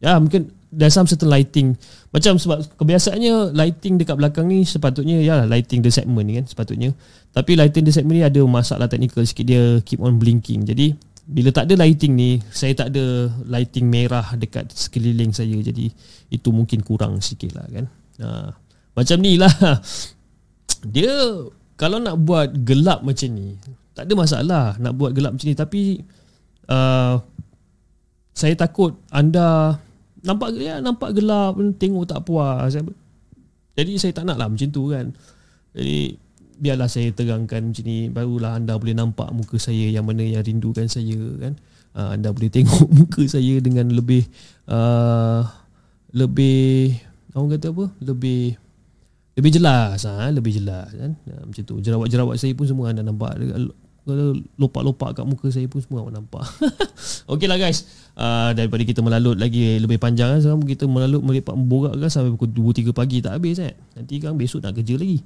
ya 0.00 0.16
mungkin 0.16 0.48
there's 0.70 0.94
some 0.94 1.06
certain 1.06 1.28
lighting. 1.28 1.74
Macam 2.14 2.38
sebab 2.38 2.62
kebiasaannya 2.78 3.54
lighting 3.54 3.98
dekat 3.98 4.16
belakang 4.16 4.46
ni 4.50 4.62
sepatutnya 4.62 5.18
ya 5.20 5.44
lighting 5.44 5.82
the 5.82 5.90
segment 5.90 6.26
ni 6.26 6.38
kan 6.38 6.46
sepatutnya. 6.46 6.94
Tapi 7.30 7.54
lighting 7.58 7.84
the 7.86 7.92
segment 7.94 8.16
ni 8.18 8.24
ada 8.24 8.40
masalah 8.46 8.86
teknikal 8.86 9.22
sikit 9.26 9.46
dia 9.46 9.78
keep 9.82 10.00
on 10.00 10.16
blinking. 10.16 10.66
Jadi 10.66 10.94
bila 11.30 11.54
tak 11.54 11.70
ada 11.70 11.78
lighting 11.86 12.18
ni 12.18 12.30
saya 12.50 12.74
tak 12.74 12.90
ada 12.90 13.30
lighting 13.46 13.86
merah 13.86 14.34
dekat 14.34 14.70
sekeliling 14.72 15.30
saya. 15.34 15.58
Jadi 15.58 15.90
itu 16.30 16.48
mungkin 16.50 16.82
kurang 16.82 17.18
sikit 17.22 17.54
lah 17.54 17.66
kan. 17.70 17.86
Uh, 18.18 18.50
macam 18.94 19.18
ni 19.22 19.38
lah. 19.38 19.52
Dia 20.94 21.12
kalau 21.76 22.00
nak 22.00 22.16
buat 22.24 22.64
gelap 22.64 23.04
macam 23.04 23.28
ni 23.36 23.52
tak 23.92 24.08
ada 24.08 24.14
masalah 24.16 24.64
nak 24.80 24.96
buat 24.96 25.12
gelap 25.12 25.36
macam 25.36 25.46
ni. 25.50 25.56
Tapi 25.58 25.82
uh, 26.70 27.20
saya 28.32 28.54
takut 28.56 28.96
anda 29.12 29.76
nampak 30.20 30.52
ya 30.56 30.78
nampak 30.84 31.16
gelap 31.16 31.56
tengok 31.80 32.04
tak 32.08 32.20
puas. 32.24 32.76
Jadi 33.76 33.92
saya 33.96 34.12
tak 34.12 34.28
nak 34.28 34.36
lah 34.36 34.48
macam 34.48 34.68
tu 34.68 34.92
kan. 34.92 35.12
Jadi 35.72 36.18
biarlah 36.60 36.88
saya 36.92 37.08
terangkan 37.16 37.72
macam 37.72 37.84
ni 37.88 38.12
barulah 38.12 38.60
anda 38.60 38.76
boleh 38.76 38.92
nampak 38.92 39.32
muka 39.32 39.56
saya 39.56 39.88
yang 39.88 40.04
mana 40.04 40.20
yang 40.20 40.44
rindukan 40.44 40.86
saya 40.86 41.16
kan. 41.40 41.56
Uh, 41.90 42.14
anda 42.14 42.30
boleh 42.30 42.52
tengok 42.52 42.86
muka 43.00 43.22
saya 43.26 43.58
dengan 43.58 43.90
lebih 43.90 44.22
uh, 44.70 45.42
lebih 46.12 46.94
orang 47.32 47.56
kata 47.56 47.72
apa? 47.72 47.84
Lebih 48.04 48.42
lebih 49.38 49.50
jelas 49.56 50.04
ha? 50.04 50.28
lebih 50.28 50.52
jelas 50.60 50.92
kan. 50.92 51.16
Ya, 51.24 51.36
macam 51.40 51.62
tu. 51.64 51.74
Jerawat-jerawat 51.80 52.36
saya 52.36 52.52
pun 52.52 52.66
semua 52.68 52.92
anda 52.92 53.00
nampak 53.00 53.40
lopak-lopak 54.56 55.20
kat 55.20 55.24
muka 55.28 55.52
saya 55.52 55.68
pun 55.68 55.84
semua 55.84 56.04
awak 56.04 56.16
nampak. 56.16 56.44
Okeylah 57.32 57.60
guys. 57.60 57.84
Uh, 58.16 58.52
daripada 58.52 58.82
kita 58.84 59.00
melalut 59.00 59.38
lagi 59.38 59.80
lebih 59.80 59.96
panjang 59.96 60.36
kan 60.36 60.40
sekarang 60.44 60.60
kita 60.66 60.84
melalut 60.84 61.24
melipat 61.24 61.56
borak 61.56 61.96
kan 61.96 62.10
sampai 62.12 62.32
pukul 62.36 62.72
2 62.74 62.92
3 62.92 62.96
pagi 62.96 63.20
tak 63.24 63.38
habis 63.38 63.60
eh. 63.60 63.72
Nanti 63.96 64.20
kan 64.20 64.36
besok 64.36 64.64
nak 64.64 64.76
kerja 64.76 64.96
lagi. 64.96 65.20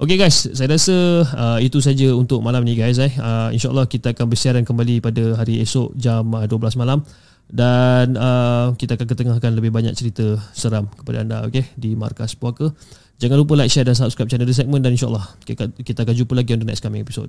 Okey 0.00 0.16
guys, 0.18 0.50
saya 0.50 0.68
rasa 0.70 0.96
uh, 1.26 1.58
itu 1.62 1.78
saja 1.82 2.10
untuk 2.14 2.42
malam 2.42 2.62
ni 2.62 2.74
guys 2.78 2.98
eh. 2.98 3.12
Uh, 3.18 3.54
InsyaAllah 3.54 3.86
kita 3.86 4.14
akan 4.14 4.26
bersiaran 4.30 4.64
kembali 4.66 5.02
pada 5.02 5.38
hari 5.38 5.62
esok 5.62 5.94
jam 5.98 6.26
uh, 6.32 6.46
12 6.46 6.80
malam 6.80 7.02
dan 7.50 8.14
uh, 8.14 8.72
kita 8.78 8.94
akan 8.94 9.06
ketengahkan 9.10 9.50
lebih 9.58 9.74
banyak 9.74 9.90
cerita 9.98 10.38
seram 10.54 10.86
kepada 10.86 11.26
anda 11.26 11.36
okey 11.50 11.66
di 11.74 11.98
markas 11.98 12.38
puaka. 12.38 12.70
Jangan 13.20 13.36
lupa 13.36 13.52
like, 13.52 13.68
share 13.68 13.84
dan 13.84 13.92
subscribe 13.92 14.32
channel 14.32 14.48
The 14.48 14.56
Segment 14.56 14.80
dan 14.80 14.96
insyaAllah 14.96 15.36
kita 15.84 16.08
akan 16.08 16.14
jumpa 16.16 16.32
lagi 16.32 16.56
on 16.56 16.64
the 16.64 16.68
next 16.70 16.80
coming 16.80 17.04
episode. 17.04 17.28